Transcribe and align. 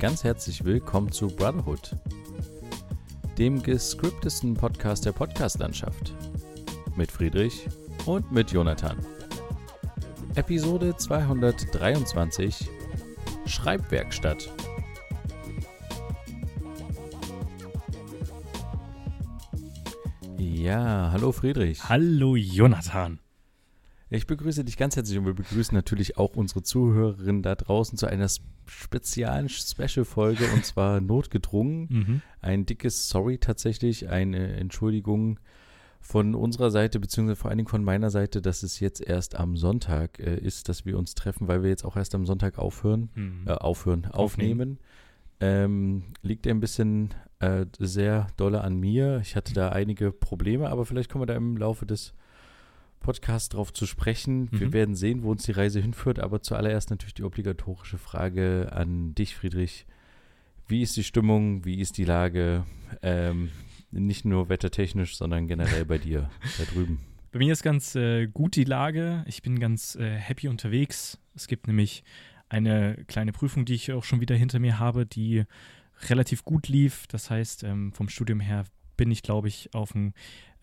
ganz 0.00 0.24
herzlich 0.24 0.64
willkommen 0.64 1.12
zu 1.12 1.26
Brotherhood, 1.26 1.94
dem 3.36 3.62
gescriptesten 3.62 4.54
Podcast 4.54 5.04
der 5.04 5.12
Podcastlandschaft. 5.12 6.14
Mit 6.96 7.12
Friedrich 7.12 7.68
und 8.06 8.32
mit 8.32 8.50
Jonathan. 8.50 8.96
Episode 10.36 10.96
223 10.96 12.70
Schreibwerkstatt. 13.44 14.50
Ja, 20.38 21.10
hallo 21.12 21.30
Friedrich. 21.30 21.86
Hallo 21.86 22.36
Jonathan. 22.36 23.20
Ich 24.12 24.26
begrüße 24.26 24.64
dich 24.64 24.76
ganz 24.76 24.96
herzlich 24.96 25.16
und 25.18 25.24
wir 25.24 25.34
begrüßen 25.34 25.72
natürlich 25.72 26.18
auch 26.18 26.34
unsere 26.34 26.64
Zuhörerinnen 26.64 27.42
da 27.42 27.54
draußen 27.54 27.96
zu 27.96 28.06
einer 28.06 28.26
speziellen 28.66 29.48
Special-Folge 29.48 30.50
und 30.52 30.64
zwar 30.64 31.00
notgedrungen. 31.00 31.86
Mhm. 31.88 32.22
Ein 32.40 32.66
dickes 32.66 33.08
Sorry 33.08 33.38
tatsächlich, 33.38 34.08
eine 34.08 34.54
Entschuldigung 34.54 35.38
von 36.00 36.34
unserer 36.34 36.72
Seite, 36.72 36.98
beziehungsweise 36.98 37.36
vor 37.36 37.50
allen 37.50 37.58
Dingen 37.58 37.68
von 37.68 37.84
meiner 37.84 38.10
Seite, 38.10 38.42
dass 38.42 38.64
es 38.64 38.80
jetzt 38.80 39.00
erst 39.00 39.36
am 39.36 39.56
Sonntag 39.56 40.18
äh, 40.18 40.36
ist, 40.36 40.68
dass 40.68 40.84
wir 40.84 40.98
uns 40.98 41.14
treffen, 41.14 41.46
weil 41.46 41.62
wir 41.62 41.70
jetzt 41.70 41.84
auch 41.84 41.96
erst 41.96 42.16
am 42.16 42.26
Sonntag 42.26 42.58
aufhören, 42.58 43.10
mhm. 43.14 43.44
äh, 43.46 43.52
aufhören, 43.52 44.06
aufnehmen. 44.06 44.78
aufnehmen. 44.78 44.78
Ähm, 45.42 46.02
liegt 46.22 46.48
ein 46.48 46.58
bisschen 46.58 47.14
äh, 47.38 47.64
sehr 47.78 48.26
dolle 48.36 48.62
an 48.62 48.76
mir. 48.76 49.20
Ich 49.22 49.36
hatte 49.36 49.54
da 49.54 49.68
einige 49.68 50.10
Probleme, 50.10 50.68
aber 50.68 50.84
vielleicht 50.84 51.10
kommen 51.10 51.22
wir 51.22 51.26
da 51.26 51.36
im 51.36 51.56
Laufe 51.56 51.86
des 51.86 52.12
Podcast 53.00 53.54
drauf 53.54 53.72
zu 53.72 53.86
sprechen. 53.86 54.48
Mhm. 54.50 54.60
Wir 54.60 54.72
werden 54.72 54.94
sehen, 54.94 55.22
wo 55.22 55.30
uns 55.30 55.44
die 55.44 55.52
Reise 55.52 55.80
hinführt, 55.80 56.20
aber 56.20 56.42
zuallererst 56.42 56.90
natürlich 56.90 57.14
die 57.14 57.24
obligatorische 57.24 57.98
Frage 57.98 58.70
an 58.72 59.14
dich, 59.14 59.34
Friedrich. 59.34 59.86
Wie 60.68 60.82
ist 60.82 60.96
die 60.96 61.04
Stimmung? 61.04 61.64
Wie 61.64 61.80
ist 61.80 61.98
die 61.98 62.04
Lage? 62.04 62.64
Ähm, 63.02 63.50
nicht 63.90 64.24
nur 64.24 64.48
wettertechnisch, 64.48 65.16
sondern 65.16 65.48
generell 65.48 65.84
bei 65.84 65.98
dir 65.98 66.30
da 66.58 66.64
drüben. 66.64 67.00
Bei 67.32 67.38
mir 67.38 67.52
ist 67.52 67.62
ganz 67.62 67.94
äh, 67.94 68.26
gut 68.26 68.56
die 68.56 68.64
Lage. 68.64 69.24
Ich 69.26 69.42
bin 69.42 69.58
ganz 69.58 69.96
äh, 69.96 70.16
happy 70.16 70.48
unterwegs. 70.48 71.18
Es 71.34 71.46
gibt 71.46 71.66
nämlich 71.66 72.04
eine 72.48 73.04
kleine 73.06 73.32
Prüfung, 73.32 73.64
die 73.64 73.74
ich 73.74 73.92
auch 73.92 74.04
schon 74.04 74.20
wieder 74.20 74.34
hinter 74.34 74.58
mir 74.58 74.78
habe, 74.78 75.06
die 75.06 75.44
relativ 76.08 76.44
gut 76.44 76.68
lief. 76.68 77.06
Das 77.06 77.30
heißt, 77.30 77.64
ähm, 77.64 77.92
vom 77.92 78.08
Studium 78.08 78.40
her 78.40 78.64
bin 78.96 79.10
ich, 79.10 79.22
glaube 79.22 79.48
ich, 79.48 79.72
auf 79.74 79.94
einem 79.94 80.12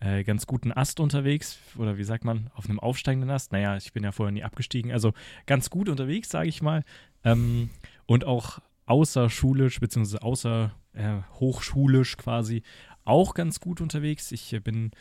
äh, 0.00 0.24
ganz 0.24 0.46
guten 0.46 0.72
Ast 0.72 1.00
unterwegs. 1.00 1.58
Oder 1.76 1.98
wie 1.98 2.04
sagt 2.04 2.24
man, 2.24 2.50
auf 2.54 2.68
einem 2.68 2.78
aufsteigenden 2.78 3.30
Ast. 3.30 3.52
Naja, 3.52 3.76
ich 3.76 3.92
bin 3.92 4.04
ja 4.04 4.12
vorher 4.12 4.32
nie 4.32 4.44
abgestiegen. 4.44 4.92
Also 4.92 5.12
ganz 5.46 5.70
gut 5.70 5.88
unterwegs, 5.88 6.28
sage 6.28 6.48
ich 6.48 6.62
mal. 6.62 6.84
Ähm, 7.24 7.70
und 8.06 8.24
auch 8.24 8.60
außerschulisch, 8.86 9.80
beziehungsweise 9.80 10.22
außer 10.22 10.72
äh, 10.94 11.18
hochschulisch 11.34 12.16
quasi 12.16 12.62
auch 13.04 13.34
ganz 13.34 13.60
gut 13.60 13.80
unterwegs. 13.80 14.32
Ich 14.32 14.52
äh, 14.52 14.60
bin 14.60 14.92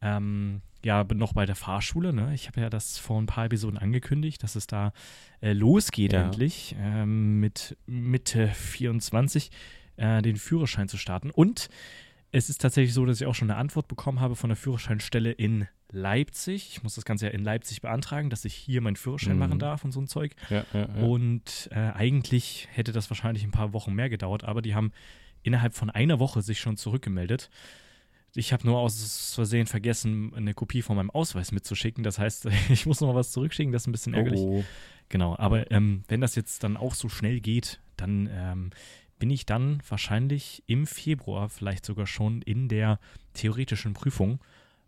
ähm, 0.00 0.62
ja 0.84 1.02
bin 1.02 1.18
noch 1.18 1.32
bei 1.32 1.46
der 1.46 1.56
Fahrschule. 1.56 2.12
Ne? 2.12 2.34
Ich 2.34 2.48
habe 2.48 2.60
ja 2.60 2.70
das 2.70 2.98
vor 2.98 3.20
ein 3.20 3.26
paar 3.26 3.46
Episoden 3.46 3.78
angekündigt, 3.78 4.42
dass 4.42 4.56
es 4.56 4.66
da 4.66 4.92
äh, 5.40 5.52
losgeht 5.52 6.12
ja. 6.12 6.24
endlich 6.24 6.76
ähm, 6.78 7.40
mit 7.40 7.76
Mitte 7.86 8.48
24 8.48 9.50
äh, 9.96 10.22
den 10.22 10.36
Führerschein 10.36 10.88
zu 10.88 10.96
starten. 10.96 11.30
Und 11.30 11.68
es 12.32 12.48
ist 12.48 12.62
tatsächlich 12.62 12.94
so, 12.94 13.04
dass 13.04 13.20
ich 13.20 13.26
auch 13.26 13.34
schon 13.34 13.50
eine 13.50 13.58
Antwort 13.58 13.88
bekommen 13.88 14.20
habe 14.20 14.36
von 14.36 14.48
der 14.48 14.56
Führerscheinstelle 14.56 15.30
in 15.30 15.68
Leipzig. 15.90 16.70
Ich 16.72 16.82
muss 16.82 16.94
das 16.94 17.04
Ganze 17.04 17.26
ja 17.26 17.32
in 17.32 17.44
Leipzig 17.44 17.82
beantragen, 17.82 18.30
dass 18.30 18.46
ich 18.46 18.54
hier 18.54 18.80
meinen 18.80 18.96
Führerschein 18.96 19.34
mhm. 19.34 19.38
machen 19.38 19.58
darf 19.58 19.84
und 19.84 19.92
so 19.92 20.00
ein 20.00 20.08
Zeug. 20.08 20.34
Ja, 20.48 20.64
ja, 20.72 20.80
ja. 20.80 21.02
Und 21.02 21.68
äh, 21.72 21.90
eigentlich 21.92 22.68
hätte 22.72 22.92
das 22.92 23.10
wahrscheinlich 23.10 23.44
ein 23.44 23.50
paar 23.50 23.74
Wochen 23.74 23.92
mehr 23.92 24.08
gedauert, 24.08 24.44
aber 24.44 24.62
die 24.62 24.74
haben 24.74 24.92
innerhalb 25.42 25.74
von 25.74 25.90
einer 25.90 26.18
Woche 26.18 26.40
sich 26.40 26.58
schon 26.58 26.78
zurückgemeldet. 26.78 27.50
Ich 28.34 28.54
habe 28.54 28.66
nur 28.66 28.78
aus 28.78 29.34
Versehen 29.34 29.66
vergessen, 29.66 30.32
eine 30.34 30.54
Kopie 30.54 30.80
von 30.80 30.96
meinem 30.96 31.10
Ausweis 31.10 31.52
mitzuschicken. 31.52 32.02
Das 32.02 32.18
heißt, 32.18 32.46
ich 32.70 32.86
muss 32.86 33.02
noch 33.02 33.08
mal 33.08 33.14
was 33.14 33.30
zurückschicken. 33.30 33.72
Das 33.72 33.82
ist 33.82 33.88
ein 33.88 33.92
bisschen 33.92 34.14
ärgerlich. 34.14 34.40
Oh. 34.40 34.64
Genau, 35.10 35.36
aber 35.36 35.70
ähm, 35.70 36.04
wenn 36.08 36.22
das 36.22 36.34
jetzt 36.34 36.64
dann 36.64 36.78
auch 36.78 36.94
so 36.94 37.10
schnell 37.10 37.40
geht, 37.40 37.80
dann 37.98 38.30
ähm, 38.32 38.70
bin 39.22 39.30
ich 39.30 39.46
dann 39.46 39.80
wahrscheinlich 39.88 40.64
im 40.66 40.84
Februar 40.84 41.48
vielleicht 41.48 41.86
sogar 41.86 42.08
schon 42.08 42.42
in 42.42 42.66
der 42.66 42.98
theoretischen 43.34 43.94
Prüfung. 43.94 44.40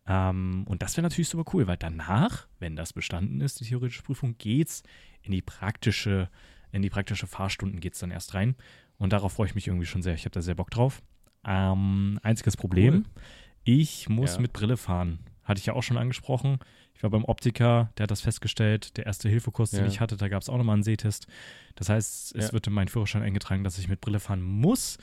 Ähm, 0.08 0.64
und 0.66 0.82
das 0.82 0.96
wäre 0.96 1.04
natürlich 1.04 1.28
super 1.28 1.48
cool, 1.54 1.68
weil 1.68 1.76
danach, 1.76 2.48
wenn 2.58 2.74
das 2.74 2.92
bestanden 2.92 3.40
ist, 3.40 3.60
die 3.60 3.64
theoretische 3.64 4.02
Prüfung, 4.02 4.36
geht's 4.36 4.82
in 5.22 5.30
die 5.30 5.40
praktische, 5.40 6.28
in 6.72 6.82
die 6.82 6.90
praktische 6.90 7.28
Fahrstunden 7.28 7.78
geht 7.78 7.92
es 7.92 8.00
dann 8.00 8.10
erst 8.10 8.34
rein. 8.34 8.56
Und 8.98 9.12
darauf 9.12 9.34
freue 9.34 9.46
ich 9.46 9.54
mich 9.54 9.68
irgendwie 9.68 9.86
schon 9.86 10.02
sehr. 10.02 10.14
Ich 10.14 10.24
habe 10.24 10.34
da 10.34 10.42
sehr 10.42 10.56
Bock 10.56 10.72
drauf. 10.72 11.00
Ähm, 11.44 12.18
einziges 12.24 12.56
Problem, 12.56 13.04
cool. 13.06 13.22
ich 13.62 14.08
muss 14.08 14.34
ja. 14.34 14.40
mit 14.40 14.52
Brille 14.52 14.76
fahren. 14.76 15.20
Hatte 15.44 15.60
ich 15.60 15.66
ja 15.66 15.74
auch 15.74 15.84
schon 15.84 15.96
angesprochen. 15.96 16.58
War 17.04 17.10
beim 17.10 17.26
Optiker, 17.26 17.92
der 17.98 18.04
hat 18.04 18.10
das 18.10 18.22
festgestellt. 18.22 18.96
Der 18.96 19.04
erste 19.04 19.28
Hilfekurs, 19.28 19.72
ja. 19.72 19.80
den 19.80 19.88
ich 19.88 20.00
hatte, 20.00 20.16
da 20.16 20.28
gab 20.28 20.40
es 20.40 20.48
auch 20.48 20.56
nochmal 20.56 20.72
einen 20.72 20.82
Sehtest. 20.82 21.26
Das 21.74 21.90
heißt, 21.90 22.34
es 22.34 22.46
ja. 22.46 22.52
wird 22.54 22.66
in 22.66 22.72
meinen 22.72 22.88
Führerschein 22.88 23.22
eingetragen, 23.22 23.62
dass 23.62 23.76
ich 23.78 23.88
mit 23.88 24.00
Brille 24.00 24.20
fahren 24.20 24.40
muss. 24.40 24.96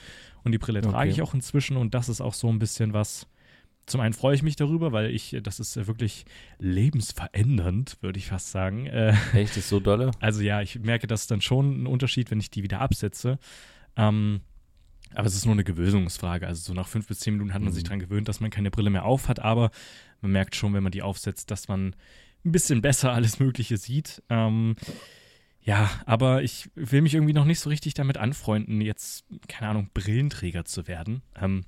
Und 0.43 0.51
die 0.51 0.57
Brille 0.57 0.79
okay. 0.79 0.89
trage 0.89 1.11
ich 1.11 1.21
auch 1.21 1.35
inzwischen. 1.35 1.77
Und 1.77 1.93
das 1.93 2.09
ist 2.09 2.19
auch 2.19 2.33
so 2.33 2.49
ein 2.49 2.57
bisschen 2.57 2.93
was. 2.93 3.27
Zum 3.85 4.01
einen 4.01 4.15
freue 4.15 4.33
ich 4.33 4.41
mich 4.41 4.55
darüber, 4.55 4.91
weil 4.91 5.11
ich, 5.11 5.37
das 5.43 5.59
ist 5.59 5.75
wirklich 5.85 6.25
lebensverändernd, 6.57 7.97
würde 8.01 8.17
ich 8.17 8.29
fast 8.29 8.49
sagen. 8.49 8.87
Äh, 8.87 9.13
Echt, 9.33 9.55
ist 9.55 9.69
so 9.69 9.79
dolle? 9.79 10.09
Also 10.19 10.41
ja, 10.41 10.59
ich 10.61 10.79
merke 10.79 11.05
das 11.05 11.27
dann 11.27 11.41
schon 11.41 11.71
einen 11.71 11.87
Unterschied, 11.87 12.31
wenn 12.31 12.39
ich 12.39 12.49
die 12.49 12.63
wieder 12.63 12.81
absetze. 12.81 13.37
Ähm, 13.95 14.41
aber 15.13 15.27
es 15.27 15.35
ist 15.35 15.45
nur 15.45 15.53
eine 15.53 15.63
Gewöhnungsfrage. 15.63 16.47
Also 16.47 16.61
so 16.61 16.73
nach 16.73 16.87
fünf 16.87 17.07
bis 17.07 17.19
zehn 17.19 17.33
Minuten 17.33 17.53
hat 17.53 17.61
man 17.61 17.71
mhm. 17.71 17.75
sich 17.75 17.83
daran 17.83 17.99
gewöhnt, 17.99 18.27
dass 18.27 18.39
man 18.39 18.49
keine 18.49 18.71
Brille 18.71 18.89
mehr 18.89 19.05
auf 19.05 19.27
hat. 19.27 19.39
Aber 19.39 19.69
man 20.21 20.31
merkt 20.31 20.55
schon, 20.55 20.73
wenn 20.73 20.83
man 20.83 20.91
die 20.91 21.01
aufsetzt, 21.01 21.51
dass 21.51 21.67
man 21.67 21.95
ein 22.45 22.51
bisschen 22.51 22.81
besser 22.81 23.13
alles 23.13 23.39
Mögliche 23.39 23.77
sieht. 23.77 24.23
Ähm, 24.29 24.75
ja, 25.63 25.89
aber 26.05 26.41
ich 26.43 26.69
will 26.75 27.01
mich 27.01 27.13
irgendwie 27.13 27.33
noch 27.33 27.45
nicht 27.45 27.59
so 27.59 27.69
richtig 27.69 27.93
damit 27.93 28.17
anfreunden, 28.17 28.81
jetzt, 28.81 29.25
keine 29.47 29.69
Ahnung, 29.69 29.89
Brillenträger 29.93 30.65
zu 30.65 30.87
werden. 30.87 31.21
Ähm, 31.39 31.63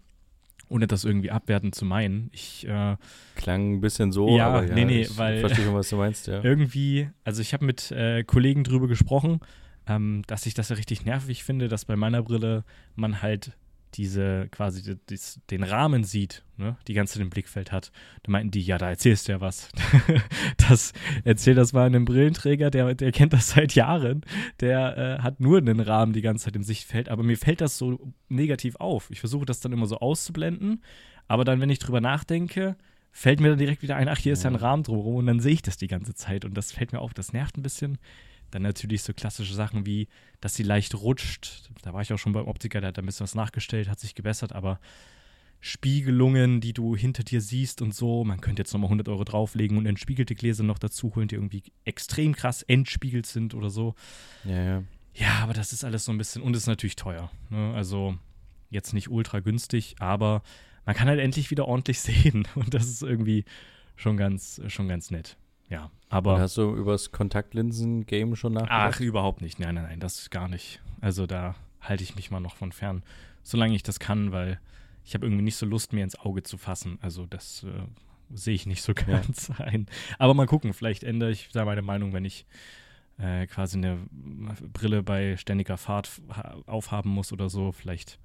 ohne 0.69 0.87
das 0.87 1.03
irgendwie 1.03 1.29
abwertend 1.29 1.75
zu 1.75 1.85
meinen. 1.85 2.29
Ich 2.33 2.67
äh, 2.67 2.95
klang 3.35 3.75
ein 3.75 3.81
bisschen 3.81 4.11
so, 4.11 4.35
ja, 4.35 4.47
aber 4.47 4.65
ja, 4.65 4.73
nee, 4.73 4.85
nee, 4.85 5.01
ich 5.01 5.17
weil 5.17 5.39
verstehe 5.39 5.65
schon, 5.65 5.75
was 5.75 5.89
du 5.89 5.97
meinst, 5.97 6.25
ja. 6.25 6.43
Irgendwie, 6.43 7.09
also 7.23 7.41
ich 7.41 7.53
habe 7.53 7.65
mit 7.65 7.91
äh, 7.91 8.23
Kollegen 8.23 8.63
drüber 8.63 8.87
gesprochen, 8.87 9.39
ähm, 9.87 10.23
dass 10.25 10.47
ich 10.47 10.55
das 10.55 10.69
ja 10.69 10.75
richtig 10.75 11.05
nervig 11.05 11.43
finde, 11.43 11.67
dass 11.67 11.85
bei 11.85 11.95
meiner 11.95 12.23
Brille 12.23 12.63
man 12.95 13.21
halt 13.21 13.51
diese 13.95 14.47
quasi 14.51 14.97
das, 15.05 15.39
den 15.49 15.63
Rahmen 15.63 16.03
sieht, 16.03 16.43
ne, 16.57 16.77
die 16.87 16.93
ganze 16.93 17.21
im 17.21 17.29
Blickfeld 17.29 17.71
hat. 17.71 17.91
Da 18.23 18.31
meinten 18.31 18.51
die, 18.51 18.61
ja, 18.61 18.77
da 18.77 18.89
erzählst 18.89 19.27
du 19.27 19.33
ja 19.33 19.41
was. 19.41 19.69
das 20.69 20.93
erzähl 21.23 21.55
das 21.55 21.73
mal 21.73 21.85
einem 21.85 22.05
Brillenträger, 22.05 22.71
der, 22.71 22.95
der 22.95 23.11
kennt 23.11 23.33
das 23.33 23.49
seit 23.49 23.75
Jahren. 23.75 24.21
Der 24.59 24.97
äh, 24.97 25.21
hat 25.21 25.39
nur 25.39 25.57
einen 25.57 25.79
Rahmen 25.79 26.13
die 26.13 26.21
ganze 26.21 26.45
Zeit 26.45 26.55
im 26.55 26.63
Sichtfeld, 26.63 27.09
aber 27.09 27.23
mir 27.23 27.37
fällt 27.37 27.61
das 27.61 27.77
so 27.77 28.13
negativ 28.29 28.75
auf. 28.77 29.09
Ich 29.11 29.19
versuche 29.19 29.45
das 29.45 29.59
dann 29.59 29.73
immer 29.73 29.85
so 29.85 29.99
auszublenden, 29.99 30.83
aber 31.27 31.43
dann, 31.45 31.61
wenn 31.61 31.69
ich 31.69 31.79
drüber 31.79 32.01
nachdenke, 32.01 32.75
fällt 33.11 33.39
mir 33.39 33.49
dann 33.49 33.59
direkt 33.59 33.83
wieder 33.83 33.95
ein, 33.95 34.09
ach, 34.09 34.17
hier 34.17 34.33
ist 34.33 34.43
ja 34.43 34.49
ein 34.49 34.55
Rahmen 34.55 34.83
drumherum 34.83 35.15
und 35.17 35.27
dann 35.27 35.39
sehe 35.39 35.53
ich 35.53 35.61
das 35.61 35.77
die 35.77 35.87
ganze 35.87 36.15
Zeit 36.15 36.45
und 36.45 36.55
das 36.55 36.71
fällt 36.71 36.91
mir 36.93 36.99
auf, 36.99 37.13
das 37.13 37.31
nervt 37.31 37.57
ein 37.57 37.61
bisschen. 37.61 37.99
Dann 38.53 38.61
natürlich 38.61 39.01
so 39.01 39.13
klassische 39.13 39.53
Sachen 39.53 39.85
wie, 39.85 40.07
dass 40.41 40.55
sie 40.55 40.63
leicht 40.63 40.95
rutscht. 40.95 41.69
Da 41.81 41.93
war 41.93 42.01
ich 42.01 42.13
auch 42.13 42.17
schon 42.17 42.33
beim 42.33 42.47
Optiker, 42.47 42.81
der 42.81 42.89
hat 42.89 42.99
ein 42.99 43.05
bisschen 43.05 43.23
was 43.23 43.35
nachgestellt, 43.35 43.89
hat 43.89 43.99
sich 43.99 44.13
gebessert, 44.13 44.53
aber 44.53 44.79
Spiegelungen, 45.59 46.59
die 46.59 46.73
du 46.73 46.95
hinter 46.95 47.23
dir 47.23 47.39
siehst 47.39 47.81
und 47.81 47.95
so. 47.95 48.23
Man 48.25 48.41
könnte 48.41 48.61
jetzt 48.61 48.73
nochmal 48.73 48.89
100 48.89 49.07
Euro 49.07 49.23
drauflegen 49.23 49.77
und 49.77 49.85
entspiegelte 49.85 50.35
Gläser 50.35 50.63
noch 50.63 50.77
dazu 50.77 51.15
holen, 51.15 51.29
die 51.29 51.35
irgendwie 51.35 51.63
extrem 51.85 52.35
krass 52.35 52.63
entspiegelt 52.63 53.25
sind 53.25 53.53
oder 53.55 53.69
so. 53.69 53.95
Ja, 54.43 54.61
ja. 54.61 54.83
Ja, 55.15 55.39
aber 55.41 55.53
das 55.53 55.73
ist 55.73 55.83
alles 55.83 56.05
so 56.05 56.11
ein 56.11 56.17
bisschen, 56.17 56.41
und 56.41 56.55
ist 56.55 56.67
natürlich 56.67 56.95
teuer. 56.95 57.31
Ne? 57.49 57.73
Also 57.75 58.17
jetzt 58.69 58.93
nicht 58.93 59.09
ultra 59.09 59.39
günstig, 59.39 59.95
aber 59.99 60.43
man 60.85 60.95
kann 60.95 61.07
halt 61.07 61.19
endlich 61.19 61.49
wieder 61.49 61.67
ordentlich 61.67 61.99
sehen 62.01 62.47
und 62.55 62.73
das 62.73 62.87
ist 62.87 63.01
irgendwie 63.01 63.45
schon 63.95 64.17
ganz, 64.17 64.61
schon 64.67 64.87
ganz 64.87 65.11
nett. 65.11 65.37
Ja, 65.73 65.89
aber. 66.09 66.35
Und 66.35 66.41
hast 66.41 66.55
du 66.57 66.75
übers 66.75 67.11
Kontaktlinsen-Game 67.11 68.35
schon 68.35 68.53
nachgedacht? 68.53 68.95
Ach, 68.95 68.99
überhaupt 68.99 69.41
nicht. 69.41 69.59
Nein, 69.59 69.73
nein, 69.73 69.85
nein, 69.85 69.99
das 69.99 70.29
gar 70.29 70.47
nicht. 70.47 70.79
Also 71.01 71.25
da 71.25 71.55
halte 71.81 72.03
ich 72.03 72.15
mich 72.15 72.29
mal 72.29 72.39
noch 72.39 72.55
von 72.55 72.71
fern, 72.71 73.01
solange 73.41 73.75
ich 73.75 73.81
das 73.81 73.99
kann, 73.99 74.31
weil 74.31 74.59
ich 75.03 75.15
habe 75.15 75.25
irgendwie 75.25 75.41
nicht 75.41 75.55
so 75.55 75.65
Lust, 75.65 75.91
mir 75.91 76.03
ins 76.03 76.17
Auge 76.19 76.43
zu 76.43 76.59
fassen. 76.59 76.99
Also 77.01 77.25
das 77.25 77.63
äh, 77.63 77.87
sehe 78.31 78.53
ich 78.53 78.67
nicht 78.67 78.83
so 78.83 78.93
ganz 79.07 79.47
ja. 79.47 79.65
ein. 79.65 79.87
Aber 80.19 80.35
mal 80.35 80.45
gucken, 80.45 80.73
vielleicht 80.73 81.03
ändere 81.03 81.31
ich 81.31 81.49
da 81.51 81.65
meine 81.65 81.81
Meinung, 81.81 82.13
wenn 82.13 82.23
ich 82.23 82.45
äh, 83.17 83.47
quasi 83.47 83.79
eine 83.79 83.97
Brille 84.11 85.01
bei 85.01 85.37
ständiger 85.37 85.77
Fahrt 85.77 86.21
aufhaben 86.67 87.09
muss 87.09 87.33
oder 87.33 87.49
so. 87.49 87.71
Vielleicht 87.71 88.19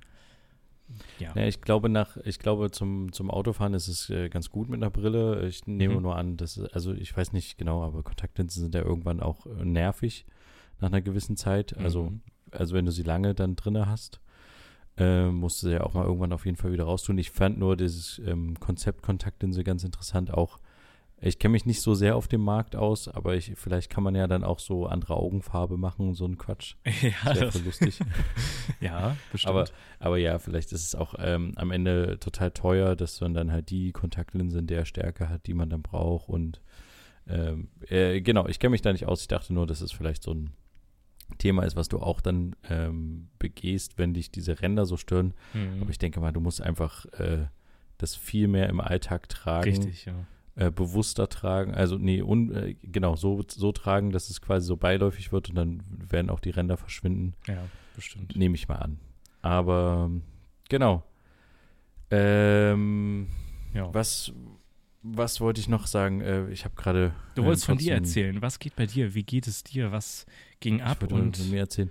ja. 1.19 1.33
ja. 1.35 1.47
ich 1.47 1.61
glaube 1.61 1.89
nach, 1.89 2.17
ich 2.25 2.39
glaube 2.39 2.71
zum, 2.71 3.13
zum 3.13 3.31
Autofahren 3.31 3.75
ist 3.75 3.89
es 3.89 4.11
äh, 4.11 4.29
ganz 4.29 4.51
gut 4.51 4.69
mit 4.69 4.83
einer 4.83 4.91
Brille. 4.91 5.47
Ich 5.47 5.67
nehme 5.67 5.97
mhm. 5.97 6.03
nur 6.03 6.17
an, 6.17 6.37
dass 6.37 6.59
also 6.59 6.93
ich 6.93 7.17
weiß 7.17 7.33
nicht 7.33 7.59
genau, 7.59 7.83
aber 7.83 8.03
Kontaktlinsen 8.03 8.63
sind 8.63 8.75
ja 8.75 8.83
irgendwann 8.83 9.21
auch 9.21 9.47
äh, 9.47 9.65
nervig 9.65 10.27
nach 10.81 10.89
einer 10.89 11.01
gewissen 11.01 11.37
Zeit. 11.37 11.77
Also 11.77 12.13
also 12.53 12.75
wenn 12.75 12.87
du 12.87 12.93
sie 12.93 13.03
lange 13.03 13.35
dann 13.35 13.57
drinne 13.57 13.87
hast, 13.87 14.21
äh, 14.97 15.29
musst 15.29 15.63
du 15.63 15.69
sie 15.69 15.75
ja 15.75 15.85
auch 15.85 15.95
mal 15.95 16.05
irgendwann 16.05 16.33
auf 16.33 16.45
jeden 16.45 16.57
Fall 16.57 16.73
wieder 16.73 16.85
raustun. 16.85 17.19
Ich 17.19 17.31
fand 17.31 17.59
nur 17.59 17.77
dieses 17.77 18.21
ähm, 18.21 18.59
Konzept 18.59 19.03
Kontaktlinse 19.03 19.65
ganz 19.65 19.85
interessant, 19.85 20.33
auch 20.33 20.59
ich 21.21 21.39
kenne 21.39 21.53
mich 21.53 21.67
nicht 21.67 21.81
so 21.81 21.95
sehr 21.95 22.17
auf 22.17 22.29
dem 22.29 22.43
Markt 22.43 22.77
aus, 22.77 23.09
aber 23.09 23.35
ich, 23.35 23.53
vielleicht 23.57 23.91
kann 23.91 24.05
man 24.05 24.15
ja 24.15 24.27
dann 24.29 24.45
auch 24.45 24.61
so 24.61 24.87
andere 24.87 25.17
Augenfarbe 25.17 25.77
machen, 25.77 26.15
so 26.15 26.27
ein 26.27 26.39
Quatsch. 26.39 26.77
Ja, 27.03 27.35
das 27.35 27.55
wäre 27.55 27.65
lustig. 27.65 27.99
ja, 28.81 29.17
bestimmt. 29.33 29.51
Aber, 29.51 29.65
aber 29.99 30.19
ja, 30.19 30.39
vielleicht 30.39 30.73
ist 30.73 30.85
es 30.85 30.95
auch 30.95 31.15
ähm, 31.19 31.53
am 31.57 31.71
Ende 31.71 32.19
total 32.21 32.51
teuer, 32.53 32.95
dass 32.95 33.21
man 33.21 33.35
dann 33.35 33.51
halt 33.51 33.71
die 33.71 33.93
Kontaktlinse 33.93 34.61
in 34.61 34.67
der 34.67 34.85
Stärke 34.85 35.29
hat, 35.29 35.47
die 35.47 35.55
man 35.55 35.71
dann 35.71 35.83
braucht. 35.83 36.29
Und 36.29 36.61
ähm, 37.27 37.69
äh, 37.89 38.21
genau, 38.21 38.47
ich 38.47 38.59
kenne 38.59 38.71
mich 38.71 38.83
da 38.83 38.93
nicht 38.93 39.07
aus. 39.07 39.23
Ich 39.23 39.29
dachte 39.29 39.53
nur, 39.53 39.67
dass 39.67 39.81
es 39.81 39.93
vielleicht 39.93 40.23
so 40.23 40.33
ein 40.33 40.51
Thema 41.39 41.65
ist, 41.65 41.77
was 41.77 41.89
du 41.89 41.99
auch 41.99 42.21
dann 42.21 42.55
ähm, 42.71 43.29
begehst, 43.39 43.99
wenn 43.99 44.15
dich 44.15 44.31
diese 44.31 44.61
Ränder 44.61 44.87
so 44.87 44.97
stören. 44.97 45.35
Mhm. 45.53 45.83
Aber 45.83 45.91
ich 45.91 45.99
denke 45.99 46.21
mal, 46.21 46.33
du 46.33 46.41
musst 46.41 46.63
einfach 46.63 47.05
äh, 47.19 47.47
das 47.99 48.15
viel 48.15 48.49
mehr 48.49 48.69
im 48.69 48.81
Alltag 48.81 49.29
tragen. 49.29 49.69
Richtig, 49.71 50.07
ja. 50.07 50.15
Äh, 50.61 50.73
bewusster 50.73 51.29
tragen, 51.29 51.73
also 51.73 51.99
nee, 51.99 52.21
un, 52.21 52.53
äh, 52.53 52.75
genau, 52.83 53.15
so, 53.15 53.45
so 53.49 53.71
tragen, 53.71 54.11
dass 54.11 54.29
es 54.29 54.41
quasi 54.41 54.67
so 54.67 54.77
beiläufig 54.77 55.31
wird 55.31 55.49
und 55.51 55.55
dann 55.55 55.83
werden 56.11 56.31
auch 56.31 56.41
die 56.41 56.51
Ränder 56.51 56.77
verschwinden. 56.77 57.35
Ja, 57.47 57.65
bestimmt. 57.95 58.35
Nehme 58.35 58.57
ich 58.57 58.67
mal 58.67 58.75
an. 58.77 58.99
Aber 59.41 60.11
genau. 60.69 61.05
Ähm, 62.11 63.29
Ja. 63.75 63.93
was, 63.95 64.33
was 65.03 65.41
wollte 65.41 65.61
ich 65.61 65.69
noch 65.69 65.87
sagen? 65.87 66.21
Äh, 66.23 66.49
ich 66.51 66.65
habe 66.65 66.75
gerade. 66.75 67.13
Du 67.35 67.43
äh, 67.43 67.47
wolltest 67.47 67.67
von 67.67 67.79
dir 67.79 67.95
erzählen. 67.95 68.41
Was 68.43 68.59
geht 68.59 68.75
bei 68.77 68.87
dir? 68.87 69.15
Wie 69.15 69.23
geht 69.23 69.47
es 69.47 69.63
dir? 69.63 69.93
Was 69.93 70.27
ging 70.61 70.81
ab 70.81 71.05
Ich 71.07 71.13
und 71.13 71.37
von 71.37 71.51
mir 71.51 71.61
erzählen. 71.61 71.91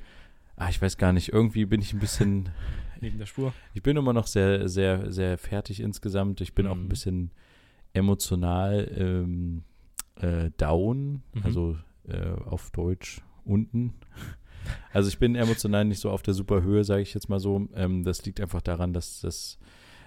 Ah, 0.55 0.69
ich 0.69 0.81
weiß 0.81 0.97
gar 0.97 1.13
nicht. 1.13 1.29
Irgendwie 1.29 1.65
bin 1.65 1.81
ich 1.81 1.93
ein 1.93 1.99
bisschen. 1.99 2.49
neben 2.99 3.17
der 3.19 3.27
Spur? 3.27 3.53
Ich 3.75 3.83
bin 3.83 3.95
immer 3.95 4.11
noch 4.13 4.27
sehr, 4.27 4.67
sehr, 4.67 5.11
sehr 5.11 5.37
fertig 5.37 5.79
insgesamt. 5.79 6.41
Ich 6.41 6.53
bin 6.55 6.65
auch 6.67 6.75
ein 6.75 6.83
Mhm. 6.85 6.89
bisschen 6.89 7.31
emotional 7.97 8.89
ähm, 8.97 9.63
äh, 10.15 10.51
down, 10.57 11.21
Mhm. 11.33 11.41
also 11.43 11.77
äh, 12.07 12.31
auf 12.45 12.71
Deutsch 12.71 13.21
unten. 13.43 13.93
Also 14.91 15.07
ich 15.09 15.19
bin 15.19 15.35
emotional 15.35 15.85
nicht 15.85 15.99
so 15.99 16.09
auf 16.09 16.21
der 16.21 16.33
super 16.33 16.61
Höhe, 16.61 16.83
sage 16.83 17.01
ich 17.01 17.13
jetzt 17.13 17.29
mal 17.29 17.39
so. 17.39 17.67
Ähm, 17.73 18.03
das 18.03 18.25
liegt 18.25 18.41
einfach 18.41 18.61
daran, 18.61 18.93
dass 18.93 19.21
das, 19.21 19.57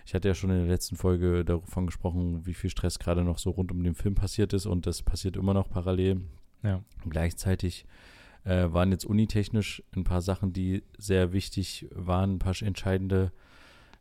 ich 0.05 0.15
hatte 0.15 0.29
ja 0.29 0.35
schon 0.35 0.51
in 0.51 0.59
der 0.59 0.67
letzten 0.67 0.97
Folge 0.97 1.45
davon 1.45 1.87
gesprochen, 1.87 2.45
wie 2.47 2.55
viel 2.55 2.69
Stress 2.71 2.99
gerade 2.99 3.25
noch 3.25 3.39
so 3.39 3.51
rund 3.51 3.73
um 3.73 3.83
den 3.83 3.95
Film 3.95 4.15
passiert 4.15 4.53
ist 4.53 4.67
und 4.67 4.87
das 4.87 5.03
passiert 5.03 5.37
immer 5.37 5.55
noch 5.55 5.69
parallel. 5.71 6.21
Ja. 6.63 6.83
Gleichzeitig 7.09 7.87
äh, 8.45 8.67
waren 8.73 8.91
jetzt 8.91 9.07
unitechnisch 9.07 9.83
ein 9.97 10.05
paar 10.05 10.21
Sachen, 10.21 10.53
die 10.53 10.83
sehr 10.99 11.33
wichtig 11.33 11.87
waren, 11.95 12.35
ein 12.35 12.39
paar 12.39 12.55
entscheidende 12.61 13.33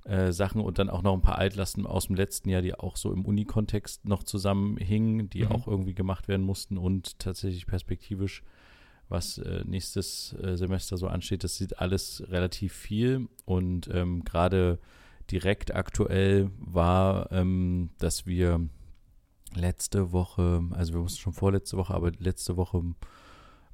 äh, 0.06 0.32
Sachen 0.32 0.62
und 0.62 0.80
dann 0.80 0.90
auch 0.90 1.02
noch 1.02 1.14
ein 1.14 1.22
paar 1.22 1.38
Altlasten 1.38 1.86
aus 1.86 2.08
dem 2.08 2.16
letzten 2.16 2.50
Jahr, 2.50 2.62
die 2.62 2.74
auch 2.74 2.96
so 2.96 3.12
im 3.12 3.26
Uni-Kontext 3.26 4.06
noch 4.06 4.24
zusammenhingen, 4.24 5.30
die 5.30 5.44
Mhm. 5.44 5.52
auch 5.52 5.68
irgendwie 5.68 5.94
gemacht 5.94 6.28
werden 6.28 6.46
mussten 6.46 6.78
und 6.78 7.20
tatsächlich 7.20 7.68
perspektivisch, 7.68 8.44
was 9.10 9.40
äh, 9.40 9.64
nächstes 9.66 10.34
äh, 10.42 10.56
Semester 10.56 10.98
so 10.98 11.08
ansteht, 11.08 11.44
das 11.44 11.58
sieht 11.58 11.80
alles 11.80 12.24
relativ 12.30 12.74
viel 12.74 13.28
und 13.46 13.90
ähm, 13.94 14.24
gerade 14.24 14.80
direkt 15.32 15.74
aktuell 15.76 16.52
war, 16.60 17.32
ähm, 17.32 17.90
dass 17.98 18.26
wir 18.26 18.68
letzte 19.56 20.12
Woche, 20.12 20.64
also 20.72 20.94
wir 20.94 21.02
mussten 21.02 21.20
schon 21.20 21.34
vorletzte 21.34 21.78
Woche, 21.78 21.94
aber 21.94 22.12
letzte 22.20 22.56
Woche 22.56 22.84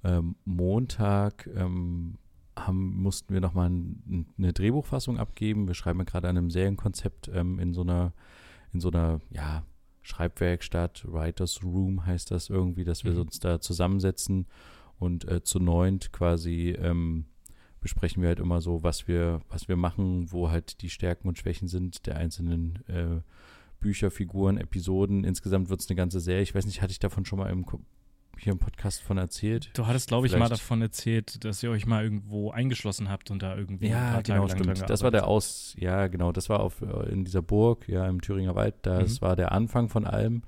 ähm, 0.04 0.36
Montag 0.46 1.50
ähm, 1.56 2.18
haben, 2.58 3.02
mussten 3.02 3.34
wir 3.34 3.42
nochmal 3.42 3.70
ein, 3.70 4.28
eine 4.38 4.54
Drehbuchfassung 4.54 5.18
abgeben. 5.18 5.68
Wir 5.68 5.74
schreiben 5.76 6.00
ja 6.00 6.06
gerade 6.06 6.30
an 6.30 6.38
einem 6.38 6.50
Serienkonzept 6.52 7.30
ähm, 7.34 7.60
in 7.60 7.74
so 7.74 7.82
einer, 7.82 8.14
in 8.74 8.80
so 8.80 8.90
einer, 8.90 9.20
ja, 9.30 9.64
Schreibwerkstatt, 10.02 11.04
Writers 11.08 11.64
Room 11.64 12.06
heißt 12.06 12.30
das 12.30 12.50
irgendwie, 12.50 12.84
dass 12.84 13.04
wir 13.04 13.14
Mhm. 13.14 13.22
uns 13.22 13.40
da 13.40 13.60
zusammensetzen 13.60 14.46
und 15.00 15.28
äh, 15.28 15.44
zu 15.44 15.60
neunt 15.60 16.14
quasi 16.14 16.76
ähm, 16.80 17.26
besprechen 17.82 18.22
wir 18.22 18.30
halt 18.30 18.40
immer 18.40 18.62
so, 18.62 18.84
was 18.84 19.08
wir, 19.08 19.42
was 19.50 19.68
wir 19.68 19.76
machen, 19.78 20.32
wo 20.32 20.50
halt 20.52 20.82
die 20.82 20.90
Stärken 20.90 21.28
und 21.28 21.38
Schwächen 21.40 21.68
sind 21.68 22.06
der 22.06 22.18
einzelnen 22.18 22.88
äh, 22.88 23.22
Bücher, 23.80 24.10
Figuren, 24.12 24.58
Episoden. 24.58 25.24
Insgesamt 25.24 25.70
wird 25.70 25.82
es 25.82 25.90
eine 25.90 25.96
ganze 25.96 26.20
Serie. 26.20 26.44
Ich 26.44 26.56
weiß 26.56 26.66
nicht, 26.66 26.82
hatte 26.82 26.92
ich 26.92 27.00
davon 27.00 27.26
schon 27.26 27.40
mal 27.40 27.50
im, 27.50 27.66
hier 28.40 28.54
im 28.54 28.60
Podcast 28.60 29.02
von 29.02 29.18
erzählt? 29.18 29.70
Du 29.74 29.86
hattest, 29.88 30.08
glaube 30.10 30.28
ich, 30.28 30.38
mal 30.38 30.50
davon 30.50 30.82
erzählt, 30.82 31.44
dass 31.44 31.62
ihr 31.64 31.70
euch 31.72 31.86
mal 31.86 32.04
irgendwo 32.04 32.52
eingeschlossen 32.52 33.10
habt 33.10 33.32
und 33.32 33.42
da 33.42 33.56
irgendwie 33.56 33.88
ein 33.88 33.92
Ja, 33.92 34.22
genau, 34.22 34.48
Tage 34.48 34.62
stimmt. 34.64 34.90
Das 34.90 35.04
war 35.04 35.12
der 35.12 35.28
Aus, 35.28 35.76
ja, 35.80 36.08
genau, 36.08 36.32
das 36.32 36.50
war 36.50 36.60
auf, 36.60 36.82
äh, 36.82 37.10
in 37.12 37.26
dieser 37.26 37.42
Burg, 37.42 37.88
ja, 37.88 38.08
im 38.08 38.22
Thüringer 38.22 38.56
Wald, 38.56 38.76
das 38.84 39.20
Mhm. 39.20 39.26
war 39.26 39.36
der 39.36 39.52
Anfang 39.52 39.90
von 39.90 40.06
allem. 40.06 40.44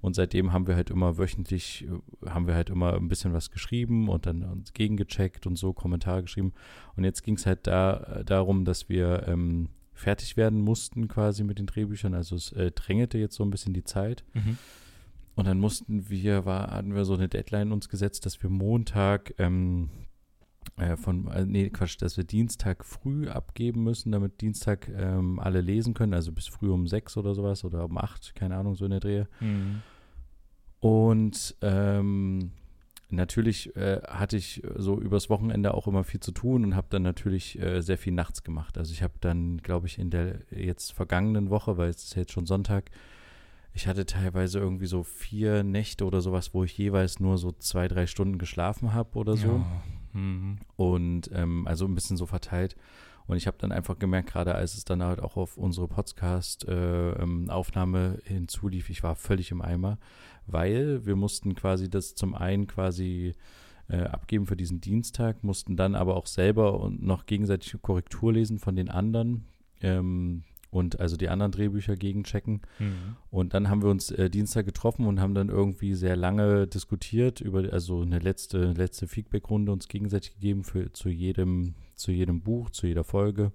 Und 0.00 0.14
seitdem 0.14 0.52
haben 0.52 0.68
wir 0.68 0.76
halt 0.76 0.90
immer 0.90 1.18
wöchentlich, 1.18 1.84
äh, 2.24 2.30
haben 2.30 2.46
wir 2.46 2.54
halt 2.54 2.70
immer 2.70 2.94
ein 2.94 3.08
bisschen 3.08 3.32
was 3.32 3.50
geschrieben 3.50 4.08
und 4.08 4.26
dann 4.26 4.42
uns 4.44 4.72
gegengecheckt 4.72 5.46
und 5.46 5.56
so 5.56 5.72
Kommentare 5.72 6.22
geschrieben. 6.22 6.52
Und 6.96 7.02
jetzt 7.04 7.22
ging 7.24 7.34
es 7.34 7.46
halt 7.46 7.66
da, 7.66 8.22
darum, 8.24 8.64
dass 8.64 8.88
wir 8.88 9.24
ähm, 9.26 9.70
fertig 9.92 10.36
werden 10.36 10.60
mussten 10.60 11.08
quasi 11.08 11.42
mit 11.42 11.58
den 11.58 11.66
Drehbüchern. 11.66 12.14
Also 12.14 12.36
es 12.36 12.52
äh, 12.52 12.70
drängelte 12.70 13.18
jetzt 13.18 13.34
so 13.34 13.42
ein 13.44 13.50
bisschen 13.50 13.74
die 13.74 13.82
Zeit. 13.82 14.22
Mhm. 14.34 14.56
Und 15.38 15.46
dann 15.46 15.60
mussten 15.60 16.10
wir, 16.10 16.46
war, 16.46 16.72
hatten 16.72 16.96
wir 16.96 17.04
so 17.04 17.14
eine 17.14 17.28
Deadline 17.28 17.70
uns 17.70 17.88
gesetzt, 17.88 18.26
dass 18.26 18.42
wir 18.42 18.50
Montag 18.50 19.34
ähm, 19.38 19.88
äh, 20.78 20.96
von, 20.96 21.28
äh, 21.28 21.46
nee, 21.46 21.70
Quatsch, 21.70 21.96
dass 22.02 22.16
wir 22.16 22.24
Dienstag 22.24 22.84
früh 22.84 23.28
abgeben 23.28 23.84
müssen, 23.84 24.10
damit 24.10 24.40
Dienstag 24.40 24.88
ähm, 24.88 25.38
alle 25.38 25.60
lesen 25.60 25.94
können, 25.94 26.12
also 26.12 26.32
bis 26.32 26.48
früh 26.48 26.68
um 26.68 26.88
sechs 26.88 27.16
oder 27.16 27.36
sowas 27.36 27.64
oder 27.64 27.84
um 27.84 27.98
acht, 27.98 28.34
keine 28.34 28.56
Ahnung, 28.56 28.74
so 28.74 28.84
in 28.84 28.90
der 28.90 28.98
Drehe. 28.98 29.28
Mhm. 29.38 29.82
Und 30.80 31.54
ähm, 31.62 32.50
natürlich 33.08 33.76
äh, 33.76 34.00
hatte 34.08 34.36
ich 34.36 34.64
so 34.74 35.00
übers 35.00 35.30
Wochenende 35.30 35.72
auch 35.72 35.86
immer 35.86 36.02
viel 36.02 36.18
zu 36.18 36.32
tun 36.32 36.64
und 36.64 36.74
habe 36.74 36.88
dann 36.90 37.02
natürlich 37.02 37.60
äh, 37.60 37.80
sehr 37.80 37.96
viel 37.96 38.12
nachts 38.12 38.42
gemacht. 38.42 38.76
Also 38.76 38.92
ich 38.92 39.04
habe 39.04 39.14
dann, 39.20 39.58
glaube 39.58 39.86
ich, 39.86 40.00
in 40.00 40.10
der 40.10 40.40
jetzt 40.50 40.94
vergangenen 40.94 41.48
Woche, 41.48 41.76
weil 41.76 41.90
es 41.90 42.02
ist 42.02 42.16
jetzt 42.16 42.32
schon 42.32 42.46
Sonntag, 42.46 42.90
ich 43.78 43.86
hatte 43.86 44.04
teilweise 44.06 44.58
irgendwie 44.58 44.86
so 44.86 45.04
vier 45.04 45.62
Nächte 45.62 46.04
oder 46.04 46.20
sowas, 46.20 46.52
wo 46.52 46.64
ich 46.64 46.76
jeweils 46.76 47.20
nur 47.20 47.38
so 47.38 47.52
zwei, 47.52 47.86
drei 47.86 48.08
Stunden 48.08 48.36
geschlafen 48.36 48.92
habe 48.92 49.16
oder 49.16 49.36
so. 49.36 49.46
Ja. 49.46 49.64
Mhm. 50.14 50.58
Und 50.74 51.30
ähm, 51.32 51.64
also 51.68 51.84
ein 51.84 51.94
bisschen 51.94 52.16
so 52.16 52.26
verteilt. 52.26 52.74
Und 53.28 53.36
ich 53.36 53.46
habe 53.46 53.56
dann 53.60 53.70
einfach 53.70 54.00
gemerkt, 54.00 54.30
gerade 54.30 54.56
als 54.56 54.74
es 54.74 54.84
dann 54.84 55.04
halt 55.04 55.20
auch 55.20 55.36
auf 55.36 55.56
unsere 55.56 55.86
Podcast-Aufnahme 55.86 58.18
hinzulief, 58.24 58.90
ich 58.90 59.04
war 59.04 59.14
völlig 59.14 59.52
im 59.52 59.62
Eimer, 59.62 59.98
weil 60.48 61.06
wir 61.06 61.14
mussten 61.14 61.54
quasi 61.54 61.88
das 61.88 62.16
zum 62.16 62.34
einen 62.34 62.66
quasi 62.66 63.34
äh, 63.88 64.02
abgeben 64.02 64.46
für 64.46 64.56
diesen 64.56 64.80
Dienstag, 64.80 65.44
mussten 65.44 65.76
dann 65.76 65.94
aber 65.94 66.16
auch 66.16 66.26
selber 66.26 66.80
und 66.80 67.04
noch 67.04 67.26
gegenseitig 67.26 67.76
Korrektur 67.80 68.32
lesen 68.32 68.58
von 68.58 68.74
den 68.74 68.88
anderen 68.88 69.44
ähm, 69.82 70.42
und 70.70 71.00
also 71.00 71.16
die 71.16 71.28
anderen 71.28 71.52
Drehbücher 71.52 71.96
gegenchecken. 71.96 72.62
Mhm. 72.78 73.16
Und 73.30 73.54
dann 73.54 73.68
haben 73.68 73.82
wir 73.82 73.88
uns 73.88 74.10
äh, 74.10 74.28
Dienstag 74.28 74.66
getroffen 74.66 75.06
und 75.06 75.20
haben 75.20 75.34
dann 75.34 75.48
irgendwie 75.48 75.94
sehr 75.94 76.16
lange 76.16 76.66
diskutiert 76.66 77.40
über, 77.40 77.72
also 77.72 78.02
eine 78.02 78.18
letzte, 78.18 78.72
letzte 78.72 79.06
Feedbackrunde 79.06 79.72
uns 79.72 79.88
gegenseitig 79.88 80.34
gegeben 80.34 80.64
für 80.64 80.92
zu 80.92 81.08
jedem, 81.08 81.74
zu 81.94 82.10
jedem 82.10 82.42
Buch, 82.42 82.70
zu 82.70 82.86
jeder 82.86 83.04
Folge. 83.04 83.52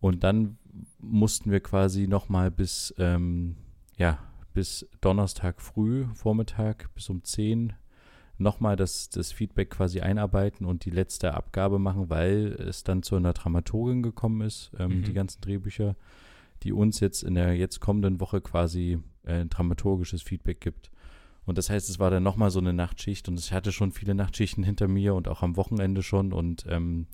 Und 0.00 0.24
dann 0.24 0.58
mussten 0.98 1.50
wir 1.50 1.60
quasi 1.60 2.06
nochmal 2.06 2.50
bis, 2.50 2.94
ähm, 2.98 3.56
ja, 3.96 4.18
bis 4.52 4.86
Donnerstag 5.00 5.60
früh, 5.60 6.06
Vormittag, 6.14 6.92
bis 6.94 7.08
um 7.08 7.22
10 7.22 7.72
nochmal 8.38 8.76
das, 8.76 9.08
das 9.10 9.32
Feedback 9.32 9.70
quasi 9.70 10.00
einarbeiten 10.00 10.66
und 10.66 10.84
die 10.84 10.90
letzte 10.90 11.34
Abgabe 11.34 11.78
machen, 11.78 12.10
weil 12.10 12.48
es 12.58 12.84
dann 12.84 13.02
zu 13.02 13.16
einer 13.16 13.32
Dramaturgin 13.32 14.02
gekommen 14.02 14.40
ist, 14.42 14.70
ähm, 14.78 14.98
Mhm. 14.98 15.02
die 15.04 15.12
ganzen 15.12 15.40
Drehbücher, 15.40 15.96
die 16.62 16.72
uns 16.72 17.00
jetzt 17.00 17.22
in 17.22 17.34
der 17.34 17.54
jetzt 17.56 17.80
kommenden 17.80 18.20
Woche 18.20 18.40
quasi 18.40 18.98
äh, 19.24 19.44
dramaturgisches 19.46 20.22
Feedback 20.22 20.60
gibt. 20.60 20.90
Und 21.46 21.58
das 21.58 21.70
heißt, 21.70 21.88
es 21.88 21.98
war 21.98 22.10
dann 22.10 22.22
nochmal 22.24 22.50
so 22.50 22.58
eine 22.58 22.72
Nachtschicht 22.72 23.28
und 23.28 23.38
ich 23.38 23.52
hatte 23.52 23.70
schon 23.72 23.92
viele 23.92 24.14
Nachtschichten 24.14 24.64
hinter 24.64 24.88
mir 24.88 25.14
und 25.14 25.28
auch 25.28 25.42
am 25.42 25.56
Wochenende 25.56 26.02
schon 26.02 26.32
und 26.32 26.66
ähm, 26.68 27.06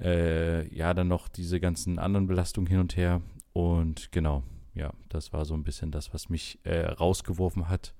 äh, 0.00 0.72
ja, 0.74 0.94
dann 0.94 1.08
noch 1.08 1.28
diese 1.28 1.60
ganzen 1.60 1.98
anderen 1.98 2.26
Belastungen 2.26 2.68
hin 2.68 2.80
und 2.80 2.96
her. 2.96 3.20
Und 3.52 4.12
genau, 4.12 4.42
ja, 4.74 4.92
das 5.08 5.32
war 5.32 5.44
so 5.44 5.54
ein 5.54 5.64
bisschen 5.64 5.90
das, 5.90 6.14
was 6.14 6.28
mich 6.28 6.58
äh, 6.64 6.86
rausgeworfen 6.86 7.68
hat, 7.68 7.94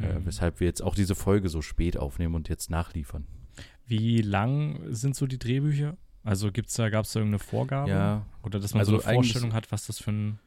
äh, 0.00 0.18
Mhm. 0.18 0.26
weshalb 0.26 0.60
wir 0.60 0.66
jetzt 0.66 0.82
auch 0.82 0.94
diese 0.94 1.14
Folge 1.14 1.48
so 1.48 1.62
spät 1.62 1.96
aufnehmen 1.96 2.34
und 2.34 2.48
jetzt 2.48 2.70
nachliefern. 2.70 3.26
Wie 3.86 4.22
lang 4.22 4.80
sind 4.88 5.16
so 5.16 5.26
die 5.26 5.38
Drehbücher? 5.38 5.96
Also 6.22 6.52
gibt's 6.52 6.74
da, 6.74 6.90
gab 6.90 7.04
es 7.06 7.12
da 7.12 7.20
irgendeine 7.20 7.38
Vorgabe? 7.40 7.90
Ja, 7.90 8.26
Oder 8.42 8.60
dass 8.60 8.74
man 8.74 8.80
Also 8.80 8.98
so 8.98 9.04
eine 9.04 9.14
Vorstellung 9.14 9.52
hat, 9.52 9.72
was 9.72 9.86
das 9.86 9.98
für 9.98 10.12
ein, 10.12 10.38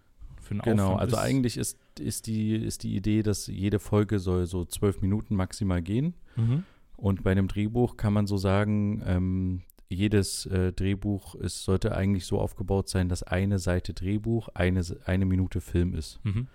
für 0.42 0.56
ein 0.56 0.60
genau. 0.62 0.86
Aufwand 0.94 1.02
Also 1.02 1.16
ist? 1.18 1.22
eigentlich 1.22 1.58
ist, 1.58 1.78
ist, 2.00 2.28
die, 2.28 2.56
ist 2.56 2.84
die 2.84 2.96
Idee, 2.96 3.24
dass 3.24 3.48
jede 3.48 3.80
Folge 3.80 4.20
soll 4.20 4.46
so 4.46 4.66
zwölf 4.66 5.02
Minuten 5.02 5.36
maximal 5.36 5.82
gehen. 5.82 6.14
Mhm. 6.36 6.64
Und 6.96 7.24
bei 7.24 7.32
einem 7.32 7.48
Drehbuch 7.48 7.98
kann 7.98 8.14
man 8.14 8.28
so 8.28 8.38
sagen, 8.38 9.02
ähm, 9.06 9.62
jedes 9.90 10.46
äh, 10.46 10.72
Drehbuch 10.72 11.36
ist, 11.36 11.64
sollte 11.64 11.96
eigentlich 11.96 12.26
so 12.26 12.40
aufgebaut 12.40 12.88
sein, 12.88 13.10
dass 13.10 13.24
eine 13.24 13.60
Seite 13.60 13.94
Drehbuch 13.94 14.50
eine, 14.54 14.82
eine 15.06 15.26
Minute 15.26 15.60
Film 15.60 15.94
ist. 15.96 16.20
Mhm. 16.24 16.48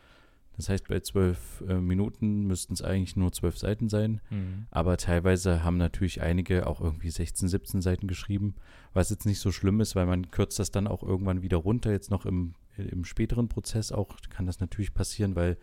Das 0.58 0.68
heißt, 0.68 0.88
bei 0.88 0.98
zwölf 0.98 1.62
äh, 1.68 1.74
Minuten 1.74 2.48
müssten 2.48 2.74
es 2.74 2.82
eigentlich 2.82 3.14
nur 3.14 3.32
zwölf 3.32 3.56
Seiten 3.56 3.88
sein. 3.88 4.20
Mhm. 4.28 4.66
Aber 4.72 4.96
teilweise 4.96 5.62
haben 5.62 5.76
natürlich 5.76 6.20
einige 6.20 6.66
auch 6.66 6.80
irgendwie 6.80 7.10
16, 7.10 7.48
17 7.48 7.80
Seiten 7.80 8.08
geschrieben, 8.08 8.56
was 8.92 9.08
jetzt 9.08 9.24
nicht 9.24 9.38
so 9.38 9.52
schlimm 9.52 9.80
ist, 9.80 9.94
weil 9.94 10.06
man 10.06 10.32
kürzt 10.32 10.58
das 10.58 10.72
dann 10.72 10.88
auch 10.88 11.04
irgendwann 11.04 11.42
wieder 11.42 11.58
runter. 11.58 11.92
Jetzt 11.92 12.10
noch 12.10 12.26
im, 12.26 12.54
im 12.76 13.04
späteren 13.04 13.48
Prozess 13.48 13.92
auch 13.92 14.16
kann 14.30 14.46
das 14.46 14.58
natürlich 14.58 14.92
passieren, 14.92 15.36
weil 15.36 15.58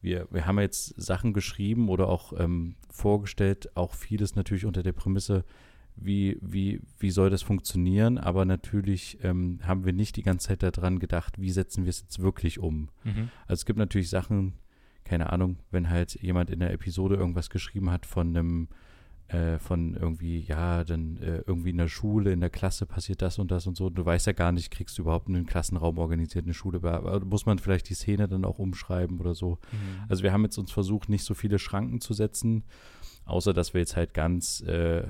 wir, 0.00 0.28
wir 0.30 0.46
haben 0.46 0.60
jetzt 0.60 0.94
Sachen 0.96 1.32
geschrieben 1.32 1.88
oder 1.88 2.08
auch 2.08 2.32
ähm, 2.38 2.76
vorgestellt, 2.90 3.76
auch 3.76 3.94
vieles 3.94 4.36
natürlich 4.36 4.66
unter 4.66 4.84
der 4.84 4.92
Prämisse, 4.92 5.44
wie, 6.00 6.38
wie, 6.40 6.80
wie 6.98 7.10
soll 7.10 7.30
das 7.30 7.42
funktionieren, 7.42 8.18
aber 8.18 8.44
natürlich 8.44 9.18
ähm, 9.22 9.60
haben 9.62 9.84
wir 9.84 9.92
nicht 9.92 10.16
die 10.16 10.22
ganze 10.22 10.48
Zeit 10.48 10.62
daran 10.62 10.98
gedacht, 10.98 11.40
wie 11.40 11.50
setzen 11.50 11.84
wir 11.84 11.90
es 11.90 12.00
jetzt 12.00 12.20
wirklich 12.20 12.58
um. 12.58 12.88
Mhm. 13.04 13.30
Also 13.46 13.60
es 13.60 13.66
gibt 13.66 13.78
natürlich 13.78 14.10
Sachen, 14.10 14.54
keine 15.04 15.32
Ahnung, 15.32 15.56
wenn 15.70 15.88
halt 15.90 16.20
jemand 16.20 16.50
in 16.50 16.60
der 16.60 16.72
Episode 16.72 17.16
irgendwas 17.16 17.50
geschrieben 17.50 17.90
hat 17.90 18.06
von 18.06 18.28
einem, 18.28 18.68
äh, 19.28 19.58
von 19.58 19.94
irgendwie, 19.94 20.40
ja, 20.40 20.84
dann 20.84 21.16
äh, 21.18 21.42
irgendwie 21.46 21.70
in 21.70 21.78
der 21.78 21.88
Schule, 21.88 22.32
in 22.32 22.40
der 22.40 22.50
Klasse 22.50 22.86
passiert 22.86 23.22
das 23.22 23.38
und 23.38 23.50
das 23.50 23.66
und 23.66 23.76
so. 23.76 23.90
Du 23.90 24.04
weißt 24.04 24.26
ja 24.26 24.32
gar 24.32 24.52
nicht, 24.52 24.70
kriegst 24.70 24.98
du 24.98 25.02
überhaupt 25.02 25.28
einen 25.28 25.46
Klassenraum 25.46 25.98
organisiert, 25.98 26.44
eine 26.44 26.54
Schule, 26.54 26.78
aber 26.82 27.24
muss 27.24 27.46
man 27.46 27.58
vielleicht 27.58 27.88
die 27.88 27.94
Szene 27.94 28.28
dann 28.28 28.44
auch 28.44 28.58
umschreiben 28.58 29.18
oder 29.18 29.34
so. 29.34 29.58
Mhm. 29.72 30.04
Also 30.08 30.22
wir 30.22 30.32
haben 30.32 30.44
jetzt 30.44 30.58
uns 30.58 30.72
versucht, 30.72 31.08
nicht 31.08 31.24
so 31.24 31.34
viele 31.34 31.58
Schranken 31.58 32.00
zu 32.00 32.14
setzen, 32.14 32.64
Außer, 33.28 33.52
dass 33.52 33.74
wir 33.74 33.80
jetzt 33.80 33.96
halt 33.96 34.14
ganz 34.14 34.62
äh, 34.62 35.02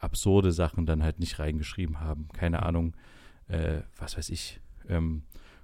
absurde 0.00 0.52
Sachen 0.52 0.86
dann 0.86 1.02
halt 1.02 1.18
nicht 1.18 1.38
reingeschrieben 1.38 2.00
haben. 2.00 2.28
Keine 2.32 2.62
Ahnung, 2.62 2.94
äh, 3.48 3.80
was 3.98 4.16
weiß 4.16 4.30
ich, 4.30 4.60
ähm, 4.88 5.22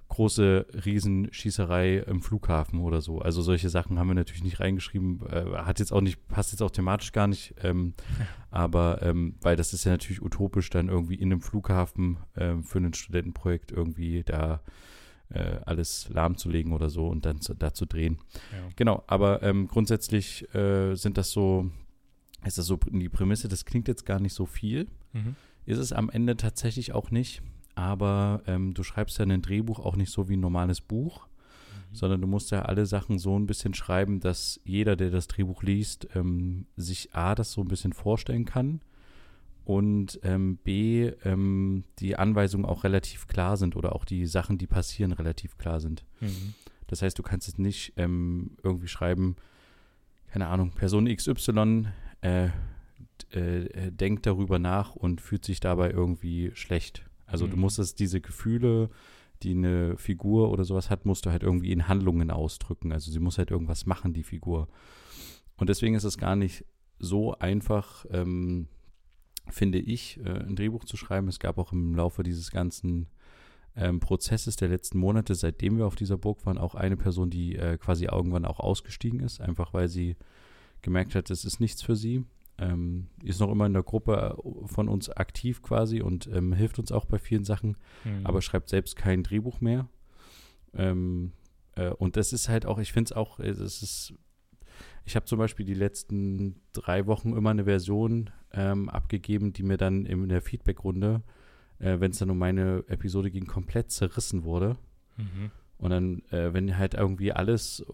große 0.09 0.67
Riesenschießerei 0.85 1.97
im 1.99 2.21
Flughafen 2.21 2.79
oder 2.81 3.01
so. 3.01 3.19
Also 3.19 3.41
solche 3.41 3.69
Sachen 3.69 3.97
haben 3.97 4.07
wir 4.07 4.13
natürlich 4.13 4.43
nicht 4.43 4.59
reingeschrieben. 4.59 5.21
Äh, 5.31 5.57
hat 5.57 5.79
jetzt 5.79 5.91
auch 5.91 6.01
nicht, 6.01 6.27
passt 6.27 6.51
jetzt 6.51 6.61
auch 6.61 6.71
thematisch 6.71 7.11
gar 7.11 7.27
nicht. 7.27 7.55
Ähm, 7.63 7.93
aber 8.51 9.01
ähm, 9.01 9.35
weil 9.41 9.55
das 9.55 9.73
ist 9.73 9.85
ja 9.85 9.91
natürlich 9.91 10.21
utopisch, 10.21 10.69
dann 10.69 10.89
irgendwie 10.89 11.15
in 11.15 11.31
einem 11.31 11.41
Flughafen 11.41 12.17
ähm, 12.35 12.63
für 12.63 12.79
ein 12.79 12.93
Studentenprojekt 12.93 13.71
irgendwie 13.71 14.23
da 14.23 14.61
äh, 15.29 15.57
alles 15.65 16.07
lahmzulegen 16.09 16.73
oder 16.73 16.89
so 16.89 17.07
und 17.07 17.25
dann 17.25 17.41
zu, 17.41 17.53
da 17.53 17.73
zu 17.73 17.85
drehen. 17.85 18.19
Ja. 18.51 18.69
Genau, 18.75 19.03
aber 19.07 19.41
ähm, 19.43 19.67
grundsätzlich 19.67 20.53
äh, 20.53 20.95
sind 20.95 21.17
das 21.17 21.31
so 21.31 21.71
ist 22.43 22.57
das 22.57 22.65
so 22.65 22.77
die 22.77 23.09
Prämisse, 23.09 23.47
das 23.47 23.65
klingt 23.65 23.87
jetzt 23.87 24.05
gar 24.05 24.19
nicht 24.19 24.33
so 24.33 24.45
viel. 24.45 24.87
Mhm. 25.13 25.35
Ist 25.65 25.79
es 25.79 25.93
am 25.93 26.09
Ende 26.09 26.37
tatsächlich 26.37 26.93
auch 26.93 27.11
nicht. 27.11 27.41
Aber 27.75 28.41
ähm, 28.47 28.73
du 28.73 28.83
schreibst 28.83 29.19
ja 29.19 29.25
ein 29.25 29.41
Drehbuch 29.41 29.79
auch 29.79 29.95
nicht 29.97 30.11
so 30.11 30.29
wie 30.29 30.37
ein 30.37 30.39
normales 30.39 30.79
Buch, 30.79 31.27
mhm. 31.27 31.95
sondern 31.95 32.21
du 32.21 32.27
musst 32.27 32.51
ja 32.51 32.63
alle 32.63 32.85
Sachen 32.85 33.19
so 33.19 33.37
ein 33.37 33.47
bisschen 33.47 33.73
schreiben, 33.73 34.21
dass 34.21 34.61
jeder, 34.63 34.95
der 34.95 35.11
das 35.11 35.27
Drehbuch 35.27 35.61
liest, 35.61 36.07
ähm, 36.15 36.67
sich 36.77 37.13
A, 37.13 37.35
das 37.35 37.51
so 37.51 37.61
ein 37.61 37.67
bisschen 37.67 37.91
vorstellen 37.91 38.45
kann 38.45 38.79
und 39.65 40.19
ähm, 40.23 40.57
B, 40.57 41.11
ähm, 41.25 41.83
die 41.99 42.15
Anweisungen 42.15 42.65
auch 42.65 42.83
relativ 42.83 43.27
klar 43.27 43.57
sind 43.57 43.75
oder 43.75 43.93
auch 43.93 44.05
die 44.05 44.25
Sachen, 44.27 44.57
die 44.57 44.67
passieren, 44.67 45.11
relativ 45.11 45.57
klar 45.57 45.81
sind. 45.81 46.05
Mhm. 46.21 46.53
Das 46.87 47.01
heißt, 47.01 47.17
du 47.17 47.23
kannst 47.23 47.47
es 47.47 47.57
nicht 47.57 47.93
ähm, 47.97 48.51
irgendwie 48.63 48.87
schreiben, 48.87 49.35
keine 50.27 50.47
Ahnung, 50.47 50.71
Person 50.71 51.13
XY 51.13 51.87
äh, 52.25 52.49
äh, 53.29 53.91
denkt 53.91 54.25
darüber 54.25 54.59
nach 54.59 54.95
und 54.95 55.21
fühlt 55.21 55.45
sich 55.45 55.59
dabei 55.59 55.91
irgendwie 55.91 56.51
schlecht. 56.55 57.05
Also 57.25 57.45
mhm. 57.45 57.51
du 57.51 57.57
musst 57.57 57.79
es 57.79 57.95
diese 57.95 58.19
Gefühle, 58.19 58.89
die 59.43 59.51
eine 59.51 59.97
Figur 59.97 60.51
oder 60.51 60.63
sowas 60.63 60.89
hat, 60.89 61.05
musst 61.05 61.25
du 61.25 61.31
halt 61.31 61.43
irgendwie 61.43 61.71
in 61.71 61.87
Handlungen 61.87 62.31
ausdrücken. 62.31 62.91
Also 62.91 63.11
sie 63.11 63.19
muss 63.19 63.37
halt 63.37 63.51
irgendwas 63.51 63.85
machen, 63.85 64.13
die 64.13 64.23
Figur. 64.23 64.67
Und 65.57 65.69
deswegen 65.69 65.95
ist 65.95 66.03
es 66.03 66.17
gar 66.17 66.35
nicht 66.35 66.65
so 66.97 67.37
einfach, 67.37 68.05
ähm, 68.09 68.67
finde 69.49 69.79
ich, 69.79 70.19
äh, 70.25 70.45
ein 70.45 70.55
Drehbuch 70.55 70.85
zu 70.85 70.97
schreiben. 70.97 71.27
Es 71.27 71.39
gab 71.39 71.57
auch 71.57 71.73
im 71.73 71.93
Laufe 71.93 72.23
dieses 72.23 72.51
ganzen 72.51 73.07
ähm, 73.75 73.99
Prozesses 73.99 74.55
der 74.55 74.69
letzten 74.69 74.97
Monate, 74.97 75.35
seitdem 75.35 75.77
wir 75.77 75.85
auf 75.85 75.95
dieser 75.95 76.17
Burg 76.17 76.45
waren, 76.45 76.57
auch 76.57 76.73
eine 76.73 76.97
Person, 76.97 77.29
die 77.29 77.55
äh, 77.55 77.77
quasi 77.77 78.05
irgendwann 78.05 78.45
auch 78.45 78.59
ausgestiegen 78.59 79.19
ist, 79.19 79.41
einfach 79.41 79.73
weil 79.73 79.89
sie 79.89 80.15
gemerkt 80.85 81.15
hat, 81.15 81.29
es 81.29 81.43
ist 81.43 81.59
nichts 81.59 81.81
für 81.81 81.97
sie. 81.97 82.23
Ähm, 82.57 83.07
ist 83.21 83.41
noch 83.41 83.51
immer 83.51 83.65
in 83.65 83.73
der 83.73 83.83
Gruppe 83.83 84.37
äh, 84.37 84.67
von 84.67 84.87
uns 84.87 85.09
aktiv 85.09 85.61
quasi 85.61 86.01
und 86.01 86.27
ähm, 86.27 86.53
hilft 86.53 86.79
uns 86.79 86.93
auch 86.93 87.03
bei 87.03 87.19
vielen 87.19 87.43
Sachen, 87.43 87.75
mhm. 88.05 88.25
aber 88.25 88.41
schreibt 88.41 88.69
selbst 88.69 88.95
kein 88.95 89.23
Drehbuch 89.23 89.59
mehr. 89.59 89.89
Ähm, 90.73 91.33
äh, 91.75 91.89
und 91.89 92.15
das 92.15 92.31
ist 92.31 92.47
halt 92.47 92.65
auch, 92.65 92.79
ich 92.79 92.93
finde 92.93 93.09
es 93.09 93.11
auch, 93.11 93.39
es 93.41 93.59
ist, 93.59 94.13
ich 95.03 95.17
habe 95.17 95.25
zum 95.25 95.37
Beispiel 95.37 95.65
die 95.65 95.73
letzten 95.73 96.61
drei 96.71 97.07
Wochen 97.07 97.35
immer 97.35 97.49
eine 97.49 97.65
Version 97.65 98.29
ähm, 98.53 98.87
abgegeben, 98.87 99.51
die 99.51 99.63
mir 99.63 99.77
dann 99.77 100.05
in 100.05 100.29
der 100.29 100.41
Feedbackrunde, 100.41 101.23
äh, 101.79 101.99
wenn 101.99 102.11
es 102.11 102.19
dann 102.19 102.29
um 102.29 102.37
meine 102.37 102.85
Episode 102.87 103.31
ging, 103.31 103.47
komplett 103.47 103.91
zerrissen 103.91 104.45
wurde. 104.45 104.77
Mhm. 105.17 105.51
Und 105.77 105.89
dann, 105.89 106.19
äh, 106.31 106.53
wenn 106.53 106.77
halt 106.77 106.93
irgendwie 106.93 107.33
alles 107.33 107.85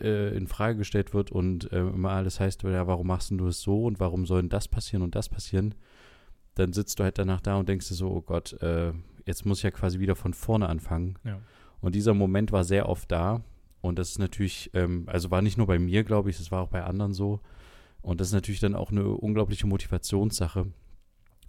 äh, 0.00 0.36
in 0.36 0.46
Frage 0.46 0.78
gestellt 0.78 1.14
wird 1.14 1.30
und 1.30 1.72
äh, 1.72 1.80
immer 1.80 2.10
alles 2.10 2.40
heißt, 2.40 2.62
ja, 2.64 2.86
warum 2.86 3.06
machst 3.06 3.30
du 3.30 3.46
es 3.46 3.60
so 3.60 3.84
und 3.84 4.00
warum 4.00 4.26
soll 4.26 4.42
denn 4.42 4.48
das 4.48 4.68
passieren 4.68 5.02
und 5.02 5.14
das 5.14 5.28
passieren, 5.28 5.74
dann 6.54 6.72
sitzt 6.72 6.98
du 6.98 7.04
halt 7.04 7.18
danach 7.18 7.40
da 7.40 7.56
und 7.56 7.68
denkst 7.68 7.88
dir 7.88 7.94
so, 7.94 8.10
oh 8.10 8.20
Gott, 8.20 8.60
äh, 8.62 8.92
jetzt 9.26 9.46
muss 9.46 9.58
ich 9.58 9.64
ja 9.64 9.70
quasi 9.70 10.00
wieder 10.00 10.16
von 10.16 10.34
vorne 10.34 10.68
anfangen. 10.68 11.16
Ja. 11.24 11.38
Und 11.80 11.94
dieser 11.94 12.14
Moment 12.14 12.50
war 12.50 12.64
sehr 12.64 12.88
oft 12.88 13.10
da. 13.12 13.42
Und 13.80 13.98
das 13.98 14.10
ist 14.10 14.18
natürlich, 14.18 14.70
ähm, 14.74 15.04
also 15.06 15.30
war 15.30 15.42
nicht 15.42 15.56
nur 15.56 15.68
bei 15.68 15.78
mir, 15.78 16.02
glaube 16.02 16.30
ich, 16.30 16.38
das 16.38 16.50
war 16.50 16.62
auch 16.62 16.68
bei 16.68 16.82
anderen 16.82 17.12
so. 17.12 17.40
Und 18.02 18.20
das 18.20 18.28
ist 18.28 18.34
natürlich 18.34 18.60
dann 18.60 18.74
auch 18.74 18.90
eine 18.90 19.06
unglaubliche 19.06 19.66
Motivationssache, 19.66 20.66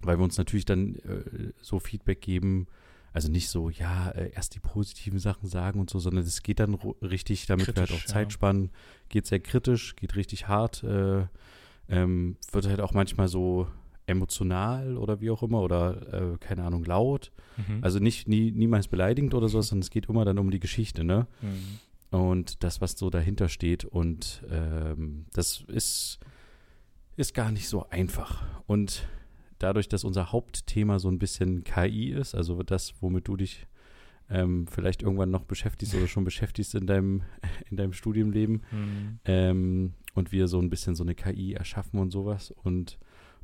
weil 0.02 0.20
wir 0.20 0.24
uns 0.24 0.38
natürlich 0.38 0.66
dann 0.66 0.96
äh, 0.96 1.54
so 1.62 1.80
Feedback 1.80 2.22
geben, 2.22 2.68
also 3.14 3.30
nicht 3.30 3.50
so, 3.50 3.70
ja, 3.70 4.10
äh, 4.12 4.32
erst 4.32 4.56
die 4.56 4.60
positiven 4.60 5.20
Sachen 5.20 5.48
sagen 5.48 5.80
und 5.80 5.90
so, 5.90 6.00
sondern 6.00 6.24
es 6.24 6.44
geht 6.44 6.60
dann 6.60 6.76
richtig, 7.02 7.46
damit 7.48 7.66
kritisch, 7.66 7.90
wir 7.90 7.96
halt 7.96 8.02
auch 8.02 8.06
Zeit 8.06 8.28
ja. 8.28 8.32
spannen, 8.32 8.72
geht 9.10 9.26
sehr 9.26 9.40
kritisch, 9.40 9.96
geht 9.96 10.16
richtig 10.16 10.48
hart, 10.48 10.84
äh, 10.84 11.26
ähm, 11.90 12.38
wird 12.52 12.68
halt 12.68 12.82
auch 12.82 12.94
manchmal 12.94 13.28
so 13.28 13.68
emotional 14.06 14.98
oder 14.98 15.22
wie 15.22 15.30
auch 15.30 15.44
immer 15.44 15.62
oder 15.62 16.34
äh, 16.34 16.38
keine 16.40 16.64
Ahnung 16.64 16.84
laut. 16.84 17.32
Mhm. 17.58 17.84
Also 17.84 18.00
nicht 18.00 18.28
nie, 18.28 18.52
niemals 18.52 18.88
beleidigend 18.88 19.34
oder 19.34 19.50
so, 19.50 19.62
sondern 19.62 19.84
es 19.84 19.90
geht 19.90 20.08
immer 20.08 20.26
dann 20.26 20.40
um 20.40 20.52
die 20.52 20.60
Geschichte, 20.60 21.04
ne? 21.04 21.28
Mhm. 21.42 21.80
Und 22.18 22.64
das, 22.64 22.82
was 22.82 22.94
so 22.94 23.12
dahinter 23.12 23.50
steht 23.50 23.86
und 23.86 24.44
ähm, 24.50 25.28
das 25.32 25.64
ist 25.68 26.20
ist 27.20 27.34
gar 27.34 27.52
nicht 27.52 27.68
so 27.68 27.88
einfach. 27.90 28.46
Und 28.66 29.08
dadurch, 29.60 29.88
dass 29.88 30.04
unser 30.04 30.32
Hauptthema 30.32 31.00
so 31.00 31.10
ein 31.10 31.20
bisschen 31.20 31.64
KI 31.64 32.10
ist, 32.10 32.34
also 32.36 32.64
das, 32.64 32.94
womit 33.02 33.28
du 33.28 33.38
dich 33.38 33.68
ähm, 34.30 34.68
vielleicht 34.68 35.02
irgendwann 35.02 35.32
noch 35.32 35.44
beschäftigst 35.44 35.96
oder 35.96 36.08
schon 36.08 36.24
beschäftigst 36.24 36.76
in 36.76 36.88
deinem, 36.88 37.22
in 37.70 37.78
deinem 37.78 37.94
Studienleben 37.94 38.62
mhm. 38.72 39.20
ähm, 39.26 39.94
und 40.14 40.32
wir 40.32 40.48
so 40.48 40.60
ein 40.60 40.70
bisschen 40.70 40.96
so 40.96 41.04
eine 41.04 41.16
KI 41.16 41.54
erschaffen 41.54 42.00
und 42.00 42.12
sowas 42.12 42.52
und 42.64 42.98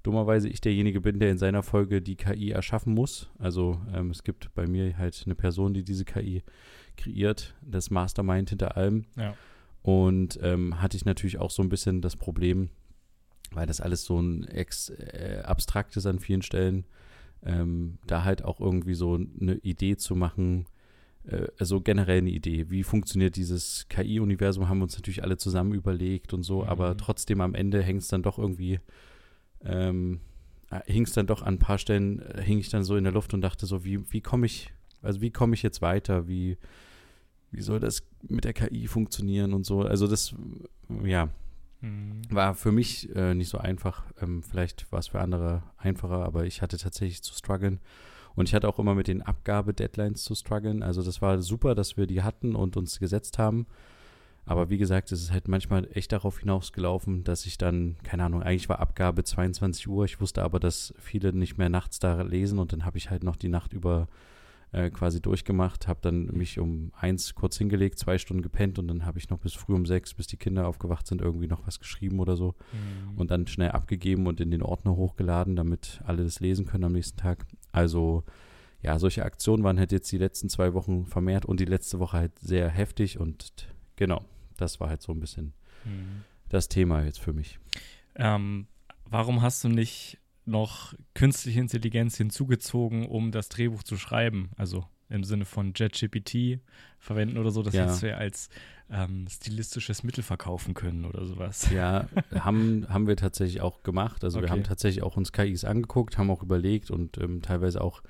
dummerweise 0.03 0.47
ich 0.47 0.61
derjenige 0.61 1.01
bin, 1.01 1.19
der 1.19 1.31
in 1.31 1.39
seiner 1.39 1.63
Folge 1.63 2.01
die 2.01 2.15
KI 2.15 2.51
erschaffen 2.51 2.93
muss. 2.93 3.31
Also 3.39 3.81
ähm, 3.91 4.11
es 4.11 4.23
gibt 4.23 4.53
bei 4.53 4.67
mir 4.67 4.97
halt 4.97 5.23
eine 5.25 5.33
Person, 5.33 5.73
die 5.73 5.83
diese 5.83 6.05
KI 6.05 6.43
kreiert, 6.95 7.55
das 7.61 7.89
Mastermind 7.89 8.49
hinter 8.49 8.77
allem. 8.77 9.05
Ja. 9.15 9.35
Und 9.81 10.39
ähm, 10.43 10.79
hatte 10.81 10.95
ich 10.95 11.05
natürlich 11.05 11.39
auch 11.39 11.49
so 11.49 11.63
ein 11.63 11.69
bisschen 11.69 12.01
das 12.01 12.15
Problem, 12.15 12.69
weil 13.53 13.67
das 13.67 13.81
alles 13.81 14.05
so 14.05 14.19
ein 14.19 14.45
ex, 14.45 14.89
äh, 14.89 15.41
abstraktes 15.43 16.05
an 16.05 16.19
vielen 16.19 16.41
Stellen, 16.41 16.85
ähm, 17.43 17.97
da 18.07 18.23
halt 18.23 18.43
auch 18.43 18.59
irgendwie 18.59 18.95
so 18.95 19.15
eine 19.15 19.55
Idee 19.55 19.97
zu 19.97 20.15
machen, 20.15 20.65
äh, 21.27 21.47
also 21.59 21.81
generell 21.81 22.19
eine 22.19 22.29
Idee, 22.29 22.69
wie 22.69 22.83
funktioniert 22.83 23.35
dieses 23.35 23.87
KI-Universum, 23.89 24.69
haben 24.69 24.79
wir 24.79 24.83
uns 24.83 24.95
natürlich 24.95 25.23
alle 25.23 25.37
zusammen 25.37 25.73
überlegt 25.73 26.33
und 26.33 26.43
so, 26.43 26.63
mhm. 26.63 26.69
aber 26.69 26.97
trotzdem 26.97 27.41
am 27.41 27.55
Ende 27.55 27.81
hängt 27.81 28.01
es 28.01 28.07
dann 28.07 28.23
doch 28.23 28.37
irgendwie, 28.37 28.79
ähm, 29.63 30.19
äh, 30.71 30.81
hing 30.91 31.03
es 31.03 31.13
dann 31.13 31.27
doch 31.27 31.41
an 31.41 31.55
ein 31.55 31.59
paar 31.59 31.77
Stellen, 31.77 32.19
äh, 32.19 32.41
hing 32.41 32.59
ich 32.59 32.69
dann 32.69 32.83
so 32.83 32.95
in 32.97 33.03
der 33.03 33.13
Luft 33.13 33.33
und 33.33 33.41
dachte 33.41 33.65
so, 33.65 33.83
wie, 33.83 34.11
wie 34.11 34.21
komme 34.21 34.45
ich, 34.45 34.71
also 35.01 35.21
wie 35.21 35.31
komme 35.31 35.55
ich 35.55 35.63
jetzt 35.63 35.81
weiter, 35.81 36.27
wie, 36.27 36.57
wie 37.51 37.61
soll 37.61 37.79
das 37.79 38.03
mit 38.27 38.43
der 38.43 38.53
KI 38.53 38.87
funktionieren 38.87 39.53
und 39.53 39.65
so, 39.65 39.81
also 39.81 40.07
das, 40.07 40.35
ja, 41.03 41.29
Mhm. 41.85 42.21
War 42.29 42.55
für 42.55 42.71
mich 42.71 43.13
äh, 43.15 43.33
nicht 43.35 43.49
so 43.49 43.57
einfach. 43.57 44.03
Ähm, 44.21 44.43
vielleicht 44.43 44.91
war 44.91 44.99
es 44.99 45.07
für 45.09 45.19
andere 45.19 45.63
einfacher, 45.77 46.25
aber 46.25 46.45
ich 46.45 46.61
hatte 46.61 46.77
tatsächlich 46.77 47.21
zu 47.21 47.33
strugglen. 47.33 47.79
Und 48.35 48.49
ich 48.49 48.55
hatte 48.55 48.67
auch 48.67 48.79
immer 48.79 48.95
mit 48.95 49.07
den 49.07 49.21
Abgabe-Deadlines 49.21 50.23
zu 50.23 50.35
strugglen. 50.35 50.83
Also 50.83 51.03
das 51.03 51.21
war 51.21 51.41
super, 51.41 51.73
dass 51.73 51.95
wir 51.95 52.05
die 52.05 52.21
hatten 52.21 52.55
und 52.55 52.75
uns 52.75 52.99
gesetzt 52.99 53.37
haben. 53.37 53.65
Aber 54.45 54.69
wie 54.69 54.77
gesagt, 54.77 55.11
es 55.11 55.21
ist 55.21 55.31
halt 55.31 55.47
manchmal 55.47 55.87
echt 55.93 56.11
darauf 56.11 56.39
hinausgelaufen, 56.39 57.23
dass 57.23 57.45
ich 57.45 57.57
dann, 57.57 57.95
keine 58.03 58.25
Ahnung, 58.25 58.43
eigentlich 58.43 58.69
war 58.69 58.79
Abgabe 58.79 59.23
22 59.23 59.87
Uhr. 59.87 60.05
Ich 60.05 60.19
wusste 60.21 60.43
aber, 60.43 60.59
dass 60.59 60.93
viele 60.99 61.33
nicht 61.33 61.57
mehr 61.57 61.69
nachts 61.69 61.99
da 61.99 62.21
lesen 62.21 62.59
und 62.59 62.71
dann 62.73 62.85
habe 62.85 62.97
ich 62.97 63.09
halt 63.09 63.23
noch 63.23 63.37
die 63.37 63.49
Nacht 63.49 63.73
über 63.73 64.07
äh, 64.75 64.89
quasi 64.89 65.21
durchgemacht, 65.21 65.87
habe 65.87 65.99
dann 66.01 66.25
mich 66.25 66.59
um 66.59 66.91
eins 66.99 67.33
kurz 67.33 67.57
hingelegt, 67.57 67.97
zwei 67.97 68.17
Stunden 68.17 68.43
gepennt 68.43 68.77
und 68.77 68.89
dann 68.89 69.05
habe 69.05 69.17
ich 69.17 69.29
noch 69.29 69.39
bis 69.39 69.53
früh 69.53 69.73
um 69.73 69.85
sechs, 69.85 70.13
bis 70.13 70.27
die 70.27 70.35
Kinder 70.35 70.67
aufgewacht 70.67 71.07
sind, 71.07 71.21
irgendwie 71.21 71.47
noch 71.47 71.65
was 71.65 71.79
geschrieben 71.79 72.19
oder 72.19 72.35
so 72.35 72.55
mhm. 72.73 73.17
und 73.17 73.31
dann 73.31 73.47
schnell 73.47 73.71
abgegeben 73.71 74.27
und 74.27 74.41
in 74.41 74.51
den 74.51 74.61
Ordner 74.61 74.97
hochgeladen, 74.97 75.55
damit 75.55 76.01
alle 76.03 76.23
das 76.25 76.41
lesen 76.41 76.65
können 76.65 76.83
am 76.83 76.91
nächsten 76.91 77.17
Tag. 77.17 77.45
Also 77.71 78.25
ja, 78.81 78.99
solche 78.99 79.23
Aktionen 79.23 79.63
waren 79.63 79.79
halt 79.79 79.93
jetzt 79.93 80.11
die 80.11 80.17
letzten 80.17 80.49
zwei 80.49 80.73
Wochen 80.73 81.05
vermehrt 81.05 81.45
und 81.45 81.61
die 81.61 81.65
letzte 81.65 81.99
Woche 81.99 82.17
halt 82.17 82.37
sehr 82.39 82.69
heftig 82.69 83.17
und 83.17 83.69
genau 83.95 84.25
das 84.57 84.81
war 84.81 84.89
halt 84.89 85.01
so 85.01 85.13
ein 85.13 85.21
bisschen 85.21 85.53
mhm. 85.85 86.23
das 86.49 86.67
Thema 86.67 87.03
jetzt 87.03 87.21
für 87.21 87.31
mich. 87.31 87.59
Ähm, 88.15 88.67
warum 89.05 89.41
hast 89.41 89.63
du 89.63 89.69
nicht 89.69 90.17
noch 90.45 90.93
künstliche 91.13 91.59
Intelligenz 91.59 92.17
hinzugezogen, 92.17 93.05
um 93.07 93.31
das 93.31 93.49
Drehbuch 93.49 93.83
zu 93.83 93.97
schreiben? 93.97 94.49
Also 94.57 94.85
im 95.09 95.23
Sinne 95.23 95.45
von 95.45 95.73
JetGPT 95.75 96.59
verwenden 96.99 97.37
oder 97.37 97.51
so, 97.51 97.61
das 97.61 97.75
ja. 97.75 98.01
wir 98.01 98.17
als 98.17 98.49
ähm, 98.89 99.27
stilistisches 99.29 100.03
Mittel 100.03 100.23
verkaufen 100.23 100.73
können 100.73 101.05
oder 101.05 101.25
sowas. 101.25 101.69
Ja, 101.71 102.07
haben, 102.33 102.87
haben 102.89 103.07
wir 103.07 103.15
tatsächlich 103.15 103.61
auch 103.61 103.83
gemacht. 103.83 104.23
Also 104.23 104.39
okay. 104.39 104.47
wir 104.47 104.51
haben 104.51 104.63
tatsächlich 104.63 105.03
auch 105.03 105.15
uns 105.15 105.31
KIs 105.31 105.63
angeguckt, 105.63 106.17
haben 106.17 106.31
auch 106.31 106.41
überlegt 106.41 106.89
und 106.89 107.17
ähm, 107.19 107.41
teilweise 107.41 107.81
auch 107.81 108.01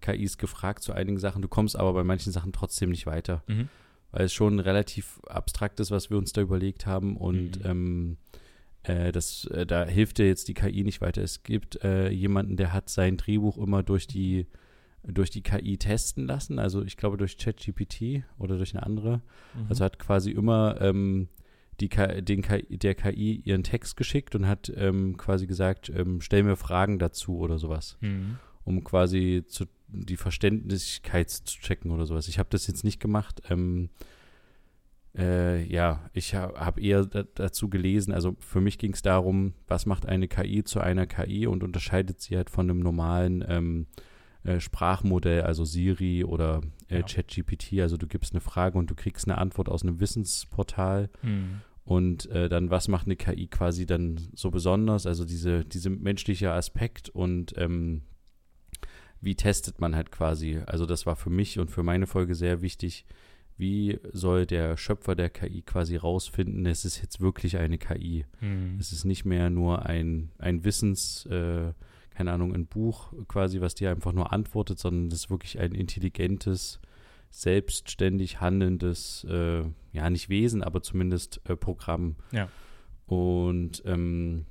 KIs 0.00 0.36
gefragt 0.36 0.82
zu 0.82 0.92
einigen 0.92 1.18
Sachen. 1.18 1.40
Du 1.40 1.48
kommst 1.48 1.76
aber 1.76 1.94
bei 1.94 2.04
manchen 2.04 2.32
Sachen 2.32 2.52
trotzdem 2.52 2.90
nicht 2.90 3.06
weiter. 3.06 3.42
Mhm 3.46 3.68
weil 4.14 4.26
es 4.26 4.32
schon 4.32 4.60
relativ 4.60 5.20
abstrakt 5.26 5.80
ist, 5.80 5.90
was 5.90 6.08
wir 6.08 6.16
uns 6.16 6.32
da 6.32 6.40
überlegt 6.40 6.86
haben 6.86 7.16
und 7.16 7.58
mhm. 7.58 7.70
ähm, 7.70 8.16
äh, 8.84 9.12
das, 9.12 9.46
äh, 9.46 9.66
da 9.66 9.84
hilft 9.84 10.18
dir 10.18 10.26
jetzt 10.26 10.48
die 10.48 10.54
KI 10.54 10.84
nicht 10.84 11.00
weiter. 11.00 11.22
Es 11.22 11.42
gibt 11.42 11.82
äh, 11.82 12.10
jemanden, 12.10 12.56
der 12.56 12.72
hat 12.72 12.88
sein 12.88 13.16
Drehbuch 13.16 13.58
immer 13.58 13.82
durch 13.82 14.06
die 14.06 14.46
durch 15.06 15.28
die 15.28 15.42
KI 15.42 15.76
testen 15.76 16.26
lassen, 16.26 16.58
also 16.58 16.82
ich 16.82 16.96
glaube 16.96 17.18
durch 17.18 17.36
ChatGPT 17.36 18.22
oder 18.38 18.56
durch 18.56 18.74
eine 18.74 18.84
andere. 18.84 19.20
Mhm. 19.54 19.66
Also 19.68 19.84
hat 19.84 19.98
quasi 19.98 20.30
immer 20.30 20.80
ähm, 20.80 21.28
die 21.80 21.88
den 21.88 22.40
KI, 22.40 22.78
der 22.78 22.94
KI 22.94 23.42
ihren 23.44 23.64
Text 23.64 23.96
geschickt 23.96 24.34
und 24.34 24.46
hat 24.46 24.72
ähm, 24.74 25.16
quasi 25.16 25.46
gesagt, 25.46 25.90
ähm, 25.94 26.20
stell 26.20 26.42
mir 26.42 26.56
Fragen 26.56 26.98
dazu 26.98 27.38
oder 27.38 27.58
sowas, 27.58 27.98
mhm. 28.00 28.38
um 28.64 28.82
quasi 28.82 29.44
zu 29.46 29.66
die 29.88 30.16
Verständlichkeit 30.16 31.30
zu 31.30 31.60
checken 31.60 31.90
oder 31.90 32.06
sowas. 32.06 32.26
Ich 32.28 32.38
habe 32.38 32.48
das 32.50 32.66
jetzt 32.66 32.84
nicht 32.84 33.00
gemacht. 33.00 33.42
Ähm, 33.50 33.90
äh, 35.16 35.64
ja, 35.64 36.08
ich 36.12 36.34
habe 36.34 36.58
hab 36.58 36.78
eher 36.80 37.04
dazu 37.06 37.68
gelesen, 37.68 38.12
also 38.12 38.36
für 38.40 38.60
mich 38.60 38.78
ging 38.78 38.92
es 38.92 39.02
darum, 39.02 39.54
was 39.68 39.86
macht 39.86 40.06
eine 40.06 40.28
KI 40.28 40.64
zu 40.64 40.80
einer 40.80 41.06
KI 41.06 41.46
und 41.46 41.62
unterscheidet 41.62 42.20
sie 42.20 42.36
halt 42.36 42.50
von 42.50 42.68
einem 42.68 42.80
normalen 42.80 43.44
ähm, 43.48 43.86
äh, 44.42 44.60
Sprachmodell, 44.60 45.42
also 45.42 45.64
Siri 45.64 46.24
oder 46.24 46.62
äh, 46.88 46.98
ja. 46.98 47.02
ChatGPT. 47.02 47.80
Also 47.80 47.96
du 47.96 48.06
gibst 48.06 48.32
eine 48.32 48.40
Frage 48.40 48.76
und 48.76 48.90
du 48.90 48.94
kriegst 48.94 49.26
eine 49.26 49.38
Antwort 49.38 49.68
aus 49.68 49.82
einem 49.82 50.00
Wissensportal. 50.00 51.10
Hm. 51.20 51.60
Und 51.84 52.26
äh, 52.30 52.48
dann, 52.48 52.70
was 52.70 52.88
macht 52.88 53.06
eine 53.06 53.16
KI 53.16 53.46
quasi 53.46 53.86
dann 53.86 54.18
so 54.34 54.50
besonders? 54.50 55.06
Also 55.06 55.24
diese, 55.24 55.64
diese 55.64 55.90
menschliche 55.90 56.50
Aspekt 56.52 57.08
und 57.10 57.54
ähm, 57.56 58.02
wie 59.20 59.34
testet 59.34 59.80
man 59.80 59.94
halt 59.94 60.10
quasi? 60.10 60.60
Also 60.66 60.86
das 60.86 61.06
war 61.06 61.16
für 61.16 61.30
mich 61.30 61.58
und 61.58 61.70
für 61.70 61.82
meine 61.82 62.06
Folge 62.06 62.34
sehr 62.34 62.62
wichtig. 62.62 63.06
Wie 63.56 64.00
soll 64.12 64.46
der 64.46 64.76
Schöpfer 64.76 65.14
der 65.14 65.30
KI 65.30 65.62
quasi 65.62 65.96
rausfinden, 65.96 66.66
es 66.66 66.84
ist 66.84 67.00
jetzt 67.00 67.20
wirklich 67.20 67.56
eine 67.56 67.78
KI? 67.78 68.24
Mhm. 68.40 68.76
Es 68.80 68.92
ist 68.92 69.04
nicht 69.04 69.24
mehr 69.24 69.48
nur 69.48 69.86
ein, 69.86 70.30
ein 70.38 70.64
Wissens, 70.64 71.26
äh, 71.26 71.72
keine 72.10 72.32
Ahnung, 72.32 72.52
ein 72.54 72.66
Buch 72.66 73.12
quasi, 73.28 73.60
was 73.60 73.74
dir 73.74 73.90
einfach 73.90 74.12
nur 74.12 74.32
antwortet, 74.32 74.78
sondern 74.78 75.08
es 75.08 75.24
ist 75.24 75.30
wirklich 75.30 75.58
ein 75.60 75.72
intelligentes, 75.72 76.80
selbstständig 77.30 78.40
handelndes, 78.40 79.24
äh, 79.28 79.62
ja, 79.92 80.10
nicht 80.10 80.28
Wesen, 80.28 80.62
aber 80.62 80.82
zumindest 80.82 81.40
äh, 81.44 81.56
Programm. 81.56 82.16
Ja. 82.32 82.48
Und 83.06 83.82
ähm, 83.86 84.46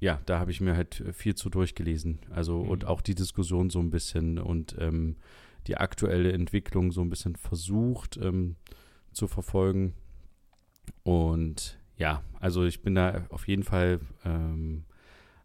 ja, 0.00 0.20
da 0.26 0.38
habe 0.38 0.50
ich 0.50 0.60
mir 0.60 0.76
halt 0.76 1.02
viel 1.12 1.34
zu 1.34 1.48
durchgelesen. 1.48 2.18
Also 2.30 2.62
mhm. 2.62 2.68
und 2.68 2.84
auch 2.86 3.00
die 3.00 3.14
Diskussion 3.14 3.70
so 3.70 3.80
ein 3.80 3.90
bisschen 3.90 4.38
und 4.38 4.76
ähm, 4.78 5.16
die 5.66 5.76
aktuelle 5.76 6.32
Entwicklung 6.32 6.92
so 6.92 7.00
ein 7.00 7.10
bisschen 7.10 7.36
versucht 7.36 8.16
ähm, 8.16 8.56
zu 9.12 9.26
verfolgen. 9.28 9.94
Und 11.02 11.78
ja, 11.96 12.22
also 12.40 12.64
ich 12.64 12.82
bin 12.82 12.94
da 12.94 13.26
auf 13.30 13.48
jeden 13.48 13.62
Fall 13.62 14.00
ähm, 14.24 14.84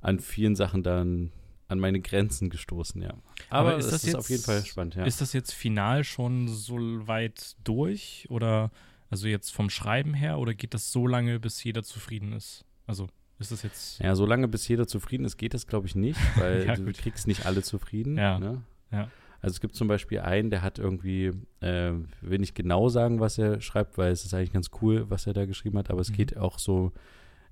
an 0.01 0.19
vielen 0.19 0.55
Sachen 0.55 0.83
dann 0.83 1.31
an 1.67 1.79
meine 1.79 2.01
Grenzen 2.01 2.49
gestoßen, 2.49 3.01
ja. 3.01 3.13
Aber, 3.49 3.69
Aber 3.69 3.77
ist 3.77 3.91
das 3.91 4.03
ist 4.03 4.07
jetzt, 4.07 4.15
auf 4.15 4.29
jeden 4.29 4.41
Fall 4.41 4.65
spannend, 4.65 4.95
ja. 4.95 5.05
Ist 5.05 5.21
das 5.21 5.33
jetzt 5.33 5.53
final 5.53 6.03
schon 6.03 6.47
so 6.47 6.77
weit 7.07 7.55
durch 7.63 8.25
oder 8.29 8.71
also 9.11 9.27
jetzt 9.27 9.51
vom 9.51 9.69
Schreiben 9.69 10.13
her 10.13 10.39
oder 10.39 10.53
geht 10.53 10.73
das 10.73 10.91
so 10.91 11.05
lange, 11.05 11.39
bis 11.39 11.63
jeder 11.63 11.83
zufrieden 11.83 12.33
ist? 12.33 12.65
Also 12.87 13.07
ist 13.37 13.51
das 13.51 13.63
jetzt. 13.63 13.99
Ja, 13.99 14.15
solange 14.15 14.47
bis 14.47 14.67
jeder 14.67 14.87
zufrieden 14.87 15.25
ist, 15.25 15.37
geht 15.37 15.53
das, 15.53 15.67
glaube 15.67 15.87
ich, 15.87 15.95
nicht, 15.95 16.19
weil 16.37 16.65
ja, 16.65 16.75
du 16.75 16.91
kriegst 16.91 17.27
nicht 17.27 17.45
alle 17.45 17.61
zufrieden. 17.61 18.17
Ja. 18.17 18.39
Ne? 18.39 18.63
ja. 18.91 19.09
Also 19.41 19.53
es 19.53 19.61
gibt 19.61 19.75
zum 19.75 19.87
Beispiel 19.87 20.19
einen, 20.19 20.49
der 20.49 20.61
hat 20.61 20.79
irgendwie, 20.79 21.31
äh, 21.61 21.93
will 22.21 22.39
nicht 22.39 22.55
genau 22.55 22.89
sagen, 22.89 23.19
was 23.19 23.37
er 23.37 23.61
schreibt, 23.61 23.97
weil 23.97 24.11
es 24.11 24.25
ist 24.25 24.33
eigentlich 24.33 24.51
ganz 24.51 24.69
cool, 24.81 25.05
was 25.09 25.27
er 25.27 25.33
da 25.33 25.45
geschrieben 25.45 25.77
hat, 25.77 25.89
aber 25.89 26.01
es 26.01 26.09
mhm. 26.09 26.15
geht 26.15 26.37
auch 26.37 26.59
so, 26.59 26.91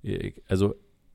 äh, 0.02 0.32
also 0.48 0.74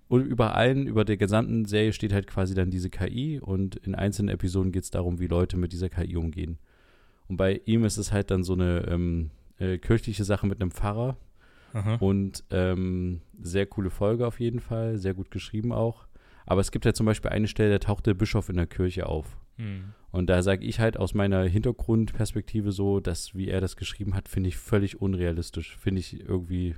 über 0.10 0.56
allen, 0.56 0.86
über 0.86 1.06
der 1.06 1.18
gesamten 1.18 1.66
Serie 1.66 1.94
steht 1.94 2.14
halt 2.14 2.28
quasi 2.28 2.54
dann 2.54 2.70
diese 2.70 2.90
KI 2.90 3.40
und 3.40 3.78
in 3.78 3.96
einzelnen 3.96 4.30
Episoden 4.30 4.72
geht 4.72 4.84
es 4.84 4.92
darum, 4.92 5.20
wie 5.20 5.28
Leute 5.28 5.58
mit 5.58 5.72
dieser 5.72 5.90
KI 5.90 6.18
umgehen. 6.18 6.60
Und 7.28 7.38
bei 7.38 7.62
ihm 7.66 7.84
ist 7.84 7.98
es 7.98 8.12
halt 8.12 8.30
dann 8.30 8.44
so 8.44 8.54
eine 8.54 8.86
ähm, 8.90 9.32
äh, 9.58 9.78
kirchliche 9.78 10.24
Sache 10.24 10.46
mit 10.46 10.62
einem 10.62 10.72
Pfarrer, 10.72 11.18
Aha. 11.74 11.96
Und 11.96 12.44
ähm, 12.52 13.22
sehr 13.42 13.66
coole 13.66 13.90
Folge 13.90 14.28
auf 14.28 14.40
jeden 14.40 14.60
Fall, 14.60 14.98
sehr 14.98 15.14
gut 15.14 15.32
geschrieben 15.32 15.72
auch. 15.72 16.06
Aber 16.46 16.62
es 16.62 16.72
gibt 16.72 16.86
ja 16.86 16.94
zum 16.94 17.06
Beispiel 17.06 17.32
eine 17.32 17.48
Stelle, 17.48 17.72
da 17.72 17.80
taucht 17.80 18.06
der 18.06 18.14
Bischof 18.14 18.50
in 18.50 18.58
der 18.58 18.68
Kirche 18.68 19.08
auf. 19.08 19.38
Mhm. 19.58 19.94
Und 20.12 20.28
da 20.28 20.44
sage 20.44 20.66
ich 20.66 20.80
halt 20.80 20.98
aus 20.98 21.14
meiner 21.14 21.44
Hintergrundperspektive 21.44 22.72
so, 22.72 23.00
dass 23.00 23.36
wie 23.36 23.50
er 23.50 23.62
das 23.62 23.76
geschrieben 23.76 24.14
hat, 24.16 24.28
finde 24.28 24.50
ich 24.50 24.58
völlig 24.58 25.02
unrealistisch. 25.02 25.78
Finde 25.78 26.00
ich 26.00 26.20
irgendwie, 26.20 26.76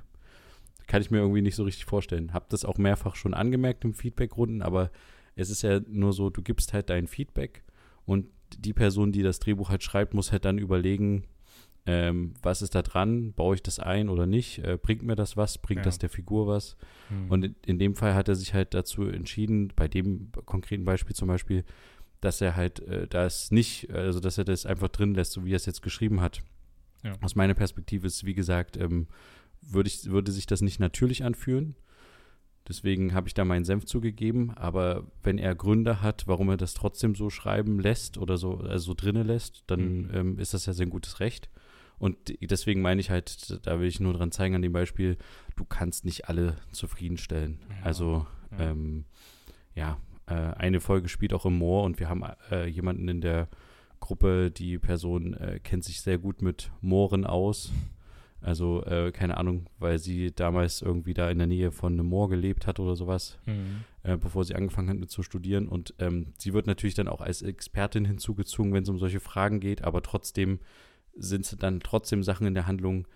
kann 0.86 1.02
ich 1.02 1.10
mir 1.10 1.18
irgendwie 1.18 1.42
nicht 1.42 1.56
so 1.56 1.64
richtig 1.64 1.84
vorstellen. 1.84 2.32
Habe 2.32 2.46
das 2.48 2.64
auch 2.64 2.78
mehrfach 2.78 3.14
schon 3.14 3.34
angemerkt 3.34 3.84
im 3.84 3.94
Feedbackrunden, 3.94 4.62
aber 4.62 4.90
es 5.34 5.50
ist 5.50 5.62
ja 5.62 5.80
nur 5.86 6.12
so, 6.12 6.30
du 6.30 6.42
gibst 6.42 6.72
halt 6.72 6.88
dein 6.90 7.06
Feedback 7.06 7.62
und 8.06 8.26
die 8.56 8.72
Person, 8.72 9.12
die 9.12 9.22
das 9.22 9.38
Drehbuch 9.38 9.68
halt 9.70 9.82
schreibt, 9.82 10.14
muss 10.14 10.32
halt 10.32 10.44
dann 10.44 10.58
überlegen, 10.58 11.24
ähm, 11.88 12.34
was 12.42 12.62
ist 12.62 12.74
da 12.74 12.82
dran, 12.82 13.32
baue 13.32 13.54
ich 13.54 13.62
das 13.62 13.78
ein 13.78 14.08
oder 14.08 14.26
nicht, 14.26 14.58
äh, 14.58 14.76
bringt 14.80 15.02
mir 15.02 15.14
das 15.14 15.36
was, 15.36 15.58
bringt 15.58 15.80
ja. 15.80 15.84
das 15.84 15.98
der 15.98 16.08
Figur 16.08 16.48
was. 16.48 16.76
Mhm. 17.10 17.30
Und 17.30 17.44
in, 17.44 17.56
in, 17.64 17.78
dem 17.78 17.94
Fall 17.94 18.14
hat 18.14 18.28
er 18.28 18.34
sich 18.34 18.54
halt 18.54 18.74
dazu 18.74 19.04
entschieden, 19.04 19.72
bei 19.76 19.86
dem 19.86 20.32
konkreten 20.46 20.84
Beispiel 20.84 21.14
zum 21.14 21.28
Beispiel, 21.28 21.64
dass 22.20 22.40
er 22.40 22.56
halt 22.56 22.80
äh, 22.80 23.06
das 23.06 23.50
nicht, 23.50 23.90
also 23.90 24.20
dass 24.20 24.38
er 24.38 24.44
das 24.44 24.66
einfach 24.66 24.88
drin 24.88 25.14
lässt, 25.14 25.32
so 25.32 25.44
wie 25.44 25.52
er 25.52 25.56
es 25.56 25.66
jetzt 25.66 25.82
geschrieben 25.82 26.20
hat. 26.20 26.42
Ja. 27.02 27.12
Aus 27.20 27.34
meiner 27.34 27.54
Perspektive 27.54 28.06
ist, 28.06 28.24
wie 28.24 28.34
gesagt, 28.34 28.76
ähm, 28.76 29.06
würde, 29.62 29.88
ich, 29.88 30.06
würde 30.06 30.32
sich 30.32 30.46
das 30.46 30.60
nicht 30.60 30.80
natürlich 30.80 31.24
anfühlen. 31.24 31.76
Deswegen 32.68 33.14
habe 33.14 33.28
ich 33.28 33.34
da 33.34 33.44
meinen 33.44 33.64
Senf 33.64 33.84
zugegeben. 33.84 34.52
Aber 34.54 35.04
wenn 35.22 35.38
er 35.38 35.54
Gründe 35.54 36.02
hat, 36.02 36.26
warum 36.26 36.48
er 36.48 36.56
das 36.56 36.74
trotzdem 36.74 37.14
so 37.14 37.30
schreiben 37.30 37.78
lässt 37.78 38.18
oder 38.18 38.36
so, 38.38 38.58
also 38.58 38.86
so 38.86 38.94
drinne 38.94 39.22
lässt, 39.22 39.62
dann 39.68 39.80
mhm. 39.80 40.10
ähm, 40.12 40.38
ist 40.38 40.54
das 40.54 40.66
ja 40.66 40.72
sein 40.72 40.90
gutes 40.90 41.20
Recht. 41.20 41.48
Und 41.98 42.16
deswegen 42.42 42.82
meine 42.82 43.00
ich 43.00 43.10
halt, 43.10 43.64
da 43.66 43.80
will 43.80 43.86
ich 43.86 44.00
nur 44.00 44.12
dran 44.12 44.32
zeigen 44.32 44.54
an 44.54 44.62
dem 44.62 44.72
Beispiel, 44.72 45.16
du 45.54 45.64
kannst 45.64 46.04
nicht 46.04 46.28
alle 46.28 46.56
zufriedenstellen. 46.72 47.60
Ja, 47.70 47.84
also 47.84 48.26
ja, 48.50 48.70
ähm, 48.70 49.04
ja 49.74 49.98
äh, 50.26 50.34
eine 50.34 50.80
Folge 50.80 51.08
spielt 51.08 51.32
auch 51.32 51.46
im 51.46 51.58
Moor 51.58 51.84
und 51.84 51.98
wir 51.98 52.08
haben 52.08 52.24
äh, 52.50 52.66
jemanden 52.66 53.08
in 53.08 53.20
der 53.20 53.48
Gruppe, 54.00 54.50
die 54.50 54.78
Person 54.78 55.34
äh, 55.34 55.60
kennt 55.62 55.84
sich 55.84 56.00
sehr 56.00 56.18
gut 56.18 56.42
mit 56.42 56.70
Mooren 56.80 57.24
aus. 57.24 57.72
Also, 58.42 58.84
äh, 58.84 59.12
keine 59.12 59.38
Ahnung, 59.38 59.66
weil 59.78 59.98
sie 59.98 60.32
damals 60.32 60.82
irgendwie 60.82 61.14
da 61.14 61.30
in 61.30 61.38
der 61.38 61.46
Nähe 61.46 61.72
von 61.72 61.94
einem 61.94 62.06
Moor 62.06 62.28
gelebt 62.28 62.66
hat 62.66 62.78
oder 62.78 62.94
sowas, 62.94 63.38
mhm. 63.46 63.84
äh, 64.02 64.16
bevor 64.16 64.44
sie 64.44 64.54
angefangen 64.54 64.90
hat 64.90 64.98
mit 64.98 65.10
zu 65.10 65.22
studieren. 65.22 65.66
Und 65.66 65.94
ähm, 65.98 66.34
sie 66.38 66.52
wird 66.52 66.66
natürlich 66.66 66.94
dann 66.94 67.08
auch 67.08 67.20
als 67.20 67.42
Expertin 67.42 68.04
hinzugezogen, 68.04 68.72
wenn 68.72 68.82
es 68.82 68.88
um 68.88 68.98
solche 68.98 69.20
Fragen 69.20 69.58
geht, 69.58 69.82
aber 69.82 70.02
trotzdem 70.02 70.60
sind 71.16 71.62
dann 71.62 71.80
trotzdem 71.80 72.22
Sachen 72.22 72.46
in 72.46 72.54
der 72.54 72.66
Handlung, 72.66 73.08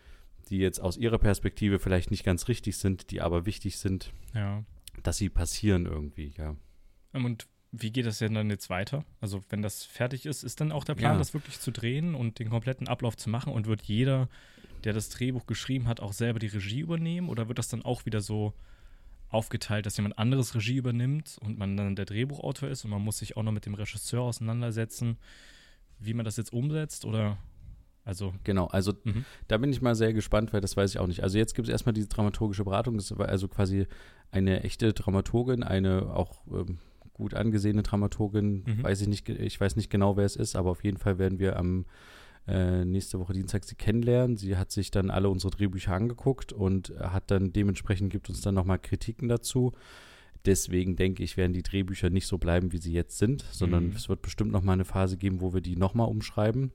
die 0.48 0.58
jetzt 0.58 0.80
aus 0.80 0.96
ihrer 0.96 1.18
Perspektive 1.18 1.78
vielleicht 1.78 2.10
nicht 2.10 2.24
ganz 2.24 2.48
richtig 2.48 2.78
sind, 2.78 3.10
die 3.10 3.20
aber 3.20 3.46
wichtig 3.46 3.78
sind, 3.78 4.12
ja. 4.34 4.64
dass 5.02 5.18
sie 5.18 5.28
passieren 5.28 5.86
irgendwie, 5.86 6.32
ja. 6.36 6.56
Und 7.12 7.46
wie 7.72 7.92
geht 7.92 8.06
das 8.06 8.18
denn 8.18 8.34
dann 8.34 8.50
jetzt 8.50 8.70
weiter? 8.70 9.04
Also, 9.20 9.42
wenn 9.48 9.62
das 9.62 9.84
fertig 9.84 10.26
ist, 10.26 10.42
ist 10.42 10.60
dann 10.60 10.72
auch 10.72 10.84
der 10.84 10.94
Plan, 10.94 11.12
ja. 11.12 11.18
das 11.18 11.34
wirklich 11.34 11.60
zu 11.60 11.70
drehen 11.70 12.14
und 12.14 12.38
den 12.38 12.50
kompletten 12.50 12.88
Ablauf 12.88 13.16
zu 13.16 13.30
machen 13.30 13.52
und 13.52 13.66
wird 13.66 13.82
jeder 13.82 14.28
der 14.84 14.92
das 14.92 15.08
Drehbuch 15.10 15.46
geschrieben 15.46 15.86
hat, 15.88 16.00
auch 16.00 16.12
selber 16.12 16.38
die 16.38 16.46
Regie 16.46 16.80
übernehmen? 16.80 17.28
Oder 17.28 17.48
wird 17.48 17.58
das 17.58 17.68
dann 17.68 17.82
auch 17.82 18.06
wieder 18.06 18.20
so 18.20 18.54
aufgeteilt, 19.28 19.86
dass 19.86 19.96
jemand 19.96 20.18
anderes 20.18 20.54
Regie 20.54 20.76
übernimmt 20.76 21.38
und 21.40 21.58
man 21.58 21.76
dann 21.76 21.94
der 21.94 22.04
Drehbuchautor 22.04 22.68
ist 22.68 22.84
und 22.84 22.90
man 22.90 23.02
muss 23.02 23.18
sich 23.18 23.36
auch 23.36 23.42
noch 23.42 23.52
mit 23.52 23.66
dem 23.66 23.74
Regisseur 23.74 24.22
auseinandersetzen, 24.22 25.18
wie 25.98 26.14
man 26.14 26.24
das 26.24 26.36
jetzt 26.36 26.52
umsetzt? 26.52 27.04
Oder 27.04 27.38
also 28.04 28.34
genau, 28.42 28.66
also 28.66 28.94
mhm. 29.04 29.24
da 29.46 29.58
bin 29.58 29.70
ich 29.70 29.82
mal 29.82 29.94
sehr 29.94 30.12
gespannt, 30.12 30.52
weil 30.52 30.60
das 30.60 30.76
weiß 30.76 30.90
ich 30.90 30.98
auch 30.98 31.06
nicht. 31.06 31.22
Also 31.22 31.38
jetzt 31.38 31.54
gibt 31.54 31.68
es 31.68 31.72
erstmal 31.72 31.92
diese 31.92 32.08
dramaturgische 32.08 32.64
Beratung, 32.64 32.96
das 32.96 33.16
war 33.16 33.28
also 33.28 33.46
quasi 33.46 33.86
eine 34.32 34.64
echte 34.64 34.92
Dramaturgin, 34.92 35.62
eine 35.62 36.14
auch 36.14 36.42
ähm, 36.48 36.78
gut 37.20 37.34
angesehene 37.34 37.82
Dramaturgin, 37.82 38.64
mhm. 38.66 38.82
weiß 38.82 39.02
ich 39.02 39.08
nicht, 39.08 39.28
ich 39.28 39.60
weiß 39.60 39.76
nicht 39.76 39.90
genau, 39.90 40.16
wer 40.16 40.24
es 40.24 40.36
ist, 40.36 40.56
aber 40.56 40.70
auf 40.70 40.84
jeden 40.84 40.96
Fall 40.96 41.18
werden 41.18 41.38
wir 41.38 41.56
am 41.56 41.84
äh, 42.48 42.84
nächste 42.84 43.20
Woche 43.20 43.32
Dienstag 43.32 43.64
sie 43.64 43.74
kennenlernen. 43.76 44.36
Sie 44.36 44.56
hat 44.56 44.72
sich 44.72 44.90
dann 44.90 45.10
alle 45.10 45.28
unsere 45.28 45.50
Drehbücher 45.50 45.92
angeguckt 45.92 46.52
und 46.52 46.92
hat 46.98 47.30
dann 47.30 47.52
dementsprechend 47.52 48.10
gibt 48.10 48.28
uns 48.28 48.40
dann 48.40 48.54
nochmal 48.54 48.78
Kritiken 48.78 49.28
dazu. 49.28 49.72
Deswegen 50.46 50.96
denke 50.96 51.22
ich, 51.22 51.36
werden 51.36 51.52
die 51.52 51.62
Drehbücher 51.62 52.08
nicht 52.08 52.26
so 52.26 52.38
bleiben, 52.38 52.72
wie 52.72 52.78
sie 52.78 52.92
jetzt 52.92 53.18
sind, 53.18 53.44
sondern 53.50 53.88
mhm. 53.88 53.96
es 53.96 54.08
wird 54.08 54.22
bestimmt 54.22 54.52
nochmal 54.52 54.74
eine 54.74 54.86
Phase 54.86 55.16
geben, 55.18 55.40
wo 55.40 55.52
wir 55.52 55.60
die 55.60 55.76
nochmal 55.76 56.08
umschreiben. 56.08 56.72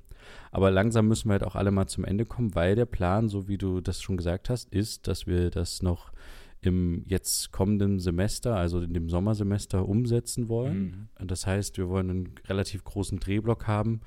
Aber 0.52 0.72
langsam 0.72 1.08
müssen 1.08 1.30
wir 1.30 1.34
halt 1.34 1.44
auch 1.44 1.56
alle 1.56 1.72
mal 1.72 1.88
zum 1.88 2.06
Ende 2.06 2.26
kommen, 2.26 2.56
weil 2.56 2.76
der 2.76 2.86
Plan, 2.86 3.28
so 3.28 3.48
wie 3.48 3.58
du 3.58 3.82
das 3.82 4.02
schon 4.02 4.18
gesagt 4.18 4.50
hast, 4.50 4.70
ist, 4.74 5.08
dass 5.08 5.28
wir 5.28 5.50
das 5.50 5.82
noch 5.82 6.12
im 6.62 7.04
jetzt 7.06 7.52
kommenden 7.52 8.00
Semester, 8.00 8.56
also 8.56 8.82
in 8.82 8.94
dem 8.94 9.10
Sommersemester, 9.10 9.88
umsetzen 9.88 10.50
wollen. 10.50 11.10
Mhm. 11.20 11.28
Das 11.28 11.46
heißt, 11.46 11.78
wir 11.78 11.90
wollen 11.90 12.10
einen 12.10 12.36
relativ 12.48 12.84
großen 12.84 13.20
Drehblock 13.20 13.68
haben. 13.68 14.02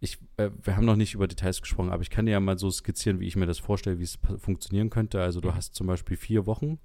Ich, 0.00 0.18
äh, 0.36 0.50
wir 0.62 0.76
haben 0.76 0.86
noch 0.86 0.96
nicht 0.96 1.14
über 1.14 1.28
Details 1.28 1.60
gesprochen, 1.60 1.90
aber 1.90 2.02
ich 2.02 2.10
kann 2.10 2.26
dir 2.26 2.32
ja 2.32 2.40
mal 2.40 2.58
so 2.58 2.70
skizzieren, 2.70 3.20
wie 3.20 3.26
ich 3.26 3.36
mir 3.36 3.46
das 3.46 3.58
vorstelle, 3.58 3.98
wie 3.98 4.04
es 4.04 4.18
funktionieren 4.38 4.90
könnte. 4.90 5.20
Also 5.20 5.40
du 5.40 5.48
mhm. 5.48 5.54
hast 5.54 5.74
zum 5.74 5.86
Beispiel 5.86 6.16
vier 6.16 6.46
Wochen. 6.46 6.78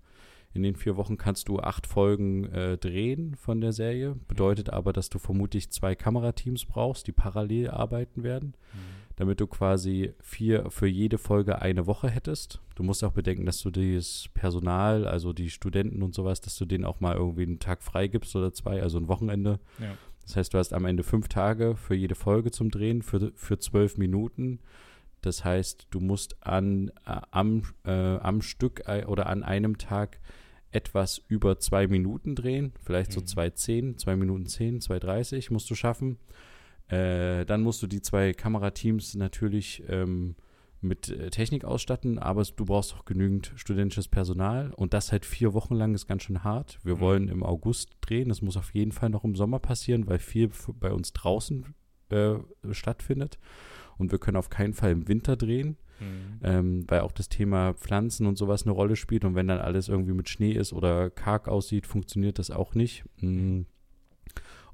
In 0.53 0.63
den 0.63 0.75
vier 0.75 0.97
Wochen 0.97 1.17
kannst 1.17 1.49
du 1.49 1.59
acht 1.59 1.87
Folgen 1.87 2.45
äh, 2.45 2.77
drehen 2.77 3.35
von 3.35 3.61
der 3.61 3.73
Serie. 3.73 4.15
Bedeutet 4.27 4.71
aber, 4.71 4.93
dass 4.93 5.09
du 5.09 5.19
vermutlich 5.19 5.69
zwei 5.71 5.93
Kamerateams 5.93 6.65
brauchst, 6.65 7.07
die 7.07 7.11
parallel 7.11 7.69
arbeiten 7.69 8.23
werden. 8.23 8.55
Mhm 8.73 9.06
damit 9.17 9.41
du 9.41 9.47
quasi 9.47 10.13
vier 10.21 10.71
für 10.71 10.87
jede 10.87 11.17
Folge 11.17 11.61
eine 11.61 11.85
Woche 11.85 12.09
hättest. 12.09 12.61
Du 12.75 12.83
musst 12.83 13.03
auch 13.03 13.11
bedenken, 13.11 13.45
dass 13.45 13.61
du 13.61 13.69
das 13.69 14.29
Personal, 14.33 15.05
also 15.05 15.33
die 15.33 15.49
Studenten 15.49 16.01
und 16.01 16.15
sowas, 16.15 16.39
dass 16.39 16.55
du 16.55 16.65
denen 16.65 16.85
auch 16.85 17.01
mal 17.01 17.15
irgendwie 17.15 17.43
einen 17.43 17.59
Tag 17.59 17.83
frei 17.83 18.07
gibst 18.07 18.35
oder 18.35 18.53
zwei, 18.53 18.81
also 18.81 18.97
ein 18.97 19.09
Wochenende. 19.09 19.59
Ja. 19.79 19.97
Das 20.21 20.35
heißt, 20.35 20.53
du 20.53 20.57
hast 20.57 20.73
am 20.73 20.85
Ende 20.85 21.03
fünf 21.03 21.27
Tage 21.27 21.75
für 21.75 21.95
jede 21.95 22.15
Folge 22.15 22.51
zum 22.51 22.71
Drehen, 22.71 23.01
für, 23.01 23.31
für 23.35 23.59
zwölf 23.59 23.97
Minuten. 23.97 24.59
Das 25.21 25.43
heißt, 25.43 25.87
du 25.89 25.99
musst 25.99 26.37
an, 26.45 26.89
äh, 27.05 27.19
am, 27.31 27.63
äh, 27.85 27.91
am 27.91 28.41
Stück 28.41 28.83
äh, 28.87 29.03
oder 29.05 29.27
an 29.27 29.43
einem 29.43 29.77
Tag 29.77 30.19
etwas 30.69 31.21
über 31.29 31.59
zwei 31.59 31.87
Minuten 31.87 32.35
drehen, 32.35 32.73
vielleicht 32.83 33.11
mhm. 33.11 33.13
so 33.15 33.21
zwei 33.21 33.49
zehn, 33.49 33.97
zwei 33.97 34.17
Minuten 34.17 34.45
zehn, 34.47 34.81
zwei 34.81 34.99
dreißig 34.99 35.49
musst 35.49 35.69
du 35.69 35.75
schaffen. 35.75 36.17
Äh, 36.89 37.45
dann 37.45 37.63
musst 37.63 37.81
du 37.83 37.87
die 37.87 38.01
zwei 38.01 38.33
Kamerateams 38.33 39.15
natürlich 39.15 39.83
ähm, 39.89 40.35
mit 40.81 41.09
äh, 41.09 41.29
Technik 41.29 41.65
ausstatten, 41.65 42.19
aber 42.19 42.43
du 42.43 42.65
brauchst 42.65 42.93
auch 42.95 43.05
genügend 43.05 43.51
studentisches 43.55 44.07
Personal 44.07 44.71
und 44.75 44.93
das 44.93 45.11
halt 45.11 45.25
vier 45.25 45.53
Wochen 45.53 45.75
lang 45.75 45.93
ist 45.93 46.07
ganz 46.07 46.23
schön 46.23 46.43
hart. 46.43 46.79
Wir 46.83 46.95
mhm. 46.95 46.99
wollen 46.99 47.27
im 47.27 47.43
August 47.43 47.97
drehen, 48.01 48.29
das 48.29 48.41
muss 48.41 48.57
auf 48.57 48.73
jeden 48.73 48.91
Fall 48.91 49.09
noch 49.09 49.23
im 49.23 49.35
Sommer 49.35 49.59
passieren, 49.59 50.07
weil 50.07 50.19
viel 50.19 50.49
bei 50.79 50.91
uns 50.91 51.13
draußen 51.13 51.73
äh, 52.09 52.35
stattfindet 52.71 53.37
und 53.97 54.11
wir 54.11 54.19
können 54.19 54.37
auf 54.37 54.49
keinen 54.49 54.73
Fall 54.73 54.91
im 54.91 55.07
Winter 55.07 55.35
drehen. 55.35 55.77
Mhm. 55.99 56.39
Ähm, 56.43 56.85
weil 56.87 56.99
auch 56.99 57.11
das 57.11 57.27
Thema 57.27 57.73
Pflanzen 57.73 58.27
und 58.27 58.37
sowas 58.37 58.63
eine 58.63 58.71
Rolle 58.71 58.95
spielt 58.95 59.25
und 59.25 59.33
wenn 59.33 59.47
dann 59.47 59.57
alles 59.57 59.89
irgendwie 59.89 60.13
mit 60.13 60.29
Schnee 60.29 60.51
ist 60.51 60.71
oder 60.71 61.09
karg 61.09 61.47
aussieht, 61.47 61.87
funktioniert 61.87 62.37
das 62.37 62.51
auch 62.51 62.75
nicht. 62.75 63.03
Mhm. 63.19 63.65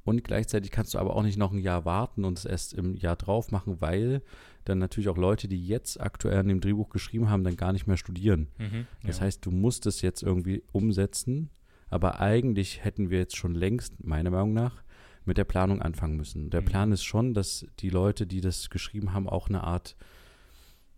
Und 0.05 0.23
gleichzeitig 0.23 0.71
kannst 0.71 0.93
du 0.93 0.99
aber 0.99 1.15
auch 1.15 1.23
nicht 1.23 1.37
noch 1.37 1.51
ein 1.51 1.59
Jahr 1.59 1.85
warten 1.85 2.25
und 2.25 2.37
es 2.37 2.45
erst 2.45 2.73
im 2.73 2.95
Jahr 2.95 3.15
drauf 3.15 3.51
machen, 3.51 3.79
weil 3.79 4.21
dann 4.65 4.77
natürlich 4.77 5.09
auch 5.09 5.17
Leute, 5.17 5.47
die 5.47 5.65
jetzt 5.65 5.99
aktuell 5.99 6.39
an 6.39 6.47
dem 6.47 6.61
Drehbuch 6.61 6.89
geschrieben 6.89 7.29
haben, 7.29 7.43
dann 7.43 7.55
gar 7.55 7.73
nicht 7.73 7.87
mehr 7.87 7.97
studieren. 7.97 8.47
Mhm, 8.57 8.87
das 9.05 9.19
ja. 9.19 9.25
heißt, 9.25 9.45
du 9.45 9.51
musst 9.51 9.85
es 9.85 10.01
jetzt 10.01 10.21
irgendwie 10.21 10.63
umsetzen, 10.71 11.49
aber 11.89 12.19
eigentlich 12.19 12.83
hätten 12.83 13.09
wir 13.09 13.19
jetzt 13.19 13.37
schon 13.37 13.55
längst, 13.55 14.03
meiner 14.03 14.29
Meinung 14.29 14.53
nach, 14.53 14.83
mit 15.25 15.37
der 15.37 15.45
Planung 15.45 15.81
anfangen 15.81 16.17
müssen. 16.17 16.49
Der 16.49 16.61
mhm. 16.61 16.65
Plan 16.65 16.91
ist 16.91 17.03
schon, 17.03 17.33
dass 17.33 17.65
die 17.79 17.89
Leute, 17.89 18.27
die 18.27 18.41
das 18.41 18.69
geschrieben 18.69 19.13
haben, 19.13 19.29
auch 19.29 19.47
eine 19.47 19.63
Art 19.63 19.95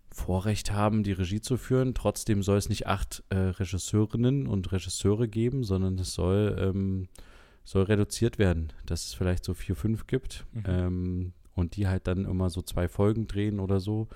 Vorrecht 0.09 0.71
haben, 0.71 1.03
die 1.03 1.11
Regie 1.11 1.41
zu 1.41 1.57
führen. 1.57 1.93
Trotzdem 1.93 2.41
soll 2.41 2.57
es 2.57 2.69
nicht 2.69 2.87
acht 2.87 3.23
äh, 3.29 3.35
Regisseurinnen 3.35 4.47
und 4.47 4.71
Regisseure 4.71 5.27
geben, 5.27 5.63
sondern 5.63 5.99
es 5.99 6.13
soll 6.13 6.55
ähm, 6.57 7.09
soll 7.65 7.84
reduziert 7.84 8.38
werden, 8.38 8.71
dass 8.86 9.08
es 9.08 9.13
vielleicht 9.13 9.43
so 9.43 9.54
vier, 9.54 9.75
fünf 9.75 10.08
gibt 10.08 10.45
mhm. 10.54 10.63
ähm, 10.67 11.34
und 11.56 11.75
die 11.75 11.88
halt 11.88 12.08
dann 12.08 12.25
immer 12.25 12.49
so 12.49 12.62
zwei 12.62 12.88
Folgen 12.88 13.28
drehen 13.28 13.60
oder 13.60 13.80
so. 13.80 14.08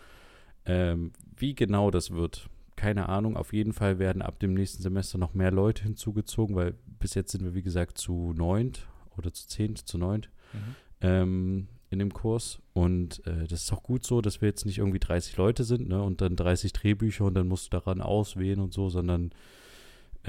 Ähm, 0.65 1.11
wie 1.35 1.55
genau 1.55 1.89
das 1.89 2.11
wird, 2.11 2.47
keine 2.75 3.09
Ahnung. 3.09 3.35
Auf 3.35 3.51
jeden 3.51 3.73
Fall 3.73 3.97
werden 3.97 4.21
ab 4.21 4.39
dem 4.39 4.53
nächsten 4.53 4.83
Semester 4.83 5.17
noch 5.17 5.33
mehr 5.33 5.51
Leute 5.51 5.83
hinzugezogen, 5.83 6.55
weil 6.55 6.75
bis 6.99 7.15
jetzt 7.15 7.31
sind 7.31 7.43
wir, 7.43 7.55
wie 7.55 7.63
gesagt, 7.63 7.97
zu 7.97 8.33
neunt 8.37 8.87
oder 9.17 9.33
zu 9.33 9.47
zehnt, 9.47 9.79
zu 9.79 9.97
neunt 9.97 10.29
mhm. 10.53 10.75
ähm, 11.01 11.67
in 11.89 11.99
dem 11.99 12.13
Kurs. 12.13 12.59
Und 12.73 13.25
äh, 13.25 13.47
das 13.47 13.63
ist 13.63 13.73
auch 13.73 13.81
gut 13.81 14.05
so, 14.05 14.21
dass 14.21 14.41
wir 14.41 14.47
jetzt 14.47 14.65
nicht 14.65 14.77
irgendwie 14.77 14.99
30 14.99 15.37
Leute 15.37 15.63
sind 15.63 15.89
ne, 15.89 16.03
und 16.03 16.21
dann 16.21 16.35
30 16.35 16.71
Drehbücher 16.71 17.25
und 17.25 17.33
dann 17.33 17.47
musst 17.47 17.65
du 17.65 17.77
daran 17.77 17.99
auswählen 17.99 18.59
und 18.59 18.73
so, 18.73 18.89
sondern 18.89 19.31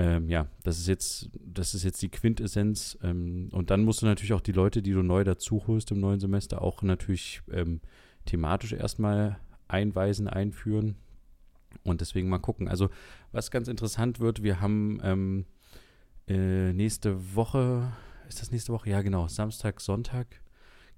ähm, 0.00 0.30
ja, 0.30 0.46
das 0.62 0.78
ist 0.78 0.86
jetzt, 0.86 1.28
das 1.44 1.74
ist 1.74 1.84
jetzt 1.84 2.00
die 2.00 2.08
Quintessenz. 2.08 2.98
Ähm, 3.02 3.50
und 3.52 3.68
dann 3.68 3.84
musst 3.84 4.00
du 4.00 4.06
natürlich 4.06 4.32
auch 4.32 4.40
die 4.40 4.52
Leute, 4.52 4.80
die 4.80 4.92
du 4.92 5.02
neu 5.02 5.24
dazu 5.24 5.66
holst 5.66 5.90
im 5.90 6.00
neuen 6.00 6.20
Semester, 6.20 6.62
auch 6.62 6.80
natürlich 6.80 7.42
ähm, 7.52 7.82
thematisch 8.24 8.72
erstmal 8.72 9.38
einweisen, 9.68 10.26
einführen. 10.26 10.96
Und 11.84 12.00
deswegen 12.00 12.30
mal 12.30 12.38
gucken. 12.38 12.66
Also, 12.66 12.88
was 13.30 13.50
ganz 13.50 13.68
interessant 13.68 14.20
wird, 14.20 14.42
wir 14.42 14.62
haben 14.62 15.00
ähm, 15.02 15.44
äh, 16.28 16.72
nächste 16.72 17.34
Woche, 17.34 17.92
ist 18.26 18.40
das 18.40 18.52
nächste 18.52 18.72
Woche? 18.72 18.88
Ja, 18.88 19.02
genau, 19.02 19.28
Samstag, 19.28 19.82
Sonntag 19.82 20.40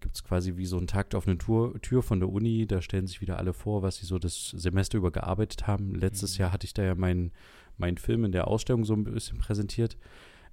gibt 0.02 0.16
es 0.16 0.24
quasi 0.24 0.56
wie 0.56 0.66
so 0.66 0.76
einen 0.76 0.86
Takt 0.86 1.14
auf 1.14 1.26
eine 1.26 1.38
Tour, 1.38 1.80
Tür 1.80 2.02
von 2.02 2.20
der 2.20 2.28
Uni. 2.28 2.66
Da 2.66 2.82
stellen 2.82 3.06
sich 3.06 3.22
wieder 3.22 3.38
alle 3.38 3.54
vor, 3.54 3.82
was 3.82 3.96
sie 3.96 4.06
so 4.06 4.18
das 4.18 4.50
Semester 4.50 4.98
über 4.98 5.10
gearbeitet 5.10 5.66
haben. 5.66 5.94
Letztes 5.94 6.36
mhm. 6.36 6.42
Jahr 6.42 6.52
hatte 6.52 6.66
ich 6.66 6.74
da 6.74 6.82
ja 6.82 6.94
meinen 6.94 7.32
meinen 7.78 7.96
Film 7.96 8.24
in 8.24 8.32
der 8.32 8.48
Ausstellung 8.48 8.84
so 8.84 8.94
ein 8.94 9.04
bisschen 9.04 9.38
präsentiert. 9.38 9.96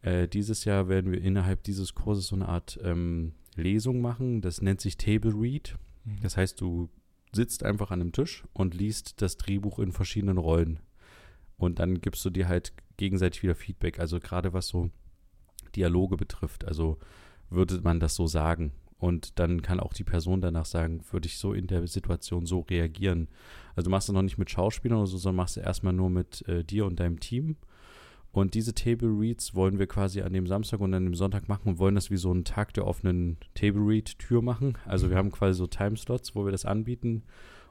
Äh, 0.01 0.27
dieses 0.27 0.63
Jahr 0.65 0.87
werden 0.87 1.11
wir 1.11 1.21
innerhalb 1.21 1.63
dieses 1.63 1.93
Kurses 1.93 2.27
so 2.27 2.35
eine 2.35 2.47
Art 2.47 2.79
ähm, 2.83 3.33
Lesung 3.55 4.01
machen. 4.01 4.41
Das 4.41 4.61
nennt 4.61 4.81
sich 4.81 4.97
Table 4.97 5.33
Read. 5.33 5.75
Mhm. 6.05 6.21
Das 6.21 6.37
heißt, 6.37 6.59
du 6.61 6.89
sitzt 7.33 7.63
einfach 7.63 7.91
an 7.91 8.01
einem 8.01 8.11
Tisch 8.11 8.45
und 8.53 8.73
liest 8.73 9.21
das 9.21 9.37
Drehbuch 9.37 9.79
in 9.79 9.91
verschiedenen 9.91 10.37
Rollen. 10.37 10.79
Und 11.57 11.79
dann 11.79 11.99
gibst 11.99 12.23
du 12.23 12.29
dir 12.29 12.47
halt 12.47 12.73
gegenseitig 12.97 13.43
wieder 13.43 13.55
Feedback. 13.55 13.99
Also 13.99 14.19
gerade 14.19 14.53
was 14.53 14.67
so 14.67 14.89
Dialoge 15.75 16.15
betrifft. 16.17 16.65
Also 16.65 16.97
würde 17.49 17.81
man 17.81 17.99
das 17.99 18.15
so 18.15 18.27
sagen. 18.27 18.71
Und 18.99 19.39
dann 19.39 19.61
kann 19.61 19.79
auch 19.79 19.93
die 19.93 20.03
Person 20.03 20.41
danach 20.41 20.65
sagen, 20.65 21.01
würde 21.11 21.27
ich 21.27 21.37
so 21.37 21.53
in 21.53 21.67
der 21.67 21.87
Situation 21.87 22.45
so 22.45 22.59
reagieren. 22.59 23.29
Also 23.75 23.85
du 23.85 23.91
machst 23.91 24.09
es 24.09 24.13
noch 24.13 24.21
nicht 24.21 24.37
mit 24.37 24.49
Schauspielern 24.49 24.97
oder 24.97 25.07
so, 25.07 25.17
sondern 25.17 25.37
machst 25.37 25.57
es 25.57 25.63
erstmal 25.63 25.93
nur 25.93 26.09
mit 26.09 26.47
äh, 26.47 26.63
dir 26.63 26.85
und 26.85 26.99
deinem 26.99 27.19
Team. 27.19 27.55
Und 28.31 28.53
diese 28.53 28.75
Table 28.75 29.09
Reads 29.09 29.55
wollen 29.55 29.79
wir 29.79 29.87
quasi 29.87 30.21
an 30.21 30.33
dem 30.33 30.45
Samstag 30.45 30.81
und 30.81 30.93
an 30.93 31.05
dem 31.05 31.15
Sonntag 31.15 31.47
machen 31.47 31.69
und 31.69 31.79
wollen 31.79 31.95
das 31.95 32.11
wie 32.11 32.17
so 32.17 32.29
einen 32.29 32.43
Tag 32.43 32.73
der 32.73 32.85
offenen 32.85 33.37
Table 33.55 33.81
Read 33.81 34.19
Tür 34.19 34.41
machen. 34.41 34.77
Also 34.85 35.09
wir 35.09 35.17
haben 35.17 35.31
quasi 35.31 35.57
so 35.57 35.65
Timeslots, 35.65 36.35
wo 36.35 36.45
wir 36.45 36.51
das 36.51 36.65
anbieten 36.65 37.23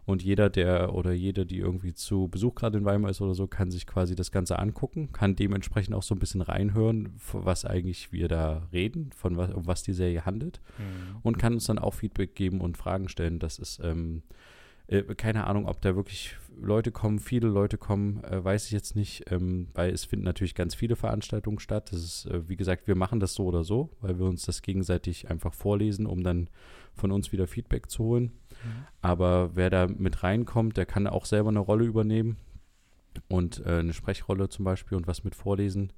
und 0.09 0.23
jeder, 0.23 0.49
der 0.49 0.94
oder 0.94 1.12
jede, 1.12 1.44
die 1.44 1.59
irgendwie 1.59 1.92
zu 1.92 2.29
Besuch 2.29 2.55
gerade 2.55 2.79
in 2.79 2.87
Weimar 2.87 3.11
ist 3.11 3.21
oder 3.21 3.35
so, 3.35 3.47
kann 3.47 3.71
sich 3.71 3.87
quasi 3.87 4.14
das 4.14 4.31
Ganze 4.31 4.59
angucken, 4.59 5.12
kann 5.12 5.37
dementsprechend 5.37 5.94
auch 5.94 6.03
so 6.03 6.14
ein 6.14 6.18
bisschen 6.18 6.40
reinhören, 6.40 7.11
was 7.35 7.66
eigentlich 7.66 8.11
wir 8.11 8.27
da 8.27 8.66
reden, 8.73 9.11
von 9.12 9.37
was, 9.37 9.51
um 9.51 9.66
was 9.66 9.83
die 9.83 9.92
Serie 9.92 10.25
handelt. 10.25 10.62
Mhm. 10.79 11.18
Und 11.21 11.38
kann 11.38 11.53
uns 11.53 11.66
dann 11.66 11.79
auch 11.79 11.92
Feedback 11.92 12.35
geben 12.35 12.62
und 12.62 12.79
Fragen 12.79 13.11
stellen. 13.11 13.38
Das 13.38 13.59
ist 13.59 13.81
ähm, 13.85 14.23
äh, 14.87 15.03
keine 15.14 15.47
Ahnung, 15.47 15.66
ob 15.66 15.83
da 15.83 15.94
wirklich 15.94 16.37
Leute 16.59 16.90
kommen, 16.90 17.18
viele 17.18 17.49
Leute 17.49 17.77
kommen, 17.77 18.25
äh, 18.25 18.42
weiß 18.42 18.64
ich 18.64 18.73
jetzt 18.73 18.97
nicht, 18.97 19.31
ähm, 19.31 19.68
weil 19.75 19.92
es 19.92 20.07
finden 20.07 20.25
natürlich 20.25 20.55
ganz 20.55 20.75
viele 20.75 20.97
Veranstaltungen 20.97 21.59
statt. 21.59 21.92
Das 21.92 22.03
ist, 22.03 22.27
äh, 22.27 22.49
wie 22.49 22.57
gesagt, 22.57 22.87
wir 22.87 22.97
machen 22.97 23.21
das 23.21 23.35
so 23.35 23.44
oder 23.44 23.62
so, 23.62 23.90
weil 24.01 24.18
wir 24.18 24.25
uns 24.25 24.47
das 24.47 24.62
gegenseitig 24.62 25.31
einfach 25.31 25.53
vorlesen, 25.53 26.07
um 26.07 26.25
dann 26.25 26.49
von 26.94 27.12
uns 27.12 27.31
wieder 27.31 27.47
Feedback 27.47 27.90
zu 27.90 28.05
holen. 28.05 28.33
Aber 29.01 29.55
wer 29.55 29.71
da 29.71 29.87
mit 29.87 30.23
reinkommt, 30.23 30.77
der 30.77 30.87
kann 30.87 31.07
auch 31.07 31.25
selber 31.25 31.51
eine 31.51 31.59
Rolle 31.59 31.85
übernehmen 31.85 32.37
und 33.29 33.64
äh, 33.64 33.79
eine 33.79 33.92
Sprechrolle 33.92 34.49
zum 34.49 34.64
Beispiel 34.64 34.97
und 34.97 35.07
was 35.07 35.25
mit 35.25 35.35
vorlesen. 35.35 35.92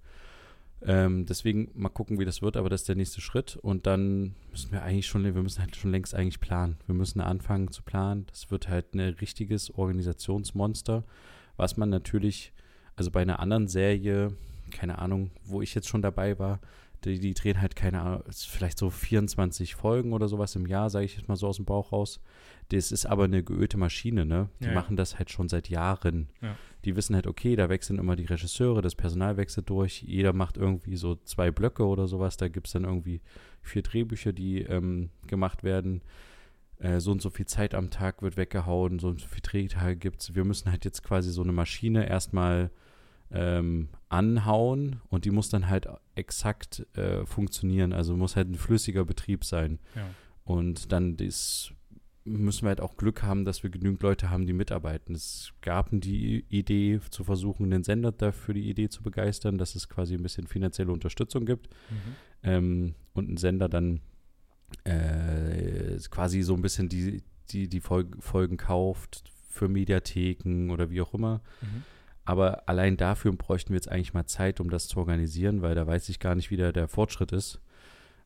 Ähm, 0.82 1.26
deswegen 1.26 1.70
mal 1.74 1.90
gucken, 1.90 2.18
wie 2.18 2.24
das 2.24 2.40
wird, 2.40 2.56
aber 2.56 2.70
das 2.70 2.82
ist 2.82 2.88
der 2.88 2.96
nächste 2.96 3.20
Schritt. 3.20 3.56
Und 3.56 3.86
dann 3.86 4.34
müssen 4.50 4.72
wir 4.72 4.82
eigentlich 4.82 5.06
schon, 5.06 5.24
wir 5.24 5.32
müssen 5.32 5.60
halt 5.60 5.76
schon 5.76 5.90
längst 5.90 6.14
eigentlich 6.14 6.40
planen. 6.40 6.78
Wir 6.86 6.94
müssen 6.94 7.20
anfangen 7.20 7.70
zu 7.70 7.82
planen. 7.82 8.26
Das 8.30 8.50
wird 8.50 8.68
halt 8.68 8.94
ein 8.94 9.00
richtiges 9.00 9.70
Organisationsmonster, 9.74 11.04
was 11.56 11.76
man 11.76 11.90
natürlich, 11.90 12.52
also 12.96 13.10
bei 13.10 13.20
einer 13.20 13.40
anderen 13.40 13.68
Serie, 13.68 14.34
keine 14.70 14.98
Ahnung, 14.98 15.30
wo 15.44 15.60
ich 15.60 15.74
jetzt 15.74 15.88
schon 15.88 16.02
dabei 16.02 16.38
war, 16.38 16.60
die, 17.04 17.18
die 17.18 17.34
drehen 17.34 17.60
halt 17.60 17.76
keine 17.76 18.00
Ahnung, 18.00 18.22
vielleicht 18.30 18.78
so 18.78 18.90
24 18.90 19.74
Folgen 19.74 20.12
oder 20.12 20.28
sowas 20.28 20.54
im 20.56 20.66
Jahr, 20.66 20.90
sage 20.90 21.06
ich 21.06 21.16
jetzt 21.16 21.28
mal 21.28 21.36
so 21.36 21.48
aus 21.48 21.56
dem 21.56 21.64
Bauch 21.64 21.92
raus. 21.92 22.20
Das 22.68 22.92
ist 22.92 23.06
aber 23.06 23.24
eine 23.24 23.42
geölte 23.42 23.76
Maschine, 23.78 24.24
ne? 24.24 24.48
Die 24.60 24.66
ja, 24.66 24.72
machen 24.72 24.96
das 24.96 25.18
halt 25.18 25.30
schon 25.30 25.48
seit 25.48 25.68
Jahren. 25.68 26.28
Ja. 26.40 26.56
Die 26.84 26.94
wissen 26.94 27.14
halt, 27.14 27.26
okay, 27.26 27.56
da 27.56 27.68
wechseln 27.68 27.98
immer 27.98 28.16
die 28.16 28.26
Regisseure, 28.26 28.80
das 28.82 28.94
Personal 28.94 29.36
wechselt 29.36 29.68
durch, 29.68 30.02
jeder 30.02 30.32
macht 30.32 30.56
irgendwie 30.56 30.96
so 30.96 31.16
zwei 31.24 31.50
Blöcke 31.50 31.86
oder 31.86 32.06
sowas, 32.06 32.36
da 32.36 32.48
gibt 32.48 32.68
es 32.68 32.72
dann 32.72 32.84
irgendwie 32.84 33.20
vier 33.60 33.82
Drehbücher, 33.82 34.32
die 34.32 34.62
ähm, 34.62 35.10
gemacht 35.26 35.64
werden. 35.64 36.02
Äh, 36.78 37.00
so 37.00 37.10
und 37.10 37.20
so 37.20 37.28
viel 37.30 37.46
Zeit 37.46 37.74
am 37.74 37.90
Tag 37.90 38.22
wird 38.22 38.36
weggehauen, 38.36 38.98
so 38.98 39.08
und 39.08 39.20
so 39.20 39.26
viele 39.26 39.42
Drehtage 39.42 39.96
gibt 39.96 40.22
es. 40.22 40.34
Wir 40.34 40.44
müssen 40.44 40.70
halt 40.70 40.84
jetzt 40.84 41.02
quasi 41.02 41.30
so 41.30 41.42
eine 41.42 41.52
Maschine 41.52 42.08
erstmal 42.08 42.70
ähm, 43.32 43.88
anhauen 44.08 45.00
und 45.08 45.24
die 45.24 45.30
muss 45.30 45.48
dann 45.48 45.68
halt 45.68 45.88
exakt 46.14 46.86
äh, 46.96 47.24
funktionieren. 47.26 47.92
Also 47.92 48.16
muss 48.16 48.36
halt 48.36 48.48
ein 48.48 48.56
flüssiger 48.56 49.04
Betrieb 49.04 49.44
sein. 49.44 49.78
Ja. 49.94 50.08
Und 50.44 50.92
dann 50.92 51.16
das 51.16 51.72
müssen 52.24 52.62
wir 52.62 52.68
halt 52.70 52.80
auch 52.80 52.96
Glück 52.96 53.22
haben, 53.22 53.44
dass 53.44 53.62
wir 53.62 53.70
genügend 53.70 54.02
Leute 54.02 54.30
haben, 54.30 54.46
die 54.46 54.52
mitarbeiten. 54.52 55.14
Es 55.14 55.52
gab 55.62 55.88
die 55.92 56.44
Idee 56.48 57.00
zu 57.10 57.24
versuchen, 57.24 57.70
den 57.70 57.82
Sender 57.82 58.12
dafür 58.12 58.54
die 58.54 58.68
Idee 58.68 58.88
zu 58.88 59.02
begeistern, 59.02 59.58
dass 59.58 59.74
es 59.74 59.88
quasi 59.88 60.14
ein 60.14 60.22
bisschen 60.22 60.46
finanzielle 60.46 60.92
Unterstützung 60.92 61.46
gibt 61.46 61.68
mhm. 61.90 61.96
ähm, 62.42 62.94
und 63.14 63.30
ein 63.30 63.36
Sender 63.36 63.68
dann 63.68 64.00
äh, 64.84 65.98
quasi 66.10 66.42
so 66.42 66.54
ein 66.54 66.62
bisschen 66.62 66.88
die, 66.88 67.22
die, 67.50 67.68
die 67.68 67.80
Folgen 67.80 68.56
kauft 68.56 69.32
für 69.48 69.68
Mediatheken 69.68 70.70
oder 70.70 70.90
wie 70.90 71.00
auch 71.00 71.14
immer. 71.14 71.42
Mhm. 71.60 71.84
Aber 72.30 72.62
allein 72.68 72.96
dafür 72.96 73.32
bräuchten 73.32 73.70
wir 73.70 73.74
jetzt 73.74 73.90
eigentlich 73.90 74.14
mal 74.14 74.24
Zeit, 74.24 74.60
um 74.60 74.70
das 74.70 74.86
zu 74.86 74.98
organisieren, 74.98 75.62
weil 75.62 75.74
da 75.74 75.84
weiß 75.84 76.08
ich 76.10 76.20
gar 76.20 76.36
nicht, 76.36 76.52
wie 76.52 76.56
der, 76.56 76.72
der 76.72 76.86
Fortschritt 76.86 77.32
ist. 77.32 77.60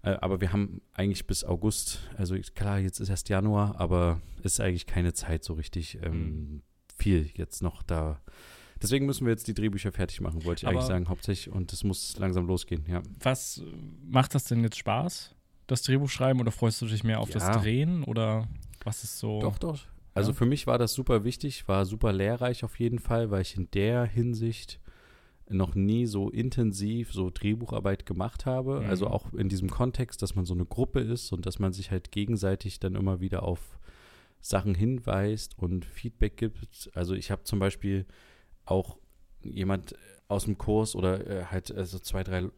Äh, 0.02 0.18
aber 0.20 0.42
wir 0.42 0.52
haben 0.52 0.82
eigentlich 0.92 1.26
bis 1.26 1.42
August, 1.42 2.00
also 2.18 2.36
klar, 2.54 2.78
jetzt 2.78 3.00
ist 3.00 3.08
erst 3.08 3.30
Januar, 3.30 3.80
aber 3.80 4.20
es 4.40 4.52
ist 4.52 4.60
eigentlich 4.60 4.84
keine 4.84 5.14
Zeit 5.14 5.42
so 5.42 5.54
richtig 5.54 6.00
ähm, 6.02 6.12
mhm. 6.12 6.62
viel 6.94 7.30
jetzt 7.32 7.62
noch 7.62 7.82
da. 7.82 8.20
Deswegen 8.82 9.06
müssen 9.06 9.24
wir 9.24 9.30
jetzt 9.32 9.48
die 9.48 9.54
Drehbücher 9.54 9.90
fertig 9.90 10.20
machen, 10.20 10.44
wollte 10.44 10.60
ich 10.60 10.66
aber 10.66 10.76
eigentlich 10.76 10.88
sagen, 10.88 11.08
hauptsächlich. 11.08 11.54
Und 11.54 11.72
es 11.72 11.82
muss 11.82 12.18
langsam 12.18 12.46
losgehen, 12.46 12.84
ja. 12.86 13.00
Was 13.22 13.62
macht 14.06 14.34
das 14.34 14.44
denn 14.44 14.62
jetzt 14.62 14.76
Spaß, 14.76 15.34
das 15.66 15.80
Drehbuch 15.80 16.10
schreiben, 16.10 16.40
oder 16.40 16.50
freust 16.50 16.82
du 16.82 16.86
dich 16.86 17.04
mehr 17.04 17.20
auf 17.20 17.30
ja. 17.30 17.38
das 17.38 17.62
Drehen? 17.62 18.04
Oder 18.04 18.48
was 18.84 19.02
ist 19.02 19.18
so? 19.18 19.40
Doch, 19.40 19.56
doch. 19.56 19.80
Also 20.14 20.30
ja. 20.30 20.36
für 20.36 20.46
mich 20.46 20.66
war 20.66 20.78
das 20.78 20.94
super 20.94 21.24
wichtig, 21.24 21.66
war 21.68 21.84
super 21.84 22.12
lehrreich 22.12 22.64
auf 22.64 22.78
jeden 22.78 23.00
Fall, 23.00 23.30
weil 23.30 23.42
ich 23.42 23.56
in 23.56 23.68
der 23.72 24.04
Hinsicht 24.04 24.80
noch 25.48 25.74
nie 25.74 26.06
so 26.06 26.30
intensiv 26.30 27.12
so 27.12 27.30
Drehbucharbeit 27.32 28.06
gemacht 28.06 28.46
habe. 28.46 28.80
Mhm. 28.80 28.88
Also 28.88 29.08
auch 29.08 29.32
in 29.34 29.48
diesem 29.48 29.68
Kontext, 29.68 30.22
dass 30.22 30.34
man 30.34 30.46
so 30.46 30.54
eine 30.54 30.64
Gruppe 30.64 31.00
ist 31.00 31.32
und 31.32 31.44
dass 31.44 31.58
man 31.58 31.72
sich 31.72 31.90
halt 31.90 32.12
gegenseitig 32.12 32.80
dann 32.80 32.94
immer 32.94 33.20
wieder 33.20 33.42
auf 33.42 33.78
Sachen 34.40 34.74
hinweist 34.74 35.58
und 35.58 35.84
Feedback 35.84 36.36
gibt. 36.36 36.90
Also 36.94 37.14
ich 37.14 37.30
habe 37.30 37.44
zum 37.44 37.58
Beispiel 37.58 38.06
auch 38.64 38.98
jemand 39.42 39.94
aus 40.28 40.44
dem 40.44 40.56
Kurs 40.56 40.94
oder 40.94 41.26
äh, 41.26 41.44
halt 41.46 41.74
also 41.74 41.98
zwei, 41.98 42.24
drei, 42.24 42.48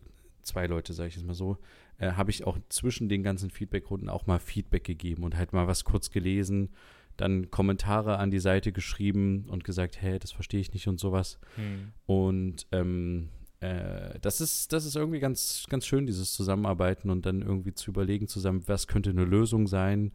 zwei 0.43 0.67
Leute, 0.67 0.93
sage 0.93 1.09
ich 1.09 1.17
jetzt 1.17 1.27
mal 1.27 1.35
so, 1.35 1.59
äh, 1.99 2.13
habe 2.13 2.31
ich 2.31 2.47
auch 2.47 2.59
zwischen 2.69 3.09
den 3.09 3.23
ganzen 3.23 3.51
Feedbackrunden 3.51 4.09
auch 4.09 4.27
mal 4.27 4.39
Feedback 4.39 4.85
gegeben 4.85 5.25
und 5.25 5.37
halt 5.37 5.53
mal 5.53 5.67
was 5.67 5.85
kurz 5.85 6.11
gelesen 6.11 6.71
dann 7.17 7.51
Kommentare 7.51 8.19
an 8.19 8.31
die 8.31 8.39
Seite 8.39 8.73
geschrieben 8.73 9.47
und 9.49 9.65
gesagt, 9.65 10.01
hey, 10.01 10.19
das 10.19 10.33
verstehe 10.33 10.61
ich 10.61 10.73
nicht 10.73 10.89
und 10.89 11.01
sowas. 11.01 11.39
Hm. 11.57 11.93
Und 12.07 12.67
ähm, 12.73 13.31
äh, 13.61 14.19
das 14.21 14.41
ist, 14.41 14.73
das 14.73 14.85
ist 14.85 14.97
irgendwie 14.97 15.21
ganz, 15.21 15.65
ganz 15.69 15.87
schön, 15.87 16.07
dieses 16.07 16.35
Zusammenarbeiten 16.35 17.11
und 17.11 17.27
dann 17.27 17.43
irgendwie 17.43 17.75
zu 17.75 17.91
überlegen 17.91 18.29
zusammen, 18.29 18.63
was 18.67 18.87
könnte 18.87 19.11
eine 19.11 19.25
Lösung 19.25 19.67
sein. 19.67 20.13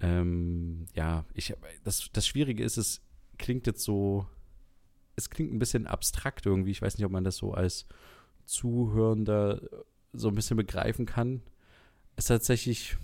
Ähm, 0.00 0.86
ja, 0.94 1.24
ich, 1.32 1.54
das, 1.84 2.10
das 2.12 2.26
Schwierige 2.26 2.62
ist, 2.62 2.76
es 2.76 3.00
klingt 3.38 3.66
jetzt 3.66 3.82
so, 3.82 4.26
es 5.16 5.30
klingt 5.30 5.52
ein 5.52 5.58
bisschen 5.58 5.86
abstrakt 5.86 6.44
irgendwie. 6.44 6.70
Ich 6.70 6.82
weiß 6.82 6.98
nicht, 6.98 7.06
ob 7.06 7.12
man 7.12 7.24
das 7.24 7.36
so 7.36 7.54
als 7.54 7.86
Zuhörender 8.44 9.62
so 10.12 10.28
ein 10.28 10.34
bisschen 10.34 10.56
begreifen 10.56 11.06
kann. 11.06 11.42
Es 12.16 12.24
ist 12.24 12.28
tatsächlich 12.28 12.96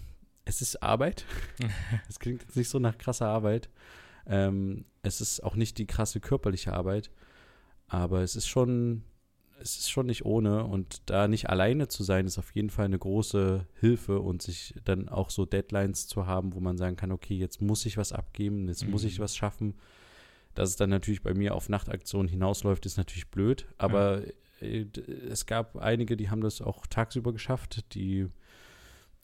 es 0.44 0.62
ist 0.62 0.82
Arbeit. 0.82 1.24
Es 2.08 2.18
klingt 2.18 2.42
jetzt 2.42 2.56
nicht 2.56 2.68
so 2.68 2.78
nach 2.78 2.98
krasser 2.98 3.26
Arbeit. 3.26 3.68
Ähm, 4.26 4.84
es 5.02 5.20
ist 5.20 5.42
auch 5.42 5.56
nicht 5.56 5.78
die 5.78 5.86
krasse 5.86 6.20
körperliche 6.20 6.72
Arbeit, 6.72 7.10
aber 7.88 8.22
es 8.22 8.36
ist 8.36 8.46
schon, 8.46 9.02
es 9.60 9.76
ist 9.76 9.90
schon 9.90 10.06
nicht 10.06 10.24
ohne 10.24 10.64
und 10.64 11.02
da 11.06 11.26
nicht 11.26 11.50
alleine 11.50 11.88
zu 11.88 12.04
sein, 12.04 12.26
ist 12.26 12.38
auf 12.38 12.54
jeden 12.54 12.70
Fall 12.70 12.84
eine 12.84 12.98
große 12.98 13.66
Hilfe 13.80 14.20
und 14.20 14.42
sich 14.42 14.74
dann 14.84 15.08
auch 15.08 15.30
so 15.30 15.44
Deadlines 15.44 16.06
zu 16.06 16.26
haben, 16.26 16.54
wo 16.54 16.60
man 16.60 16.78
sagen 16.78 16.96
kann, 16.96 17.12
okay, 17.12 17.34
jetzt 17.34 17.60
muss 17.60 17.84
ich 17.84 17.96
was 17.96 18.12
abgeben, 18.12 18.68
jetzt 18.68 18.84
mhm. 18.84 18.92
muss 18.92 19.04
ich 19.04 19.18
mhm. 19.18 19.24
was 19.24 19.36
schaffen. 19.36 19.74
Dass 20.54 20.68
es 20.68 20.76
dann 20.76 20.90
natürlich 20.90 21.22
bei 21.22 21.34
mir 21.34 21.54
auf 21.54 21.68
Nachtaktionen 21.68 22.28
hinausläuft, 22.28 22.84
ist 22.84 22.98
natürlich 22.98 23.30
blöd, 23.30 23.66
aber 23.78 24.22
ja. 24.60 24.84
es 25.30 25.46
gab 25.46 25.76
einige, 25.76 26.16
die 26.16 26.28
haben 26.28 26.42
das 26.42 26.60
auch 26.60 26.86
tagsüber 26.86 27.32
geschafft, 27.32 27.94
die 27.94 28.28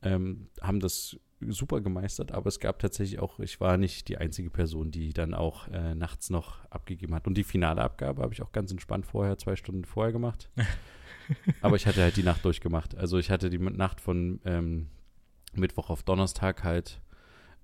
ähm, 0.02 0.48
haben 0.60 0.80
das 0.80 1.18
super 1.40 1.80
gemeistert, 1.80 2.32
aber 2.32 2.48
es 2.48 2.58
gab 2.58 2.78
tatsächlich 2.78 3.20
auch, 3.20 3.38
ich 3.38 3.60
war 3.60 3.76
nicht 3.76 4.08
die 4.08 4.18
einzige 4.18 4.50
Person, 4.50 4.90
die 4.90 5.12
dann 5.12 5.34
auch 5.34 5.68
äh, 5.68 5.94
nachts 5.94 6.30
noch 6.30 6.64
abgegeben 6.70 7.14
hat. 7.14 7.26
Und 7.26 7.34
die 7.34 7.44
finale 7.44 7.82
Abgabe 7.82 8.22
habe 8.22 8.34
ich 8.34 8.42
auch 8.42 8.52
ganz 8.52 8.70
entspannt 8.70 9.06
vorher, 9.06 9.38
zwei 9.38 9.54
Stunden 9.54 9.84
vorher 9.84 10.12
gemacht. 10.12 10.50
aber 11.60 11.76
ich 11.76 11.86
hatte 11.86 12.02
halt 12.02 12.16
die 12.16 12.22
Nacht 12.22 12.44
durchgemacht. 12.44 12.96
Also 12.96 13.18
ich 13.18 13.30
hatte 13.30 13.50
die 13.50 13.58
Nacht 13.58 14.00
von 14.00 14.40
ähm, 14.44 14.88
Mittwoch 15.54 15.90
auf 15.90 16.02
Donnerstag 16.02 16.64
halt 16.64 17.00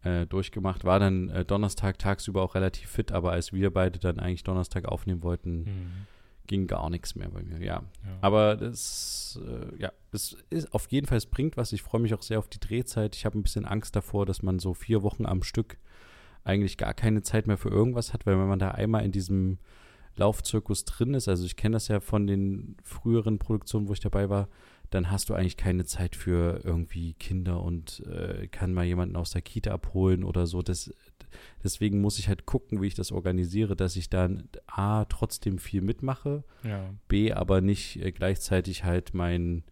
äh, 0.03 0.27
durchgemacht. 0.27 0.85
War 0.85 1.01
dann 1.01 1.29
äh, 1.31 1.45
Donnerstag 1.45 1.99
tagsüber 1.99 2.43
auch 2.43 2.55
relativ 2.55 2.89
fit, 2.89 3.11
aber 3.11 3.33
als 3.33 3.53
wir 3.53 3.73
beide 3.73 3.99
dann 3.99 4.21
eigentlich 4.21 4.45
Donnerstag 4.45 4.85
aufnehmen 4.85 5.23
wollten, 5.23 5.65
mhm 5.65 6.07
ging 6.47 6.67
gar 6.67 6.91
nichts 6.91 7.15
mehr 7.15 7.29
bei 7.29 7.43
mir, 7.43 7.59
ja. 7.59 7.65
ja. 7.65 7.83
Aber 8.21 8.57
das, 8.57 9.41
äh, 9.45 9.81
ja, 9.81 9.93
es 10.13 10.37
ist 10.51 10.73
auf 10.75 10.87
jeden 10.91 11.07
Fall, 11.07 11.19
es 11.19 11.27
bringt 11.27 11.57
was. 11.57 11.73
Ich 11.73 11.83
freue 11.83 12.01
mich 12.01 12.15
auch 12.15 12.23
sehr 12.23 12.39
auf 12.39 12.49
die 12.49 12.61
Drehzeit. 12.61 13.17
Ich 13.17 13.25
habe 13.25 13.39
ein 13.39 13.43
bisschen 13.43 13.65
Angst 13.65 13.97
davor, 13.97 14.27
dass 14.27 14.43
man 14.43 14.59
so 14.59 14.75
vier 14.75 15.03
Wochen 15.03 15.27
am 15.27 15.43
Stück 15.43 15.79
eigentlich 16.45 16.77
gar 16.77 16.95
keine 16.95 17.23
Zeit 17.23 17.47
mehr 17.47 17.57
für 17.57 17.71
irgendwas 17.71 18.13
hat, 18.13 18.27
weil 18.27 18.39
wenn 18.39 18.49
man 18.49 18.59
da 18.59 18.71
einmal 18.71 19.05
in 19.05 19.13
diesem 19.13 19.59
Laufzirkus 20.17 20.85
drin 20.85 21.15
ist, 21.15 21.29
also 21.29 21.45
ich 21.45 21.57
kenne 21.57 21.75
das 21.75 21.89
ja 21.89 22.01
von 22.01 22.27
den 22.27 22.77
früheren 22.83 23.39
Produktionen, 23.39 23.89
wo 23.89 23.93
ich 23.93 24.01
dabei 24.01 24.29
war, 24.29 24.49
dann 24.91 25.11
hast 25.11 25.29
du 25.29 25.35
eigentlich 25.35 25.57
keine 25.57 25.85
Zeit 25.85 26.15
für 26.15 26.61
irgendwie 26.63 27.15
Kinder 27.15 27.63
und 27.63 28.01
äh, 28.07 28.47
kann 28.49 28.75
mal 28.75 28.85
jemanden 28.85 29.17
aus 29.17 29.31
der 29.31 29.43
Kita 29.43 29.73
abholen 29.73 30.23
oder 30.23 30.47
so. 30.47 30.63
Das, 30.63 30.93
Deswegen 31.63 32.01
muss 32.01 32.19
ich 32.19 32.29
halt 32.29 32.47
gucken, 32.47 32.83
wie 32.83 32.87
ich 32.87 32.95
das 32.95 33.13
organisiere, 33.13 33.77
dass 33.77 33.97
ich 33.97 34.11
dann 34.11 34.49
A, 34.67 35.05
trotzdem 35.07 35.59
viel 35.59 35.81
mitmache, 35.81 36.45
ja. 36.63 36.91
B, 37.09 37.33
aber 37.33 37.61
nicht 37.61 38.03
äh, 38.03 38.13
gleichzeitig 38.13 38.85
halt 38.85 39.15
mein 39.15 39.65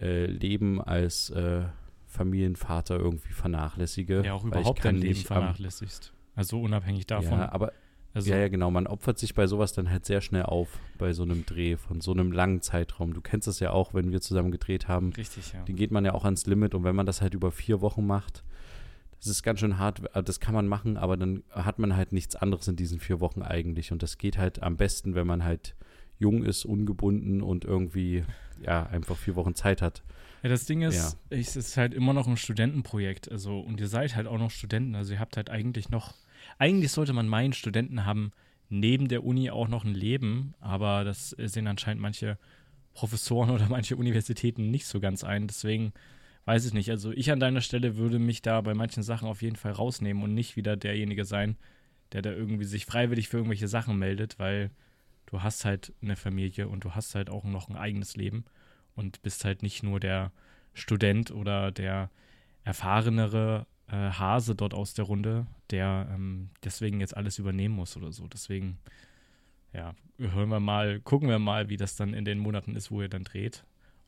äh, 0.00 0.26
Leben 0.26 0.80
als 0.80 1.30
äh, 1.30 1.64
Familienvater 2.06 2.96
irgendwie 2.96 3.32
vernachlässige. 3.32 4.22
Ja, 4.24 4.34
auch 4.34 4.44
überhaupt 4.44 4.84
dein 4.84 4.96
Leben 4.96 5.20
vernachlässigst. 5.20 6.12
Also 6.34 6.60
unabhängig 6.60 7.06
davon. 7.06 7.38
Ja, 7.38 7.52
aber 7.52 7.72
also, 8.14 8.30
ja, 8.30 8.38
ja, 8.38 8.48
genau. 8.48 8.70
Man 8.70 8.86
opfert 8.86 9.18
sich 9.18 9.34
bei 9.34 9.48
sowas 9.48 9.72
dann 9.72 9.90
halt 9.90 10.06
sehr 10.06 10.20
schnell 10.20 10.44
auf, 10.44 10.78
bei 10.98 11.12
so 11.12 11.24
einem 11.24 11.44
Dreh 11.44 11.76
von 11.76 12.00
so 12.00 12.12
einem 12.12 12.30
langen 12.30 12.62
Zeitraum. 12.62 13.12
Du 13.12 13.20
kennst 13.20 13.48
das 13.48 13.58
ja 13.58 13.72
auch, 13.72 13.92
wenn 13.92 14.12
wir 14.12 14.20
zusammen 14.20 14.52
gedreht 14.52 14.86
haben. 14.86 15.12
Richtig, 15.12 15.52
ja. 15.52 15.62
Den 15.64 15.74
geht 15.74 15.90
man 15.90 16.04
ja 16.04 16.14
auch 16.14 16.24
ans 16.24 16.46
Limit 16.46 16.76
und 16.76 16.84
wenn 16.84 16.94
man 16.94 17.06
das 17.06 17.20
halt 17.20 17.34
über 17.34 17.50
vier 17.50 17.80
Wochen 17.80 18.06
macht, 18.06 18.43
das 19.24 19.36
ist 19.36 19.42
ganz 19.42 19.60
schön 19.60 19.78
hart, 19.78 20.02
äh, 20.14 20.22
das 20.22 20.38
kann 20.38 20.54
man 20.54 20.68
machen, 20.68 20.96
aber 20.96 21.16
dann 21.16 21.42
hat 21.50 21.78
man 21.78 21.96
halt 21.96 22.12
nichts 22.12 22.36
anderes 22.36 22.68
in 22.68 22.76
diesen 22.76 23.00
vier 23.00 23.20
Wochen 23.20 23.42
eigentlich. 23.42 23.90
Und 23.90 24.02
das 24.02 24.18
geht 24.18 24.36
halt 24.36 24.62
am 24.62 24.76
besten, 24.76 25.14
wenn 25.14 25.26
man 25.26 25.44
halt 25.44 25.74
jung 26.18 26.44
ist, 26.44 26.64
ungebunden 26.64 27.42
und 27.42 27.64
irgendwie, 27.64 28.24
ja, 28.62 28.86
einfach 28.86 29.16
vier 29.16 29.34
Wochen 29.34 29.54
Zeit 29.54 29.82
hat. 29.82 30.02
Ja, 30.42 30.50
das 30.50 30.66
Ding 30.66 30.82
ist, 30.82 31.18
ja. 31.30 31.38
es 31.38 31.56
ist 31.56 31.76
halt 31.76 31.94
immer 31.94 32.12
noch 32.12 32.26
ein 32.26 32.36
Studentenprojekt. 32.36 33.30
Also, 33.32 33.60
und 33.60 33.80
ihr 33.80 33.88
seid 33.88 34.14
halt 34.14 34.26
auch 34.26 34.38
noch 34.38 34.50
Studenten. 34.50 34.94
Also, 34.94 35.14
ihr 35.14 35.20
habt 35.20 35.36
halt 35.36 35.48
eigentlich 35.48 35.88
noch, 35.88 36.14
eigentlich 36.58 36.92
sollte 36.92 37.14
man 37.14 37.26
meinen, 37.26 37.54
Studenten 37.54 38.04
haben 38.04 38.32
neben 38.68 39.08
der 39.08 39.24
Uni 39.24 39.50
auch 39.50 39.68
noch 39.68 39.84
ein 39.84 39.94
Leben, 39.94 40.54
aber 40.60 41.04
das 41.04 41.30
sehen 41.30 41.66
anscheinend 41.66 42.02
manche 42.02 42.38
Professoren 42.92 43.50
oder 43.54 43.68
manche 43.68 43.96
Universitäten 43.96 44.70
nicht 44.70 44.86
so 44.86 45.00
ganz 45.00 45.24
ein. 45.24 45.46
Deswegen 45.46 45.94
weiß 46.44 46.66
ich 46.66 46.74
nicht. 46.74 46.90
Also 46.90 47.12
ich 47.12 47.30
an 47.30 47.40
deiner 47.40 47.60
Stelle 47.60 47.96
würde 47.96 48.18
mich 48.18 48.42
da 48.42 48.60
bei 48.60 48.74
manchen 48.74 49.02
Sachen 49.02 49.28
auf 49.28 49.42
jeden 49.42 49.56
Fall 49.56 49.72
rausnehmen 49.72 50.22
und 50.22 50.34
nicht 50.34 50.56
wieder 50.56 50.76
derjenige 50.76 51.24
sein, 51.24 51.56
der 52.12 52.22
da 52.22 52.30
irgendwie 52.30 52.64
sich 52.64 52.86
freiwillig 52.86 53.28
für 53.28 53.38
irgendwelche 53.38 53.68
Sachen 53.68 53.98
meldet, 53.98 54.38
weil 54.38 54.70
du 55.26 55.42
hast 55.42 55.64
halt 55.64 55.92
eine 56.02 56.16
Familie 56.16 56.68
und 56.68 56.84
du 56.84 56.92
hast 56.92 57.14
halt 57.14 57.30
auch 57.30 57.44
noch 57.44 57.68
ein 57.68 57.76
eigenes 57.76 58.16
Leben. 58.16 58.44
und 58.96 59.22
bist 59.22 59.44
halt 59.44 59.62
nicht 59.62 59.82
nur 59.82 60.00
der 60.00 60.32
Student 60.72 61.30
oder 61.30 61.72
der 61.72 62.10
erfahrenere 62.64 63.66
äh, 63.88 64.10
Hase 64.10 64.54
dort 64.54 64.74
aus 64.74 64.94
der 64.94 65.04
Runde, 65.04 65.46
der 65.70 66.08
ähm, 66.14 66.50
deswegen 66.62 67.00
jetzt 67.00 67.16
alles 67.16 67.38
übernehmen 67.38 67.74
muss 67.74 67.96
oder 67.96 68.12
so. 68.12 68.26
Deswegen, 68.28 68.78
ja, 69.72 69.94
hören 70.18 70.48
wir 70.48 70.60
mal, 70.60 71.00
gucken 71.00 71.28
wir 71.28 71.38
mal, 71.38 71.68
wie 71.68 71.76
das 71.76 71.96
dann 71.96 72.14
in 72.14 72.24
den 72.24 72.38
Monaten 72.38 72.76
ist, 72.76 72.90
wo 72.90 73.02
ihr 73.02 73.08
dann 73.08 73.24
dreht. 73.24 73.64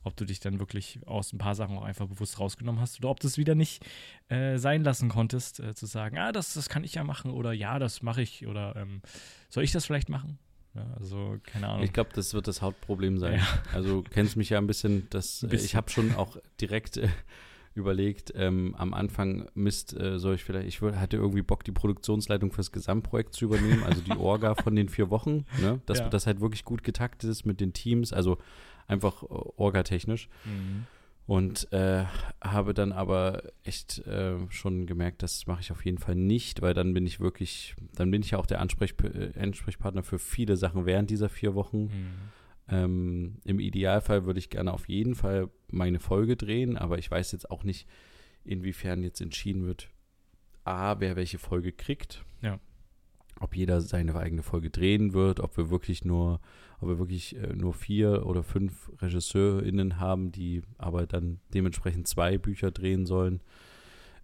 Ob 0.07 0.15
du 0.15 0.25
dich 0.25 0.39
dann 0.39 0.59
wirklich 0.59 0.99
aus 1.05 1.33
ein 1.33 1.37
paar 1.37 1.55
Sachen 1.55 1.77
auch 1.77 1.83
einfach 1.83 2.07
bewusst 2.07 2.39
rausgenommen 2.39 2.81
hast 2.81 2.97
oder 2.99 3.09
ob 3.09 3.19
du 3.19 3.27
es 3.27 3.37
wieder 3.37 3.55
nicht 3.55 3.85
äh, 4.29 4.57
sein 4.57 4.83
lassen 4.83 5.09
konntest, 5.09 5.59
äh, 5.59 5.75
zu 5.75 5.85
sagen, 5.85 6.17
ah, 6.17 6.31
das, 6.31 6.53
das 6.53 6.69
kann 6.69 6.83
ich 6.83 6.95
ja 6.95 7.03
machen 7.03 7.31
oder 7.31 7.53
ja, 7.53 7.77
das 7.79 8.01
mache 8.01 8.21
ich 8.21 8.47
oder 8.47 8.75
ähm, 8.75 9.01
soll 9.49 9.63
ich 9.63 9.71
das 9.71 9.85
vielleicht 9.85 10.09
machen? 10.09 10.39
Ja, 10.73 10.85
also, 10.99 11.37
keine 11.43 11.69
Ahnung. 11.69 11.83
Ich 11.83 11.93
glaube, 11.93 12.11
das 12.13 12.33
wird 12.33 12.47
das 12.47 12.61
Hauptproblem 12.61 13.17
sein. 13.17 13.39
Ja. 13.39 13.47
Also, 13.73 14.01
du 14.01 14.09
kennst 14.09 14.37
mich 14.37 14.49
ja 14.49 14.59
ein 14.59 14.67
bisschen, 14.67 15.09
dass 15.09 15.41
ein 15.41 15.49
bisschen. 15.49 15.65
ich 15.65 15.75
habe 15.75 15.89
schon 15.89 16.13
auch 16.15 16.37
direkt 16.59 16.97
äh, 16.97 17.09
überlegt, 17.77 18.33
ähm, 18.35 18.75
am 18.77 18.93
Anfang, 18.93 19.47
Mist, 19.53 19.97
äh, 19.97 20.19
soll 20.19 20.35
ich 20.35 20.43
vielleicht, 20.43 20.67
ich 20.67 20.81
hatte 20.81 21.17
irgendwie 21.17 21.43
Bock, 21.43 21.63
die 21.63 21.71
Produktionsleitung 21.71 22.51
fürs 22.51 22.71
Gesamtprojekt 22.71 23.33
zu 23.33 23.45
übernehmen, 23.45 23.83
also 23.83 24.01
die 24.01 24.17
Orga 24.17 24.55
von 24.55 24.75
den 24.75 24.89
vier 24.89 25.09
Wochen, 25.09 25.45
ne? 25.61 25.79
dass 25.85 25.99
ja. 25.99 26.09
das 26.09 26.27
halt 26.27 26.41
wirklich 26.41 26.65
gut 26.65 26.83
getaktet 26.83 27.29
ist 27.29 27.45
mit 27.45 27.61
den 27.61 27.73
Teams, 27.73 28.13
also 28.13 28.37
einfach 28.87 29.23
äh, 29.23 29.27
orgatechnisch. 29.27 30.29
Mhm. 30.45 30.85
Und 31.25 31.73
äh, 31.73 32.05
habe 32.41 32.73
dann 32.73 32.93
aber 32.93 33.43
echt 33.63 33.99
äh, 34.07 34.37
schon 34.49 34.85
gemerkt, 34.85 35.23
das 35.23 35.45
mache 35.45 35.59
ich 35.59 35.73
auf 35.73 35.83
jeden 35.83 35.97
Fall 35.97 36.15
nicht, 36.15 36.61
weil 36.61 36.73
dann 36.73 36.93
bin 36.93 37.05
ich 37.05 37.19
wirklich, 37.19 37.75
dann 37.93 38.09
bin 38.11 38.21
ich 38.21 38.31
ja 38.31 38.37
auch 38.37 38.45
der 38.45 38.61
Ansprech 38.61 38.95
äh, 39.03 39.37
Ansprechpartner 39.37 40.03
für 40.03 40.19
viele 40.19 40.55
Sachen 40.55 40.85
während 40.85 41.09
dieser 41.09 41.27
vier 41.27 41.53
Wochen. 41.53 41.83
Mhm. 41.83 42.13
Ähm, 42.69 43.35
Im 43.43 43.59
Idealfall 43.59 44.25
würde 44.25 44.39
ich 44.39 44.49
gerne 44.49 44.71
auf 44.71 44.87
jeden 44.87 45.15
Fall 45.15 45.49
meine 45.69 45.99
Folge 45.99 46.37
drehen, 46.37 46.77
aber 46.77 46.97
ich 46.97 47.11
weiß 47.11 47.33
jetzt 47.33 47.51
auch 47.51 47.65
nicht, 47.65 47.87
inwiefern 48.45 49.03
jetzt 49.03 49.19
entschieden 49.19 49.65
wird, 49.65 49.89
A, 50.63 50.99
wer 50.99 51.17
welche 51.17 51.39
Folge 51.39 51.73
kriegt. 51.73 52.23
Ja. 52.41 52.59
Ob 53.39 53.55
jeder 53.55 53.81
seine 53.81 54.15
eigene 54.15 54.43
Folge 54.43 54.69
drehen 54.69 55.13
wird, 55.13 55.39
ob 55.39 55.57
wir 55.57 55.69
wirklich 55.69 56.03
nur 56.03 56.39
ob 56.79 56.89
wir 56.89 56.99
wirklich 56.99 57.35
äh, 57.35 57.53
nur 57.53 57.73
vier 57.73 58.25
oder 58.25 58.43
fünf 58.43 58.91
RegisseurInnen 59.01 59.99
haben, 59.99 60.31
die 60.31 60.61
aber 60.77 61.07
dann 61.07 61.39
dementsprechend 61.53 62.07
zwei 62.07 62.37
Bücher 62.37 62.71
drehen 62.71 63.05
sollen. 63.05 63.41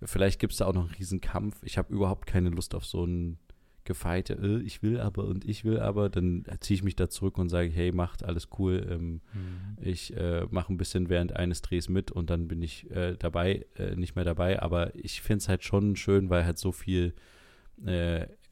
Vielleicht 0.03 0.39
gibt 0.39 0.53
es 0.53 0.59
da 0.59 0.65
auch 0.65 0.73
noch 0.73 0.83
einen 0.83 0.95
Riesenkampf. 0.95 1.63
Ich 1.63 1.77
habe 1.77 1.93
überhaupt 1.93 2.27
keine 2.27 2.49
Lust 2.49 2.75
auf 2.75 2.85
so 2.85 3.05
ein 3.05 3.37
Gefeite, 3.85 4.33
äh, 4.35 4.61
ich 4.61 4.81
will 4.81 4.99
aber 4.99 5.25
und 5.25 5.45
ich 5.45 5.65
will 5.65 5.79
aber, 5.79 6.09
dann 6.09 6.45
ziehe 6.61 6.75
ich 6.75 6.83
mich 6.83 6.95
da 6.95 7.09
zurück 7.09 7.37
und 7.37 7.49
sage, 7.49 7.69
hey, 7.69 7.91
macht 7.91 8.23
alles 8.23 8.47
cool. 8.57 8.87
Ähm, 8.89 9.21
mhm. 9.33 9.77
Ich 9.81 10.15
äh, 10.15 10.45
mache 10.51 10.71
ein 10.71 10.77
bisschen 10.77 11.09
während 11.09 11.35
eines 11.35 11.61
Drehs 11.61 11.89
mit 11.89 12.11
und 12.11 12.29
dann 12.29 12.47
bin 12.47 12.61
ich 12.61 12.89
äh, 12.91 13.15
dabei, 13.17 13.65
äh, 13.75 13.95
nicht 13.95 14.15
mehr 14.15 14.25
dabei. 14.25 14.61
Aber 14.61 14.95
ich 14.95 15.21
finde 15.21 15.39
es 15.39 15.49
halt 15.49 15.63
schon 15.63 15.95
schön, 15.95 16.29
weil 16.29 16.45
halt 16.45 16.57
so 16.57 16.71
viel 16.71 17.13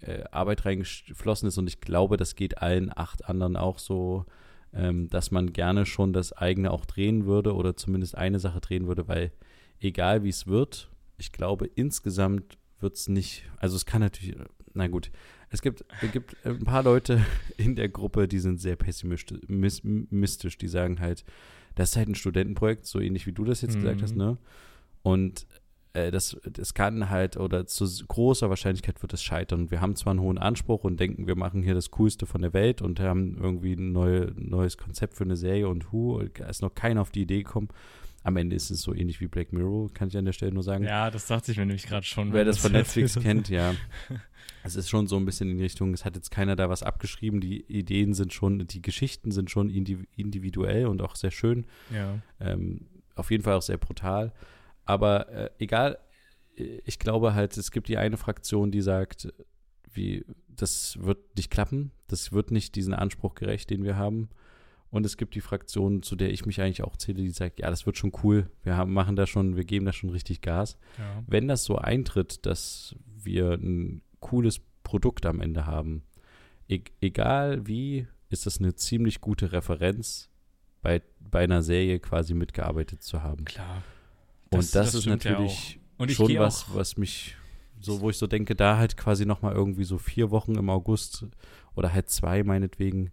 äh, 0.01 0.11
äh, 0.11 0.23
Arbeit 0.31 0.65
reingeflossen 0.65 1.47
ist 1.47 1.57
und 1.57 1.67
ich 1.67 1.81
glaube, 1.81 2.17
das 2.17 2.35
geht 2.35 2.59
allen 2.59 2.91
acht 2.95 3.25
anderen 3.25 3.55
auch 3.55 3.79
so, 3.79 4.25
ähm, 4.73 5.09
dass 5.09 5.31
man 5.31 5.53
gerne 5.53 5.85
schon 5.85 6.13
das 6.13 6.33
eigene 6.33 6.71
auch 6.71 6.85
drehen 6.85 7.25
würde 7.25 7.55
oder 7.55 7.75
zumindest 7.75 8.15
eine 8.15 8.39
Sache 8.39 8.61
drehen 8.61 8.87
würde, 8.87 9.07
weil 9.07 9.31
egal 9.79 10.23
wie 10.23 10.29
es 10.29 10.47
wird, 10.47 10.89
ich 11.17 11.31
glaube, 11.31 11.67
insgesamt 11.75 12.57
wird 12.79 12.95
es 12.95 13.07
nicht, 13.09 13.43
also 13.57 13.75
es 13.75 13.85
kann 13.85 14.01
natürlich, 14.01 14.35
na 14.73 14.87
gut, 14.87 15.11
es 15.49 15.61
gibt, 15.61 15.83
es 16.01 16.11
gibt 16.11 16.35
ein 16.45 16.63
paar 16.63 16.83
Leute 16.83 17.23
in 17.57 17.75
der 17.75 17.89
Gruppe, 17.89 18.27
die 18.27 18.39
sind 18.39 18.59
sehr 18.59 18.75
pessimistisch, 18.75 20.57
die 20.57 20.67
sagen 20.67 20.99
halt, 20.99 21.25
das 21.75 21.91
ist 21.91 21.97
halt 21.97 22.09
ein 22.09 22.15
Studentenprojekt, 22.15 22.85
so 22.85 22.99
ähnlich 22.99 23.27
wie 23.27 23.33
du 23.33 23.43
das 23.43 23.61
jetzt 23.61 23.75
mhm. 23.75 23.81
gesagt 23.81 24.01
hast, 24.01 24.15
ne? 24.15 24.37
Und 25.03 25.43
äh, 25.43 25.60
das, 25.93 26.37
das 26.43 26.73
kann 26.73 27.09
halt 27.09 27.37
oder 27.37 27.65
zu 27.67 27.85
großer 28.07 28.49
Wahrscheinlichkeit 28.49 29.01
wird 29.01 29.13
es 29.13 29.21
scheitern. 29.21 29.71
Wir 29.71 29.81
haben 29.81 29.95
zwar 29.95 30.11
einen 30.11 30.21
hohen 30.21 30.37
Anspruch 30.37 30.83
und 30.83 30.99
denken, 30.99 31.27
wir 31.27 31.35
machen 31.35 31.63
hier 31.63 31.73
das 31.73 31.91
Coolste 31.91 32.25
von 32.25 32.41
der 32.41 32.53
Welt 32.53 32.81
und 32.81 32.99
haben 32.99 33.37
irgendwie 33.37 33.73
ein 33.73 33.91
neue, 33.91 34.33
neues 34.35 34.77
Konzept 34.77 35.15
für 35.15 35.25
eine 35.25 35.35
Serie 35.35 35.67
und 35.67 35.91
hu, 35.91 36.19
ist 36.19 36.61
noch 36.61 36.73
keiner 36.73 37.01
auf 37.01 37.11
die 37.11 37.23
Idee 37.23 37.43
gekommen. 37.43 37.67
Am 38.23 38.37
Ende 38.37 38.55
ist 38.55 38.69
es 38.69 38.83
so 38.83 38.93
ähnlich 38.93 39.19
wie 39.19 39.27
Black 39.27 39.51
Mirror, 39.51 39.91
kann 39.93 40.07
ich 40.07 40.17
an 40.17 40.25
der 40.25 40.33
Stelle 40.33 40.53
nur 40.53 40.63
sagen. 40.63 40.83
Ja, 40.83 41.09
das 41.09 41.25
dachte 41.25 41.51
ich 41.51 41.57
mir 41.57 41.65
nämlich 41.65 41.87
gerade 41.87 42.05
schon. 42.05 42.31
Wer 42.33 42.45
das 42.45 42.59
von 42.59 42.71
Netflix 42.71 43.19
kennt, 43.19 43.49
ja. 43.49 43.73
Es 44.63 44.75
ist 44.75 44.89
schon 44.89 45.07
so 45.07 45.17
ein 45.17 45.25
bisschen 45.25 45.49
in 45.49 45.57
die 45.57 45.63
Richtung, 45.63 45.91
es 45.93 46.05
hat 46.05 46.15
jetzt 46.15 46.29
keiner 46.29 46.55
da 46.55 46.69
was 46.69 46.83
abgeschrieben. 46.83 47.41
Die 47.41 47.61
Ideen 47.63 48.13
sind 48.13 48.31
schon, 48.31 48.67
die 48.67 48.81
Geschichten 48.81 49.31
sind 49.31 49.49
schon 49.49 49.69
individuell 49.69 50.85
und 50.85 51.01
auch 51.01 51.15
sehr 51.15 51.31
schön. 51.31 51.65
Ja. 51.91 52.19
Ähm, 52.39 52.85
auf 53.15 53.31
jeden 53.31 53.43
Fall 53.43 53.55
auch 53.55 53.61
sehr 53.63 53.77
brutal. 53.77 54.31
Aber 54.85 55.29
äh, 55.29 55.49
egal, 55.59 55.97
ich 56.55 56.99
glaube 56.99 57.33
halt, 57.33 57.57
es 57.57 57.71
gibt 57.71 57.87
die 57.87 57.97
eine 57.97 58.17
Fraktion, 58.17 58.71
die 58.71 58.81
sagt, 58.81 59.33
wie, 59.93 60.25
das 60.47 60.97
wird 61.01 61.35
nicht 61.35 61.51
klappen, 61.51 61.91
das 62.07 62.31
wird 62.31 62.51
nicht 62.51 62.75
diesen 62.75 62.93
Anspruch 62.93 63.35
gerecht, 63.35 63.69
den 63.69 63.83
wir 63.83 63.97
haben. 63.97 64.29
Und 64.89 65.05
es 65.05 65.15
gibt 65.15 65.35
die 65.35 65.41
Fraktion, 65.41 66.03
zu 66.03 66.17
der 66.17 66.31
ich 66.31 66.45
mich 66.45 66.61
eigentlich 66.61 66.83
auch 66.83 66.97
zähle, 66.97 67.21
die 67.21 67.29
sagt, 67.29 67.59
ja, 67.59 67.69
das 67.69 67.85
wird 67.85 67.97
schon 67.97 68.11
cool, 68.23 68.49
wir 68.63 68.75
haben, 68.75 68.91
machen 68.91 69.15
da 69.15 69.25
schon, 69.25 69.55
wir 69.55 69.63
geben 69.63 69.85
da 69.85 69.93
schon 69.93 70.09
richtig 70.09 70.41
Gas. 70.41 70.77
Ja. 70.97 71.23
Wenn 71.27 71.47
das 71.47 71.63
so 71.63 71.77
eintritt, 71.77 72.45
dass 72.45 72.95
wir 73.05 73.53
ein 73.53 74.01
cooles 74.19 74.59
Produkt 74.83 75.25
am 75.25 75.39
Ende 75.39 75.65
haben, 75.65 76.03
e 76.67 76.81
egal 76.99 77.65
wie, 77.67 78.07
ist 78.29 78.45
das 78.45 78.59
eine 78.59 78.75
ziemlich 78.75 79.21
gute 79.21 79.53
Referenz, 79.53 80.29
bei, 80.81 81.01
bei 81.19 81.43
einer 81.43 81.61
Serie 81.61 81.99
quasi 81.99 82.33
mitgearbeitet 82.33 83.01
zu 83.01 83.23
haben. 83.23 83.45
Klar. 83.45 83.83
Und 84.51 84.59
das, 84.59 84.71
das 84.71 84.93
ist 84.95 85.05
natürlich 85.05 85.79
ja 85.97 86.09
schon 86.09 86.35
was, 86.37 86.65
was 86.73 86.97
mich 86.97 87.35
so, 87.79 88.01
wo 88.01 88.09
ich 88.09 88.17
so 88.17 88.27
denke, 88.27 88.55
da 88.55 88.77
halt 88.77 88.97
quasi 88.97 89.25
nochmal 89.25 89.53
irgendwie 89.53 89.85
so 89.85 89.97
vier 89.97 90.29
Wochen 90.29 90.55
im 90.55 90.69
August 90.69 91.25
oder 91.75 91.93
halt 91.93 92.09
zwei 92.09 92.43
meinetwegen 92.43 93.11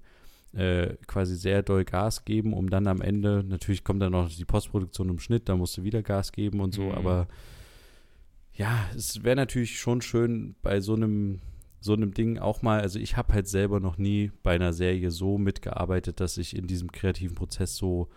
äh, 0.53 0.95
quasi 1.07 1.37
sehr 1.37 1.63
doll 1.63 1.85
Gas 1.85 2.25
geben, 2.25 2.53
um 2.53 2.69
dann 2.69 2.87
am 2.87 3.01
Ende, 3.01 3.45
natürlich 3.47 3.85
kommt 3.85 4.03
dann 4.03 4.13
noch 4.13 4.29
die 4.29 4.45
Postproduktion 4.45 5.09
im 5.09 5.19
Schnitt, 5.19 5.49
da 5.49 5.57
musst 5.57 5.77
du 5.77 5.85
wieder 5.85 6.03
Gas 6.03 6.33
geben 6.33 6.61
und 6.61 6.75
so, 6.75 6.85
mhm. 6.85 6.93
aber 6.93 7.29
ja, 8.55 8.87
es 8.95 9.23
wäre 9.23 9.37
natürlich 9.37 9.79
schon 9.79 10.03
schön 10.03 10.57
bei 10.63 10.81
so 10.81 10.95
einem 10.95 11.41
so 11.81 11.93
einem 11.93 12.13
Ding 12.13 12.39
auch 12.39 12.63
mal, 12.63 12.81
also 12.81 12.99
ich 12.99 13.17
habe 13.17 13.33
halt 13.33 13.47
selber 13.47 13.79
noch 13.79 13.99
nie 13.99 14.33
bei 14.43 14.57
einer 14.57 14.73
Serie 14.73 15.13
so 15.13 15.39
mitgearbeitet, 15.39 16.19
dass 16.19 16.37
ich 16.37 16.57
in 16.57 16.67
diesem 16.67 16.91
kreativen 16.91 17.37
Prozess 17.37 17.77
so 17.77 18.09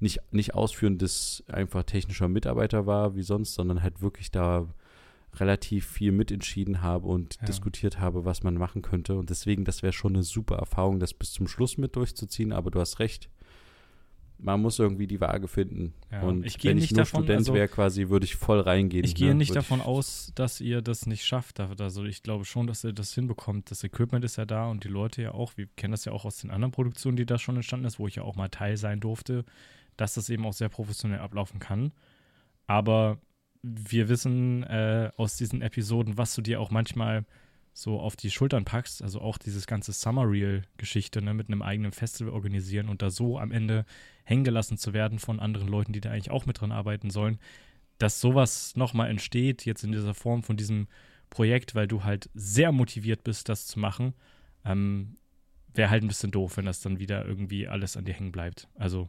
nicht, 0.00 0.20
nicht 0.30 0.54
ausführendes 0.54 1.44
einfach 1.48 1.82
technischer 1.82 2.28
Mitarbeiter 2.28 2.86
war 2.86 3.14
wie 3.14 3.22
sonst, 3.22 3.54
sondern 3.54 3.82
halt 3.82 4.00
wirklich 4.00 4.30
da 4.30 4.66
relativ 5.36 5.86
viel 5.86 6.12
mitentschieden 6.12 6.82
habe 6.82 7.06
und 7.06 7.36
ja. 7.40 7.46
diskutiert 7.46 8.00
habe, 8.00 8.24
was 8.24 8.42
man 8.42 8.54
machen 8.54 8.82
könnte. 8.82 9.16
Und 9.16 9.30
deswegen, 9.30 9.64
das 9.64 9.82
wäre 9.82 9.92
schon 9.92 10.14
eine 10.14 10.22
super 10.22 10.56
Erfahrung, 10.56 11.00
das 11.00 11.14
bis 11.14 11.32
zum 11.32 11.48
Schluss 11.48 11.78
mit 11.78 11.96
durchzuziehen. 11.96 12.52
Aber 12.52 12.70
du 12.70 12.80
hast 12.80 12.98
recht, 12.98 13.28
man 14.38 14.62
muss 14.62 14.78
irgendwie 14.78 15.06
die 15.06 15.20
Waage 15.20 15.48
finden. 15.48 15.94
Ja, 16.10 16.22
und 16.22 16.46
ich 16.46 16.62
wenn 16.64 16.78
ich 16.78 16.92
nur 16.92 16.98
davon, 16.98 17.24
Student 17.24 17.38
also, 17.38 17.54
wäre, 17.54 17.68
quasi, 17.68 18.08
würde 18.08 18.24
ich 18.24 18.36
voll 18.36 18.60
reingehen. 18.60 19.04
Ich 19.04 19.14
gehe 19.14 19.28
ne? 19.28 19.34
nicht 19.34 19.54
davon 19.54 19.80
aus, 19.80 20.32
dass 20.34 20.60
ihr 20.60 20.80
das 20.80 21.06
nicht 21.06 21.24
schafft. 21.24 21.60
Also 21.60 22.04
ich 22.04 22.22
glaube 22.22 22.44
schon, 22.44 22.66
dass 22.66 22.84
ihr 22.84 22.92
das 22.92 23.12
hinbekommt. 23.14 23.70
Das 23.70 23.84
Equipment 23.84 24.24
ist 24.24 24.36
ja 24.36 24.46
da 24.46 24.68
und 24.68 24.84
die 24.84 24.88
Leute 24.88 25.22
ja 25.22 25.34
auch. 25.34 25.56
Wir 25.56 25.66
kennen 25.76 25.92
das 25.92 26.04
ja 26.04 26.12
auch 26.12 26.24
aus 26.24 26.38
den 26.38 26.50
anderen 26.50 26.72
Produktionen, 26.72 27.16
die 27.16 27.26
da 27.26 27.38
schon 27.38 27.56
entstanden 27.56 27.86
ist, 27.86 27.98
wo 27.98 28.06
ich 28.06 28.16
ja 28.16 28.22
auch 28.22 28.36
mal 28.36 28.48
Teil 28.48 28.76
sein 28.76 29.00
durfte 29.00 29.44
dass 29.98 30.14
das 30.14 30.30
eben 30.30 30.46
auch 30.46 30.54
sehr 30.54 30.70
professionell 30.70 31.18
ablaufen 31.18 31.60
kann. 31.60 31.92
Aber 32.66 33.18
wir 33.62 34.08
wissen 34.08 34.62
äh, 34.62 35.10
aus 35.16 35.36
diesen 35.36 35.60
Episoden, 35.60 36.16
was 36.16 36.34
du 36.34 36.40
dir 36.40 36.60
auch 36.60 36.70
manchmal 36.70 37.26
so 37.74 38.00
auf 38.00 38.16
die 38.16 38.30
Schultern 38.30 38.64
packst, 38.64 39.02
also 39.02 39.20
auch 39.20 39.38
dieses 39.38 39.66
ganze 39.66 39.92
Summer 39.92 40.28
Reel-Geschichte 40.28 41.22
ne, 41.22 41.34
mit 41.34 41.48
einem 41.48 41.62
eigenen 41.62 41.92
Festival 41.92 42.32
organisieren 42.32 42.88
und 42.88 43.02
da 43.02 43.10
so 43.10 43.38
am 43.38 43.52
Ende 43.52 43.84
hängen 44.24 44.44
gelassen 44.44 44.78
zu 44.78 44.92
werden 44.94 45.18
von 45.18 45.38
anderen 45.38 45.68
Leuten, 45.68 45.92
die 45.92 46.00
da 46.00 46.10
eigentlich 46.10 46.30
auch 46.30 46.46
mit 46.46 46.60
dran 46.60 46.72
arbeiten 46.72 47.10
sollen, 47.10 47.38
dass 47.98 48.20
sowas 48.20 48.74
nochmal 48.74 49.10
entsteht, 49.10 49.64
jetzt 49.64 49.84
in 49.84 49.92
dieser 49.92 50.14
Form 50.14 50.42
von 50.42 50.56
diesem 50.56 50.88
Projekt, 51.30 51.74
weil 51.74 51.86
du 51.86 52.04
halt 52.04 52.30
sehr 52.34 52.72
motiviert 52.72 53.22
bist, 53.22 53.48
das 53.48 53.66
zu 53.66 53.78
machen, 53.78 54.14
ähm, 54.64 55.16
wäre 55.74 55.90
halt 55.90 56.02
ein 56.02 56.08
bisschen 56.08 56.30
doof, 56.30 56.56
wenn 56.56 56.66
das 56.66 56.80
dann 56.80 56.98
wieder 56.98 57.24
irgendwie 57.26 57.68
alles 57.68 57.96
an 57.96 58.04
dir 58.04 58.14
hängen 58.14 58.32
bleibt. 58.32 58.68
Also 58.74 59.08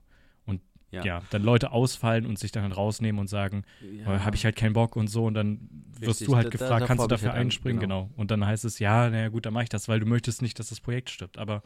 ja. 0.92 1.04
ja. 1.04 1.22
dann 1.30 1.44
Leute 1.44 1.72
ausfallen 1.72 2.26
und 2.26 2.40
sich 2.40 2.52
dann 2.52 2.72
rausnehmen 2.72 3.20
und 3.20 3.28
sagen, 3.28 3.64
ja. 3.82 4.16
Äh, 4.16 4.20
habe 4.20 4.36
ich 4.36 4.46
halt 4.46 4.56
keinen 4.56 4.74
Bock 4.74 4.96
und 4.96 5.08
so 5.08 5.26
und 5.26 5.34
dann 5.34 5.70
wirst 6.00 6.22
Richtig. 6.22 6.28
du 6.28 6.36
halt 6.36 6.48
da, 6.48 6.50
gefragt, 6.50 6.82
da, 6.82 6.86
kannst 6.88 7.04
du 7.04 7.08
dafür 7.08 7.32
halt 7.32 7.42
einspringen, 7.42 7.80
genau. 7.80 8.06
genau. 8.06 8.14
Und 8.18 8.32
dann 8.32 8.46
heißt 8.46 8.66
es, 8.66 8.80
ja, 8.80 9.10
naja 9.10 9.30
gut, 9.30 9.46
dann 9.46 9.54
mache 9.54 9.64
ich 9.64 9.70
das, 9.70 9.88
weil 9.88 10.00
du 10.00 10.06
möchtest 10.06 10.42
nicht, 10.42 10.60
dass 10.60 10.70
das 10.70 10.80
Projekt 10.80 11.10
stirbt, 11.10 11.38
aber 11.38 11.64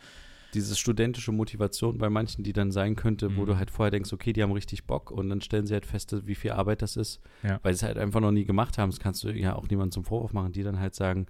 diese 0.53 0.75
studentische 0.75 1.31
Motivation 1.31 1.97
bei 1.97 2.09
manchen, 2.09 2.43
die 2.43 2.53
dann 2.53 2.71
sein 2.71 2.95
könnte, 2.95 3.29
mhm. 3.29 3.37
wo 3.37 3.45
du 3.45 3.57
halt 3.57 3.71
vorher 3.71 3.91
denkst, 3.91 4.13
okay, 4.13 4.33
die 4.33 4.43
haben 4.43 4.51
richtig 4.51 4.85
Bock 4.85 5.09
und 5.09 5.29
dann 5.29 5.41
stellen 5.41 5.65
sie 5.65 5.73
halt 5.73 5.85
fest, 5.85 6.15
wie 6.27 6.35
viel 6.35 6.51
Arbeit 6.51 6.81
das 6.81 6.95
ist, 6.95 7.21
ja. 7.41 7.59
weil 7.63 7.73
sie 7.73 7.77
es 7.77 7.83
halt 7.83 7.97
einfach 7.97 8.19
noch 8.19 8.31
nie 8.31 8.45
gemacht 8.45 8.77
haben. 8.77 8.91
Das 8.91 8.99
kannst 8.99 9.23
du 9.23 9.29
ja 9.29 9.55
auch 9.55 9.67
niemandem 9.67 9.91
zum 9.91 10.03
Vorwurf 10.03 10.33
machen, 10.33 10.51
die 10.51 10.63
dann 10.63 10.79
halt 10.79 10.93
sagen, 10.95 11.25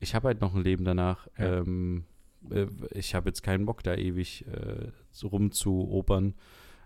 ich 0.00 0.14
habe 0.14 0.28
halt 0.28 0.40
noch 0.40 0.54
ein 0.54 0.62
Leben 0.62 0.84
danach. 0.84 1.28
Ja. 1.38 1.58
Ähm, 1.58 2.04
äh, 2.50 2.66
ich 2.92 3.14
habe 3.14 3.28
jetzt 3.28 3.42
keinen 3.42 3.64
Bock, 3.64 3.82
da 3.82 3.94
ewig 3.94 4.44
äh, 4.46 4.90
rumzuopern 5.24 6.34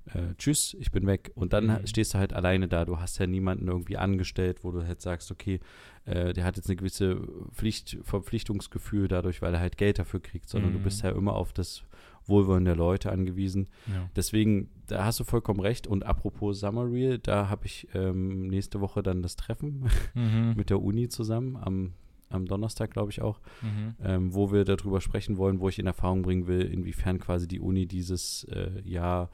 äh, 0.06 0.34
tschüss, 0.36 0.76
ich 0.78 0.90
bin 0.90 1.06
weg. 1.06 1.32
Und 1.34 1.52
dann 1.52 1.66
mhm. 1.66 1.86
stehst 1.86 2.14
du 2.14 2.18
halt 2.18 2.32
alleine 2.32 2.68
da. 2.68 2.84
Du 2.84 2.98
hast 2.98 3.18
ja 3.18 3.26
niemanden 3.26 3.68
irgendwie 3.68 3.96
angestellt, 3.96 4.64
wo 4.64 4.70
du 4.70 4.86
halt 4.86 5.00
sagst, 5.00 5.30
okay, 5.30 5.60
äh, 6.04 6.32
der 6.32 6.44
hat 6.44 6.56
jetzt 6.56 6.68
eine 6.68 6.76
gewisse 6.76 7.20
Pflicht, 7.52 7.98
Verpflichtungsgefühl 8.02 9.08
dadurch, 9.08 9.42
weil 9.42 9.54
er 9.54 9.60
halt 9.60 9.76
Geld 9.76 9.98
dafür 9.98 10.20
kriegt, 10.20 10.48
sondern 10.48 10.72
mhm. 10.72 10.78
du 10.78 10.84
bist 10.84 11.02
ja 11.02 11.10
immer 11.10 11.34
auf 11.34 11.52
das 11.52 11.84
Wohlwollen 12.26 12.64
der 12.64 12.76
Leute 12.76 13.10
angewiesen. 13.10 13.68
Ja. 13.86 14.08
Deswegen, 14.14 14.68
da 14.86 15.04
hast 15.04 15.20
du 15.20 15.24
vollkommen 15.24 15.60
recht. 15.60 15.86
Und 15.86 16.04
apropos 16.04 16.60
Summer 16.60 16.90
Real, 16.90 17.18
da 17.18 17.48
habe 17.48 17.66
ich 17.66 17.88
ähm, 17.94 18.46
nächste 18.48 18.80
Woche 18.80 19.02
dann 19.02 19.22
das 19.22 19.36
Treffen 19.36 19.88
mhm. 20.14 20.54
mit 20.56 20.70
der 20.70 20.80
Uni 20.82 21.08
zusammen 21.08 21.56
am 21.56 21.94
am 22.32 22.46
Donnerstag, 22.46 22.90
glaube 22.90 23.10
ich 23.10 23.20
auch, 23.20 23.40
mhm. 23.60 23.94
ähm, 24.02 24.34
wo 24.34 24.52
wir 24.52 24.64
darüber 24.64 25.02
sprechen 25.02 25.36
wollen, 25.36 25.60
wo 25.60 25.68
ich 25.68 25.78
in 25.78 25.86
Erfahrung 25.86 26.22
bringen 26.22 26.46
will, 26.46 26.62
inwiefern 26.62 27.18
quasi 27.18 27.46
die 27.46 27.60
Uni 27.60 27.86
dieses 27.86 28.44
äh, 28.44 28.80
Jahr 28.88 29.28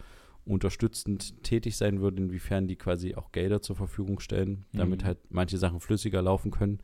unterstützend 0.49 1.43
tätig 1.43 1.77
sein 1.77 2.01
würde, 2.01 2.23
inwiefern 2.23 2.67
die 2.67 2.77
quasi 2.77 3.15
auch 3.15 3.33
Gelder 3.33 3.63
zur 3.63 3.77
Verfügung 3.77 4.21
stellen, 4.21 4.65
damit 4.73 5.03
mhm. 5.03 5.07
halt 5.07 5.19
manche 5.31 5.59
Sachen 5.59 5.81
flüssiger 5.81 6.23
laufen 6.23 6.51
können. 6.51 6.81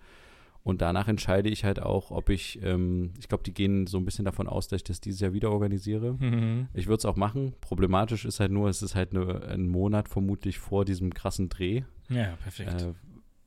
Und 0.64 0.80
danach 0.80 1.08
entscheide 1.08 1.50
ich 1.50 1.64
halt 1.64 1.80
auch, 1.80 2.10
ob 2.10 2.30
ich, 2.30 2.58
ähm, 2.62 3.12
ich 3.18 3.28
glaube, 3.28 3.44
die 3.44 3.52
gehen 3.52 3.86
so 3.86 3.98
ein 3.98 4.06
bisschen 4.06 4.24
davon 4.24 4.46
aus, 4.46 4.66
dass 4.66 4.78
ich 4.78 4.84
das 4.84 5.00
dieses 5.00 5.20
Jahr 5.20 5.34
wieder 5.34 5.50
organisiere. 5.50 6.14
Mhm. 6.14 6.68
Ich 6.72 6.86
würde 6.86 6.98
es 6.98 7.04
auch 7.04 7.16
machen. 7.16 7.54
Problematisch 7.60 8.24
ist 8.24 8.40
halt 8.40 8.50
nur, 8.50 8.70
es 8.70 8.80
ist 8.80 8.94
halt 8.94 9.10
eine, 9.10 9.42
ein 9.42 9.68
Monat 9.68 10.08
vermutlich 10.08 10.58
vor 10.58 10.86
diesem 10.86 11.12
krassen 11.12 11.50
Dreh. 11.50 11.82
Ja, 12.08 12.36
perfekt. 12.42 12.80
Äh, 12.80 12.94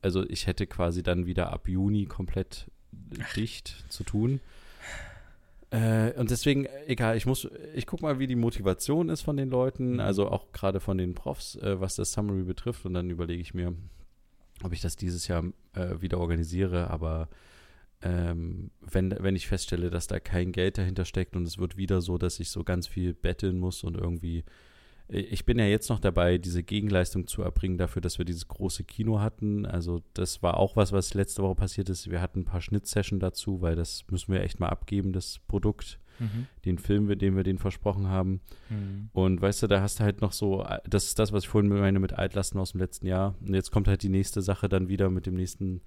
also 0.00 0.28
ich 0.28 0.46
hätte 0.46 0.68
quasi 0.68 1.02
dann 1.02 1.26
wieder 1.26 1.52
ab 1.52 1.68
Juni 1.68 2.06
komplett 2.06 2.70
Ach. 3.20 3.34
dicht 3.34 3.84
zu 3.88 4.04
tun. 4.04 4.40
Äh, 5.70 6.12
und 6.18 6.30
deswegen, 6.30 6.66
egal, 6.86 7.16
ich 7.16 7.26
muss, 7.26 7.48
ich 7.74 7.86
gucke 7.86 8.02
mal, 8.02 8.18
wie 8.18 8.26
die 8.26 8.36
Motivation 8.36 9.08
ist 9.10 9.22
von 9.22 9.36
den 9.36 9.50
Leuten, 9.50 9.94
mhm. 9.94 10.00
also 10.00 10.28
auch 10.28 10.52
gerade 10.52 10.80
von 10.80 10.98
den 10.98 11.14
Profs, 11.14 11.56
äh, 11.56 11.80
was 11.80 11.96
das 11.96 12.12
Summary 12.12 12.42
betrifft. 12.42 12.86
Und 12.86 12.94
dann 12.94 13.10
überlege 13.10 13.42
ich 13.42 13.54
mir, 13.54 13.74
ob 14.62 14.72
ich 14.72 14.80
das 14.80 14.96
dieses 14.96 15.28
Jahr 15.28 15.44
äh, 15.74 16.00
wieder 16.00 16.18
organisiere, 16.18 16.90
aber 16.90 17.28
ähm, 18.00 18.70
wenn, 18.80 19.14
wenn 19.18 19.36
ich 19.36 19.48
feststelle, 19.48 19.90
dass 19.90 20.06
da 20.06 20.20
kein 20.20 20.52
Geld 20.52 20.78
dahinter 20.78 21.04
steckt 21.04 21.34
und 21.34 21.46
es 21.46 21.58
wird 21.58 21.76
wieder 21.76 22.00
so, 22.00 22.16
dass 22.16 22.38
ich 22.38 22.50
so 22.50 22.62
ganz 22.62 22.86
viel 22.86 23.12
betteln 23.12 23.58
muss 23.58 23.82
und 23.82 23.96
irgendwie 23.96 24.44
ich 25.08 25.46
bin 25.46 25.58
ja 25.58 25.64
jetzt 25.64 25.88
noch 25.88 26.00
dabei, 26.00 26.36
diese 26.36 26.62
Gegenleistung 26.62 27.26
zu 27.26 27.42
erbringen 27.42 27.78
dafür, 27.78 28.02
dass 28.02 28.18
wir 28.18 28.26
dieses 28.26 28.46
große 28.46 28.84
Kino 28.84 29.20
hatten. 29.20 29.64
Also 29.64 30.02
das 30.12 30.42
war 30.42 30.58
auch 30.58 30.76
was, 30.76 30.92
was 30.92 31.14
letzte 31.14 31.42
Woche 31.42 31.54
passiert 31.54 31.88
ist. 31.88 32.10
Wir 32.10 32.20
hatten 32.20 32.40
ein 32.40 32.44
paar 32.44 32.60
Schnittsession 32.60 33.18
dazu, 33.18 33.62
weil 33.62 33.74
das 33.74 34.04
müssen 34.10 34.32
wir 34.32 34.42
echt 34.42 34.60
mal 34.60 34.68
abgeben, 34.68 35.14
das 35.14 35.38
Produkt 35.48 35.98
mhm. 36.18 36.46
den 36.66 36.78
Film, 36.78 37.18
den 37.18 37.36
wir 37.36 37.42
denen 37.42 37.58
versprochen 37.58 38.08
haben. 38.08 38.42
Mhm. 38.68 39.08
Und 39.12 39.40
weißt 39.40 39.62
du, 39.62 39.66
da 39.66 39.80
hast 39.80 40.00
du 40.00 40.04
halt 40.04 40.20
noch 40.20 40.32
so, 40.32 40.66
das 40.86 41.04
ist 41.04 41.18
das, 41.18 41.32
was 41.32 41.44
ich 41.44 41.48
vorhin 41.48 41.70
meine 41.70 42.00
mit 42.00 42.12
Altlasten 42.12 42.60
aus 42.60 42.72
dem 42.72 42.80
letzten 42.80 43.06
Jahr. 43.06 43.34
Und 43.40 43.54
jetzt 43.54 43.70
kommt 43.70 43.88
halt 43.88 44.02
die 44.02 44.10
nächste 44.10 44.42
Sache 44.42 44.68
dann 44.68 44.88
wieder 44.88 45.08
mit 45.08 45.24
dem 45.24 45.34
nächsten, 45.34 45.80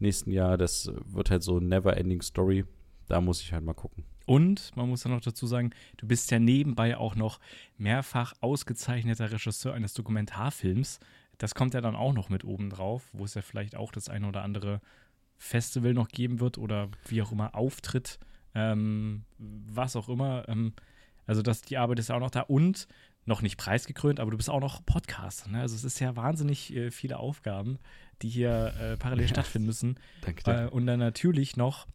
nächsten 0.00 0.32
Jahr. 0.32 0.58
Das 0.58 0.90
wird 1.06 1.30
halt 1.30 1.44
so 1.44 1.60
never 1.60 1.96
ending 1.96 2.22
Story. 2.22 2.64
Da 3.06 3.20
muss 3.20 3.40
ich 3.40 3.52
halt 3.52 3.64
mal 3.64 3.74
gucken. 3.74 4.04
Und 4.26 4.74
man 4.76 4.88
muss 4.88 5.04
ja 5.04 5.10
noch 5.10 5.20
dazu 5.20 5.46
sagen, 5.46 5.70
du 5.96 6.06
bist 6.06 6.30
ja 6.30 6.38
nebenbei 6.38 6.96
auch 6.96 7.14
noch 7.14 7.40
mehrfach 7.76 8.32
ausgezeichneter 8.40 9.30
Regisseur 9.30 9.74
eines 9.74 9.94
Dokumentarfilms. 9.94 11.00
Das 11.38 11.54
kommt 11.54 11.74
ja 11.74 11.80
dann 11.80 11.96
auch 11.96 12.12
noch 12.12 12.28
mit 12.28 12.44
oben 12.44 12.70
drauf, 12.70 13.08
wo 13.12 13.24
es 13.24 13.34
ja 13.34 13.42
vielleicht 13.42 13.76
auch 13.76 13.92
das 13.92 14.08
eine 14.08 14.28
oder 14.28 14.42
andere 14.42 14.80
Festival 15.36 15.92
noch 15.92 16.08
geben 16.08 16.40
wird 16.40 16.58
oder 16.58 16.88
wie 17.08 17.20
auch 17.20 17.32
immer 17.32 17.54
Auftritt 17.54 18.18
ähm, 18.54 19.24
was 19.38 19.96
auch 19.96 20.08
immer. 20.08 20.48
Ähm, 20.48 20.72
also 21.26 21.42
das, 21.42 21.62
die 21.62 21.78
Arbeit 21.78 21.98
ist 21.98 22.08
ja 22.08 22.16
auch 22.16 22.20
noch 22.20 22.30
da 22.30 22.42
und 22.42 22.86
noch 23.26 23.40
nicht 23.40 23.56
preisgekrönt, 23.56 24.20
aber 24.20 24.30
du 24.30 24.36
bist 24.36 24.50
auch 24.50 24.60
noch 24.60 24.84
Podcaster. 24.84 25.50
Ne? 25.50 25.60
Also 25.60 25.74
es 25.74 25.84
ist 25.84 25.98
ja 25.98 26.14
wahnsinnig 26.14 26.74
äh, 26.74 26.90
viele 26.90 27.18
Aufgaben, 27.18 27.78
die 28.22 28.28
hier 28.28 28.74
äh, 28.78 28.96
parallel 28.96 29.24
ja. 29.24 29.30
stattfinden 29.30 29.66
müssen. 29.66 29.98
Danke, 30.20 30.42
danke. 30.44 30.64
Äh, 30.64 30.68
und 30.68 30.86
dann 30.86 30.98
natürlich 30.98 31.56
noch 31.56 31.86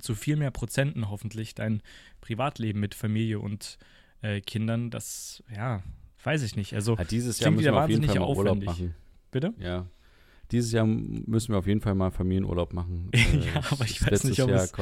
zu 0.00 0.14
viel 0.14 0.36
mehr 0.36 0.50
Prozenten 0.50 1.10
hoffentlich 1.10 1.54
dein 1.54 1.82
Privatleben 2.20 2.80
mit 2.80 2.94
Familie 2.94 3.40
und 3.40 3.78
äh, 4.20 4.40
Kindern. 4.40 4.90
Das, 4.90 5.42
ja, 5.54 5.82
weiß 6.22 6.42
ich 6.42 6.56
nicht. 6.56 6.74
Also 6.74 6.96
ja, 6.96 7.04
dieses 7.04 7.40
Jahr 7.40 7.50
müssen 7.50 7.64
wir 7.64 7.82
auf 7.82 7.90
jeden 7.90 8.04
Fall 8.04 8.18
mal 8.18 8.36
Urlaub 8.36 8.62
machen. 8.62 8.94
Bitte? 9.30 9.54
Ja, 9.58 9.86
dieses 10.52 10.70
Jahr 10.72 10.86
müssen 10.86 11.52
wir 11.52 11.58
auf 11.58 11.66
jeden 11.66 11.80
Fall 11.80 11.94
mal 11.94 12.10
Familienurlaub 12.10 12.74
machen. 12.74 13.10
ja, 13.14 13.60
äh, 13.60 13.62
aber 13.70 13.84
ich 13.84 14.06
weiß 14.06 14.24
nicht, 14.24 14.40
ob 14.42 14.50
es, 14.50 14.72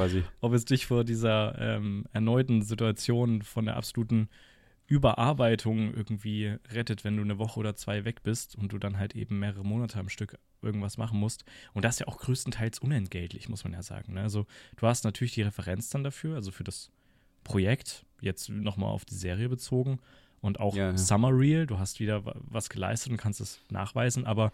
ob 0.40 0.52
es, 0.52 0.64
dich 0.64 0.86
vor 0.86 1.04
dieser 1.04 1.56
ähm, 1.58 2.04
erneuten 2.12 2.62
Situation 2.62 3.42
von 3.42 3.66
der 3.66 3.76
absoluten 3.76 4.28
Überarbeitung 4.86 5.94
irgendwie 5.94 6.56
rettet, 6.72 7.04
wenn 7.04 7.16
du 7.16 7.22
eine 7.22 7.38
Woche 7.38 7.60
oder 7.60 7.76
zwei 7.76 8.04
weg 8.04 8.24
bist 8.24 8.56
und 8.56 8.72
du 8.72 8.78
dann 8.78 8.98
halt 8.98 9.14
eben 9.14 9.38
mehrere 9.38 9.64
Monate 9.64 10.00
am 10.00 10.08
Stück 10.08 10.36
irgendwas 10.62 10.96
machen 10.98 11.18
musst. 11.18 11.44
Und 11.72 11.84
das 11.84 11.96
ist 11.96 12.00
ja 12.00 12.08
auch 12.08 12.18
größtenteils 12.18 12.78
unentgeltlich, 12.78 13.48
muss 13.48 13.64
man 13.64 13.72
ja 13.72 13.82
sagen. 13.82 14.14
Ne? 14.14 14.22
Also 14.22 14.46
du 14.76 14.86
hast 14.86 15.04
natürlich 15.04 15.34
die 15.34 15.42
Referenz 15.42 15.90
dann 15.90 16.04
dafür, 16.04 16.36
also 16.36 16.50
für 16.50 16.64
das 16.64 16.90
Projekt, 17.44 18.04
jetzt 18.20 18.48
nochmal 18.48 18.90
auf 18.90 19.04
die 19.04 19.14
Serie 19.14 19.48
bezogen 19.48 19.98
und 20.40 20.60
auch 20.60 20.76
ja, 20.76 20.90
ja. 20.90 20.96
Summer 20.96 21.30
Reel, 21.36 21.66
du 21.66 21.78
hast 21.78 22.00
wieder 22.00 22.22
was 22.34 22.68
geleistet 22.68 23.12
und 23.12 23.18
kannst 23.18 23.40
es 23.40 23.60
nachweisen, 23.70 24.26
aber 24.26 24.52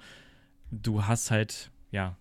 du 0.70 1.04
hast 1.04 1.30
halt, 1.30 1.70
ja, 1.90 2.16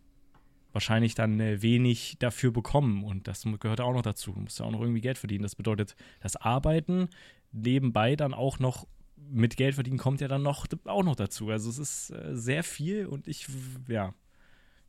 wahrscheinlich 0.76 1.16
dann 1.16 1.40
äh, 1.40 1.62
wenig 1.62 2.18
dafür 2.20 2.52
bekommen. 2.52 3.04
Und 3.04 3.28
das 3.30 3.48
gehört 3.60 3.80
auch 3.80 3.94
noch 3.94 4.02
dazu. 4.02 4.34
Du 4.34 4.42
musst 4.42 4.60
ja 4.60 4.66
auch 4.66 4.72
noch 4.72 4.82
irgendwie 4.82 5.02
Geld 5.02 5.18
verdienen. 5.18 5.44
Das 5.44 5.56
bedeutet, 5.56 5.96
das 6.20 6.36
Arbeiten 6.36 7.08
nebenbei 7.54 8.18
dann 8.18 8.34
auch 8.34 8.60
noch 8.60 8.86
mit 9.18 9.58
Geld 9.58 9.76
verdienen 9.76 9.98
kommt 9.98 10.22
ja 10.22 10.28
dann 10.28 10.44
noch 10.44 10.66
auch 10.86 11.04
noch 11.04 11.16
dazu. 11.16 11.50
Also 11.50 11.70
es 11.70 11.80
ist 11.80 12.10
äh, 12.12 12.36
sehr 12.36 12.64
viel 12.64 13.06
und 13.06 13.28
ich, 13.28 13.48
ja, 13.88 14.14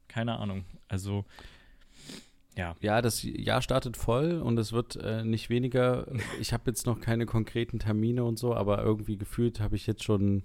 keine 0.09 0.39
Ahnung. 0.39 0.65
Also 0.89 1.25
ja. 2.57 2.75
Ja, 2.81 3.03
das 3.03 3.23
Jahr 3.23 3.61
startet 3.61 3.97
voll 3.97 4.41
und 4.41 4.59
es 4.59 4.73
wird 4.73 4.97
äh, 4.97 5.25
nicht 5.25 5.51
weniger. 5.51 6.07
Ich 6.41 6.53
habe 6.53 6.65
jetzt 6.71 6.87
noch 6.87 7.01
keine 7.01 7.27
konkreten 7.27 7.79
Termine 7.79 8.25
und 8.25 8.39
so, 8.39 8.55
aber 8.55 8.83
irgendwie 8.83 9.19
gefühlt 9.19 9.61
habe 9.61 9.77
ich 9.77 9.87
jetzt 9.87 10.05
schon 10.05 10.45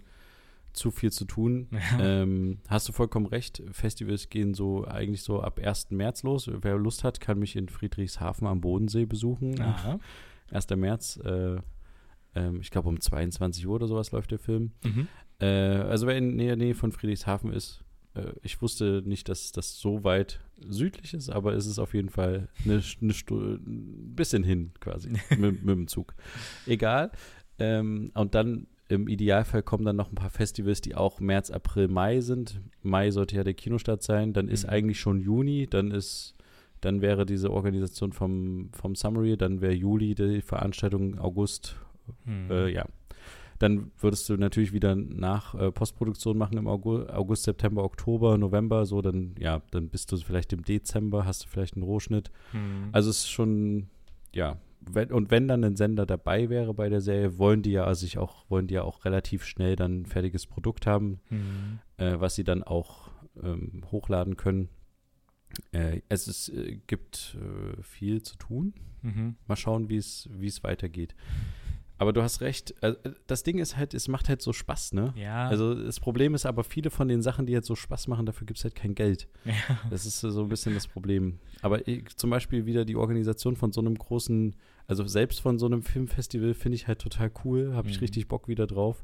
zu 0.74 0.92
viel 0.92 1.12
zu 1.12 1.26
tun. 1.26 1.68
Ja. 1.98 2.22
Ähm, 2.22 2.60
hast 2.68 2.88
du 2.88 2.94
vollkommen 2.94 3.26
recht. 3.26 3.64
Festivals 3.72 4.30
gehen 4.30 4.54
so 4.54 4.86
eigentlich 4.86 5.24
so 5.24 5.42
ab 5.42 5.60
1. 5.60 5.92
März 5.92 6.24
los. 6.24 6.50
Wer 6.54 6.78
Lust 6.78 7.04
hat, 7.04 7.20
kann 7.20 7.40
mich 7.40 7.56
in 7.56 7.70
Friedrichshafen 7.70 8.48
am 8.48 8.62
Bodensee 8.62 9.06
besuchen. 9.06 9.60
Aha. 9.60 10.00
1. 10.52 10.70
März. 10.72 11.18
Äh, 11.18 11.58
äh, 12.36 12.56
ich 12.60 12.72
glaube 12.72 12.90
um 12.90 13.00
22 13.00 13.68
Uhr 13.68 13.76
oder 13.76 13.88
sowas 13.88 14.12
läuft 14.12 14.32
der 14.32 14.40
Film. 14.40 14.72
Mhm. 14.84 15.08
Äh, 15.40 15.46
also 15.46 16.08
wer 16.08 16.18
in 16.18 16.38
der 16.38 16.56
Nähe 16.56 16.76
von 16.76 16.92
Friedrichshafen 16.92 17.52
ist, 17.52 17.84
äh, 18.14 18.32
ich 18.44 18.62
wusste 18.62 19.02
nicht, 19.06 19.30
dass 19.30 19.52
das 19.52 19.80
so 19.80 20.04
weit 20.04 20.40
südlich 20.68 21.14
ist, 21.14 21.30
aber 21.30 21.54
es 21.54 21.66
ist 21.66 21.80
auf 21.80 21.94
jeden 21.94 22.10
Fall 22.10 22.50
eine, 22.64 22.82
eine 23.02 23.14
ein 23.30 24.16
bisschen 24.16 24.44
hin 24.44 24.72
quasi 24.80 25.10
mit, 25.38 25.64
mit, 25.64 25.76
dem 25.76 25.88
Zug. 25.88 26.14
Egal. 26.66 27.12
Ähm, 27.60 28.12
und 28.14 28.36
dann 28.36 28.68
im 28.90 29.08
Idealfall 29.08 29.64
kommen 29.64 29.86
dann 29.86 29.96
noch 29.96 30.12
ein 30.12 30.16
paar 30.16 30.30
Festivals, 30.30 30.82
die 30.82 30.96
auch 30.96 31.20
März, 31.22 31.50
April, 31.50 31.88
Mai 31.88 32.20
sind. 32.20 32.60
Mai 32.84 33.12
sollte 33.12 33.38
ja 33.38 33.44
der 33.44 33.54
Kinostart 33.54 34.04
sein. 34.04 34.34
Dann 34.34 34.50
ist 34.50 34.66
mhm. 34.66 34.70
eigentlich 34.70 35.00
schon 35.00 35.22
Juni. 35.22 35.68
Dann 35.70 35.92
ist, 35.92 36.36
dann 36.82 37.02
wäre 37.02 37.26
diese 37.26 37.52
Organisation 37.52 38.12
vom, 38.12 38.70
vom 38.74 38.96
Summary. 38.96 39.38
Dann 39.38 39.62
wäre 39.62 39.74
Juli 39.74 40.14
die 40.14 40.42
Veranstaltung, 40.42 41.18
August. 41.20 41.78
Mhm. 42.26 42.52
Äh, 42.52 42.70
ja. 42.70 42.86
Dann 43.60 43.92
würdest 44.00 44.28
du 44.28 44.38
natürlich 44.38 44.74
wieder 44.74 44.96
nach 44.96 45.54
äh, 45.54 45.72
Postproduktion 45.72 46.36
machen 46.36 46.58
im 46.58 46.68
August, 46.68 47.12
August, 47.12 47.44
September, 47.44 47.84
Oktober, 47.84 48.38
November. 48.40 48.88
So, 48.88 49.04
dann, 49.04 49.36
ja, 49.38 49.62
dann 49.70 49.90
bist 49.90 50.12
du 50.12 50.18
vielleicht 50.18 50.52
im 50.52 50.64
Dezember, 50.64 51.26
hast 51.26 51.44
du 51.44 51.48
vielleicht 51.48 51.76
einen 51.76 51.84
Rohschnitt. 51.84 52.32
Mhm. 52.54 52.90
Also 52.92 53.12
es 53.12 53.18
ist 53.18 53.30
schon, 53.30 53.90
ja, 54.34 54.58
wenn, 54.82 55.12
und 55.12 55.30
wenn 55.30 55.48
dann 55.48 55.64
ein 55.64 55.76
Sender 55.76 56.08
dabei 56.08 56.50
wäre 56.50 56.74
bei 56.74 56.90
der 56.90 57.02
Serie, 57.02 57.38
wollen 57.38 57.62
die 57.62 57.72
ja 57.72 57.94
sich 57.94 58.18
auch, 58.18 58.50
wollen 58.50 58.66
die 58.66 58.74
ja 58.74 58.84
auch 58.84 59.06
relativ 59.06 59.46
schnell 59.46 59.76
dann 59.76 60.02
ein 60.02 60.06
fertiges 60.08 60.48
Produkt 60.48 60.88
haben, 60.88 61.20
mhm. 61.30 61.80
äh, 61.98 62.20
was 62.20 62.34
sie 62.34 62.44
dann 62.44 62.64
auch 62.64 63.12
ähm, 63.44 63.84
hochladen 63.92 64.38
können. 64.38 64.70
Äh, 65.72 66.02
es 66.10 66.28
ist, 66.28 66.50
äh, 66.50 66.80
gibt 66.88 67.38
äh, 67.40 67.82
viel 67.84 68.24
zu 68.24 68.38
tun. 68.38 68.74
Mhm. 69.04 69.36
Mal 69.48 69.56
schauen, 69.56 69.90
wie 69.90 69.98
es 69.98 70.30
weitergeht. 70.64 71.16
Aber 72.02 72.14
du 72.14 72.24
hast 72.24 72.42
recht. 72.42 72.74
Äh, 72.82 72.96
das 73.28 73.44
Ding 73.44 73.60
ist 73.60 73.78
halt, 73.78 73.94
es 73.94 74.08
macht 74.08 74.28
halt 74.28 74.42
so 74.42 74.54
Spaß, 74.54 74.94
ne? 74.94 75.14
Ja. 75.16 75.48
Also 75.48 75.76
das 75.76 76.00
Problem 76.00 76.34
ist 76.34 76.48
aber, 76.48 76.64
viele 76.64 76.90
von 76.90 77.08
den 77.08 77.22
Sachen, 77.22 77.46
die 77.46 77.54
jetzt 77.54 77.68
so 77.68 77.76
Spaß 77.76 78.08
machen, 78.08 78.26
dafür 78.26 78.48
gibt 78.48 78.58
es 78.58 78.64
halt 78.64 78.74
kein 78.74 78.96
Geld. 78.96 79.28
Ja. 79.46 79.54
Das 79.92 80.08
ist 80.08 80.20
so 80.20 80.42
ein 80.42 80.50
bisschen 80.50 80.74
das 80.74 80.88
Problem. 80.88 81.38
Aber 81.62 81.88
ich, 81.88 82.16
zum 82.16 82.32
Beispiel 82.32 82.66
wieder 82.66 82.86
die 82.86 82.96
Organisation 82.96 83.56
von 83.56 83.72
so 83.72 83.82
einem 83.82 83.94
großen, 83.94 84.56
also 84.88 85.06
selbst 85.06 85.42
von 85.42 85.60
so 85.60 85.68
einem 85.68 85.84
Filmfestival 85.84 86.56
finde 86.56 86.78
ich 86.78 86.88
halt 86.88 86.98
total 86.98 87.30
cool. 87.46 87.76
Habe 87.76 87.90
ich 87.90 87.98
mhm. 87.98 88.06
richtig 88.06 88.28
Bock 88.28 88.48
wieder 88.48 88.66
drauf. 88.66 89.04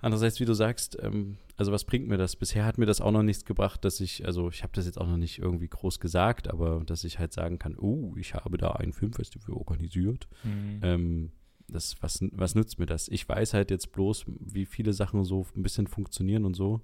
Andererseits, 0.00 0.40
wie 0.40 0.46
du 0.46 0.54
sagst, 0.54 0.96
ähm, 1.02 1.36
also 1.58 1.70
was 1.70 1.84
bringt 1.84 2.08
mir 2.08 2.16
das? 2.16 2.34
Bisher 2.34 2.64
hat 2.64 2.78
mir 2.78 2.86
das 2.86 3.02
auch 3.02 3.12
noch 3.12 3.22
nichts 3.22 3.44
gebracht, 3.44 3.84
dass 3.84 4.00
ich, 4.00 4.24
also 4.24 4.48
ich 4.48 4.62
habe 4.62 4.72
das 4.74 4.86
jetzt 4.86 4.98
auch 4.98 5.06
noch 5.06 5.18
nicht 5.18 5.38
irgendwie 5.38 5.68
groß 5.68 6.00
gesagt, 6.00 6.48
aber 6.48 6.82
dass 6.86 7.04
ich 7.04 7.18
halt 7.18 7.34
sagen 7.34 7.58
kann, 7.58 7.76
oh, 7.76 8.14
ich 8.16 8.32
habe 8.32 8.56
da 8.56 8.70
ein 8.70 8.94
Filmfestival 8.94 9.54
organisiert. 9.54 10.28
Mhm. 10.44 10.80
Ähm, 10.82 11.32
das, 11.68 11.96
was, 12.02 12.20
was 12.32 12.54
nützt 12.54 12.78
mir 12.78 12.86
das? 12.86 13.08
Ich 13.08 13.28
weiß 13.28 13.54
halt 13.54 13.70
jetzt 13.70 13.92
bloß, 13.92 14.24
wie 14.26 14.66
viele 14.66 14.92
Sachen 14.92 15.24
so 15.24 15.46
ein 15.56 15.62
bisschen 15.62 15.86
funktionieren 15.86 16.44
und 16.44 16.54
so. 16.54 16.80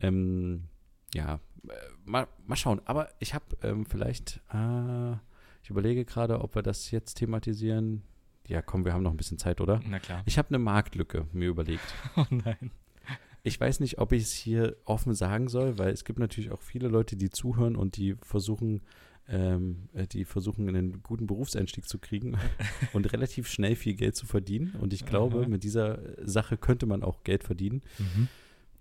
Ähm, 0.00 0.64
ja, 1.14 1.40
äh, 1.68 1.72
mal, 2.04 2.26
mal 2.46 2.56
schauen. 2.56 2.80
Aber 2.84 3.08
ich 3.18 3.34
habe 3.34 3.44
ähm, 3.62 3.86
vielleicht, 3.86 4.40
äh, 4.52 5.12
ich 5.62 5.70
überlege 5.70 6.04
gerade, 6.04 6.40
ob 6.40 6.54
wir 6.54 6.62
das 6.62 6.90
jetzt 6.90 7.14
thematisieren. 7.14 8.02
Ja, 8.46 8.60
komm, 8.60 8.84
wir 8.84 8.92
haben 8.92 9.02
noch 9.02 9.12
ein 9.12 9.16
bisschen 9.16 9.38
Zeit, 9.38 9.60
oder? 9.60 9.80
Na 9.86 9.98
klar. 10.00 10.22
Ich 10.26 10.38
habe 10.38 10.48
eine 10.48 10.58
Marktlücke 10.58 11.26
mir 11.32 11.48
überlegt. 11.48 11.94
Oh 12.16 12.26
nein. 12.30 12.70
Ich 13.44 13.60
weiß 13.60 13.80
nicht, 13.80 13.98
ob 13.98 14.12
ich 14.12 14.22
es 14.22 14.32
hier 14.32 14.76
offen 14.84 15.14
sagen 15.14 15.48
soll, 15.48 15.76
weil 15.76 15.90
es 15.92 16.04
gibt 16.04 16.20
natürlich 16.20 16.52
auch 16.52 16.62
viele 16.62 16.86
Leute, 16.86 17.16
die 17.16 17.28
zuhören 17.28 17.74
und 17.74 17.96
die 17.96 18.14
versuchen, 18.22 18.82
ähm, 19.28 19.88
äh, 19.94 20.06
die 20.06 20.24
versuchen, 20.24 20.68
einen 20.68 21.02
guten 21.02 21.26
Berufseinstieg 21.26 21.88
zu 21.88 21.98
kriegen 21.98 22.36
und 22.92 23.12
relativ 23.12 23.48
schnell 23.48 23.76
viel 23.76 23.94
Geld 23.94 24.16
zu 24.16 24.26
verdienen. 24.26 24.74
Und 24.80 24.92
ich 24.92 25.04
glaube, 25.06 25.40
Aha. 25.42 25.48
mit 25.48 25.64
dieser 25.64 25.98
Sache 26.26 26.56
könnte 26.56 26.86
man 26.86 27.02
auch 27.02 27.22
Geld 27.24 27.44
verdienen. 27.44 27.82
Mhm. 27.98 28.28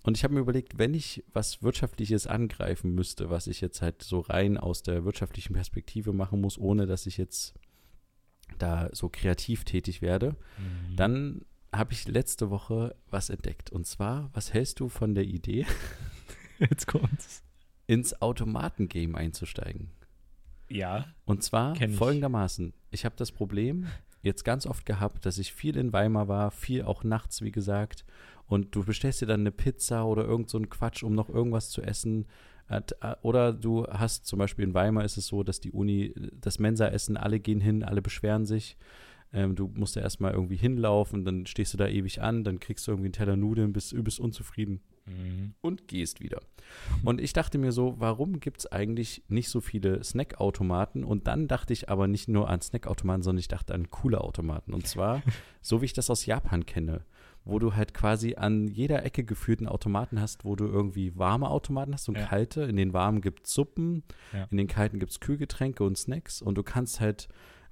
Und 0.04 0.18
ich 0.18 0.24
habe 0.24 0.34
mir 0.34 0.39
überlegt, 0.39 0.80
wenn 0.80 0.96
ich 0.96 1.24
was 1.32 1.62
Wirtschaftliches 1.62 2.26
angreifen 2.26 2.96
müsste, 2.96 3.30
was 3.30 3.46
ich 3.46 3.62
jetzt 3.62 3.84
halt 3.84 4.02
so 4.02 4.20
rein 4.20 4.58
aus 4.58 4.82
der 4.82 5.06
wirtschaftlichen 5.06 5.54
Perspektive 5.54 6.12
machen 6.12 6.42
muss, 6.42 6.58
ohne 6.58 6.88
dass 6.88 7.06
ich 7.06 7.18
jetzt 7.18 7.54
da 8.58 8.89
so 8.94 9.10
kreativ 9.10 9.64
tätig 9.64 10.02
werde, 10.02 10.36
Mhm. 10.58 10.96
dann 10.96 11.42
habe 11.72 11.94
ich 11.94 12.08
letzte 12.08 12.50
Woche 12.50 12.96
was 13.12 13.30
entdeckt. 13.30 13.72
Und 13.72 13.86
zwar, 13.86 14.30
was 14.34 14.54
hältst 14.54 14.80
du 14.80 14.89
von 14.89 15.14
der 15.16 15.24
Idee, 15.24 15.66
Jetzt 16.60 16.88
kommt's. 16.88 17.44
ins 17.88 18.22
Automatengame 18.22 19.16
einzusteigen? 19.18 19.92
Ja. 20.72 21.05
Und 21.26 21.43
zwar 21.43 21.80
ich. 21.80 21.95
folgendermaßen. 21.95 22.74
Ich 22.91 23.05
habe 23.05 23.15
das 23.17 23.32
Problem 23.32 23.88
jetzt 24.24 24.43
ganz 24.43 24.65
oft 24.65 24.86
gehabt, 24.86 25.26
dass 25.26 25.38
ich 25.38 25.53
viel 25.53 25.78
in 25.78 25.93
Weimar 25.93 26.28
war, 26.28 26.51
viel 26.51 26.84
auch 26.84 27.03
nachts, 27.03 27.41
wie 27.41 27.51
gesagt. 27.51 28.05
Und 28.47 28.76
du 28.76 28.84
bestellst 28.84 29.22
dir 29.22 29.26
dann 29.28 29.39
eine 29.41 29.51
Pizza 29.51 30.05
oder 30.05 30.26
irgend 30.26 30.49
so 30.49 30.57
einen 30.57 30.69
Quatsch, 30.69 31.03
um 31.03 31.13
noch 31.15 31.30
irgendwas 31.30 31.69
zu 31.69 31.82
essen. 31.82 32.26
At- 32.67 32.95
äh, 33.01 33.15
Oder 33.22 33.53
du 33.53 33.88
hast 33.88 34.26
zum 34.26 34.39
Beispiel 34.39 34.65
in 34.65 34.74
Weimar 34.74 35.03
ist 35.05 35.17
es 35.17 35.28
so, 35.28 35.43
dass 35.43 35.59
die 35.59 35.72
Uni, 35.72 36.13
das 36.39 36.59
Mensa-Essen, 36.59 37.17
alle 37.17 37.39
gehen 37.39 37.61
hin, 37.61 37.84
alle 37.84 38.01
beschweren 38.01 38.45
sich. 38.45 38.78
Ähm, 39.34 39.56
du 39.56 39.72
musst 39.76 39.96
da 39.96 40.02
erstmal 40.02 40.34
irgendwie 40.34 40.58
hinlaufen, 40.58 41.24
dann 41.24 41.46
stehst 41.46 41.74
du 41.74 41.78
da 41.78 41.88
ewig 41.88 42.22
an, 42.22 42.44
dann 42.44 42.60
kriegst 42.60 42.86
du 42.88 42.92
irgendwie 42.92 43.08
einen 43.08 43.14
Teller 43.14 43.38
Nudeln, 43.38 43.72
bist 43.72 43.94
übelst 43.94 44.20
unzufrieden 44.20 44.82
Mhm. 45.08 45.54
und 45.62 45.88
gehst 45.88 46.20
wieder. 46.22 46.40
Und 47.04 47.20
ich 47.22 47.34
dachte 47.34 47.58
mir 47.58 47.72
so, 47.72 47.96
warum 47.98 48.40
gibt 48.40 48.60
es 48.60 48.72
eigentlich 48.72 49.24
nicht 49.30 49.50
so 49.50 49.60
viele 49.62 50.04
Snackautomaten? 50.04 51.04
Und 51.04 51.28
dann 51.28 51.48
dachte 51.48 51.74
ich 51.74 51.90
aber 51.90 52.08
nicht 52.08 52.28
nur 52.28 52.50
an 52.50 52.62
Snackautomaten, 52.62 53.24
sondern 53.24 53.40
ich 53.40 53.48
dachte 53.48 53.74
an 53.74 53.90
coole 53.90 54.22
Automaten. 54.22 54.74
Und 54.74 54.86
zwar, 54.88 55.22
so 55.62 55.82
wie 55.82 55.86
ich 55.86 55.94
das 55.94 56.10
aus 56.10 56.26
Japan 56.26 56.66
kenne, 56.66 57.04
wo 57.46 57.58
du 57.58 57.74
halt 57.76 57.94
quasi 57.94 58.36
an 58.36 58.68
jeder 58.68 59.04
Ecke 59.04 59.24
geführten 59.24 59.68
Automaten 59.68 60.20
hast, 60.22 60.46
wo 60.46 60.56
du 60.56 60.66
irgendwie 60.68 61.18
warme 61.18 61.50
Automaten 61.50 61.94
hast 61.94 62.08
und 62.10 62.18
Ja. 62.18 62.26
kalte. 62.28 62.62
In 62.64 62.76
den 62.76 62.94
warmen 62.94 63.22
gibt 63.22 63.48
es 63.48 63.54
Suppen, 63.54 64.04
Ja. 64.34 64.48
in 64.52 64.58
den 64.58 64.68
kalten 64.68 65.00
gibt 65.00 65.12
es 65.14 65.20
Kühlgetränke 65.20 65.84
und 65.84 65.98
Snacks. 65.98 66.42
Und 66.42 66.56
du 66.58 66.64
kannst 66.64 67.00
halt 67.00 67.28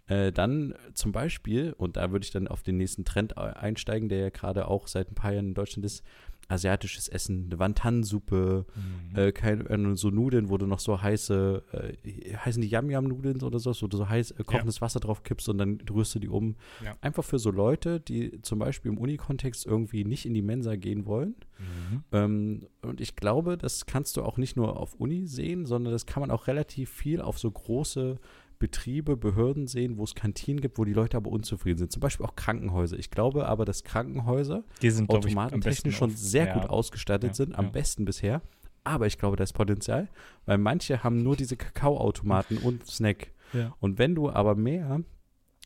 äh, 0.09 0.31
dann 0.31 0.73
zum 0.93 1.11
Beispiel, 1.11 1.73
und 1.77 1.95
da 1.95 2.11
würde 2.11 2.23
ich 2.25 2.31
dann 2.31 2.47
auf 2.47 2.61
den 2.63 2.77
nächsten 2.77 3.05
Trend 3.05 3.37
einsteigen, 3.37 4.09
der 4.09 4.19
ja 4.19 4.29
gerade 4.29 4.67
auch 4.67 4.87
seit 4.87 5.09
ein 5.11 5.15
paar 5.15 5.31
Jahren 5.31 5.47
in 5.49 5.53
Deutschland 5.53 5.85
ist, 5.85 6.03
asiatisches 6.51 7.07
Essen, 7.07 7.45
eine 7.45 7.59
Wantan-Suppe, 7.59 8.65
Mhm. 8.75 9.15
äh, 9.15 9.31
kein, 9.31 9.67
äh, 9.67 9.95
so 9.95 10.09
Nudeln, 10.09 10.49
wo 10.49 10.57
du 10.57 10.65
noch 10.65 10.79
so 10.79 10.99
heiße, 10.99 11.61
äh, 12.03 12.35
heißen 12.37 12.59
die 12.59 12.67
Yam-Yam-Nudeln 12.67 13.43
oder 13.43 13.59
so, 13.59 13.71
wo 13.79 13.87
du 13.87 13.97
so 13.97 14.09
heiß 14.09 14.31
äh, 14.31 14.43
kochendes 14.43 14.81
Wasser 14.81 14.99
drauf 14.99 15.21
kippst 15.21 15.47
und 15.49 15.59
dann 15.59 15.79
rührst 15.91 16.15
du 16.15 16.19
die 16.19 16.27
um. 16.27 16.55
Ja. 16.83 16.95
Einfach 17.01 17.23
für 17.23 17.37
so 17.37 17.51
Leute, 17.51 17.99
die 17.99 18.41
zum 18.41 18.57
Beispiel 18.57 18.91
im 18.91 18.97
Unikontext 18.97 19.67
irgendwie 19.67 20.03
nicht 20.05 20.25
in 20.25 20.33
die 20.33 20.41
Mensa 20.41 20.75
gehen 20.75 21.05
wollen. 21.05 21.35
Mhm. 21.59 22.03
Ähm, 22.13 22.67
und 22.81 22.99
ich 22.99 23.15
glaube, 23.15 23.55
das 23.55 23.85
kannst 23.85 24.17
du 24.17 24.23
auch 24.23 24.37
nicht 24.37 24.55
nur 24.55 24.77
auf 24.77 24.95
Uni 24.95 25.27
sehen, 25.27 25.67
sondern 25.67 25.93
das 25.93 26.07
kann 26.07 26.21
man 26.21 26.31
auch 26.31 26.47
relativ 26.47 26.89
viel 26.89 27.21
auf 27.21 27.37
so 27.37 27.51
große 27.51 28.17
Betriebe, 28.59 29.17
Behörden 29.17 29.67
sehen, 29.67 29.97
wo 29.97 30.03
es 30.03 30.13
Kantinen 30.13 30.59
gibt, 30.61 30.77
wo 30.77 30.85
die 30.85 30.93
Leute 30.93 31.17
aber 31.17 31.31
unzufrieden 31.31 31.77
sind. 31.77 31.91
Zum 31.91 32.01
Beispiel 32.01 32.25
auch 32.25 32.35
Krankenhäuser. 32.35 32.99
Ich 32.99 33.09
glaube 33.09 33.47
aber, 33.47 33.65
dass 33.65 33.83
Krankenhäuser 33.83 34.63
Die 34.81 34.89
sind, 34.91 35.09
automatentechnisch 35.09 35.95
schon 35.95 36.11
sehr 36.11 36.47
ja. 36.47 36.53
gut 36.53 36.69
ausgestattet 36.69 37.29
Ja, 37.29 37.33
sind, 37.33 37.57
am 37.57 37.65
ja. 37.65 37.71
besten 37.71 38.05
bisher. 38.05 38.41
Aber 38.83 39.07
ich 39.07 39.17
glaube, 39.17 39.37
da 39.37 39.43
ist 39.43 39.53
Potenzial, 39.53 40.09
weil 40.45 40.57
manche 40.57 41.03
haben 41.03 41.23
nur 41.23 41.35
diese 41.35 41.57
Kakaoautomaten 41.57 42.57
und 42.59 42.85
Snack. 42.85 43.31
Und 43.79 43.97
wenn 43.97 44.13
du 44.13 44.29
aber 44.29 44.55
mehr, 44.55 45.01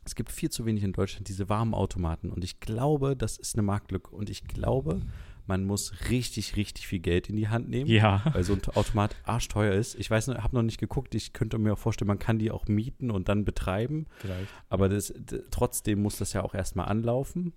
es 0.06 0.16
gibt 0.16 0.32
viel 0.32 0.50
zu 0.50 0.66
wenig 0.66 0.84
in 0.84 0.94
Deutschland, 0.94 1.28
diese 1.28 1.50
warmen 1.50 1.74
Automaten. 1.74 2.30
Und 2.30 2.44
ich 2.44 2.60
glaube, 2.60 3.16
das 3.16 3.38
ist 3.38 3.56
eine 3.56 3.64
Marktlücke. 3.64 4.16
Und 4.16 4.30
ich 4.30 4.46
glaube, 4.46 5.02
man 5.46 5.66
muss 5.66 5.94
richtig, 6.10 6.56
richtig 6.56 6.88
viel 6.88 7.00
Geld 7.00 7.30
in 7.30 7.36
die 7.36 7.50
Hand 7.50 7.70
nehmen. 7.70 7.90
Ja. 7.90 8.22
Weil 8.32 8.44
so 8.44 8.54
ein 8.54 8.62
Automat 8.76 9.16
arschteuer 9.24 9.74
ist. 9.74 9.96
Ich 9.96 10.10
weiß, 10.10 10.30
habe 10.30 10.56
noch 10.56 10.64
nicht 10.64 10.80
geguckt. 10.80 11.16
Ich 11.16 11.34
könnte 11.34 11.58
mir 11.58 11.74
auch 11.74 11.80
vorstellen, 11.80 12.08
man 12.08 12.20
kann 12.20 12.40
die 12.40 12.52
auch 12.52 12.68
mieten 12.68 13.12
und 13.12 13.30
dann 13.30 13.46
betreiben. 13.46 14.08
Vielleicht. 14.18 14.48
Aber 14.70 14.90
das, 14.90 15.14
trotzdem 15.52 16.02
muss 16.02 16.18
das 16.18 16.34
ja 16.34 16.44
auch 16.44 16.54
erstmal 16.54 16.88
anlaufen. 16.88 17.54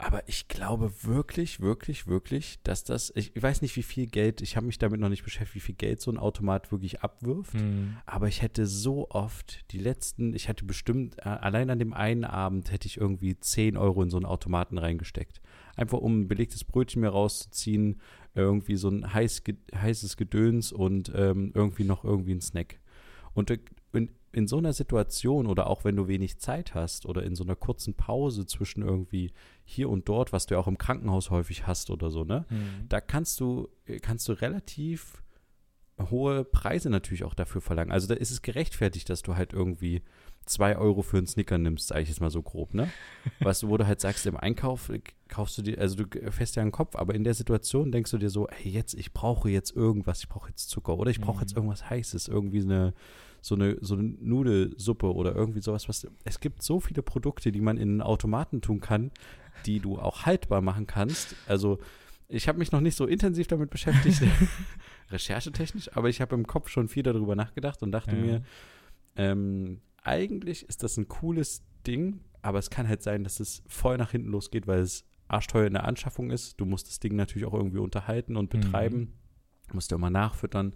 Aber 0.00 0.22
ich 0.28 0.46
glaube 0.46 0.92
wirklich, 1.02 1.58
wirklich, 1.58 2.06
wirklich, 2.06 2.60
dass 2.62 2.84
das, 2.84 3.12
ich, 3.16 3.34
ich 3.34 3.42
weiß 3.42 3.62
nicht, 3.62 3.74
wie 3.74 3.82
viel 3.82 4.06
Geld, 4.06 4.40
ich 4.42 4.56
habe 4.56 4.66
mich 4.66 4.78
damit 4.78 5.00
noch 5.00 5.08
nicht 5.08 5.24
beschäftigt, 5.24 5.56
wie 5.56 5.66
viel 5.66 5.74
Geld 5.74 6.00
so 6.00 6.12
ein 6.12 6.18
Automat 6.18 6.70
wirklich 6.70 7.00
abwirft. 7.00 7.54
Mhm. 7.54 7.96
Aber 8.06 8.28
ich 8.28 8.40
hätte 8.40 8.66
so 8.66 9.10
oft 9.10 9.64
die 9.72 9.80
letzten, 9.80 10.34
ich 10.34 10.46
hätte 10.46 10.64
bestimmt, 10.64 11.18
äh, 11.18 11.22
allein 11.30 11.68
an 11.68 11.80
dem 11.80 11.94
einen 11.94 12.24
Abend 12.24 12.70
hätte 12.70 12.86
ich 12.86 12.96
irgendwie 12.96 13.40
10 13.40 13.76
Euro 13.76 14.04
in 14.04 14.10
so 14.10 14.18
einen 14.18 14.26
Automaten 14.26 14.78
reingesteckt. 14.78 15.40
Einfach 15.78 15.98
um 15.98 16.20
ein 16.20 16.28
belegtes 16.28 16.64
Brötchen 16.64 17.00
mir 17.00 17.10
rauszuziehen, 17.10 18.00
irgendwie 18.34 18.76
so 18.76 18.88
ein 18.88 19.14
heiß, 19.14 19.42
heißes 19.74 20.16
Gedöns 20.16 20.72
und 20.72 21.12
ähm, 21.14 21.52
irgendwie 21.54 21.84
noch 21.84 22.04
irgendwie 22.04 22.32
ein 22.32 22.40
Snack. 22.40 22.80
Und 23.32 23.50
in, 23.92 24.10
in 24.32 24.46
so 24.46 24.58
einer 24.58 24.72
Situation 24.72 25.46
oder 25.46 25.68
auch 25.68 25.84
wenn 25.84 25.96
du 25.96 26.08
wenig 26.08 26.38
Zeit 26.38 26.74
hast 26.74 27.06
oder 27.06 27.22
in 27.22 27.34
so 27.34 27.44
einer 27.44 27.56
kurzen 27.56 27.94
Pause 27.94 28.46
zwischen 28.46 28.82
irgendwie 28.82 29.32
hier 29.64 29.88
und 29.88 30.08
dort, 30.08 30.32
was 30.32 30.46
du 30.46 30.54
ja 30.54 30.60
auch 30.60 30.66
im 30.66 30.78
Krankenhaus 30.78 31.30
häufig 31.30 31.66
hast 31.66 31.90
oder 31.90 32.10
so, 32.10 32.24
ne? 32.24 32.44
Mhm. 32.50 32.88
da 32.88 33.00
kannst 33.00 33.40
du, 33.40 33.68
kannst 34.02 34.28
du 34.28 34.32
relativ 34.32 35.22
hohe 36.10 36.44
Preise 36.44 36.90
natürlich 36.90 37.24
auch 37.24 37.34
dafür 37.34 37.60
verlangen. 37.60 37.92
Also 37.92 38.06
da 38.06 38.14
ist 38.14 38.30
es 38.30 38.42
gerechtfertigt, 38.42 39.08
dass 39.10 39.22
du 39.22 39.36
halt 39.36 39.52
irgendwie 39.52 40.02
zwei 40.46 40.76
Euro 40.76 41.02
für 41.02 41.18
einen 41.18 41.26
Snicker 41.26 41.58
nimmst, 41.58 41.88
sag 41.88 42.00
ich 42.00 42.08
jetzt 42.08 42.20
mal 42.20 42.30
so 42.30 42.42
grob, 42.42 42.74
ne? 42.74 42.90
Was 43.40 43.60
du, 43.60 43.68
wo 43.68 43.76
du 43.76 43.86
halt 43.86 44.00
sagst, 44.00 44.26
im 44.26 44.36
Einkauf 44.36 44.88
äh, 44.88 45.00
kaufst 45.28 45.58
du 45.58 45.62
dir, 45.62 45.78
also 45.78 45.96
du 46.02 46.32
fährst 46.32 46.56
ja 46.56 46.62
einen 46.62 46.72
Kopf, 46.72 46.96
aber 46.96 47.14
in 47.14 47.24
der 47.24 47.34
Situation 47.34 47.92
denkst 47.92 48.10
du 48.10 48.18
dir 48.18 48.30
so, 48.30 48.48
ey, 48.48 48.70
jetzt, 48.70 48.94
ich 48.94 49.12
brauche 49.12 49.50
jetzt 49.50 49.74
irgendwas, 49.76 50.20
ich 50.20 50.28
brauche 50.28 50.48
jetzt 50.48 50.68
Zucker 50.70 50.96
oder 50.98 51.10
ich 51.10 51.20
brauche 51.20 51.40
jetzt 51.40 51.52
Mhm. 51.52 51.58
irgendwas 51.58 51.88
Heißes, 51.90 52.28
irgendwie 52.28 52.60
eine, 52.62 52.94
so 53.40 53.54
eine, 53.54 53.76
so 53.80 53.94
eine 53.94 54.02
Nudelsuppe 54.04 55.12
oder 55.14 55.34
irgendwie 55.34 55.60
sowas, 55.60 55.88
was, 55.88 56.06
es 56.24 56.40
gibt 56.40 56.62
so 56.62 56.80
viele 56.80 57.02
Produkte, 57.02 57.52
die 57.52 57.60
man 57.60 57.76
in 57.76 57.88
einen 57.90 58.02
Automaten 58.02 58.60
tun 58.60 58.80
kann, 58.80 59.10
die 59.66 59.80
du 59.80 59.98
auch 59.98 60.26
haltbar 60.26 60.60
machen 60.60 60.86
kannst. 60.86 61.36
Also, 61.46 61.78
ich 62.28 62.46
habe 62.48 62.58
mich 62.58 62.72
noch 62.72 62.80
nicht 62.80 62.96
so 62.96 63.06
intensiv 63.06 63.46
damit 63.46 63.70
beschäftigt, 63.70 64.22
recherchetechnisch, 65.10 65.96
aber 65.96 66.08
ich 66.08 66.20
habe 66.20 66.34
im 66.34 66.46
Kopf 66.46 66.68
schon 66.68 66.88
viel 66.88 67.02
darüber 67.02 67.34
nachgedacht 67.36 67.82
und 67.82 67.92
dachte 67.92 68.16
Ja. 68.16 68.22
mir, 68.22 68.42
ähm, 69.16 69.80
eigentlich 70.02 70.68
ist 70.68 70.82
das 70.82 70.96
ein 70.96 71.08
cooles 71.08 71.62
Ding, 71.86 72.20
aber 72.42 72.58
es 72.58 72.70
kann 72.70 72.88
halt 72.88 73.02
sein, 73.02 73.24
dass 73.24 73.40
es 73.40 73.62
voll 73.66 73.98
nach 73.98 74.10
hinten 74.12 74.28
losgeht, 74.30 74.66
weil 74.66 74.80
es 74.80 75.04
arschteuer 75.28 75.66
in 75.66 75.74
der 75.74 75.84
Anschaffung 75.84 76.30
ist. 76.30 76.60
Du 76.60 76.64
musst 76.66 76.88
das 76.88 77.00
Ding 77.00 77.14
natürlich 77.16 77.46
auch 77.46 77.54
irgendwie 77.54 77.78
unterhalten 77.78 78.36
und 78.36 78.52
Mhm. 78.52 78.60
betreiben. 78.60 79.12
Musst 79.72 79.90
ja 79.90 79.96
immer 79.96 80.10
nachfüttern. 80.10 80.74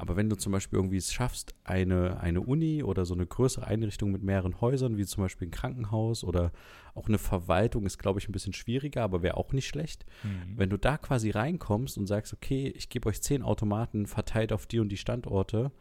Aber 0.00 0.14
wenn 0.14 0.30
du 0.30 0.36
zum 0.36 0.52
Beispiel 0.52 0.78
irgendwie 0.78 0.98
es 0.98 1.12
schaffst, 1.12 1.56
eine, 1.64 2.20
eine 2.20 2.40
Uni 2.40 2.84
oder 2.84 3.04
so 3.04 3.14
eine 3.14 3.26
größere 3.26 3.66
Einrichtung 3.66 4.12
mit 4.12 4.22
mehreren 4.22 4.60
Häusern, 4.60 4.96
wie 4.96 5.04
zum 5.04 5.24
Beispiel 5.24 5.48
ein 5.48 5.50
Krankenhaus 5.50 6.22
oder 6.22 6.52
auch 6.94 7.08
eine 7.08 7.18
Verwaltung, 7.18 7.84
ist, 7.84 7.98
glaube 7.98 8.20
ich, 8.20 8.28
ein 8.28 8.32
bisschen 8.32 8.52
schwieriger, 8.52 9.02
aber 9.02 9.22
wäre 9.24 9.36
auch 9.36 9.52
nicht 9.52 9.66
schlecht. 9.66 10.06
Mhm. 10.22 10.56
Wenn 10.56 10.70
du 10.70 10.76
da 10.76 10.98
quasi 10.98 11.30
reinkommst 11.30 11.98
und 11.98 12.06
sagst, 12.06 12.32
okay, 12.32 12.72
ich 12.76 12.90
gebe 12.90 13.08
euch 13.08 13.20
zehn 13.22 13.42
Automaten 13.42 14.06
verteilt 14.06 14.52
auf 14.52 14.66
die 14.66 14.78
und 14.78 14.90
die 14.90 14.96
Standorte 14.96 15.72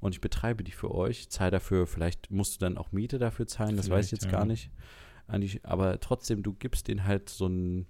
und 0.00 0.14
ich 0.14 0.22
betreibe 0.22 0.64
die 0.64 0.72
für 0.72 0.94
euch, 0.94 1.28
zahl 1.28 1.50
dafür, 1.50 1.86
vielleicht 1.86 2.30
musst 2.30 2.54
du 2.54 2.58
dann 2.64 2.78
auch 2.78 2.92
Miete 2.92 3.18
dafür 3.18 3.46
zahlen, 3.46 3.76
das 3.76 3.90
weiß 3.90 4.06
ich 4.06 4.10
Vielleicht, 4.10 4.12
jetzt 4.12 4.24
ja. 4.24 4.30
gar 4.38 4.46
nicht. 4.46 4.70
Die- 5.32 5.60
Aber 5.64 5.98
trotzdem, 6.00 6.42
du 6.42 6.52
gibst 6.54 6.88
denen 6.88 7.04
halt 7.04 7.28
so 7.28 7.46
einen 7.46 7.86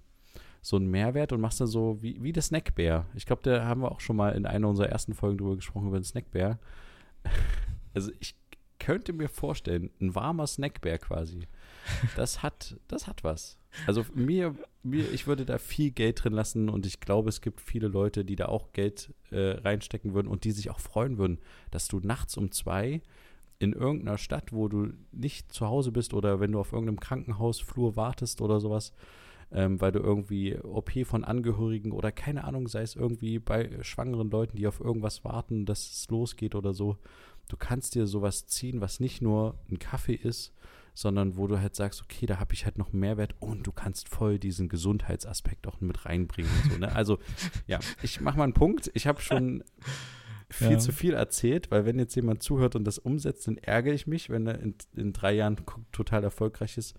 so 0.61 0.79
Mehrwert 0.79 1.31
und 1.31 1.39
machst 1.39 1.61
dann 1.61 1.67
so 1.67 1.97
wie, 2.01 2.21
wie 2.21 2.33
der 2.33 2.43
Snackbär. 2.43 3.05
Ich 3.15 3.25
glaube, 3.25 3.41
da 3.43 3.65
haben 3.65 3.81
wir 3.81 3.91
auch 3.91 4.01
schon 4.01 4.15
mal 4.17 4.31
in 4.35 4.45
einer 4.45 4.67
unserer 4.67 4.89
ersten 4.89 5.13
Folgen 5.13 5.37
drüber 5.37 5.55
gesprochen, 5.55 5.87
über 5.87 5.99
den 5.99 6.03
Snackbär. 6.03 6.59
Also 7.93 8.11
ich 8.19 8.35
könnte 8.79 9.11
mir 9.11 9.27
vorstellen, 9.27 9.89
ein 9.99 10.13
warmer 10.13 10.45
Snackbär 10.45 10.99
quasi. 10.99 11.47
Das 12.15 12.43
hat, 12.43 12.75
das 12.87 13.07
hat 13.07 13.23
was. 13.23 13.57
Also 13.87 14.05
mir, 14.13 14.53
mir, 14.83 15.11
ich 15.11 15.25
würde 15.25 15.45
da 15.45 15.57
viel 15.57 15.89
Geld 15.91 16.23
drin 16.23 16.33
lassen 16.33 16.69
und 16.69 16.85
ich 16.85 16.99
glaube, 16.99 17.29
es 17.29 17.41
gibt 17.41 17.59
viele 17.59 17.87
Leute, 17.87 18.23
die 18.23 18.35
da 18.35 18.45
auch 18.47 18.71
Geld 18.73 19.13
äh, 19.31 19.51
reinstecken 19.61 20.13
würden 20.13 20.27
und 20.27 20.43
die 20.43 20.51
sich 20.51 20.69
auch 20.69 20.79
freuen 20.79 21.17
würden, 21.17 21.39
dass 21.71 21.87
du 21.87 21.99
nachts 21.99 22.37
um 22.37 22.51
zwei 22.51 23.01
in 23.59 23.73
irgendeiner 23.73 24.17
Stadt, 24.17 24.53
wo 24.53 24.67
du 24.67 24.93
nicht 25.11 25.51
zu 25.51 25.67
Hause 25.67 25.91
bist 25.91 26.13
oder 26.13 26.39
wenn 26.39 26.51
du 26.51 26.59
auf 26.59 26.73
irgendeinem 26.73 26.99
Krankenhausflur 26.99 27.95
wartest 27.95 28.41
oder 28.41 28.59
sowas, 28.59 28.93
ähm, 29.51 29.81
weil 29.81 29.91
du 29.91 29.99
irgendwie 29.99 30.57
OP 30.57 30.91
von 31.05 31.23
Angehörigen 31.23 31.91
oder 31.91 32.11
keine 32.11 32.43
Ahnung, 32.43 32.67
sei 32.67 32.81
es 32.81 32.95
irgendwie 32.95 33.39
bei 33.39 33.69
schwangeren 33.81 34.29
Leuten, 34.29 34.57
die 34.57 34.67
auf 34.67 34.79
irgendwas 34.79 35.23
warten, 35.23 35.65
dass 35.65 35.89
es 35.89 36.07
losgeht 36.09 36.53
oder 36.53 36.73
so. 36.73 36.97
Du 37.47 37.57
kannst 37.57 37.95
dir 37.95 38.07
sowas 38.07 38.45
ziehen, 38.45 38.81
was 38.81 38.99
nicht 38.99 39.21
nur 39.21 39.55
ein 39.71 39.79
Kaffee 39.79 40.15
ist, 40.15 40.53
sondern 40.93 41.37
wo 41.37 41.47
du 41.47 41.61
halt 41.61 41.75
sagst, 41.75 42.01
okay, 42.01 42.25
da 42.25 42.39
habe 42.39 42.53
ich 42.53 42.65
halt 42.65 42.77
noch 42.77 42.91
einen 42.91 42.99
Mehrwert 42.99 43.35
und 43.39 43.65
du 43.65 43.71
kannst 43.71 44.09
voll 44.09 44.39
diesen 44.39 44.67
Gesundheitsaspekt 44.67 45.67
auch 45.67 45.79
mit 45.79 46.05
reinbringen 46.05 46.51
so. 46.71 46.77
Ne? 46.77 46.93
Also 46.93 47.19
ja, 47.67 47.79
ich 48.01 48.19
mache 48.19 48.37
mal 48.37 48.45
einen 48.45 48.53
Punkt. 48.53 48.91
Ich 48.95 49.07
habe 49.07 49.21
schon 49.21 49.63
viel 50.49 50.71
ja. 50.71 50.79
zu 50.79 50.91
viel 50.91 51.13
erzählt, 51.13 51.71
weil 51.71 51.85
wenn 51.85 51.99
jetzt 51.99 52.15
jemand 52.15 52.41
zuhört 52.41 52.75
und 52.75 52.85
das 52.85 52.97
umsetzt, 52.97 53.47
dann 53.47 53.57
ärgere 53.57 53.93
ich 53.93 54.07
mich, 54.07 54.29
wenn 54.29 54.47
er 54.47 54.59
in, 54.59 54.75
in 54.95 55.13
drei 55.13 55.33
Jahren 55.33 55.57
total 55.91 56.23
erfolgreich 56.23 56.77
ist 56.77 56.95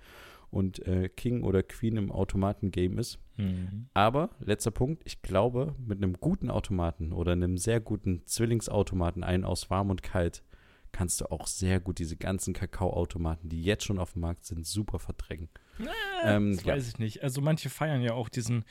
und 0.50 0.86
äh, 0.86 1.08
King 1.08 1.42
oder 1.42 1.62
Queen 1.62 1.96
im 1.96 2.12
Automaten-Game 2.12 2.98
ist. 2.98 3.18
Mhm. 3.36 3.88
Aber, 3.94 4.30
letzter 4.40 4.70
Punkt, 4.70 5.02
ich 5.06 5.22
glaube, 5.22 5.74
mit 5.78 5.98
einem 5.98 6.14
guten 6.14 6.50
Automaten 6.50 7.12
oder 7.12 7.32
einem 7.32 7.56
sehr 7.56 7.80
guten 7.80 8.26
Zwillingsautomaten, 8.26 9.24
einen 9.24 9.44
aus 9.44 9.70
warm 9.70 9.90
und 9.90 10.02
kalt, 10.02 10.42
kannst 10.92 11.20
du 11.20 11.30
auch 11.30 11.46
sehr 11.46 11.80
gut 11.80 11.98
diese 11.98 12.16
ganzen 12.16 12.54
Kakaoautomaten, 12.54 13.48
die 13.48 13.62
jetzt 13.62 13.84
schon 13.84 13.98
auf 13.98 14.12
dem 14.14 14.22
Markt 14.22 14.44
sind, 14.44 14.66
super 14.66 14.98
verdrängen. 14.98 15.48
Äh, 15.78 16.36
ähm, 16.36 16.56
das 16.56 16.64
ja. 16.64 16.74
weiß 16.74 16.88
ich 16.88 16.98
nicht. 16.98 17.22
Also 17.22 17.40
manche 17.40 17.70
feiern 17.70 18.02
ja 18.02 18.14
auch 18.14 18.28
diesen 18.28 18.64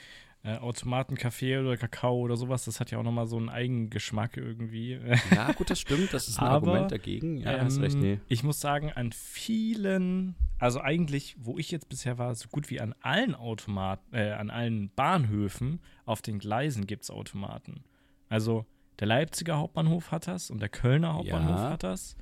äh, 0.43 0.57
Automatenkaffee 0.57 1.57
oder 1.57 1.77
Kakao 1.77 2.19
oder 2.19 2.37
sowas, 2.37 2.65
das 2.65 2.79
hat 2.79 2.91
ja 2.91 2.99
auch 2.99 3.03
nochmal 3.03 3.27
so 3.27 3.37
einen 3.37 3.49
Eigengeschmack 3.49 4.37
irgendwie. 4.37 4.99
Ja, 5.35 5.51
gut, 5.51 5.69
das 5.69 5.79
stimmt, 5.79 6.13
das 6.13 6.27
ist 6.27 6.39
ein 6.39 6.45
Aber, 6.45 6.67
Argument 6.67 6.91
dagegen. 6.91 7.37
Ja, 7.37 7.53
ähm, 7.53 7.65
hast 7.65 7.81
recht, 7.81 7.97
nee. 7.97 8.19
Ich 8.27 8.43
muss 8.43 8.59
sagen, 8.59 8.91
an 8.93 9.11
vielen, 9.11 10.35
also 10.59 10.79
eigentlich, 10.79 11.35
wo 11.39 11.57
ich 11.57 11.71
jetzt 11.71 11.89
bisher 11.89 12.17
war, 12.17 12.33
so 12.35 12.47
gut 12.49 12.69
wie 12.69 12.79
an 12.79 12.95
allen 13.01 13.35
Automaten, 13.35 14.15
äh, 14.15 14.31
an 14.31 14.49
allen 14.49 14.89
Bahnhöfen 14.95 15.79
auf 16.05 16.21
den 16.21 16.39
Gleisen 16.39 16.87
gibt 16.87 17.03
es 17.03 17.11
Automaten. 17.11 17.83
Also 18.29 18.65
der 18.99 19.07
Leipziger 19.07 19.57
Hauptbahnhof 19.57 20.11
hat 20.11 20.27
das 20.27 20.49
und 20.49 20.59
der 20.59 20.69
Kölner 20.69 21.13
Hauptbahnhof 21.13 21.57
ja. 21.57 21.69
hat 21.71 21.83
das. 21.83 22.15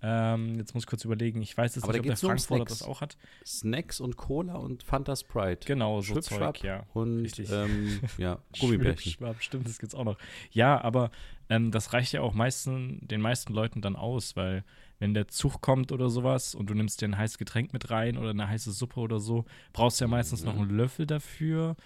Ähm, 0.00 0.54
jetzt 0.56 0.74
muss 0.74 0.84
ich 0.84 0.86
kurz 0.86 1.04
überlegen, 1.04 1.42
ich 1.42 1.56
weiß 1.56 1.74
jetzt 1.74 1.84
Aber 1.84 1.92
nicht, 1.92 2.04
da 2.04 2.12
ob 2.12 2.18
der 2.18 2.28
Frankfurter 2.28 2.64
das 2.66 2.82
auch 2.82 3.00
hat. 3.00 3.16
Snacks 3.44 4.00
und 4.00 4.16
Cola 4.16 4.54
und 4.54 4.84
Fanta 4.84 5.16
Sprite. 5.16 5.66
Genau, 5.66 6.00
so 6.00 6.20
Zeug, 6.20 6.62
ja. 6.62 6.86
Und 6.94 7.38
ähm, 7.50 8.00
ja, 8.18 8.38
Gummibärchen. 8.60 9.34
Stimmt, 9.40 9.66
das 9.66 9.78
gibt's 9.78 9.94
auch 9.94 10.04
noch. 10.04 10.16
Ja, 10.52 10.80
aber 10.80 11.10
ähm, 11.48 11.72
das 11.72 11.92
reicht 11.92 12.12
ja 12.12 12.20
auch 12.20 12.32
meisten, 12.32 13.06
den 13.08 13.20
meisten 13.20 13.52
Leuten 13.52 13.80
dann 13.80 13.96
aus, 13.96 14.36
weil 14.36 14.64
wenn 15.00 15.14
der 15.14 15.28
Zug 15.28 15.60
kommt 15.60 15.90
oder 15.92 16.10
sowas 16.10 16.54
und 16.54 16.70
du 16.70 16.74
nimmst 16.74 17.00
dir 17.00 17.08
ein 17.08 17.18
heißes 17.18 17.38
Getränk 17.38 17.72
mit 17.72 17.90
rein 17.90 18.18
oder 18.18 18.30
eine 18.30 18.48
heiße 18.48 18.72
Suppe 18.72 19.00
oder 19.00 19.18
so, 19.18 19.44
brauchst 19.72 20.00
du 20.00 20.04
ja 20.04 20.08
meistens 20.08 20.42
mhm. 20.42 20.46
noch 20.46 20.56
einen 20.58 20.76
Löffel 20.76 21.06
dafür. 21.06 21.76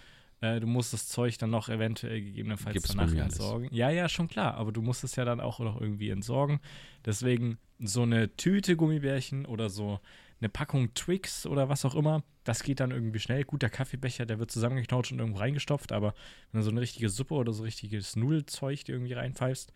Äh, 0.42 0.60
du 0.60 0.66
musst 0.66 0.92
das 0.92 1.06
Zeug 1.06 1.38
dann 1.38 1.50
noch 1.50 1.68
eventuell 1.68 2.20
gegebenenfalls 2.20 2.74
Gibt's 2.74 2.94
danach 2.94 3.14
entsorgen. 3.14 3.68
Alles. 3.68 3.78
Ja, 3.78 3.90
ja, 3.90 4.08
schon 4.08 4.28
klar, 4.28 4.54
aber 4.54 4.72
du 4.72 4.82
musst 4.82 5.04
es 5.04 5.16
ja 5.16 5.24
dann 5.24 5.40
auch 5.40 5.60
noch 5.60 5.80
irgendwie 5.80 6.10
entsorgen. 6.10 6.60
Deswegen 7.06 7.58
so 7.78 8.02
eine 8.02 8.36
Tüte 8.36 8.76
Gummibärchen 8.76 9.46
oder 9.46 9.70
so 9.70 10.00
eine 10.40 10.48
Packung 10.48 10.92
Twix 10.94 11.46
oder 11.46 11.68
was 11.68 11.84
auch 11.84 11.94
immer, 11.94 12.24
das 12.42 12.64
geht 12.64 12.80
dann 12.80 12.90
irgendwie 12.90 13.20
schnell. 13.20 13.44
Gut, 13.44 13.62
der 13.62 13.70
Kaffeebecher, 13.70 14.26
der 14.26 14.40
wird 14.40 14.50
zusammengeknautscht 14.50 15.12
und 15.12 15.20
irgendwo 15.20 15.38
reingestopft, 15.38 15.92
aber 15.92 16.14
wenn 16.50 16.60
du 16.60 16.64
so 16.64 16.72
eine 16.72 16.80
richtige 16.80 17.08
Suppe 17.08 17.34
oder 17.34 17.52
so 17.52 17.62
richtiges 17.62 18.16
Nudelzeug 18.16 18.84
dir 18.84 18.94
irgendwie 18.94 19.12
reinpfeifst, 19.12 19.72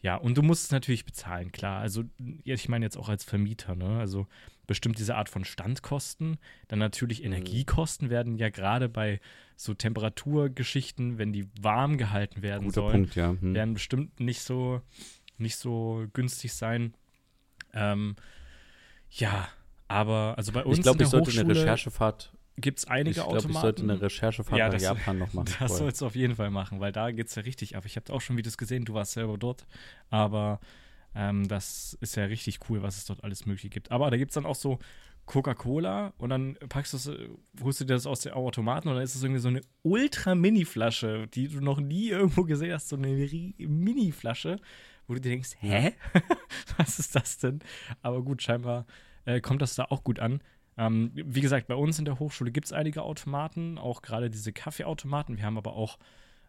ja, 0.00 0.16
und 0.16 0.36
du 0.36 0.42
musst 0.42 0.64
es 0.64 0.70
natürlich 0.70 1.04
bezahlen, 1.04 1.52
klar. 1.52 1.80
Also, 1.80 2.04
ich 2.44 2.68
meine 2.68 2.84
jetzt 2.84 2.96
auch 2.96 3.08
als 3.08 3.24
Vermieter, 3.24 3.74
ne? 3.74 3.98
Also, 3.98 4.26
bestimmt 4.66 4.98
diese 4.98 5.16
Art 5.16 5.28
von 5.28 5.44
Standkosten. 5.44 6.38
Dann 6.68 6.78
natürlich 6.78 7.20
mhm. 7.20 7.26
Energiekosten 7.26 8.10
werden 8.10 8.36
ja 8.36 8.50
gerade 8.50 8.88
bei 8.88 9.20
so 9.56 9.74
Temperaturgeschichten, 9.74 11.18
wenn 11.18 11.32
die 11.32 11.48
warm 11.60 11.96
gehalten 11.98 12.42
werden 12.42 12.64
Guter 12.64 12.74
sollen, 12.74 12.92
Punkt, 12.92 13.14
ja. 13.14 13.30
hm. 13.30 13.54
werden 13.54 13.74
bestimmt 13.74 14.20
nicht 14.20 14.42
so, 14.42 14.82
nicht 15.38 15.56
so 15.56 16.06
günstig 16.12 16.52
sein. 16.52 16.94
Ähm, 17.72 18.16
ja, 19.10 19.48
aber 19.88 20.34
also 20.36 20.52
bei 20.52 20.64
uns 20.64 20.78
ich 20.78 20.82
glaube, 20.82 21.02
ich 21.02 21.08
sollte 21.08 21.30
eine 21.40 21.54
Recherchefahrt 21.54 22.32
gibt 22.58 22.78
es 22.78 22.86
einige 22.86 23.10
ich 23.10 23.16
glaub, 23.16 23.28
Automaten. 23.28 23.50
Ich 23.50 23.60
sollte 23.60 23.82
eine 23.82 24.00
Recherchefahrt 24.00 24.58
ja, 24.58 24.68
nach 24.68 24.80
Japan 24.80 25.18
noch 25.18 25.32
machen. 25.32 25.54
Das 25.58 25.76
sollst 25.76 26.00
du 26.00 26.06
auf 26.06 26.14
jeden 26.14 26.36
Fall 26.36 26.50
machen, 26.50 26.80
weil 26.80 26.92
da 26.92 27.10
geht 27.10 27.28
es 27.28 27.34
ja 27.34 27.42
richtig 27.42 27.76
ab. 27.76 27.84
Ich 27.84 27.96
habe 27.96 28.12
auch 28.12 28.20
schon 28.20 28.36
Videos 28.36 28.56
gesehen, 28.56 28.84
du 28.84 28.94
warst 28.94 29.12
selber 29.12 29.36
dort, 29.38 29.66
aber 30.10 30.60
ähm, 31.16 31.48
das 31.48 31.96
ist 32.00 32.16
ja 32.16 32.24
richtig 32.24 32.60
cool, 32.68 32.82
was 32.82 32.98
es 32.98 33.06
dort 33.06 33.24
alles 33.24 33.46
möglich 33.46 33.72
gibt. 33.72 33.90
Aber 33.90 34.10
da 34.10 34.16
gibt 34.16 34.30
es 34.30 34.34
dann 34.34 34.46
auch 34.46 34.54
so 34.54 34.78
Coca-Cola 35.24 36.12
und 36.18 36.30
dann 36.30 36.56
packst 36.68 36.92
du 36.92 36.96
es, 36.96 37.10
holst 37.62 37.80
du 37.80 37.84
dir 37.84 37.94
das 37.94 38.06
aus 38.06 38.20
dem 38.20 38.34
Automaten 38.34 38.88
und 38.88 38.94
dann 38.94 39.02
ist 39.02 39.16
es 39.16 39.22
irgendwie 39.22 39.40
so 39.40 39.48
eine 39.48 39.60
Ultra-Mini-Flasche, 39.82 41.26
die 41.28 41.48
du 41.48 41.60
noch 41.60 41.80
nie 41.80 42.08
irgendwo 42.08 42.44
gesehen 42.44 42.72
hast, 42.72 42.88
so 42.88 42.96
eine 42.96 43.08
Mini-Flasche, 43.08 44.60
wo 45.06 45.14
du 45.14 45.20
dir 45.20 45.30
denkst, 45.30 45.56
hä? 45.60 45.94
was 46.76 46.98
ist 46.98 47.16
das 47.16 47.38
denn? 47.38 47.60
Aber 48.02 48.22
gut, 48.22 48.42
scheinbar 48.42 48.86
äh, 49.24 49.40
kommt 49.40 49.62
das 49.62 49.74
da 49.74 49.86
auch 49.86 50.04
gut 50.04 50.20
an. 50.20 50.40
Ähm, 50.78 51.10
wie 51.14 51.40
gesagt, 51.40 51.66
bei 51.66 51.74
uns 51.74 51.98
in 51.98 52.04
der 52.04 52.18
Hochschule 52.18 52.52
gibt 52.52 52.66
es 52.66 52.72
einige 52.72 53.02
Automaten, 53.02 53.78
auch 53.78 54.02
gerade 54.02 54.30
diese 54.30 54.52
Kaffeeautomaten. 54.52 55.38
Wir 55.38 55.44
haben 55.44 55.58
aber 55.58 55.72
auch, 55.72 55.98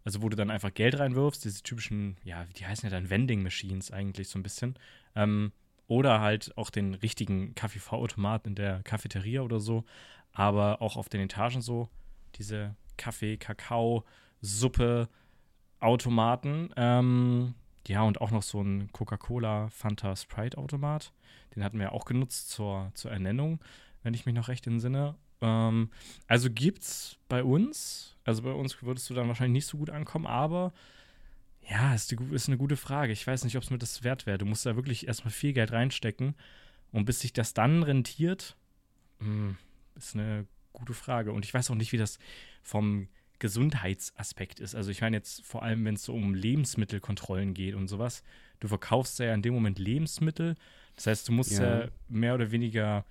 also 0.07 0.21
wo 0.21 0.29
du 0.29 0.37
dann 0.37 0.49
einfach 0.49 0.73
Geld 0.73 0.97
reinwirfst, 0.97 1.43
diese 1.43 1.63
typischen, 1.63 2.15
ja, 2.23 2.45
die 2.55 2.65
heißen 2.65 2.89
ja 2.89 2.95
dann 2.95 3.09
Vending 3.09 3.43
Machines 3.43 3.91
eigentlich 3.91 4.29
so 4.29 4.39
ein 4.39 4.43
bisschen. 4.43 4.79
Ähm, 5.15 5.51
oder 5.87 6.21
halt 6.21 6.57
auch 6.57 6.69
den 6.69 6.93
richtigen 6.93 7.55
Kaffee-V-Automaten 7.55 8.47
in 8.47 8.55
der 8.55 8.83
Cafeteria 8.83 9.41
oder 9.41 9.59
so. 9.59 9.83
Aber 10.31 10.81
auch 10.81 10.95
auf 10.95 11.09
den 11.09 11.19
Etagen 11.19 11.61
so 11.61 11.89
diese 12.35 12.73
Kaffee, 12.95 13.35
Kakao, 13.35 14.05
Suppe, 14.39 15.09
Automaten. 15.81 16.69
Ähm, 16.77 17.53
ja, 17.85 18.03
und 18.03 18.21
auch 18.21 18.31
noch 18.31 18.43
so 18.43 18.61
ein 18.61 18.89
Coca-Cola 18.93 19.67
Fanta 19.71 20.15
Sprite 20.15 20.57
Automat. 20.57 21.11
Den 21.53 21.65
hatten 21.65 21.79
wir 21.79 21.91
auch 21.91 22.05
genutzt 22.05 22.49
zur, 22.49 22.91
zur 22.93 23.11
Ernennung 23.11 23.59
wenn 24.07 24.13
ich 24.13 24.25
mich 24.25 24.35
noch 24.35 24.47
recht 24.47 24.65
entsinne. 24.67 25.15
Ähm, 25.41 25.89
also 26.27 26.49
gibt's 26.49 27.17
bei 27.27 27.43
uns, 27.43 28.15
also 28.27 28.41
bei 28.41 28.51
uns 28.51 28.81
würdest 28.83 29.09
du 29.09 29.13
dann 29.13 29.29
wahrscheinlich 29.29 29.63
nicht 29.63 29.67
so 29.67 29.77
gut 29.77 29.89
ankommen, 29.89 30.27
aber 30.27 30.73
ja, 31.69 31.95
ist, 31.95 32.11
die, 32.11 32.17
ist 32.31 32.49
eine 32.49 32.57
gute 32.57 32.75
Frage. 32.75 33.13
Ich 33.13 33.25
weiß 33.25 33.45
nicht, 33.45 33.55
ob 33.55 33.63
es 33.63 33.69
mir 33.69 33.77
das 33.77 34.03
wert 34.03 34.25
wäre. 34.25 34.37
Du 34.37 34.45
musst 34.45 34.65
da 34.65 34.75
wirklich 34.75 35.07
erstmal 35.07 35.31
viel 35.31 35.53
Geld 35.53 35.71
reinstecken. 35.71 36.35
Und 36.91 37.05
bis 37.05 37.21
sich 37.21 37.31
das 37.31 37.53
dann 37.53 37.83
rentiert, 37.83 38.57
mh, 39.19 39.27
hm, 39.27 39.57
ist 39.95 40.15
eine 40.15 40.45
gute 40.73 40.93
Frage. 40.93 41.31
Und 41.31 41.45
ich 41.45 41.53
weiß 41.53 41.71
auch 41.71 41.75
nicht, 41.75 41.93
wie 41.93 41.97
das 41.97 42.19
vom 42.63 43.07
Gesundheitsaspekt 43.39 44.59
ist. 44.59 44.75
Also 44.75 44.91
ich 44.91 45.01
meine 45.01 45.17
jetzt 45.17 45.45
vor 45.45 45.63
allem, 45.63 45.85
wenn 45.85 45.95
es 45.95 46.03
so 46.03 46.13
um 46.13 46.33
Lebensmittelkontrollen 46.33 47.53
geht 47.53 47.75
und 47.75 47.87
sowas. 47.87 48.23
Du 48.59 48.67
verkaufst 48.67 49.19
ja 49.19 49.33
in 49.33 49.41
dem 49.41 49.53
Moment 49.53 49.79
Lebensmittel. 49.79 50.55
Das 50.97 51.07
heißt, 51.07 51.27
du 51.29 51.31
musst 51.31 51.59
ja, 51.59 51.81
ja 51.81 51.87
mehr 52.09 52.35
oder 52.35 52.51
weniger 52.51 53.05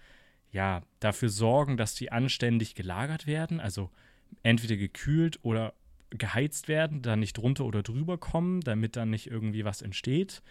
ja, 0.52 0.82
dafür 1.00 1.30
sorgen, 1.30 1.76
dass 1.76 1.94
die 1.94 2.12
anständig 2.12 2.74
gelagert 2.74 3.26
werden, 3.26 3.60
also 3.60 3.90
entweder 4.42 4.76
gekühlt 4.76 5.38
oder 5.42 5.74
geheizt 6.10 6.68
werden, 6.68 7.02
dann 7.02 7.20
nicht 7.20 7.36
drunter 7.36 7.64
oder 7.64 7.82
drüber 7.82 8.18
kommen, 8.18 8.60
damit 8.60 8.96
dann 8.96 9.10
nicht 9.10 9.28
irgendwie 9.28 9.64
was 9.64 9.82
entsteht. 9.82 10.42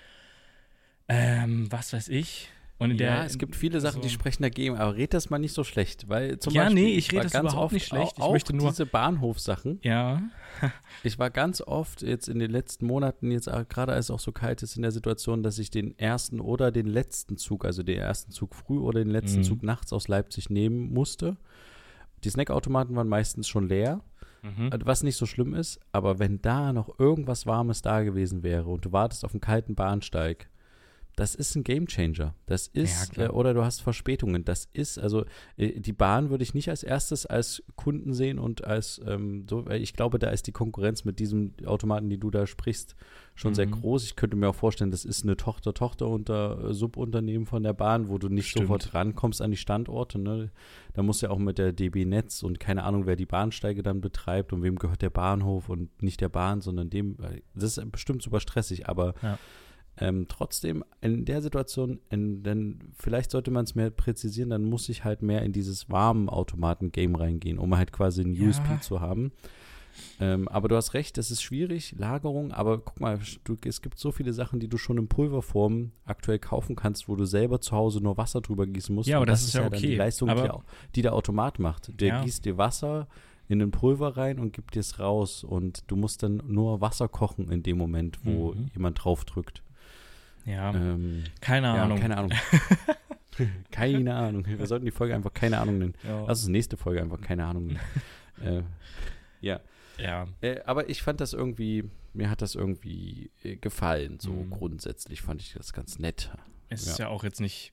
Ähm, 1.07 1.71
was 1.71 1.93
weiß 1.93 2.09
ich. 2.09 2.49
Und 2.78 2.91
ja, 2.91 2.97
der, 2.97 3.26
es 3.26 3.38
gibt 3.38 3.55
viele 3.55 3.80
Sachen, 3.80 4.01
so 4.01 4.07
die 4.07 4.13
sprechen 4.13 4.43
dagegen, 4.43 4.76
aber 4.76 4.97
red 4.97 5.13
das 5.13 5.30
mal 5.30 5.39
nicht 5.39 5.53
so 5.53 5.63
schlecht, 5.63 6.09
weil 6.09 6.39
zum 6.39 6.51
ja, 6.51 6.63
Beispiel. 6.63 6.84
nee, 6.84 6.93
ich 6.95 7.09
rede 7.13 7.23
das 7.23 7.34
überhaupt 7.34 7.55
oft, 7.55 7.73
nicht 7.73 7.88
schlecht. 7.88 8.13
Ich 8.17 8.21
auch 8.21 8.34
möchte 8.34 8.53
nur 8.53 8.69
diese 8.69 8.86
Bahnhofsachen. 8.86 9.80
Ja. 9.82 10.23
ich 11.03 11.17
war 11.17 11.30
ganz 11.30 11.61
oft 11.61 12.01
jetzt 12.01 12.28
in 12.28 12.38
den 12.38 12.51
letzten 12.51 12.86
Monaten, 12.86 13.32
jetzt 13.32 13.49
gerade 13.69 13.93
als 13.93 14.07
es 14.07 14.11
auch 14.11 14.19
so 14.19 14.34
kalt 14.34 14.61
ist, 14.61 14.76
in 14.76 14.82
der 14.82 14.91
Situation, 14.91 15.41
dass 15.41 15.57
ich 15.57 15.69
den 15.69 15.97
ersten 15.97 16.41
oder 16.41 16.71
den 16.71 16.88
letzten 16.88 17.38
Zug, 17.38 17.63
also 17.63 17.82
den 17.82 17.97
ersten 17.97 18.32
Zug 18.34 18.53
früh 18.53 18.80
oder 18.80 18.99
den 18.99 19.11
letzten 19.11 19.39
mhm. 19.39 19.43
Zug 19.43 19.63
nachts 19.63 19.93
aus 19.93 20.09
Leipzig 20.09 20.49
nehmen 20.49 20.91
musste. 20.91 21.38
Die 22.26 22.32
Snackautomaten 22.32 22.95
waren 22.95 23.07
meistens 23.07 23.47
schon 23.47 23.69
leer. 23.69 24.01
Mhm. 24.41 24.69
Was 24.84 25.03
nicht 25.03 25.15
so 25.15 25.26
schlimm 25.26 25.53
ist, 25.53 25.80
aber 25.91 26.19
wenn 26.19 26.41
da 26.41 26.73
noch 26.73 26.99
irgendwas 26.99 27.45
Warmes 27.45 27.82
da 27.82 28.03
gewesen 28.03 28.43
wäre 28.43 28.69
und 28.69 28.86
du 28.86 28.91
wartest 28.91 29.23
auf 29.23 29.34
einen 29.34 29.41
kalten 29.41 29.76
Bahnsteig, 29.76 30.49
das 31.16 31.34
ist 31.34 31.55
ein 31.55 31.63
Gamechanger. 31.63 32.36
Das 32.45 32.68
ist, 32.68 33.16
ja, 33.16 33.26
äh, 33.26 33.30
oder 33.30 33.53
du 33.53 33.63
hast 33.63 33.82
Verspätungen. 33.82 34.43
Das 34.43 34.68
ist, 34.74 34.99
also 34.99 35.26
äh, 35.55 35.80
die 35.80 35.93
Bahn 35.93 36.30
würde 36.30 36.43
ich 36.43 36.53
nicht 36.53 36.70
als 36.70 36.84
erstes 36.84 37.26
als 37.26 37.63
Kunden 37.76 38.13
sehen 38.13 38.38
und 38.38 38.66
als 38.66 39.01
ähm, 39.05 39.45
so, 39.49 39.66
ich 39.70 39.93
glaube, 39.93 40.20
da 40.20 40.30
ist 40.30 40.47
die 40.47 40.51
Konkurrenz 40.51 41.05
mit 41.05 41.20
diesem 41.20 41.53
Automaten, 41.66 42.09
die 42.09 42.18
du 42.18 42.32
da 42.32 42.45
sprichst, 42.45 42.95
schon 43.34 43.51
mhm. 43.51 43.55
sehr 43.55 43.68
groß. 43.68 44.03
Ich 44.03 44.16
könnte 44.18 44.36
mir 44.36 44.49
auch 44.49 44.55
vorstellen, 44.55 44.91
das 44.91 45.05
ist 45.05 45.24
eine 45.24 45.38
Tochter-Tochter 45.38 46.07
unter 46.07 46.70
äh, 46.70 46.74
Subunternehmen 46.74 47.45
von 47.45 47.63
der 47.63 47.74
Bahn, 47.74 48.09
wo 48.09 48.18
du 48.18 48.28
nicht 48.28 48.49
Stimmt. 48.49 48.68
sofort 48.68 48.93
rankommst 48.93 49.41
an 49.41 49.51
die 49.51 49.57
Standorte. 49.57 50.20
Ne? 50.20 50.51
Da 50.93 51.01
muss 51.01 51.22
ja 51.22 51.30
auch 51.30 51.39
mit 51.39 51.57
der 51.57 51.72
DB 51.72 52.03
Netz 52.03 52.43
und 52.43 52.59
keine 52.59 52.84
Ahnung, 52.84 53.05
wer 53.05 53.16
die 53.16 53.26
Bahnsteige 53.26 53.84
dann 53.84 54.01
betreibt 54.01 54.51
und 54.51 54.63
wem 54.63 54.78
gehört 54.78 55.01
der 55.01 55.09
Bahnhof 55.11 55.70
und 55.70 56.01
nicht 56.01 56.20
der 56.20 56.30
Bahn, 56.30 56.59
sondern 56.59 56.89
dem. 56.89 57.18
Das 57.53 57.78
ist 57.78 57.91
bestimmt 57.91 58.22
super 58.22 58.41
stressig, 58.41 58.89
aber 58.89 59.13
ja 59.22 59.39
Ähm, 59.98 60.28
trotzdem, 60.28 60.84
in 61.02 61.24
der 61.26 61.41
Situation, 61.41 62.00
in, 62.10 62.43
denn 62.43 62.80
vielleicht 62.98 63.32
sollte 63.32 63.52
man 63.52 63.64
es 63.64 63.76
mehr 63.76 63.89
präzisieren, 63.89 64.50
dann 64.50 64.66
muss 64.66 64.89
ich 64.89 65.06
halt 65.06 65.22
mehr 65.22 65.41
in 65.43 65.54
dieses 65.54 65.89
warmen 65.89 66.28
Automaten-Game 66.28 67.16
reingehen, 67.16 67.58
um 67.58 67.78
halt 67.78 67.93
quasi 67.93 68.22
ein 68.22 68.34
ja. 68.34 68.50
USP 68.50 68.82
zu 68.82 69.00
haben. 69.00 69.32
Ähm, 70.20 70.48
aber 70.48 70.68
du 70.68 70.76
hast 70.76 70.93
recht, 70.93 71.18
es 71.18 71.32
ist 71.32 71.41
schwierig, 71.41 71.96
Lagerung, 71.98 72.52
aber 72.52 72.80
guck 72.80 73.00
mal, 73.00 73.20
du, 73.43 73.58
es 73.66 73.82
gibt 73.82 73.98
so 73.98 74.12
viele 74.12 74.34
Sachen, 74.34 74.60
die 74.60 74.68
du 74.68 74.78
schon 74.78 74.98
in 74.98 75.08
Pulverform 75.08 75.91
aktuell 76.06 76.39
kaufen 76.39 76.76
kannst, 76.76 77.08
wo 77.08 77.16
du 77.16 77.26
selber 77.26 77.62
zu 77.62 77.72
Hause 77.76 78.02
nur 78.02 78.18
Wasser 78.18 78.41
drüber 78.41 78.66
gießen 78.68 78.93
musst. 78.93 79.08
Ja, 79.08 79.18
aber 79.18 79.26
das, 79.26 79.41
das, 79.41 79.50
ist 79.50 79.54
ja, 79.56 79.66
okay. 79.66 79.80
die 79.80 79.96
Leistung, 79.96 80.30
die, 80.30 80.50
die, 80.96 81.02
der 81.02 81.14
Automat 81.14 81.60
macht. 81.60 82.00
Der 82.00 82.08
ja. 82.08 82.24
gießt 82.24 82.46
dir 82.46 82.58
Wasser 82.58 83.08
in 83.48 83.60
den 83.60 83.72
Pulver 83.72 84.18
rein 84.18 84.39
und 84.39 84.54
gibt 84.54 84.76
dir 84.76 84.80
es 84.80 85.00
raus 85.00 85.43
und 85.43 85.84
du 85.88 85.96
musst 85.96 86.24
dann 86.24 86.41
nur 86.48 86.82
Wasser 86.82 87.08
kochen 87.08 87.52
in 87.52 87.64
dem 87.64 87.78
Moment, 87.78 88.20
wo 88.24 88.54
mhm. 88.54 88.68
jemand 88.74 89.04
drauf 89.04 89.24
drückt. 89.24 89.62
Ja, 90.46 90.74
ähm, 90.74 91.24
keine 91.41 91.70
Ahnung. 91.70 91.98
Ja, 91.98 92.02
keine 92.02 92.18
Ahnung. 92.18 92.32
keine 93.72 94.16
Ahnung. 94.16 94.46
Wir 94.48 94.68
sollten 94.68 94.86
die 94.86 94.91
Folge 94.91 95.16
einfach 95.16 95.34
keine 95.34 95.60
Ahnung 95.60 95.80
nennen. 95.80 95.93
Ja. 96.04 96.26
Lass 96.28 96.39
uns 96.41 96.50
nächste 96.50 96.78
Folge 96.78 97.02
einfach 97.02 97.20
keine 97.20 97.46
Ahnung 97.46 97.68
nennen. 97.68 97.80
äh, 98.43 98.62
ja. 99.41 99.60
Ja. 99.98 100.28
Äh, 100.41 100.60
aber 100.66 100.89
ich 100.89 101.02
fand 101.02 101.22
das 101.22 101.34
irgendwie, 101.34 101.89
mir 102.14 102.30
hat 102.30 102.41
das 102.41 102.56
irgendwie 102.56 103.32
äh, 103.43 103.56
gefallen. 103.56 104.20
So 104.20 104.32
mhm. 104.32 104.50
grundsätzlich 104.52 105.22
fand 105.22 105.41
ich 105.41 105.54
das 105.54 105.74
ganz 105.74 106.00
nett. 106.00 106.32
Es 106.70 106.86
ja. 106.86 106.91
ist 106.91 107.00
ja 107.00 107.08
auch 107.08 107.24
jetzt 107.24 107.41
nicht, 107.41 107.72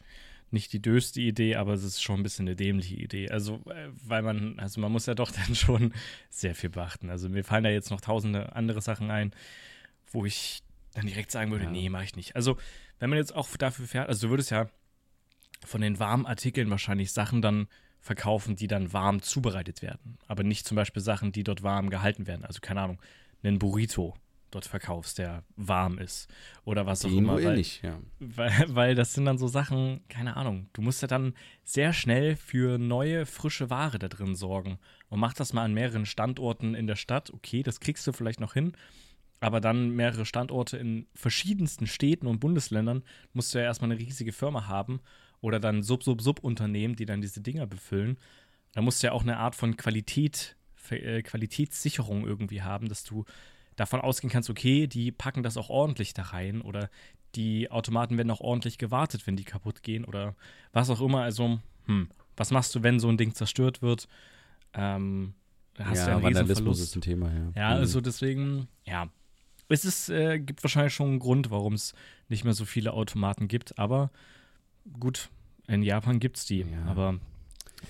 nicht 0.50 0.72
die 0.72 0.80
döste 0.80 1.20
Idee, 1.20 1.56
aber 1.56 1.72
es 1.74 1.84
ist 1.84 2.02
schon 2.02 2.20
ein 2.20 2.22
bisschen 2.22 2.46
eine 2.46 2.56
dämliche 2.56 2.96
Idee. 2.96 3.30
Also, 3.30 3.60
äh, 3.66 3.88
weil 4.04 4.22
man, 4.22 4.58
also 4.58 4.80
man 4.80 4.92
muss 4.92 5.06
ja 5.06 5.14
doch 5.14 5.30
dann 5.46 5.54
schon 5.54 5.92
sehr 6.30 6.54
viel 6.54 6.70
beachten. 6.70 7.10
Also 7.10 7.28
mir 7.28 7.44
fallen 7.44 7.64
da 7.64 7.70
jetzt 7.70 7.90
noch 7.90 8.00
tausende 8.00 8.54
andere 8.54 8.80
Sachen 8.80 9.10
ein, 9.10 9.32
wo 10.10 10.24
ich 10.24 10.62
dann 10.94 11.06
direkt 11.06 11.30
sagen 11.30 11.50
würde, 11.50 11.64
ja. 11.64 11.70
nee, 11.70 11.88
mache 11.88 12.04
ich 12.04 12.16
nicht. 12.16 12.36
Also, 12.36 12.56
wenn 12.98 13.10
man 13.10 13.18
jetzt 13.18 13.34
auch 13.34 13.48
dafür 13.56 13.86
fährt, 13.86 14.08
also 14.08 14.26
du 14.26 14.30
würdest 14.30 14.50
ja 14.50 14.68
von 15.64 15.80
den 15.80 15.98
warmen 15.98 16.26
Artikeln 16.26 16.70
wahrscheinlich 16.70 17.12
Sachen 17.12 17.42
dann 17.42 17.68
verkaufen, 18.00 18.56
die 18.56 18.66
dann 18.66 18.92
warm 18.92 19.22
zubereitet 19.22 19.80
werden. 19.80 20.18
Aber 20.26 20.42
nicht 20.42 20.66
zum 20.66 20.76
Beispiel 20.76 21.02
Sachen, 21.02 21.32
die 21.32 21.44
dort 21.44 21.62
warm 21.62 21.88
gehalten 21.88 22.26
werden. 22.26 22.44
Also 22.44 22.60
keine 22.60 22.80
Ahnung, 22.80 23.00
einen 23.42 23.58
Burrito 23.58 24.14
dort 24.50 24.66
verkaufst, 24.66 25.18
der 25.18 25.44
warm 25.56 25.98
ist. 25.98 26.28
Oder 26.64 26.84
was 26.84 27.04
auch 27.04 27.10
immer. 27.10 27.42
Weil, 27.42 27.56
nicht, 27.56 27.82
ja. 27.82 27.98
weil, 28.18 28.74
weil 28.74 28.94
das 28.94 29.14
sind 29.14 29.24
dann 29.24 29.38
so 29.38 29.46
Sachen, 29.46 30.02
keine 30.08 30.36
Ahnung, 30.36 30.68
du 30.72 30.82
musst 30.82 31.00
ja 31.00 31.08
dann 31.08 31.34
sehr 31.64 31.92
schnell 31.92 32.36
für 32.36 32.76
neue, 32.76 33.24
frische 33.24 33.70
Ware 33.70 33.98
da 33.98 34.08
drin 34.08 34.34
sorgen. 34.34 34.78
Und 35.08 35.20
mach 35.20 35.32
das 35.32 35.52
mal 35.52 35.64
an 35.64 35.72
mehreren 35.72 36.04
Standorten 36.04 36.74
in 36.74 36.86
der 36.86 36.96
Stadt. 36.96 37.32
Okay, 37.32 37.62
das 37.62 37.80
kriegst 37.80 38.06
du 38.06 38.12
vielleicht 38.12 38.40
noch 38.40 38.52
hin 38.52 38.72
aber 39.42 39.60
dann 39.60 39.90
mehrere 39.90 40.24
Standorte 40.24 40.76
in 40.76 41.06
verschiedensten 41.14 41.88
Städten 41.88 42.28
und 42.28 42.38
Bundesländern, 42.38 43.02
musst 43.32 43.52
du 43.52 43.58
ja 43.58 43.64
erstmal 43.64 43.90
eine 43.90 43.98
riesige 43.98 44.32
Firma 44.32 44.68
haben 44.68 45.00
oder 45.40 45.58
dann 45.58 45.82
Sub-Sub-Sub-Unternehmen, 45.82 46.94
die 46.94 47.06
dann 47.06 47.20
diese 47.20 47.40
Dinger 47.40 47.66
befüllen. 47.66 48.18
Da 48.72 48.82
musst 48.82 49.02
du 49.02 49.08
ja 49.08 49.12
auch 49.12 49.22
eine 49.22 49.38
Art 49.38 49.56
von 49.56 49.76
Qualität, 49.76 50.56
äh, 50.90 51.22
Qualitätssicherung 51.22 52.24
irgendwie 52.24 52.62
haben, 52.62 52.88
dass 52.88 53.02
du 53.02 53.24
davon 53.74 54.00
ausgehen 54.00 54.30
kannst, 54.30 54.48
okay, 54.48 54.86
die 54.86 55.10
packen 55.10 55.42
das 55.42 55.56
auch 55.56 55.70
ordentlich 55.70 56.14
da 56.14 56.22
rein 56.22 56.60
oder 56.60 56.88
die 57.34 57.68
Automaten 57.68 58.18
werden 58.18 58.30
auch 58.30 58.42
ordentlich 58.42 58.78
gewartet, 58.78 59.26
wenn 59.26 59.34
die 59.34 59.44
kaputt 59.44 59.82
gehen 59.82 60.04
oder 60.04 60.36
was 60.72 60.88
auch 60.88 61.00
immer. 61.00 61.22
Also, 61.22 61.58
hm, 61.86 62.10
was 62.36 62.52
machst 62.52 62.76
du, 62.76 62.84
wenn 62.84 63.00
so 63.00 63.08
ein 63.08 63.16
Ding 63.16 63.34
zerstört 63.34 63.82
wird? 63.82 64.06
Ähm, 64.72 65.34
hast 65.78 65.98
ja, 65.98 66.04
du 66.06 66.12
einen 66.12 66.22
Vandalismus 66.22 66.78
ist 66.78 66.94
ein 66.94 67.00
Thema, 67.00 67.32
ja. 67.32 67.52
Ja, 67.56 67.68
also 67.70 68.00
deswegen, 68.00 68.68
ja, 68.84 69.08
es 69.72 69.84
ist, 69.84 70.08
äh, 70.08 70.38
gibt 70.38 70.62
wahrscheinlich 70.62 70.94
schon 70.94 71.08
einen 71.08 71.18
Grund, 71.18 71.50
warum 71.50 71.74
es 71.74 71.94
nicht 72.28 72.44
mehr 72.44 72.54
so 72.54 72.64
viele 72.64 72.92
Automaten 72.92 73.48
gibt, 73.48 73.78
aber 73.78 74.10
gut, 74.98 75.30
in 75.66 75.82
Japan 75.82 76.18
gibt 76.18 76.38
es 76.38 76.46
die, 76.46 76.60
ja. 76.60 76.84
aber 76.86 77.18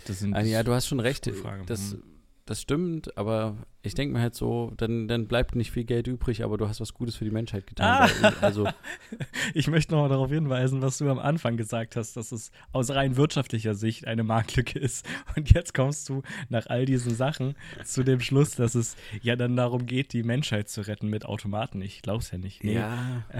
das 0.06 0.20
sind. 0.20 0.34
Also, 0.34 0.50
ja, 0.50 0.62
du 0.62 0.72
hast 0.72 0.86
schon 0.86 1.00
recht. 1.00 1.30
Das, 1.66 1.94
mhm 1.94 2.11
das 2.44 2.60
stimmt, 2.60 3.16
aber 3.16 3.56
ich 3.82 3.94
denke 3.94 4.14
mir 4.14 4.20
halt 4.20 4.34
so, 4.34 4.72
dann, 4.76 5.06
dann 5.06 5.26
bleibt 5.26 5.54
nicht 5.54 5.70
viel 5.70 5.84
Geld 5.84 6.06
übrig, 6.06 6.42
aber 6.42 6.56
du 6.58 6.68
hast 6.68 6.80
was 6.80 6.94
Gutes 6.94 7.16
für 7.16 7.24
die 7.24 7.30
Menschheit 7.30 7.66
getan. 7.66 8.10
Ah. 8.22 8.32
Also 8.40 8.68
ich 9.54 9.68
möchte 9.68 9.92
noch 9.92 10.02
mal 10.02 10.08
darauf 10.08 10.30
hinweisen, 10.30 10.82
was 10.82 10.98
du 10.98 11.08
am 11.08 11.18
Anfang 11.18 11.56
gesagt 11.56 11.94
hast, 11.94 12.16
dass 12.16 12.32
es 12.32 12.50
aus 12.72 12.90
rein 12.90 13.16
wirtschaftlicher 13.16 13.74
Sicht 13.74 14.06
eine 14.06 14.24
Marktlücke 14.24 14.78
ist. 14.78 15.06
Und 15.36 15.52
jetzt 15.52 15.72
kommst 15.74 16.08
du 16.08 16.22
nach 16.48 16.66
all 16.66 16.84
diesen 16.84 17.14
Sachen 17.14 17.54
zu 17.84 18.02
dem 18.02 18.20
Schluss, 18.20 18.56
dass 18.56 18.74
es 18.74 18.96
ja 19.20 19.36
dann 19.36 19.56
darum 19.56 19.86
geht, 19.86 20.12
die 20.12 20.22
Menschheit 20.22 20.68
zu 20.68 20.80
retten 20.82 21.08
mit 21.08 21.24
Automaten. 21.24 21.80
Ich 21.80 22.02
glaube 22.02 22.22
es 22.22 22.30
ja 22.30 22.38
nicht. 22.38 22.64
Nee. 22.64 22.74
Ja. 22.74 23.24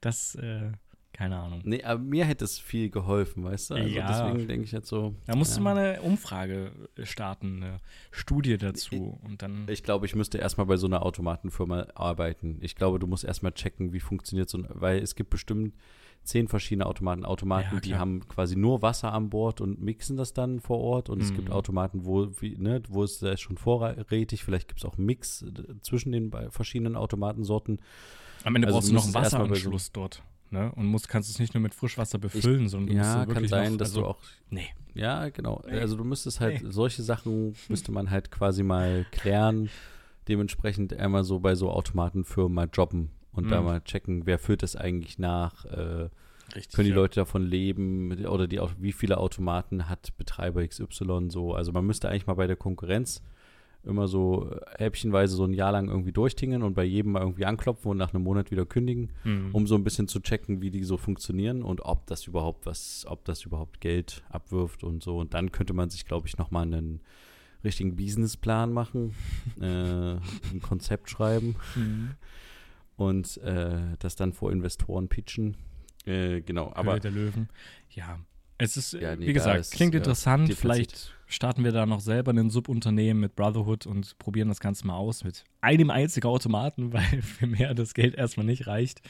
Das 0.00 0.34
äh, 0.36 0.72
keine 1.16 1.38
Ahnung. 1.38 1.62
Nee, 1.64 1.82
aber 1.82 1.98
mir 1.98 2.26
hätte 2.26 2.44
es 2.44 2.58
viel 2.58 2.90
geholfen, 2.90 3.42
weißt 3.42 3.70
du? 3.70 3.74
Also 3.76 3.88
ja. 3.88 4.06
deswegen 4.06 4.46
denke 4.48 4.64
ich 4.64 4.72
jetzt 4.72 4.88
so. 4.88 5.14
Da 5.24 5.34
musst 5.34 5.52
ja. 5.52 5.56
du 5.56 5.62
mal 5.62 5.78
eine 5.78 6.02
Umfrage 6.02 6.72
starten, 7.04 7.62
eine 7.62 7.80
Studie 8.10 8.58
dazu 8.58 9.18
und 9.24 9.40
dann. 9.40 9.66
Ich 9.70 9.82
glaube, 9.82 10.04
ich 10.04 10.14
müsste 10.14 10.36
erstmal 10.36 10.66
bei 10.66 10.76
so 10.76 10.86
einer 10.86 11.02
Automatenfirma 11.02 11.86
arbeiten. 11.94 12.58
Ich 12.60 12.76
glaube, 12.76 12.98
du 12.98 13.06
musst 13.06 13.24
erstmal 13.24 13.52
checken, 13.52 13.94
wie 13.94 14.00
funktioniert 14.00 14.50
so 14.50 14.58
ein, 14.58 14.66
weil 14.68 14.98
es 14.98 15.14
gibt 15.14 15.30
bestimmt 15.30 15.74
zehn 16.22 16.48
verschiedene 16.48 16.84
Automaten. 16.84 17.24
Automaten, 17.24 17.76
ja, 17.76 17.80
die 17.80 17.94
haben 17.94 18.28
quasi 18.28 18.54
nur 18.54 18.82
Wasser 18.82 19.14
an 19.14 19.30
Bord 19.30 19.62
und 19.62 19.80
mixen 19.80 20.18
das 20.18 20.34
dann 20.34 20.60
vor 20.60 20.80
Ort. 20.80 21.08
Und 21.08 21.18
mhm. 21.18 21.24
es 21.24 21.32
gibt 21.32 21.48
mhm. 21.48 21.54
Automaten, 21.54 22.04
wo, 22.04 22.28
wie, 22.40 22.58
ne, 22.58 22.82
wo 22.90 23.04
es 23.04 23.20
da 23.20 23.32
ist 23.32 23.40
schon 23.40 23.56
vorrätig, 23.56 24.44
vielleicht 24.44 24.68
gibt 24.68 24.80
es 24.80 24.84
auch 24.84 24.98
Mix 24.98 25.42
äh, 25.42 25.80
zwischen 25.80 26.12
den 26.12 26.30
verschiedenen 26.50 26.94
Automatensorten. 26.94 27.80
Am 28.44 28.54
Ende 28.54 28.68
also 28.68 28.76
brauchst 28.76 28.90
du 28.90 28.94
noch 28.94 29.04
einen 29.04 29.14
Wasseranschluss 29.14 29.92
dort. 29.92 30.22
Ne? 30.50 30.72
Und 30.72 30.86
musst, 30.86 31.08
kannst 31.08 31.28
es 31.28 31.38
nicht 31.38 31.54
nur 31.54 31.60
mit 31.60 31.74
Frischwasser 31.74 32.18
befüllen, 32.18 32.64
ich, 32.64 32.70
sondern 32.70 32.88
du 32.88 33.02
ja, 33.02 33.24
musst 33.24 33.34
kann 33.34 33.48
sein, 33.48 33.72
noch, 33.72 33.78
dass 33.78 33.88
also, 33.90 34.00
du 34.02 34.06
auch. 34.06 34.18
Nee. 34.50 34.68
Ja, 34.94 35.28
genau. 35.28 35.62
Nee. 35.66 35.78
Also 35.78 35.96
du 35.96 36.04
müsstest 36.04 36.40
halt, 36.40 36.62
nee. 36.62 36.70
solche 36.70 37.02
Sachen 37.02 37.54
müsste 37.68 37.92
man 37.92 38.10
halt 38.10 38.30
quasi 38.30 38.62
mal 38.62 39.04
klären. 39.10 39.68
Dementsprechend 40.28 40.94
einmal 40.94 41.24
so 41.24 41.40
bei 41.40 41.54
so 41.54 41.70
Automatenfirmen 41.70 42.54
mal 42.54 42.68
jobben 42.72 43.10
und 43.32 43.46
mhm. 43.46 43.50
da 43.50 43.60
mal 43.60 43.80
checken, 43.82 44.26
wer 44.26 44.38
führt 44.38 44.62
das 44.62 44.74
eigentlich 44.74 45.18
nach. 45.18 45.64
Äh, 45.66 46.08
Richtig, 46.54 46.74
können 46.74 46.86
die 46.86 46.90
ja. 46.90 46.96
Leute 46.96 47.16
davon 47.16 47.42
leben 47.42 48.24
oder 48.26 48.46
die, 48.46 48.60
wie 48.78 48.92
viele 48.92 49.18
Automaten 49.18 49.88
hat 49.88 50.16
Betreiber 50.16 50.66
XY 50.66 51.28
so. 51.28 51.54
Also 51.54 51.72
man 51.72 51.84
müsste 51.84 52.08
eigentlich 52.08 52.26
mal 52.26 52.34
bei 52.34 52.46
der 52.46 52.56
Konkurrenz 52.56 53.22
immer 53.86 54.08
so 54.08 54.50
häppchenweise 54.76 55.36
so 55.36 55.44
ein 55.44 55.52
Jahr 55.52 55.72
lang 55.72 55.88
irgendwie 55.88 56.12
durchtingeln 56.12 56.62
und 56.62 56.74
bei 56.74 56.84
jedem 56.84 57.12
mal 57.12 57.22
irgendwie 57.22 57.46
anklopfen 57.46 57.90
und 57.90 57.96
nach 57.96 58.12
einem 58.12 58.24
Monat 58.24 58.50
wieder 58.50 58.66
kündigen, 58.66 59.12
mhm. 59.24 59.50
um 59.52 59.66
so 59.66 59.74
ein 59.74 59.84
bisschen 59.84 60.08
zu 60.08 60.20
checken, 60.20 60.60
wie 60.60 60.70
die 60.70 60.84
so 60.84 60.96
funktionieren 60.96 61.62
und 61.62 61.80
ob 61.80 62.06
das 62.06 62.26
überhaupt 62.26 62.66
was, 62.66 63.06
ob 63.08 63.24
das 63.24 63.44
überhaupt 63.44 63.80
Geld 63.80 64.24
abwirft 64.28 64.84
und 64.84 65.02
so. 65.02 65.18
Und 65.18 65.34
dann 65.34 65.52
könnte 65.52 65.72
man 65.72 65.90
sich, 65.90 66.04
glaube 66.04 66.26
ich, 66.26 66.36
nochmal 66.36 66.62
einen 66.64 67.00
richtigen 67.64 67.96
Businessplan 67.96 68.72
machen, 68.72 69.14
äh, 69.60 69.64
ein 69.64 70.60
Konzept 70.62 71.10
schreiben 71.10 71.56
mhm. 71.74 72.10
und 72.96 73.38
äh, 73.38 73.96
das 73.98 74.16
dann 74.16 74.32
vor 74.32 74.52
Investoren 74.52 75.08
pitchen. 75.08 75.56
Äh, 76.04 76.40
genau, 76.42 76.72
aber. 76.74 77.00
der 77.00 77.10
Löwen. 77.10 77.48
Ja, 77.90 78.18
es 78.58 78.76
ist, 78.76 78.92
ja, 78.92 79.16
nee, 79.16 79.26
wie 79.26 79.32
gesagt, 79.32 79.60
ist, 79.60 79.72
klingt 79.72 79.94
interessant. 79.94 80.52
Vielleicht 80.54 81.12
starten 81.26 81.64
wir 81.64 81.72
da 81.72 81.86
noch 81.86 82.00
selber 82.00 82.32
ein 82.32 82.50
Subunternehmen 82.50 83.20
mit 83.20 83.36
Brotherhood 83.36 83.86
und 83.86 84.18
probieren 84.18 84.48
das 84.48 84.60
Ganze 84.60 84.86
mal 84.86 84.96
aus 84.96 85.24
mit 85.24 85.44
einem 85.60 85.90
einzigen 85.90 86.26
Automaten, 86.26 86.92
weil 86.92 87.22
für 87.22 87.46
mehr 87.46 87.74
das 87.74 87.94
Geld 87.94 88.14
erstmal 88.14 88.46
nicht 88.46 88.66
reicht. 88.66 89.02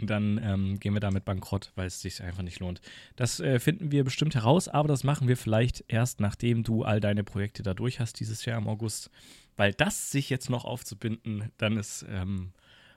Und 0.00 0.08
dann 0.08 0.40
ähm, 0.42 0.78
gehen 0.78 0.94
wir 0.94 1.00
damit 1.00 1.24
bankrott, 1.24 1.72
weil 1.74 1.88
es 1.88 2.00
sich 2.00 2.22
einfach 2.22 2.42
nicht 2.42 2.60
lohnt. 2.60 2.80
Das 3.16 3.40
äh, 3.40 3.58
finden 3.58 3.90
wir 3.90 4.04
bestimmt 4.04 4.34
heraus, 4.34 4.68
aber 4.68 4.88
das 4.88 5.02
machen 5.02 5.26
wir 5.26 5.36
vielleicht 5.36 5.84
erst, 5.88 6.20
nachdem 6.20 6.62
du 6.62 6.84
all 6.84 7.00
deine 7.00 7.24
Projekte 7.24 7.62
da 7.62 7.74
durch 7.74 7.98
hast 7.98 8.20
dieses 8.20 8.44
Jahr 8.44 8.56
im 8.58 8.68
August. 8.68 9.10
Weil 9.56 9.74
das 9.74 10.10
sich 10.10 10.30
jetzt 10.30 10.48
noch 10.48 10.64
aufzubinden, 10.64 11.50
dann 11.58 11.76
ist, 11.76 12.06
ähm, 12.08 12.52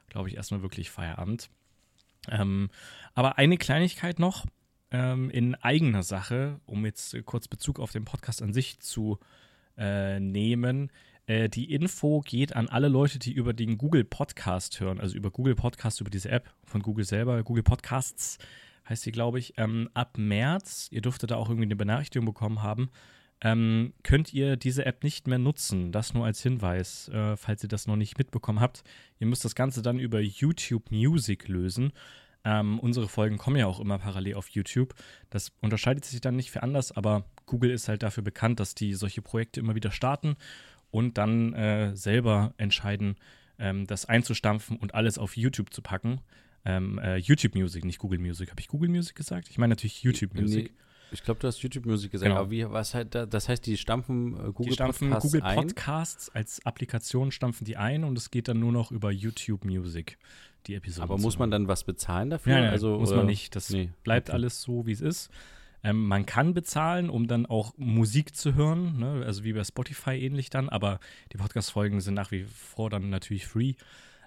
glaube 0.08 0.30
ich, 0.30 0.36
erstmal 0.36 0.62
wirklich 0.62 0.92
Feierabend. 0.92 1.50
Ähm, 2.30 2.70
aber 3.16 3.38
eine 3.38 3.58
Kleinigkeit 3.58 4.20
noch, 4.20 4.46
ähm, 4.94 5.30
in 5.30 5.56
eigener 5.56 6.04
Sache, 6.04 6.62
um 6.66 6.86
jetzt 6.86 7.18
kurz 7.26 7.50
Bezug 7.50 7.80
auf 7.80 7.92
den 7.92 8.06
Podcast 8.06 8.42
an 8.42 8.54
sich 8.54 8.80
zu 8.80 9.20
äh, 9.78 10.22
nehmen. 10.22 10.90
Äh, 11.26 11.50
die 11.50 11.74
Info 11.74 12.22
geht 12.22 12.56
an 12.56 12.70
alle 12.70 12.88
Leute, 12.88 13.20
die 13.20 13.34
über 13.34 13.54
den 13.54 13.78
Google 13.78 14.06
Podcast 14.06 14.80
hören, 14.80 15.02
also 15.02 15.18
über 15.18 15.32
Google 15.32 15.56
Podcast, 15.56 16.00
über 16.00 16.12
diese 16.12 16.30
App 16.30 16.50
von 16.64 16.82
Google 16.82 17.06
selber, 17.06 17.44
Google 17.44 17.64
Podcasts 17.64 18.38
heißt 18.88 19.04
sie, 19.04 19.12
glaube 19.12 19.40
ich. 19.40 19.54
Ähm, 19.58 19.90
ab 19.94 20.18
März, 20.18 20.88
ihr 20.92 21.02
dürftet 21.02 21.32
da 21.32 21.36
auch 21.36 21.50
irgendwie 21.50 21.66
eine 21.66 21.76
Benachrichtigung 21.76 22.26
bekommen 22.26 22.62
haben, 22.62 22.90
ähm, 23.42 23.94
könnt 24.04 24.34
ihr 24.34 24.56
diese 24.58 24.86
App 24.86 25.04
nicht 25.04 25.28
mehr 25.28 25.40
nutzen. 25.40 25.92
Das 25.92 26.14
nur 26.14 26.26
als 26.26 26.42
Hinweis, 26.42 27.10
äh, 27.10 27.36
falls 27.36 27.64
ihr 27.64 27.70
das 27.70 27.88
noch 27.88 27.96
nicht 27.96 28.18
mitbekommen 28.18 28.60
habt. 28.60 28.84
Ihr 29.20 29.28
müsst 29.28 29.44
das 29.44 29.56
Ganze 29.56 29.82
dann 29.82 30.00
über 30.00 30.20
YouTube 30.20 30.92
Music 30.92 31.48
lösen. 31.48 31.92
Ähm, 32.46 32.80
unsere 32.80 33.08
Folgen 33.08 33.38
kommen 33.38 33.56
ja 33.58 33.68
auch 33.68 33.80
immer 33.80 34.00
parallel 34.00 34.36
auf 34.36 34.50
YouTube. 34.50 34.94
Das 35.30 35.52
unterscheidet 35.62 36.04
sich 36.06 36.20
dann 36.22 36.36
nicht 36.36 36.52
für 36.52 36.62
anders, 36.64 36.92
aber 36.92 37.26
Google 37.46 37.72
ist 37.72 37.88
halt 37.88 38.04
dafür 38.04 38.24
bekannt, 38.24 38.60
dass 38.60 38.76
die 38.76 38.94
solche 38.94 39.22
Projekte 39.22 39.60
immer 39.60 39.76
wieder 39.76 39.92
starten 39.92 40.36
und 40.92 41.18
dann 41.18 41.54
äh, 41.54 41.96
selber 41.96 42.54
entscheiden, 42.58 43.16
ähm, 43.60 43.88
das 43.88 44.06
einzustampfen 44.06 44.78
und 44.78 44.94
alles 44.94 45.18
auf 45.18 45.38
YouTube 45.38 45.74
zu 45.74 45.82
packen. 45.82 46.20
ähm, 46.66 46.98
äh, 47.00 47.18
YouTube 47.18 47.56
Music, 47.56 47.84
nicht 47.86 48.00
Google 48.00 48.20
Music. 48.20 48.50
Habe 48.52 48.62
ich 48.62 48.68
Google 48.68 48.90
Music 48.90 49.16
gesagt? 49.16 49.50
Ich 49.50 49.58
meine 49.58 49.72
natürlich 49.72 50.02
YouTube 50.04 50.34
Music. 50.34 50.66
Nee, 50.72 50.78
ich 51.12 51.22
glaube, 51.24 51.40
du 51.42 51.48
hast 51.48 51.62
YouTube 51.62 51.86
Music 51.86 52.12
gesagt. 52.12 52.30
Genau. 52.30 52.40
Aber 52.42 52.52
wie, 52.52 52.70
was 52.70 52.94
halt, 52.94 53.14
da- 53.16 53.26
das 53.26 53.48
heißt, 53.50 53.66
die 53.66 53.78
stampfen 53.78 54.34
äh, 54.34 54.52
Google 54.52 54.68
die 54.68 54.74
stampfen 54.74 55.10
Podcasts 55.10 55.32
Google 55.32 55.44
ein. 55.44 55.56
Podcasts 55.56 56.30
als 56.30 56.66
Applikation 56.66 57.32
stampfen 57.32 57.66
die 57.66 57.76
ein 57.78 58.04
und 58.04 58.18
es 58.18 58.32
geht 58.32 58.48
dann 58.48 58.60
nur 58.60 58.72
noch 58.72 58.92
über 58.92 59.12
YouTube 59.12 59.66
Music, 59.66 60.18
die 60.68 60.76
Episode. 60.76 61.04
Aber 61.04 61.18
muss 61.18 61.38
man 61.40 61.52
dann 61.52 61.68
was 61.68 61.84
bezahlen 61.84 62.30
dafür? 62.30 62.54
Nein, 62.54 62.64
nein, 62.64 62.72
also, 62.72 62.98
muss 63.00 63.12
man 63.14 63.26
nicht. 63.26 63.56
Das 63.56 63.70
Nee, 63.70 63.90
bleibt 64.04 64.30
okay. 64.30 64.36
alles 64.36 64.62
so, 64.62 64.86
wie 64.86 64.92
es 64.92 65.02
ist. 65.02 65.30
Ähm, 65.84 66.08
man 66.08 66.26
kann 66.26 66.54
bezahlen, 66.54 67.10
um 67.10 67.28
dann 67.28 67.46
auch 67.46 67.74
Musik 67.78 68.36
zu 68.36 68.56
hören, 68.56 69.00
ne? 69.00 69.24
also 69.26 69.44
wie 69.44 69.52
bei 69.52 69.64
Spotify 69.66 70.12
ähnlich 70.12 70.50
dann, 70.50 70.70
aber 70.70 71.00
die 71.34 71.38
Podcast-Folgen 71.38 72.00
sind 72.00 72.14
nach 72.14 72.32
wie 72.32 72.44
vor 72.46 72.90
dann 72.90 73.10
natürlich 73.10 73.46
free. 73.48 73.74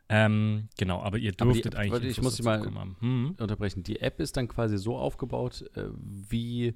Ähm, 0.09 0.69
genau, 0.79 1.01
aber 1.03 1.19
ihr 1.19 1.33
Aber 1.39 1.53
die- 1.53 1.63
dürftet 1.63 1.75
eigentlich. 1.75 2.19
ich 2.19 2.23
muss 2.23 2.37
dich 2.37 2.45
mal-. 2.45 2.63
Hm. 3.01 3.35
unterbrechen. 3.39 3.83
Die 3.83 4.01
App 4.01 4.21
ist 4.21 4.37
dann 4.37 4.49
quasi 4.49 4.77
so 4.79 4.97
aufgebaut 4.97 5.65
äh, 5.75 5.85
wie 5.97 6.75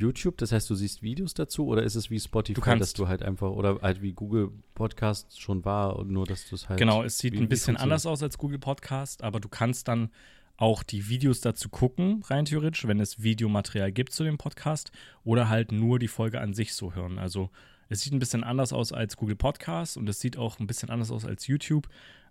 YouTube, 0.00 0.36
das 0.38 0.50
heißt, 0.52 0.68
du 0.70 0.74
siehst 0.74 1.02
Videos 1.02 1.34
dazu 1.34 1.66
oder 1.66 1.82
ist 1.82 1.94
es 1.94 2.10
wie 2.10 2.18
Spotify, 2.18 2.54
Du 2.54 2.60
kannst- 2.60 2.80
dass 2.82 2.92
du 2.94 3.06
halt 3.08 3.22
einfach 3.22 3.50
oder 3.50 3.80
halt 3.82 4.02
wie 4.02 4.12
Google 4.12 4.50
Podcast 4.74 5.40
schon 5.40 5.64
war 5.64 5.96
und 5.96 6.10
nur, 6.10 6.26
dass 6.26 6.48
du 6.48 6.54
es 6.56 6.68
halt 6.68 6.78
Genau, 6.78 7.02
es 7.02 7.18
sieht 7.18 7.34
wie- 7.34 7.38
ein 7.38 7.48
bisschen 7.48 7.76
anders 7.76 8.06
aus 8.06 8.22
als 8.22 8.38
Google 8.38 8.58
Podcast, 8.58 9.22
aber 9.22 9.38
du 9.40 9.48
kannst 9.48 9.86
dann 9.88 10.10
auch 10.56 10.82
die 10.82 11.08
Videos 11.08 11.40
dazu 11.40 11.68
gucken, 11.70 12.22
rein 12.26 12.44
theoretisch, 12.44 12.86
wenn 12.86 13.00
es 13.00 13.22
Videomaterial 13.22 13.92
gibt 13.92 14.12
zu 14.12 14.24
dem 14.24 14.36
Podcast 14.38 14.90
oder 15.24 15.48
halt 15.48 15.72
nur 15.72 15.98
die 15.98 16.08
Folge 16.08 16.40
an 16.40 16.52
sich 16.52 16.74
so 16.74 16.94
hören. 16.94 17.18
Also 17.18 17.48
es 17.88 18.02
sieht 18.02 18.12
ein 18.12 18.18
bisschen 18.18 18.44
anders 18.44 18.72
aus 18.72 18.92
als 18.92 19.16
Google 19.16 19.36
Podcast 19.36 19.96
und 19.96 20.08
es 20.08 20.20
sieht 20.20 20.36
auch 20.36 20.58
ein 20.60 20.66
bisschen 20.66 20.90
anders 20.90 21.10
aus 21.10 21.24
als 21.24 21.46
YouTube. 21.46 21.88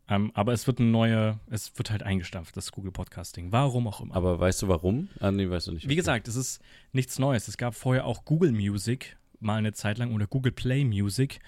Ähm, 0.10 0.32
aber 0.34 0.54
es 0.54 0.66
wird 0.66 0.80
eine 0.80 0.90
neue, 0.90 1.40
es 1.52 1.78
wird 1.78 1.92
halt 1.92 2.02
eingestampft, 2.02 2.58
das 2.58 2.72
Google 2.72 2.92
Podcasting. 2.92 3.52
Warum 3.52 3.88
auch 3.88 4.02
immer. 4.02 4.16
Aber 4.16 4.40
weißt 4.40 4.64
du 4.64 4.68
warum? 4.68 5.10
Ah, 5.20 5.32
nee, 5.32 5.48
weißt 5.48 5.68
du 5.68 5.72
nicht. 5.74 5.88
Wie 5.88 5.96
gesagt, 5.96 6.28
es 6.28 6.36
ist 6.36 6.62
nichts 6.94 7.20
Neues. 7.20 7.48
Es 7.48 7.58
gab 7.58 7.76
vorher 7.76 8.06
auch 8.06 8.26
Google 8.26 8.52
Music 8.52 9.18
mal 9.40 9.56
eine 9.56 9.72
Zeit 9.74 10.00
lang 10.00 10.14
oder 10.14 10.26
Google 10.26 10.52
Play 10.52 10.84
Music. 10.84 11.40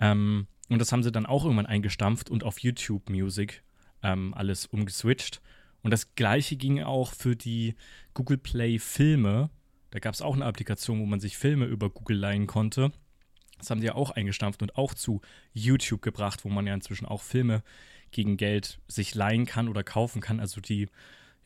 Ähm, 0.00 0.48
und 0.68 0.80
das 0.80 0.90
haben 0.90 1.04
sie 1.04 1.12
dann 1.12 1.26
auch 1.26 1.44
irgendwann 1.44 1.66
eingestampft 1.66 2.28
und 2.28 2.42
auf 2.42 2.58
YouTube 2.58 3.08
Music 3.08 3.62
ähm, 4.02 4.34
alles 4.34 4.66
umgeswitcht. 4.66 5.40
Und 5.82 5.92
das 5.92 6.14
gleiche 6.16 6.56
ging 6.56 6.82
auch 6.82 7.12
für 7.12 7.36
die 7.36 7.76
Google 8.14 8.38
Play 8.38 8.80
Filme. 8.80 9.48
Da 9.90 10.00
gab 10.00 10.14
es 10.14 10.22
auch 10.22 10.34
eine 10.34 10.44
Applikation, 10.44 11.00
wo 11.00 11.06
man 11.06 11.20
sich 11.20 11.38
Filme 11.38 11.66
über 11.66 11.88
Google 11.88 12.18
leihen 12.18 12.48
konnte. 12.48 12.90
Das 13.58 13.70
haben 13.70 13.80
die 13.80 13.86
ja 13.86 13.94
auch 13.94 14.10
eingestampft 14.10 14.60
und 14.62 14.76
auch 14.76 14.94
zu 14.94 15.20
YouTube 15.52 16.02
gebracht, 16.02 16.44
wo 16.44 16.48
man 16.48 16.66
ja 16.66 16.74
inzwischen 16.74 17.06
auch 17.06 17.22
Filme 17.22 17.62
gegen 18.10 18.36
Geld 18.36 18.78
sich 18.88 19.14
leihen 19.14 19.46
kann 19.46 19.68
oder 19.68 19.82
kaufen 19.84 20.20
kann. 20.20 20.40
Also 20.40 20.60
die 20.60 20.88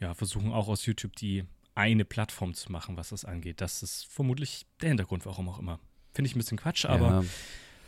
ja, 0.01 0.15
versuchen 0.15 0.53
auch 0.53 0.69
aus 0.69 0.85
YouTube 0.87 1.15
die 1.17 1.45
eine 1.75 2.05
Plattform 2.05 2.55
zu 2.55 2.71
machen, 2.73 2.97
was 2.97 3.11
das 3.11 3.25
angeht. 3.25 3.61
Das 3.61 3.83
ist 3.83 4.07
vermutlich 4.07 4.67
der 4.81 4.89
Hintergrund, 4.91 5.25
warum 5.27 5.49
auch 5.49 5.59
immer. 5.59 5.79
Finde 6.13 6.29
ich 6.29 6.35
ein 6.37 6.39
bisschen 6.39 6.59
Quatsch, 6.59 6.85
aber 6.85 7.07
ja, 7.07 7.25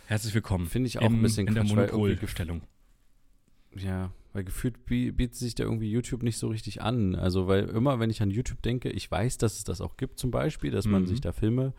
herzlich 0.06 0.32
willkommen. 0.34 0.66
finde 0.66 0.86
ich 0.86 0.98
auch 0.98 1.02
im, 1.02 1.16
ein 1.18 1.22
bisschen 1.22 1.46
in 1.48 1.54
der 1.54 1.64
Quatsch, 1.64 1.76
weil 1.76 1.84
irgendwie 1.88 2.08
Monopolstellung. 2.12 2.62
Ja, 3.76 4.12
weil 4.32 4.44
gefühlt 4.44 4.86
bie- 4.86 5.10
bietet 5.12 5.34
sich 5.36 5.54
da 5.54 5.64
irgendwie 5.64 5.90
YouTube 5.90 6.22
nicht 6.22 6.38
so 6.38 6.48
richtig 6.48 6.80
an. 6.82 7.14
Also, 7.16 7.48
weil 7.48 7.64
immer, 7.68 7.98
wenn 7.98 8.10
ich 8.10 8.22
an 8.22 8.30
YouTube 8.30 8.62
denke, 8.62 8.88
ich 8.90 9.10
weiß, 9.10 9.38
dass 9.38 9.56
es 9.58 9.64
das 9.64 9.80
auch 9.80 9.96
gibt 9.96 10.18
zum 10.18 10.30
Beispiel, 10.30 10.70
dass 10.70 10.86
man 10.86 11.02
Mhm. 11.02 11.06
sich 11.06 11.20
da 11.20 11.32
Filme 11.32 11.74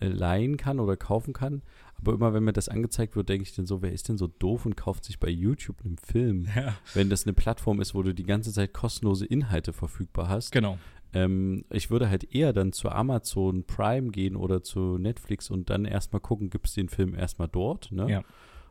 äh, 0.00 0.06
leihen 0.06 0.56
kann 0.56 0.78
oder 0.78 0.96
kaufen 0.96 1.32
kann. 1.32 1.62
Aber 2.00 2.14
immer, 2.14 2.32
wenn 2.32 2.44
mir 2.44 2.52
das 2.52 2.68
angezeigt 2.68 3.16
wird, 3.16 3.28
denke 3.28 3.42
ich 3.42 3.54
dann 3.54 3.66
so, 3.66 3.82
wer 3.82 3.92
ist 3.92 4.08
denn 4.08 4.18
so 4.18 4.26
doof 4.26 4.66
und 4.66 4.76
kauft 4.76 5.04
sich 5.04 5.18
bei 5.18 5.28
YouTube 5.28 5.76
einen 5.84 5.98
Film? 5.98 6.46
Ja, 6.54 6.74
Wenn 6.94 7.10
das 7.10 7.26
eine 7.26 7.34
Plattform 7.34 7.80
ist, 7.80 7.94
wo 7.94 8.02
du 8.02 8.14
die 8.14 8.24
ganze 8.24 8.52
Zeit 8.52 8.72
kostenlose 8.72 9.26
Inhalte 9.26 9.72
verfügbar 9.72 10.28
hast. 10.28 10.52
genau. 10.52 10.78
Ähm, 11.12 11.64
ich 11.70 11.90
würde 11.90 12.08
halt 12.08 12.32
eher 12.32 12.52
dann 12.52 12.72
zu 12.72 12.88
Amazon 12.88 13.64
Prime 13.64 14.10
gehen 14.10 14.36
oder 14.36 14.62
zu 14.62 14.96
Netflix 14.96 15.50
und 15.50 15.68
dann 15.68 15.84
erstmal 15.84 16.20
gucken, 16.20 16.50
gibt 16.50 16.68
es 16.68 16.74
den 16.74 16.88
Film 16.88 17.14
erstmal 17.14 17.48
dort. 17.48 17.90
Ne? 17.90 18.08
Ja. 18.08 18.24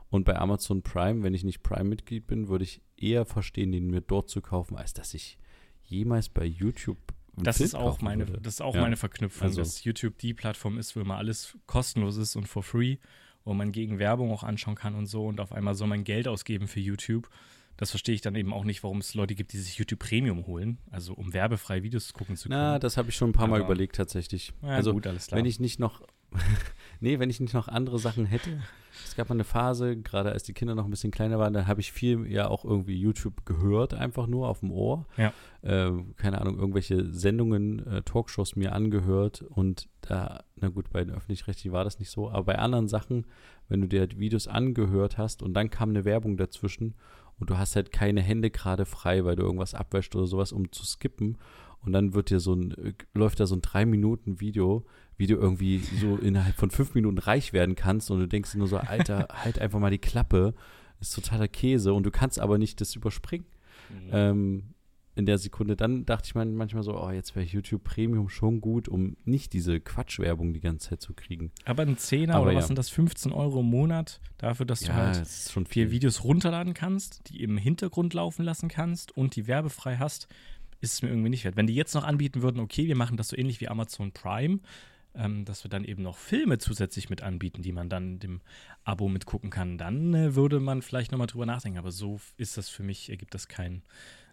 Und 0.09 0.23
bei 0.23 0.37
Amazon 0.37 0.81
Prime, 0.81 1.21
wenn 1.21 1.33
ich 1.33 1.43
nicht 1.43 1.61
Prime-Mitglied 1.63 2.27
bin, 2.27 2.47
würde 2.47 2.63
ich 2.63 2.81
eher 2.97 3.25
verstehen, 3.25 3.71
den 3.71 3.89
mir 3.89 4.01
dort 4.01 4.29
zu 4.29 4.41
kaufen, 4.41 4.77
als 4.77 4.93
dass 4.93 5.13
ich 5.13 5.37
jemals 5.83 6.29
bei 6.29 6.45
YouTube 6.45 7.13
Das 7.37 7.57
Film 7.57 7.65
ist 7.65 7.75
auch 7.75 8.01
meine, 8.01 8.27
würde. 8.27 8.41
das 8.41 8.55
ist 8.55 8.61
auch 8.61 8.75
Ja. 8.75 8.81
meine 8.81 8.97
Verknüpfung, 8.97 9.47
Also- 9.47 9.61
dass 9.61 9.83
YouTube 9.83 10.17
die 10.17 10.33
Plattform 10.33 10.77
ist, 10.77 10.95
wo 10.95 11.01
immer 11.01 11.17
alles 11.17 11.57
kostenlos 11.65 12.17
ist 12.17 12.35
und 12.35 12.47
for 12.47 12.63
free, 12.63 12.97
wo 13.45 13.53
man 13.53 13.71
gegen 13.71 13.99
Werbung 13.99 14.31
auch 14.31 14.43
anschauen 14.43 14.75
kann 14.75 14.95
und 14.95 15.05
so 15.07 15.25
und 15.25 15.39
auf 15.39 15.51
einmal 15.53 15.75
soll 15.75 15.87
man 15.87 16.03
Geld 16.03 16.27
ausgeben 16.27 16.67
für 16.67 16.79
YouTube. 16.79 17.29
Das 17.77 17.91
verstehe 17.91 18.13
ich 18.13 18.19
dann 18.21 18.35
eben 18.35 18.51
auch 18.53 18.65
nicht, 18.65 18.83
warum 18.83 18.97
es 18.97 19.13
Leute 19.13 19.35
gibt, 19.35 19.53
die 19.53 19.57
sich 19.57 19.77
YouTube 19.77 19.99
Premium 19.99 20.45
holen, 20.47 20.79
also 20.91 21.13
um 21.13 21.31
werbefreie 21.33 21.81
Videos 21.81 22.11
gucken 22.11 22.35
zu 22.35 22.49
können. 22.49 22.59
Na, 22.59 22.77
das 22.79 22.97
habe 22.97 23.09
ich 23.09 23.15
schon 23.15 23.29
ein 23.29 23.33
paar 23.33 23.47
Mal 23.47 23.57
Aber- 23.61 23.65
überlegt 23.67 23.95
tatsächlich. 23.95 24.51
Ja, 24.61 24.69
also 24.69 24.91
gut, 24.91 25.07
alles 25.07 25.27
klar. 25.27 25.37
wenn 25.39 25.45
ich 25.45 25.61
nicht 25.61 25.79
noch, 25.79 26.01
nee, 26.99 27.19
wenn 27.19 27.29
ich 27.29 27.39
nicht 27.39 27.53
noch 27.53 27.67
andere 27.67 27.99
Sachen 27.99 28.25
hätte. 28.25 28.61
Es 29.05 29.15
gab 29.15 29.29
mal 29.29 29.35
eine 29.35 29.43
Phase, 29.43 29.97
gerade 29.97 30.31
als 30.31 30.43
die 30.43 30.53
Kinder 30.53 30.75
noch 30.75 30.85
ein 30.85 30.89
bisschen 30.91 31.11
kleiner 31.11 31.39
waren, 31.39 31.53
da 31.53 31.67
habe 31.67 31.79
ich 31.79 31.91
viel 31.91 32.27
ja 32.27 32.47
auch 32.47 32.65
irgendwie 32.65 32.99
YouTube 32.99 33.45
gehört, 33.45 33.93
einfach 33.93 34.27
nur 34.27 34.47
auf 34.47 34.59
dem 34.59 34.71
Ohr. 34.71 35.05
Ja. 35.17 35.33
Äh, 35.61 35.91
keine 36.17 36.41
Ahnung, 36.41 36.59
irgendwelche 36.59 37.11
Sendungen, 37.13 37.85
äh, 37.87 38.01
Talkshows 38.01 38.55
mir 38.55 38.73
angehört 38.73 39.41
und 39.41 39.87
da, 40.01 40.43
na 40.55 40.69
gut, 40.69 40.89
bei 40.91 41.03
den 41.03 41.13
Öffentlich-Rechtlichen 41.13 41.71
war 41.71 41.83
das 41.83 41.99
nicht 41.99 42.09
so, 42.09 42.29
aber 42.29 42.43
bei 42.43 42.59
anderen 42.59 42.87
Sachen, 42.87 43.25
wenn 43.67 43.81
du 43.81 43.87
dir 43.87 44.01
halt 44.01 44.19
Videos 44.19 44.47
angehört 44.47 45.17
hast 45.17 45.43
und 45.43 45.53
dann 45.53 45.69
kam 45.69 45.89
eine 45.89 46.05
Werbung 46.05 46.37
dazwischen 46.37 46.95
und 47.39 47.49
du 47.49 47.57
hast 47.57 47.75
halt 47.75 47.91
keine 47.91 48.21
Hände 48.21 48.49
gerade 48.49 48.85
frei, 48.85 49.23
weil 49.23 49.35
du 49.35 49.43
irgendwas 49.43 49.73
abwäscht 49.73 50.15
oder 50.15 50.27
sowas, 50.27 50.51
um 50.51 50.71
zu 50.71 50.85
skippen 50.85 51.37
und 51.81 51.91
dann 51.93 52.13
wird 52.13 52.29
dir 52.29 52.39
so 52.39 52.53
ein, 52.53 52.71
äh, 52.71 52.93
läuft 53.13 53.39
da 53.39 53.45
so 53.45 53.55
ein 53.55 53.61
drei 53.61 53.85
Minuten 53.85 54.39
Video, 54.39 54.85
wie 55.17 55.27
du 55.27 55.35
irgendwie 55.35 55.79
so 55.79 56.15
innerhalb 56.17 56.55
von 56.55 56.71
fünf 56.71 56.95
Minuten 56.95 57.17
reich 57.17 57.53
werden 57.53 57.75
kannst 57.75 58.09
und 58.11 58.19
du 58.19 58.27
denkst 58.27 58.55
nur 58.55 58.67
so, 58.67 58.77
Alter, 58.77 59.27
halt 59.33 59.59
einfach 59.59 59.79
mal 59.79 59.91
die 59.91 59.97
Klappe, 59.97 60.53
ist 60.99 61.15
totaler 61.15 61.47
Käse 61.47 61.93
und 61.93 62.03
du 62.03 62.11
kannst 62.11 62.39
aber 62.39 62.57
nicht 62.57 62.81
das 62.81 62.95
überspringen. 62.95 63.45
Mhm. 63.89 64.09
Ähm, 64.11 64.63
in 65.15 65.25
der 65.25 65.37
Sekunde, 65.37 65.75
dann 65.75 66.05
dachte 66.05 66.27
ich 66.27 66.35
man- 66.35 66.55
manchmal 66.55 66.81
so, 66.83 66.97
oh, 66.97 67.09
jetzt 67.11 67.35
wäre 67.35 67.45
YouTube 67.45 67.83
Premium 67.83 68.29
schon 68.29 68.61
gut, 68.61 68.87
um 68.87 69.17
nicht 69.25 69.51
diese 69.51 69.81
Quatschwerbung 69.81 70.53
die 70.53 70.61
ganze 70.61 70.89
Zeit 70.89 71.01
zu 71.01 71.13
kriegen. 71.13 71.51
Aber 71.65 71.83
ein 71.83 71.97
Zehner 71.97 72.35
Aber 72.35 72.43
oder 72.43 72.53
ja. 72.53 72.59
was 72.59 72.67
sind 72.67 72.77
das, 72.77 72.89
15 72.89 73.33
Euro 73.33 73.59
im 73.59 73.65
Monat 73.65 74.21
dafür, 74.37 74.65
dass 74.65 74.79
du 74.79 74.93
halt 74.93 75.19
das 75.19 75.53
vier. 75.67 75.91
Videos 75.91 76.23
runterladen 76.23 76.73
kannst, 76.73 77.29
die 77.29 77.43
im 77.43 77.57
Hintergrund 77.57 78.13
laufen 78.13 78.43
lassen 78.45 78.69
kannst 78.69 79.15
und 79.15 79.35
die 79.35 79.47
werbefrei 79.47 79.97
hast, 79.97 80.29
ist 80.81 80.93
es 80.93 81.01
mir 81.01 81.09
irgendwie 81.09 81.29
nicht 81.29 81.45
wert. 81.45 81.55
Wenn 81.55 81.67
die 81.67 81.75
jetzt 81.75 81.93
noch 81.93 82.03
anbieten 82.03 82.41
würden, 82.41 82.59
okay, 82.59 82.87
wir 82.87 82.95
machen 82.95 83.17
das 83.17 83.29
so 83.29 83.37
ähnlich 83.37 83.61
wie 83.61 83.67
Amazon 83.67 84.11
Prime, 84.11 84.59
ähm, 85.15 85.45
dass 85.45 85.63
wir 85.63 85.69
dann 85.69 85.83
eben 85.83 86.03
noch 86.03 86.17
Filme 86.17 86.57
zusätzlich 86.57 87.09
mit 87.09 87.21
anbieten, 87.21 87.61
die 87.61 87.71
man 87.71 87.89
dann 87.89 88.19
dem 88.19 88.41
Abo 88.83 89.09
mitgucken 89.09 89.49
kann, 89.49 89.77
dann 89.77 90.13
äh, 90.13 90.35
würde 90.35 90.59
man 90.59 90.81
vielleicht 90.81 91.11
nochmal 91.11 91.27
drüber 91.27 91.45
nachdenken. 91.45 91.79
Aber 91.79 91.91
so 91.91 92.19
ist 92.37 92.57
das 92.57 92.69
für 92.69 92.83
mich, 92.83 93.09
ergibt 93.09 93.33
das 93.33 93.47
keinen 93.47 93.83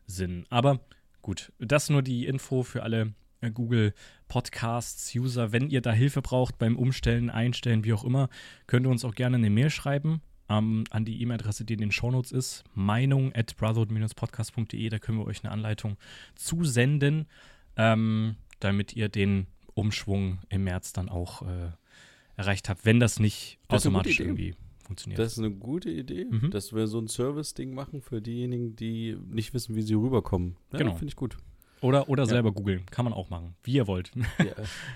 Sinn. 0.06 0.46
Aber 0.50 0.80
gut, 1.22 1.52
das 1.58 1.90
nur 1.90 2.02
die 2.02 2.26
Info 2.26 2.62
für 2.62 2.82
alle 2.82 3.14
äh, 3.40 3.50
Google 3.50 3.94
Podcasts 4.28 5.14
User. 5.14 5.52
Wenn 5.52 5.70
ihr 5.70 5.80
da 5.80 5.92
Hilfe 5.92 6.22
braucht 6.22 6.58
beim 6.58 6.76
Umstellen, 6.76 7.30
Einstellen, 7.30 7.84
wie 7.84 7.92
auch 7.92 8.04
immer, 8.04 8.28
könnt 8.66 8.86
ihr 8.86 8.90
uns 8.90 9.04
auch 9.04 9.14
gerne 9.14 9.36
eine 9.36 9.50
Mail 9.50 9.70
schreiben 9.70 10.20
ähm, 10.48 10.84
an 10.90 11.04
die 11.04 11.20
E-Mail-Adresse, 11.22 11.64
die 11.64 11.74
in 11.74 11.80
den 11.80 11.92
Shownotes 11.92 12.32
ist, 12.32 12.64
meinung 12.74 13.34
at 13.34 13.56
brotherhood-podcast.de. 13.56 14.88
Da 14.88 14.98
können 14.98 15.18
wir 15.18 15.26
euch 15.26 15.42
eine 15.44 15.52
Anleitung 15.52 15.96
zusenden, 16.34 17.26
ähm, 17.76 18.36
damit 18.60 18.94
ihr 18.94 19.08
den 19.08 19.46
Umschwung 19.74 20.38
im 20.48 20.64
März 20.64 20.92
dann 20.92 21.08
auch 21.08 21.42
äh, 21.42 21.70
erreicht 22.36 22.68
habt, 22.68 22.84
wenn 22.84 23.00
das 23.00 23.18
nicht 23.18 23.58
Das 23.68 23.82
automatisch 23.86 24.20
irgendwie 24.20 24.54
funktioniert. 24.84 25.18
Das 25.18 25.32
ist 25.32 25.38
eine 25.38 25.50
gute 25.50 25.90
Idee, 25.90 26.26
Mhm. 26.30 26.50
dass 26.50 26.72
wir 26.72 26.86
so 26.86 26.98
ein 27.00 27.08
Service-Ding 27.08 27.74
machen 27.74 28.00
für 28.00 28.22
diejenigen, 28.22 28.76
die 28.76 29.16
nicht 29.30 29.52
wissen, 29.52 29.74
wie 29.74 29.82
sie 29.82 29.94
rüberkommen. 29.94 30.56
Ja, 30.72 30.78
Genau. 30.78 30.92
Finde 30.94 31.08
ich 31.08 31.16
gut. 31.16 31.36
Oder 31.80 32.08
oder 32.08 32.22
Ja. 32.24 32.28
selber 32.28 32.52
googeln. 32.52 32.86
Kann 32.86 33.04
man 33.04 33.12
auch 33.12 33.28
machen, 33.30 33.54
wie 33.62 33.72
ihr 33.74 33.86
wollt. 33.86 34.10
Ja, 34.38 34.46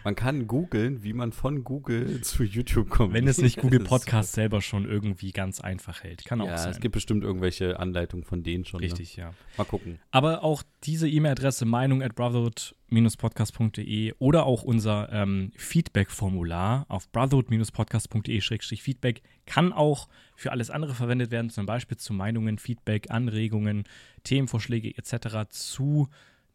man 0.05 0.15
kann 0.15 0.47
googeln, 0.47 1.03
wie 1.03 1.13
man 1.13 1.33
von 1.33 1.65
Google 1.65 2.21
zu 2.23 2.45
YouTube 2.45 2.89
kommt. 2.91 3.13
Wenn 3.15 3.27
es 3.29 3.39
nicht 3.39 3.59
Google 3.59 3.81
Podcast 3.85 4.33
selber 4.33 4.61
schon 4.63 4.85
irgendwie 4.89 5.33
ganz 5.33 5.61
einfach 5.61 6.03
hält. 6.05 6.25
Kann 6.25 6.41
auch 6.41 6.47
Ja, 6.47 6.57
sein. 6.59 6.71
es 6.71 6.81
gibt 6.81 6.93
bestimmt 6.95 7.23
irgendwelche 7.25 7.79
Anleitungen 7.79 8.25
von 8.25 8.43
denen 8.43 8.65
schon. 8.65 8.81
Richtig, 8.81 9.17
ja. 9.17 9.29
Ne? 9.31 9.35
Mal 9.59 9.65
gucken. 9.65 9.99
Aber 10.11 10.43
auch 10.43 10.63
diese 10.85 11.09
E-Mail-Adresse 11.09 11.65
meinung 11.67 12.03
at 12.03 12.15
brotherhood-podcast.de 12.15 14.15
oder 14.19 14.47
auch 14.47 14.63
unser 14.63 15.13
ähm, 15.13 15.53
Feedback-Formular 15.57 16.87
auf 16.89 17.11
brotherhood-podcast.de-feedback 17.13 19.23
kann 19.47 19.73
auch 19.73 20.09
für 20.37 20.53
alles 20.53 20.71
andere 20.71 20.95
verwendet 20.95 21.31
werden, 21.31 21.51
zum 21.51 21.67
Beispiel 21.67 21.97
zu 21.99 22.13
Meinungen, 22.15 22.59
Feedback, 22.59 23.11
Anregungen, 23.11 23.85
Themenvorschläge 24.25 24.97
etc. 24.97 25.49
zu 25.51 26.09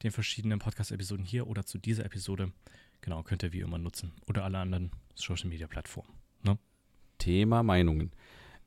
den 0.06 0.12
verschiedenen 0.12 0.60
Podcast-Episoden 0.60 1.26
hier 1.26 1.48
oder 1.48 1.66
zu 1.66 1.78
dieser 1.78 2.06
Episode. 2.06 2.52
Genau, 3.02 3.24
könnt 3.24 3.44
ihr 3.44 3.54
wie 3.54 3.60
immer 3.60 3.78
nutzen. 3.78 4.14
Oder 4.28 4.44
alle 4.44 4.60
anderen 4.60 4.92
Social-Media-Plattformen. 5.16 6.16
Thema 7.18 7.64
Meinungen. 7.64 8.12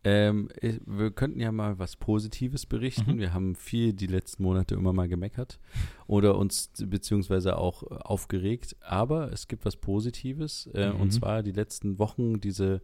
Ähm, 0.05 0.49
wir 0.63 1.11
könnten 1.11 1.41
ja 1.41 1.51
mal 1.51 1.79
was 1.79 1.97
Positives 1.97 2.67
berichten. 2.67 3.15
Mhm. 3.15 3.19
Wir 3.19 3.35
haben 3.35 3.55
viel 3.55 3.93
die 3.93 4.07
letzten 4.07 4.43
Monate 4.43 4.75
immer 4.75 4.93
mal 4.93 5.09
gemeckert 5.09 5.59
oder 6.07 6.37
uns 6.37 6.71
beziehungsweise 6.79 7.59
auch 7.59 7.83
aufgeregt. 7.83 8.77
Aber 8.81 9.33
es 9.33 9.49
gibt 9.49 9.65
was 9.65 9.77
Positives 9.77 10.69
äh, 10.75 10.91
mhm. 10.91 11.01
und 11.01 11.11
zwar 11.13 11.43
die 11.43 11.53
letzten 11.53 11.99
Wochen 11.99 12.41
diese 12.41 12.81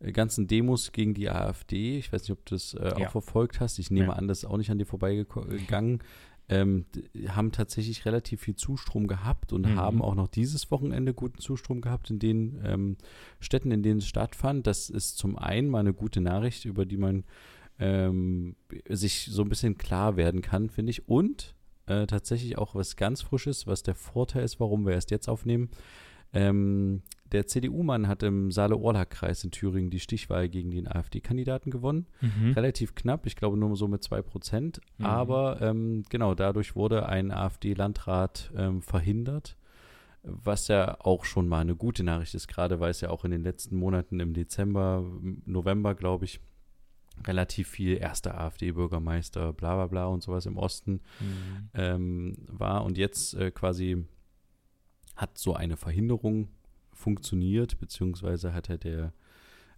äh, 0.00 0.10
ganzen 0.10 0.48
Demos 0.48 0.92
gegen 0.92 1.14
die 1.14 1.30
AfD. 1.30 1.98
Ich 1.98 2.12
weiß 2.12 2.22
nicht, 2.22 2.32
ob 2.32 2.44
du 2.44 2.56
das 2.56 2.74
äh, 2.74 2.92
auch 2.92 3.00
ja. 3.00 3.08
verfolgt 3.08 3.60
hast. 3.60 3.78
Ich 3.78 3.90
nehme 3.90 4.08
ja. 4.08 4.12
an, 4.14 4.26
das 4.26 4.38
ist 4.38 4.44
auch 4.44 4.56
nicht 4.56 4.70
an 4.70 4.78
dir 4.78 4.86
vorbeigegangen 4.86 6.00
ähm, 6.48 6.86
haben 7.28 7.52
tatsächlich 7.52 8.06
relativ 8.06 8.40
viel 8.40 8.56
Zustrom 8.56 9.06
gehabt 9.06 9.52
und 9.52 9.66
mhm. 9.66 9.76
haben 9.76 10.02
auch 10.02 10.14
noch 10.14 10.28
dieses 10.28 10.70
Wochenende 10.70 11.12
guten 11.12 11.38
Zustrom 11.40 11.80
gehabt 11.80 12.10
in 12.10 12.18
den 12.18 12.60
ähm, 12.64 12.96
Städten, 13.40 13.70
in 13.70 13.82
denen 13.82 13.98
es 13.98 14.06
stattfand. 14.06 14.66
Das 14.66 14.88
ist 14.88 15.18
zum 15.18 15.36
einen 15.36 15.68
mal 15.68 15.80
eine 15.80 15.92
gute 15.92 16.20
Nachricht, 16.20 16.64
über 16.64 16.86
die 16.86 16.96
man 16.96 17.24
ähm, 17.78 18.56
sich 18.88 19.28
so 19.30 19.42
ein 19.42 19.48
bisschen 19.48 19.76
klar 19.76 20.16
werden 20.16 20.40
kann, 20.40 20.70
finde 20.70 20.90
ich. 20.90 21.08
Und 21.08 21.54
äh, 21.86 22.06
tatsächlich 22.06 22.58
auch 22.58 22.74
was 22.74 22.96
ganz 22.96 23.22
Frisches, 23.22 23.66
was 23.66 23.82
der 23.82 23.94
Vorteil 23.94 24.44
ist, 24.44 24.60
warum 24.60 24.86
wir 24.86 24.94
erst 24.94 25.10
jetzt 25.10 25.28
aufnehmen. 25.28 25.70
Ähm, 26.32 27.02
der 27.32 27.46
CDU-Mann 27.46 28.08
hat 28.08 28.22
im 28.22 28.50
Saale-Orla-Kreis 28.50 29.44
in 29.44 29.50
Thüringen 29.50 29.90
die 29.90 30.00
Stichwahl 30.00 30.48
gegen 30.48 30.70
den 30.70 30.88
AfD-Kandidaten 30.88 31.70
gewonnen. 31.70 32.06
Mhm. 32.20 32.52
Relativ 32.52 32.94
knapp, 32.94 33.26
ich 33.26 33.36
glaube 33.36 33.56
nur 33.56 33.76
so 33.76 33.88
mit 33.88 34.02
zwei 34.02 34.22
Prozent. 34.22 34.80
Mhm. 34.98 35.06
Aber 35.06 35.60
ähm, 35.60 36.04
genau, 36.08 36.34
dadurch 36.34 36.74
wurde 36.74 37.06
ein 37.06 37.30
AfD-Landrat 37.30 38.52
ähm, 38.56 38.82
verhindert, 38.82 39.56
was 40.22 40.68
ja 40.68 40.98
auch 41.00 41.24
schon 41.24 41.48
mal 41.48 41.60
eine 41.60 41.76
gute 41.76 42.02
Nachricht 42.02 42.34
ist, 42.34 42.48
gerade 42.48 42.80
weil 42.80 42.90
es 42.90 43.00
ja 43.00 43.10
auch 43.10 43.24
in 43.24 43.30
den 43.30 43.42
letzten 43.42 43.76
Monaten 43.76 44.20
im 44.20 44.32
Dezember, 44.32 45.04
November, 45.44 45.94
glaube 45.94 46.24
ich, 46.24 46.40
relativ 47.26 47.68
viel 47.68 47.96
erster 47.98 48.38
AfD-Bürgermeister, 48.38 49.52
bla 49.52 49.74
bla 49.74 49.86
bla 49.86 50.06
und 50.06 50.22
sowas 50.22 50.46
im 50.46 50.56
Osten 50.56 51.00
mhm. 51.20 51.68
ähm, 51.74 52.36
war. 52.48 52.84
Und 52.84 52.96
jetzt 52.96 53.34
äh, 53.34 53.50
quasi 53.50 54.04
hat 55.18 55.36
so 55.36 55.54
eine 55.54 55.76
Verhinderung 55.76 56.48
funktioniert, 56.92 57.78
beziehungsweise 57.78 58.54
hat 58.54 58.70
er 58.70 58.78
der, 58.78 59.12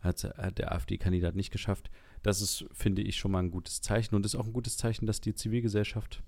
hat, 0.01 0.23
hat 0.23 0.59
der 0.59 0.73
AfD-Kandidat 0.73 1.35
nicht 1.35 1.51
geschafft. 1.51 1.91
Das 2.23 2.43
ist, 2.43 2.67
finde 2.73 3.03
ich, 3.03 3.17
schon 3.17 3.33
mal 3.33 3.41
ein 3.41 3.51
gutes 3.51 3.81
Zeichen 3.81 4.15
und 4.15 4.27
ist 4.27 4.37
auch 4.37 4.47
ein 4.47 4.53
gutes 4.53 4.77
Zeichen, 4.77 5.07
dass 5.07 5.21
die 5.21 5.35
Zivilgesellschaft 5.35 6.23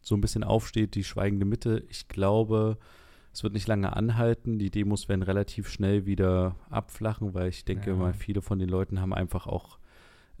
so 0.00 0.16
ein 0.16 0.20
bisschen 0.20 0.44
aufsteht, 0.44 0.94
die 0.94 1.04
schweigende 1.04 1.44
Mitte. 1.44 1.84
Ich 1.88 2.06
glaube, 2.08 2.78
es 3.32 3.42
wird 3.42 3.52
nicht 3.52 3.66
lange 3.66 3.96
anhalten. 3.96 4.58
Die 4.58 4.70
Demos 4.70 5.08
werden 5.08 5.22
relativ 5.22 5.68
schnell 5.68 6.06
wieder 6.06 6.56
abflachen, 6.70 7.34
weil 7.34 7.48
ich 7.48 7.64
denke 7.64 7.90
ja. 7.90 7.96
mal, 7.96 8.14
viele 8.14 8.42
von 8.42 8.60
den 8.60 8.68
Leuten 8.68 9.00
haben 9.00 9.12
einfach 9.12 9.46
auch 9.48 9.78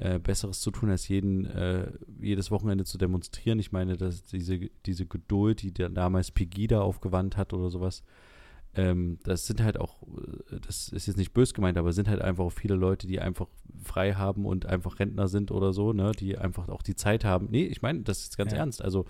äh, 0.02 0.18
Besseres 0.18 0.60
zu 0.60 0.72
tun, 0.72 0.90
als 0.90 1.06
jeden, 1.06 1.46
äh, 1.46 1.92
jedes 2.20 2.50
Wochenende 2.50 2.84
zu 2.84 2.98
demonstrieren. 2.98 3.60
Ich 3.60 3.70
meine, 3.70 3.96
dass 3.96 4.24
diese, 4.24 4.58
diese 4.84 5.06
Geduld, 5.06 5.62
die 5.62 5.72
damals 5.72 6.32
Pegida 6.32 6.80
aufgewandt 6.80 7.36
hat 7.36 7.52
oder 7.52 7.70
sowas, 7.70 8.02
ähm, 8.74 9.18
das 9.22 9.46
sind 9.46 9.62
halt 9.62 9.78
auch, 9.78 10.02
äh, 10.50 10.58
das 10.66 10.88
ist 10.88 11.06
jetzt 11.06 11.18
nicht 11.18 11.32
bös 11.32 11.54
gemeint, 11.54 11.78
aber 11.78 11.92
sind 11.92 12.08
halt 12.08 12.20
einfach 12.20 12.42
auch 12.42 12.52
viele 12.52 12.74
Leute, 12.74 13.06
die 13.06 13.20
einfach 13.20 13.46
frei 13.84 14.14
haben 14.14 14.44
und 14.44 14.66
einfach 14.66 14.98
Rentner 14.98 15.28
sind 15.28 15.52
oder 15.52 15.72
so, 15.72 15.92
ne, 15.92 16.10
die 16.18 16.36
einfach 16.36 16.68
auch 16.68 16.82
die 16.82 16.96
Zeit 16.96 17.24
haben. 17.24 17.46
Nee, 17.50 17.66
ich 17.66 17.80
meine, 17.80 18.00
das 18.00 18.22
ist 18.22 18.36
ganz 18.36 18.50
ja. 18.50 18.58
ernst. 18.58 18.82
Also, 18.82 19.04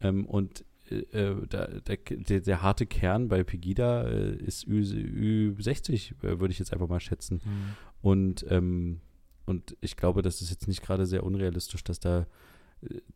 ähm, 0.00 0.24
und 0.24 0.64
äh, 0.88 0.98
äh 0.98 1.46
der, 1.48 1.80
der, 1.80 2.40
der, 2.42 2.62
harte 2.62 2.86
Kern 2.86 3.26
bei 3.26 3.42
Pegida 3.42 4.06
äh, 4.06 4.36
ist 4.36 4.68
Ü, 4.68 5.52
60 5.58 6.12
äh, 6.22 6.38
würde 6.38 6.52
ich 6.52 6.60
jetzt 6.60 6.72
einfach 6.72 6.88
mal 6.88 7.00
schätzen. 7.00 7.40
Mhm. 7.44 7.74
Und, 8.02 8.46
ähm, 8.50 9.00
und 9.48 9.76
ich 9.80 9.96
glaube, 9.96 10.22
das 10.22 10.42
ist 10.42 10.50
jetzt 10.50 10.68
nicht 10.68 10.82
gerade 10.82 11.06
sehr 11.06 11.24
unrealistisch, 11.24 11.82
dass 11.82 12.00
da 12.00 12.26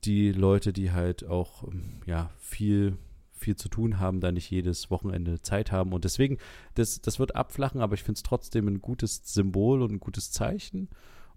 die 0.05 0.33
Leute, 0.33 0.72
die 0.72 0.91
halt 0.91 1.24
auch 1.24 1.68
ja 2.07 2.30
viel 2.39 2.97
viel 3.43 3.57
zu 3.57 3.68
tun 3.68 3.99
haben, 3.99 4.20
da 4.20 4.33
nicht 4.33 4.51
jedes 4.51 4.91
Wochenende 4.91 5.43
Zeit 5.43 5.72
haben. 5.72 5.93
Und 5.93 6.05
deswegen, 6.05 6.39
das, 6.74 7.01
das 7.01 7.18
wird 7.18 7.35
abflachen, 7.35 7.80
aber 7.80 7.95
ich 7.95 8.03
finde 8.03 8.18
es 8.18 8.22
trotzdem 8.22 8.68
ein 8.68 8.80
gutes 8.80 9.20
Symbol 9.24 9.83
und 9.83 9.93
ein 9.93 10.01
gutes 10.01 10.30
Zeichen. 10.30 10.89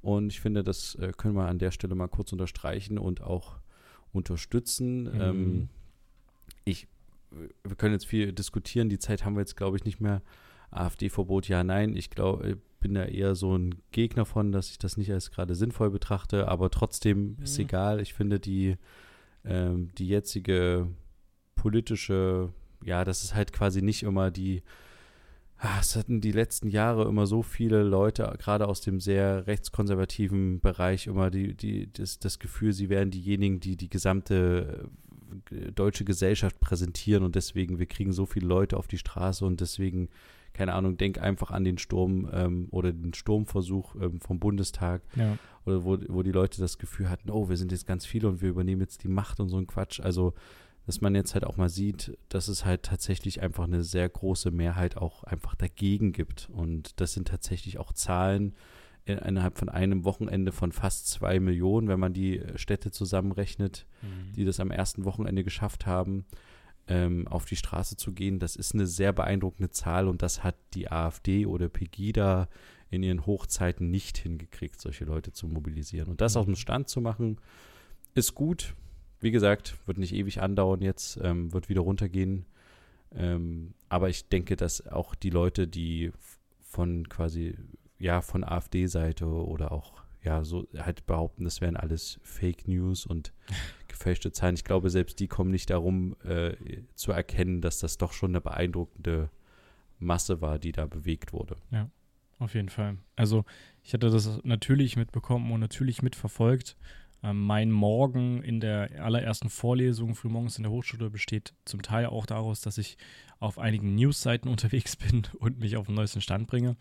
Und 0.01 0.31
ich 0.31 0.39
finde, 0.39 0.63
das 0.63 0.95
äh, 0.95 1.11
können 1.17 1.35
wir 1.35 1.47
an 1.47 1.57
der 1.57 1.71
Stelle 1.71 1.95
mal 1.95 2.07
kurz 2.07 2.31
unterstreichen 2.31 2.99
und 2.99 3.21
auch 3.21 3.57
unterstützen. 4.13 5.03
Mhm. 5.03 5.21
Ähm, 5.21 5.69
ich, 6.63 6.87
wir 7.63 7.75
können 7.75 7.93
jetzt 7.93 8.05
viel 8.05 8.31
diskutieren. 8.31 8.87
Die 8.87 8.99
Zeit 8.99 9.25
haben 9.25 9.35
wir 9.35 9.41
jetzt, 9.41 9.57
glaube 9.57 9.77
ich, 9.77 9.83
nicht 9.83 9.99
mehr. 9.99 10.21
AfD-Verbot, 10.71 11.47
ja, 11.47 11.63
nein. 11.63 11.95
Ich 11.95 12.09
glaube, 12.09 12.57
bin 12.85 12.93
da 12.93 13.05
eher 13.05 13.33
so 13.33 13.57
ein 13.57 13.73
Gegner 13.89 14.25
von, 14.25 14.51
dass 14.51 14.69
ich 14.69 14.77
das 14.77 14.95
nicht 14.95 15.11
als 15.11 15.31
gerade 15.31 15.55
sinnvoll 15.55 15.89
betrachte. 15.89 16.47
Aber 16.47 16.69
trotzdem 16.69 17.29
mhm. 17.37 17.43
ist 17.43 17.57
egal. 17.57 17.99
Ich 17.99 18.13
finde 18.13 18.39
die, 18.39 18.77
ähm, 19.43 19.89
die 19.97 20.07
jetzige 20.07 20.87
politische, 21.55 22.53
ja, 22.83 23.03
das 23.03 23.23
ist 23.23 23.33
halt 23.33 23.53
quasi 23.53 23.81
nicht 23.81 24.03
immer 24.03 24.29
die, 24.29 24.61
ah, 25.57 25.79
es 25.79 25.95
hatten 25.95 26.21
die 26.21 26.31
letzten 26.31 26.69
Jahre 26.69 27.07
immer 27.07 27.25
so 27.25 27.41
viele 27.41 27.81
Leute, 27.81 28.31
gerade 28.37 28.67
aus 28.67 28.81
dem 28.81 28.99
sehr 28.99 29.47
rechtskonservativen 29.47 30.59
Bereich, 30.59 31.07
immer 31.07 31.31
die, 31.31 31.55
die, 31.55 31.91
das, 31.91 32.19
das 32.19 32.37
Gefühl, 32.37 32.71
sie 32.71 32.89
wären 32.89 33.09
diejenigen, 33.09 33.59
die 33.59 33.77
die 33.77 33.89
gesamte 33.89 34.91
äh, 35.49 35.71
deutsche 35.71 36.05
Gesellschaft 36.05 36.59
präsentieren 36.59 37.23
und 37.23 37.33
deswegen, 37.33 37.79
wir 37.79 37.87
kriegen 37.87 38.13
so 38.13 38.27
viele 38.27 38.45
Leute 38.45 38.77
auf 38.77 38.87
die 38.87 38.99
Straße 38.99 39.43
und 39.43 39.59
deswegen, 39.59 40.09
keine 40.55 40.73
Ahnung, 40.73 40.97
denk 40.97 41.21
einfach 41.21 41.51
an 41.51 41.63
den 41.63 41.77
Sturm 41.77 42.29
ähm, 42.33 42.67
oder 42.71 42.91
den 42.91 43.13
Sturmversuch 43.13 43.95
ähm, 43.95 44.19
vom 44.19 44.39
Bundestag, 44.39 45.03
ja. 45.15 45.37
oder 45.65 45.83
wo, 45.83 45.97
wo 46.07 46.23
die 46.23 46.31
Leute 46.31 46.59
das 46.59 46.77
Gefühl 46.77 47.09
hatten, 47.09 47.29
oh, 47.29 47.49
wir 47.49 47.57
sind 47.57 47.71
jetzt 47.71 47.85
ganz 47.85 48.05
viele 48.05 48.27
und 48.27 48.41
wir 48.41 48.49
übernehmen 48.49 48.81
jetzt 48.81 49.03
die 49.03 49.07
Macht 49.07 49.39
und 49.39 49.49
so 49.49 49.57
ein 49.57 49.67
Quatsch. 49.67 49.99
Also 49.99 50.33
dass 50.85 51.01
man 51.01 51.15
jetzt 51.15 51.33
halt 51.33 51.45
auch 51.45 51.57
mal 51.57 51.69
sieht, 51.69 52.15
dass 52.29 52.47
es 52.47 52.63
halt 52.63 52.83
tatsächlich 52.83 53.41
einfach 53.41 53.63
eine 53.63 53.83
sehr 53.83 54.07
große 54.07 54.51
Mehrheit 54.51 54.97
auch 54.97 55.23
einfach 55.23 55.55
dagegen 55.55 56.11
gibt. 56.11 56.47
Und 56.53 56.99
das 57.01 57.13
sind 57.13 57.27
tatsächlich 57.27 57.79
auch 57.79 57.91
Zahlen 57.91 58.53
innerhalb 59.05 59.57
von 59.57 59.69
einem 59.69 60.03
Wochenende 60.03 60.51
von 60.51 60.71
fast 60.71 61.07
zwei 61.07 61.39
Millionen, 61.39 61.87
wenn 61.87 61.99
man 61.99 62.13
die 62.13 62.39
äh, 62.39 62.57
Städte 62.57 62.89
zusammenrechnet, 62.89 63.85
mhm. 64.01 64.33
die 64.33 64.45
das 64.45 64.59
am 64.59 64.71
ersten 64.71 65.05
Wochenende 65.05 65.43
geschafft 65.43 65.85
haben, 65.85 66.25
ähm, 66.87 67.27
auf 67.27 67.45
die 67.45 67.55
Straße 67.55 67.97
zu 67.97 68.13
gehen. 68.13 68.39
Das 68.39 68.55
ist 68.55 68.73
eine 68.73 68.87
sehr 68.87 69.13
beeindruckende 69.13 69.71
Zahl 69.71 70.07
und 70.07 70.21
das 70.21 70.43
hat 70.43 70.55
die 70.73 70.91
AfD 70.91 71.45
oder 71.45 71.69
Pegida 71.69 72.47
in 72.89 73.03
ihren 73.03 73.25
Hochzeiten 73.25 73.89
nicht 73.89 74.17
hingekriegt, 74.17 74.79
solche 74.79 75.05
Leute 75.05 75.31
zu 75.31 75.47
mobilisieren. 75.47 76.09
Und 76.09 76.21
das 76.21 76.35
mhm. 76.35 76.39
aus 76.39 76.45
dem 76.45 76.55
Stand 76.55 76.89
zu 76.89 77.01
machen, 77.01 77.39
ist 78.13 78.35
gut 78.35 78.75
wie 79.25 79.31
gesagt, 79.31 79.75
wird 79.87 79.97
nicht 79.97 80.13
ewig 80.13 80.41
andauern 80.41 80.81
jetzt, 80.81 81.19
ähm, 81.21 81.51
wird 81.51 81.67
wieder 81.67 81.81
runtergehen. 81.81 82.45
Ähm, 83.11 83.73
aber 83.89 84.09
ich 84.09 84.29
denke, 84.29 84.55
dass 84.55 84.85
auch 84.87 85.15
die 85.15 85.31
Leute, 85.31 85.67
die 85.67 86.11
von 86.61 87.09
quasi, 87.09 87.55
ja, 87.97 88.21
von 88.21 88.43
AfD-Seite 88.43 89.25
oder 89.25 89.71
auch, 89.71 90.03
ja, 90.25 90.43
so 90.43 90.67
halt 90.77 91.05
behaupten, 91.05 91.43
das 91.43 91.61
wären 91.61 91.77
alles 91.77 92.19
Fake 92.23 92.67
News 92.67 93.05
und 93.05 93.33
gefälschte 93.87 94.31
Zahlen. 94.31 94.55
Ich 94.55 94.63
glaube, 94.63 94.89
selbst 94.89 95.19
die 95.19 95.27
kommen 95.27 95.51
nicht 95.51 95.69
darum, 95.69 96.15
äh, 96.23 96.55
zu 96.95 97.11
erkennen, 97.11 97.61
dass 97.61 97.79
das 97.79 97.97
doch 97.97 98.11
schon 98.11 98.31
eine 98.31 98.41
beeindruckende 98.41 99.29
Masse 99.99 100.41
war, 100.41 100.59
die 100.59 100.71
da 100.71 100.85
bewegt 100.85 101.31
wurde. 101.31 101.55
Ja, 101.71 101.89
auf 102.39 102.53
jeden 102.53 102.69
Fall. 102.69 102.97
Also, 103.15 103.45
ich 103.83 103.93
hatte 103.93 104.09
das 104.09 104.43
natürlich 104.43 104.97
mitbekommen 104.97 105.51
und 105.51 105.61
natürlich 105.61 106.01
mitverfolgt. 106.01 106.75
Ähm, 107.23 107.41
mein 107.41 107.71
Morgen 107.71 108.43
in 108.43 108.59
der 108.59 109.03
allerersten 109.03 109.49
Vorlesung 109.49 110.15
frühmorgens 110.15 110.57
in 110.57 110.63
der 110.63 110.71
Hochschule 110.71 111.09
besteht 111.09 111.53
zum 111.65 111.81
Teil 111.81 112.07
auch 112.07 112.25
daraus, 112.25 112.61
dass 112.61 112.77
ich 112.77 112.97
auf 113.39 113.57
einigen 113.57 113.95
Newsseiten 113.95 114.49
unterwegs 114.51 114.95
bin 114.95 115.23
und 115.39 115.59
mich 115.59 115.77
auf 115.77 115.87
den 115.87 115.95
neuesten 115.95 116.21
Stand 116.21 116.47
bringe. 116.47 116.75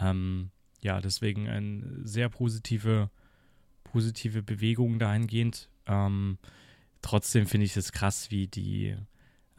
Ähm, 0.00 0.50
ja, 0.84 1.00
deswegen 1.00 1.48
eine 1.48 1.82
sehr 2.04 2.28
positive, 2.28 3.10
positive 3.84 4.42
Bewegung 4.42 4.98
dahingehend. 4.98 5.70
Ähm, 5.86 6.36
trotzdem 7.00 7.46
finde 7.46 7.64
ich 7.64 7.76
es 7.76 7.90
krass, 7.90 8.30
wie 8.30 8.48
die, 8.48 8.94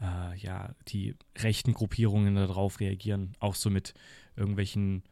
äh, 0.00 0.36
ja, 0.38 0.74
die 0.86 1.16
rechten 1.36 1.74
Gruppierungen 1.74 2.36
darauf 2.36 2.78
reagieren. 2.78 3.34
Auch 3.40 3.56
so 3.56 3.70
mit 3.70 3.92
irgendwelchen, 4.36 5.02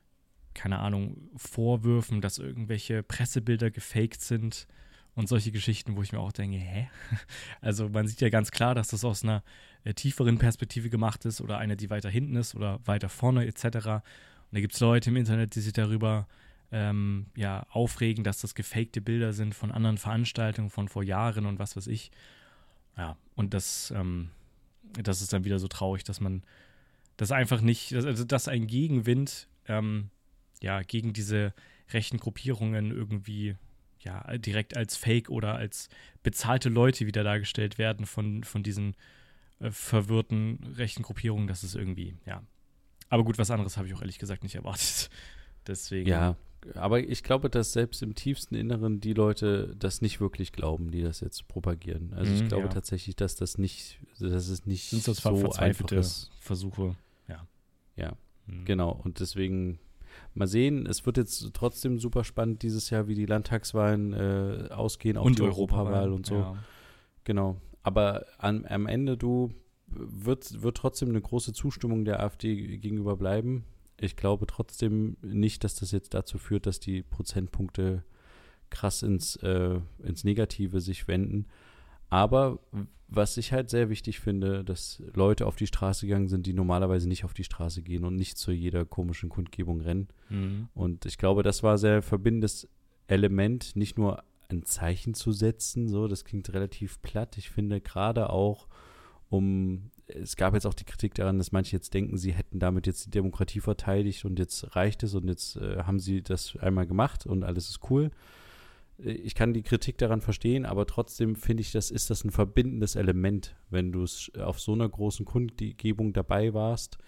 keine 0.55 0.79
Ahnung, 0.79 1.31
Vorwürfen, 1.37 2.21
dass 2.21 2.39
irgendwelche 2.39 3.03
Pressebilder 3.03 3.73
gefaked 3.73 4.21
sind 4.21 4.69
und 5.17 5.29
solche 5.29 5.51
Geschichten, 5.51 5.97
wo 5.97 6.03
ich 6.03 6.12
mir 6.12 6.21
auch 6.21 6.33
denke, 6.33 6.59
hä? 6.59 6.89
Also 7.61 7.89
man 7.89 8.07
sieht 8.07 8.21
ja 8.21 8.29
ganz 8.29 8.53
klar, 8.53 8.77
dass 8.77 8.87
das 8.87 9.05
aus 9.05 9.25
einer 9.25 9.43
äh, 9.83 9.95
tieferen 9.95 10.39
Perspektive 10.39 10.91
gemacht 10.91 11.25
ist 11.25 11.41
oder 11.41 11.59
eine, 11.59 11.77
die 11.77 11.91
weiter 11.91 12.09
hinten 12.09 12.37
ist 12.37 12.55
oder 12.55 12.79
weiter 12.85 13.09
vorne 13.09 13.47
etc. 13.47 14.05
Und 14.55 14.59
da 14.59 14.61
gibt 14.61 14.75
es 14.75 14.79
Leute 14.81 15.11
im 15.11 15.17
Internet, 15.17 15.57
die 15.57 15.61
sich 15.61 15.73
darüber 15.73 16.29
ähm, 16.71 17.27
ja, 17.35 17.67
aufregen, 17.71 18.23
dass 18.23 18.41
das 18.41 18.55
gefakte 18.55 19.01
Bilder 19.01 19.33
sind 19.33 19.53
von 19.53 19.73
anderen 19.73 19.99
Veranstaltungen 19.99 20.71
von 20.71 20.87
vor 20.87 21.03
Jahren 21.03 21.47
und 21.47 21.59
was 21.59 21.77
weiß 21.77 21.89
ich. 21.89 22.13
Ja, 22.97 23.17
und 23.35 23.53
das, 23.53 23.93
ähm, 23.97 24.31
das 25.03 25.23
ist 25.23 25.33
dann 25.33 25.45
wieder 25.45 25.59
so 25.59 25.67
traurig, 25.67 26.05
dass 26.05 26.21
man 26.21 26.45
das 27.17 27.33
einfach 27.33 27.63
nicht, 27.63 27.95
also 27.95 28.25
dass 28.25 28.47
ein 28.47 28.69
Gegenwind 28.69 29.49
ähm, 29.67 30.11
ja, 30.63 30.83
gegen 30.83 31.13
diese 31.13 31.53
rechten 31.93 32.19
Gruppierungen 32.19 32.93
irgendwie 32.93 33.57
ja 33.99 34.39
direkt 34.39 34.77
als 34.77 34.97
Fake 34.97 35.31
oder 35.31 35.57
als 35.57 35.89
bezahlte 36.23 36.69
Leute 36.69 37.09
wieder 37.09 37.25
dargestellt 37.25 37.77
werden 37.77 38.07
von, 38.07 38.45
von 38.45 38.63
diesen 38.63 38.95
äh, 39.59 39.73
verwirrten 39.73 40.75
rechten 40.77 41.03
Gruppierungen. 41.03 41.49
Das 41.49 41.65
ist 41.65 41.75
irgendwie, 41.75 42.15
ja. 42.25 42.41
Aber 43.15 43.23
gut, 43.23 43.39
was 43.39 43.49
anderes 43.49 43.77
habe 43.77 43.87
ich 43.87 43.95
auch 43.95 44.01
ehrlich 44.01 44.19
gesagt 44.19 44.43
nicht 44.43 44.57
erwartet. 44.57 45.09
Deswegen. 45.69 46.11
Ja, 46.11 46.35
aber 46.75 46.99
ich 46.99 47.23
glaube, 47.23 47.49
dass 47.49 47.73
selbst 47.73 48.03
im 48.03 48.17
tiefsten 48.17 48.57
Inneren 48.57 48.99
die 49.01 49.12
Leute 49.12 49.77
das 49.79 50.03
nicht 50.03 50.21
wirklich 50.21 50.51
glauben, 50.51 50.91
die 50.91 51.01
das 51.01 51.21
jetzt 51.21 51.47
propagieren. 51.47 52.12
Also 52.15 52.33
ich 52.33 52.43
mhm, 52.43 52.49
glaube 52.49 52.65
ja. 52.65 52.71
tatsächlich, 52.71 53.15
dass 53.15 53.37
das 53.37 53.57
nicht, 53.57 54.01
dass 54.19 54.49
es 54.49 54.67
nicht 54.67 54.91
Sind 54.91 55.07
das 55.07 55.19
so 55.19 55.53
einfach 55.53 55.93
ist. 55.93 56.33
Versuche, 56.41 56.97
ja. 57.29 57.47
Ja, 57.95 58.17
mhm. 58.47 58.65
genau. 58.65 58.91
Und 59.05 59.21
deswegen 59.21 59.79
mal 60.35 60.49
sehen. 60.49 60.85
Es 60.85 61.07
wird 61.07 61.17
jetzt 61.17 61.55
trotzdem 61.55 62.01
super 62.01 62.25
spannend 62.25 62.62
dieses 62.65 62.91
Jahr, 62.91 63.07
wie 63.07 63.15
die 63.15 63.27
Landtagswahlen 63.27 64.12
äh, 64.12 64.69
ausgehen, 64.73 65.19
auch 65.19 65.25
und 65.25 65.39
die 65.39 65.43
Europawahl 65.43 66.12
und 66.12 66.27
so. 66.27 66.35
Ja. 66.35 66.57
Genau. 67.23 67.61
Aber 67.85 68.27
am, 68.39 68.65
am 68.65 68.89
Ende, 68.89 69.17
du, 69.17 69.55
wird, 69.87 70.62
wird 70.62 70.76
trotzdem 70.76 71.11
eine 71.11 71.20
große 71.20 71.53
Zustimmung 71.53 72.05
der 72.05 72.20
AfD 72.20 72.78
gegenüber 72.78 73.16
bleiben. 73.16 73.64
Ich 74.01 74.16
glaube 74.16 74.47
trotzdem 74.47 75.16
nicht, 75.22 75.64
dass 75.64 75.76
das 75.76 75.93
jetzt 75.93 76.14
dazu 76.14 76.39
führt, 76.39 76.66
dass 76.66 76.80
die 76.80 77.03
Prozentpunkte 77.03 78.05
krass 78.70 79.03
ins, 79.03 79.37
äh, 79.37 79.80
ins 80.03 80.24
Negative 80.24 80.80
sich 80.80 81.07
wenden. 81.07 81.47
Aber 82.11 82.59
was 83.09 83.37
ich 83.37 83.53
halt 83.53 83.70
sehr 83.70 83.89
wichtig 83.91 84.20
finde, 84.20 84.64
dass 84.64 85.03
Leute 85.14 85.47
auf 85.47 85.57
die 85.57 85.66
Straße 85.66 86.07
gegangen 86.07 86.28
sind, 86.28 86.47
die 86.47 86.53
normalerweise 86.53 87.09
nicht 87.09 87.24
auf 87.24 87.35
die 87.35 87.45
Straße 87.45 87.82
gehen 87.82 88.05
und 88.05 88.16
nicht 88.16 88.37
zu 88.37 88.51
jeder 88.51 88.85
komischen 88.85 89.28
Kundgebung 89.28 89.80
rennen. 89.80 90.09
Mhm. 90.30 90.68
Und 90.74 91.07
ich 91.07 91.18
glaube, 91.18 91.43
das 91.43 91.62
war 91.62 91.78
sehr 91.78 92.03
verbindendes 92.03 92.68
Element, 93.07 93.76
nicht 93.76 93.99
nur 93.99 94.22
ein 94.49 94.64
Zeichen 94.64 95.14
zu 95.14 95.32
setzen, 95.32 95.89
so, 95.89 96.09
das 96.09 96.24
klingt 96.24 96.53
relativ 96.53 97.01
platt. 97.03 97.39
Ich 97.39 97.51
finde 97.51 97.80
gerade 97.80 98.30
auch, 98.30 98.68
um, 99.35 99.91
es 100.07 100.37
gab 100.37 100.55
jetzt 100.55 100.66
auch 100.66 100.74
die 100.74 100.85
Kritik 100.85 101.14
daran, 101.14 101.39
dass 101.39 101.53
manche 101.53 101.76
jetzt 101.76 101.95
denken, 101.95 102.16
sie 102.16 102.32
hätten 102.32 102.59
damit 102.59 102.87
jetzt 102.87 103.07
die 103.07 103.11
Demokratie 103.11 103.61
verteidigt 103.61 104.24
und 104.24 104.39
jetzt 104.39 104.76
reicht 104.76 105.03
es 105.03 105.14
und 105.14 105.28
jetzt 105.28 105.57
äh, 105.57 105.82
haben 105.85 105.99
sie 105.99 106.22
das 106.22 106.57
einmal 106.57 106.87
gemacht 106.87 107.26
und 107.26 107.45
alles 107.45 107.68
ist 107.68 107.91
cool. 107.91 108.11
Ich 108.99 109.35
kann 109.35 109.53
die 109.53 109.62
Kritik 109.62 109.99
daran 109.99 110.20
verstehen, 110.20 110.64
aber 110.64 110.87
trotzdem 110.87 111.35
finde 111.35 111.62
ich, 111.62 111.72
das 111.72 111.91
ist 111.91 112.11
das 112.11 112.22
ein 112.22 112.30
verbindendes 112.30 112.95
Element, 112.95 113.57
wenn 113.68 113.91
du 113.91 114.05
es 114.05 114.30
auf 114.39 114.61
so 114.61 114.72
einer 114.72 114.89
großen 114.89 115.24
Kundgebung 115.24 116.12
dabei 116.12 116.55
warst 116.55 116.99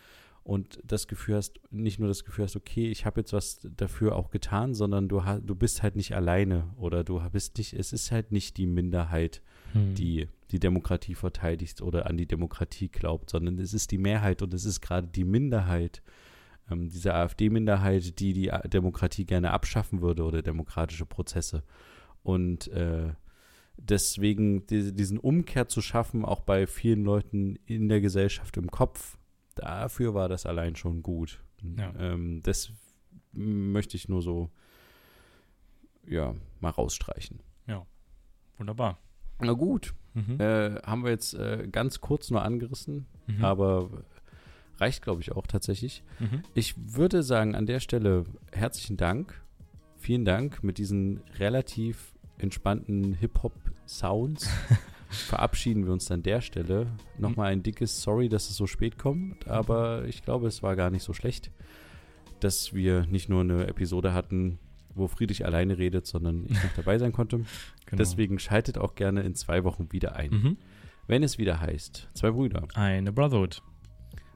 und 0.46 0.78
das 0.84 1.08
Gefühl 1.08 1.34
hast, 1.34 1.58
nicht 1.72 1.98
nur 1.98 2.06
das 2.06 2.24
Gefühl 2.24 2.44
hast, 2.44 2.54
okay, 2.54 2.88
ich 2.88 3.04
habe 3.04 3.20
jetzt 3.20 3.32
was 3.32 3.58
dafür 3.76 4.14
auch 4.14 4.30
getan, 4.30 4.74
sondern 4.74 5.08
du, 5.08 5.20
du 5.44 5.56
bist 5.56 5.82
halt 5.82 5.96
nicht 5.96 6.14
alleine 6.14 6.72
oder 6.76 7.02
du 7.02 7.20
bist 7.30 7.58
nicht, 7.58 7.72
es 7.72 7.92
ist 7.92 8.12
halt 8.12 8.30
nicht 8.30 8.56
die 8.56 8.66
Minderheit, 8.66 9.42
hm. 9.72 9.94
die 9.96 10.28
die 10.52 10.60
Demokratie 10.60 11.16
verteidigt 11.16 11.82
oder 11.82 12.06
an 12.06 12.16
die 12.16 12.26
Demokratie 12.26 12.88
glaubt, 12.88 13.30
sondern 13.30 13.58
es 13.58 13.74
ist 13.74 13.90
die 13.90 13.98
Mehrheit 13.98 14.40
und 14.40 14.54
es 14.54 14.64
ist 14.64 14.80
gerade 14.80 15.08
die 15.08 15.24
Minderheit, 15.24 16.00
ähm, 16.70 16.88
diese 16.90 17.12
AfD-Minderheit, 17.12 18.20
die 18.20 18.32
die 18.32 18.52
Demokratie 18.66 19.24
gerne 19.24 19.50
abschaffen 19.50 20.00
würde 20.00 20.22
oder 20.22 20.42
demokratische 20.42 21.06
Prozesse. 21.06 21.64
Und 22.22 22.68
äh, 22.68 23.14
deswegen 23.76 24.64
die, 24.68 24.94
diesen 24.94 25.18
Umkehr 25.18 25.66
zu 25.66 25.80
schaffen, 25.80 26.24
auch 26.24 26.42
bei 26.42 26.68
vielen 26.68 27.02
Leuten 27.02 27.58
in 27.66 27.88
der 27.88 28.00
Gesellschaft 28.00 28.56
im 28.56 28.70
Kopf, 28.70 29.18
dafür 29.56 30.14
war 30.14 30.28
das 30.28 30.46
allein 30.46 30.76
schon 30.76 31.02
gut. 31.02 31.42
Ja. 31.76 31.92
Ähm, 31.98 32.42
das 32.42 32.70
möchte 33.32 33.96
ich 33.96 34.08
nur 34.08 34.22
so, 34.22 34.50
ja, 36.06 36.34
mal 36.60 36.70
rausstreichen. 36.70 37.40
Ja, 37.66 37.84
wunderbar. 38.56 38.98
Na 39.40 39.52
gut, 39.52 39.94
mhm. 40.14 40.40
äh, 40.40 40.76
haben 40.82 41.04
wir 41.04 41.10
jetzt 41.10 41.34
äh, 41.34 41.68
ganz 41.70 42.00
kurz 42.00 42.30
nur 42.30 42.42
angerissen, 42.42 43.06
mhm. 43.26 43.44
aber 43.44 43.90
Reicht, 44.78 45.02
glaube 45.02 45.22
ich, 45.22 45.32
auch 45.32 45.46
tatsächlich. 45.46 46.02
Mhm. 46.18 46.42
Ich 46.54 46.74
würde 46.76 47.22
sagen, 47.22 47.54
an 47.54 47.66
der 47.66 47.80
Stelle 47.80 48.24
herzlichen 48.52 48.96
Dank. 48.96 49.40
Vielen 49.96 50.24
Dank 50.24 50.62
mit 50.62 50.78
diesen 50.78 51.20
relativ 51.38 52.14
entspannten 52.38 53.14
Hip-Hop-Sounds. 53.14 54.50
verabschieden 55.08 55.86
wir 55.86 55.92
uns 55.92 56.10
an 56.10 56.22
der 56.22 56.40
Stelle. 56.40 56.86
Nochmal 57.18 57.52
ein 57.52 57.62
dickes 57.62 58.02
Sorry, 58.02 58.28
dass 58.28 58.50
es 58.50 58.56
so 58.56 58.66
spät 58.66 58.98
kommt, 58.98 59.46
aber 59.48 60.04
ich 60.06 60.22
glaube, 60.22 60.46
es 60.46 60.62
war 60.62 60.76
gar 60.76 60.90
nicht 60.90 61.02
so 61.02 61.12
schlecht, 61.12 61.50
dass 62.40 62.74
wir 62.74 63.06
nicht 63.06 63.28
nur 63.28 63.40
eine 63.40 63.66
Episode 63.66 64.12
hatten, 64.12 64.58
wo 64.94 65.08
Friedrich 65.08 65.44
alleine 65.44 65.78
redet, 65.78 66.06
sondern 66.06 66.46
ich 66.48 66.62
noch 66.62 66.72
dabei 66.76 66.98
sein 66.98 67.12
konnte. 67.12 67.40
Genau. 67.88 67.98
Deswegen 67.98 68.40
schaltet 68.40 68.78
auch 68.78 68.96
gerne 68.96 69.22
in 69.22 69.36
zwei 69.36 69.62
Wochen 69.62 69.92
wieder 69.92 70.16
ein. 70.16 70.30
Mhm. 70.30 70.56
Wenn 71.06 71.22
es 71.22 71.38
wieder 71.38 71.60
heißt, 71.60 72.08
zwei 72.14 72.32
Brüder. 72.32 72.66
Eine 72.74 73.12
Brotherhood. 73.12 73.62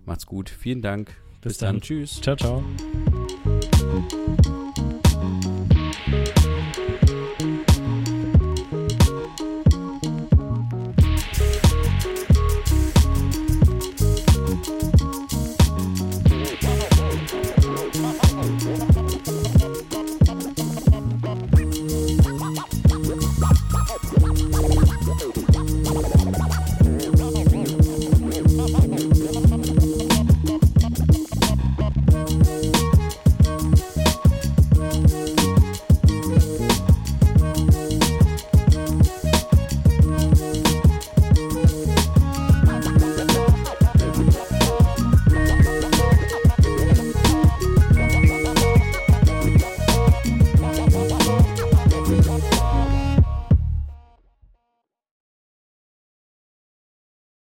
Macht's 0.07 0.25
gut. 0.25 0.49
Vielen 0.49 0.83
Dank. 0.83 1.09
Bis, 1.41 1.55
Bis 1.55 1.59
dann. 1.59 1.75
dann. 1.75 1.83
Tschüss. 1.83 2.21
Ciao, 2.21 2.37
ciao. 2.37 2.63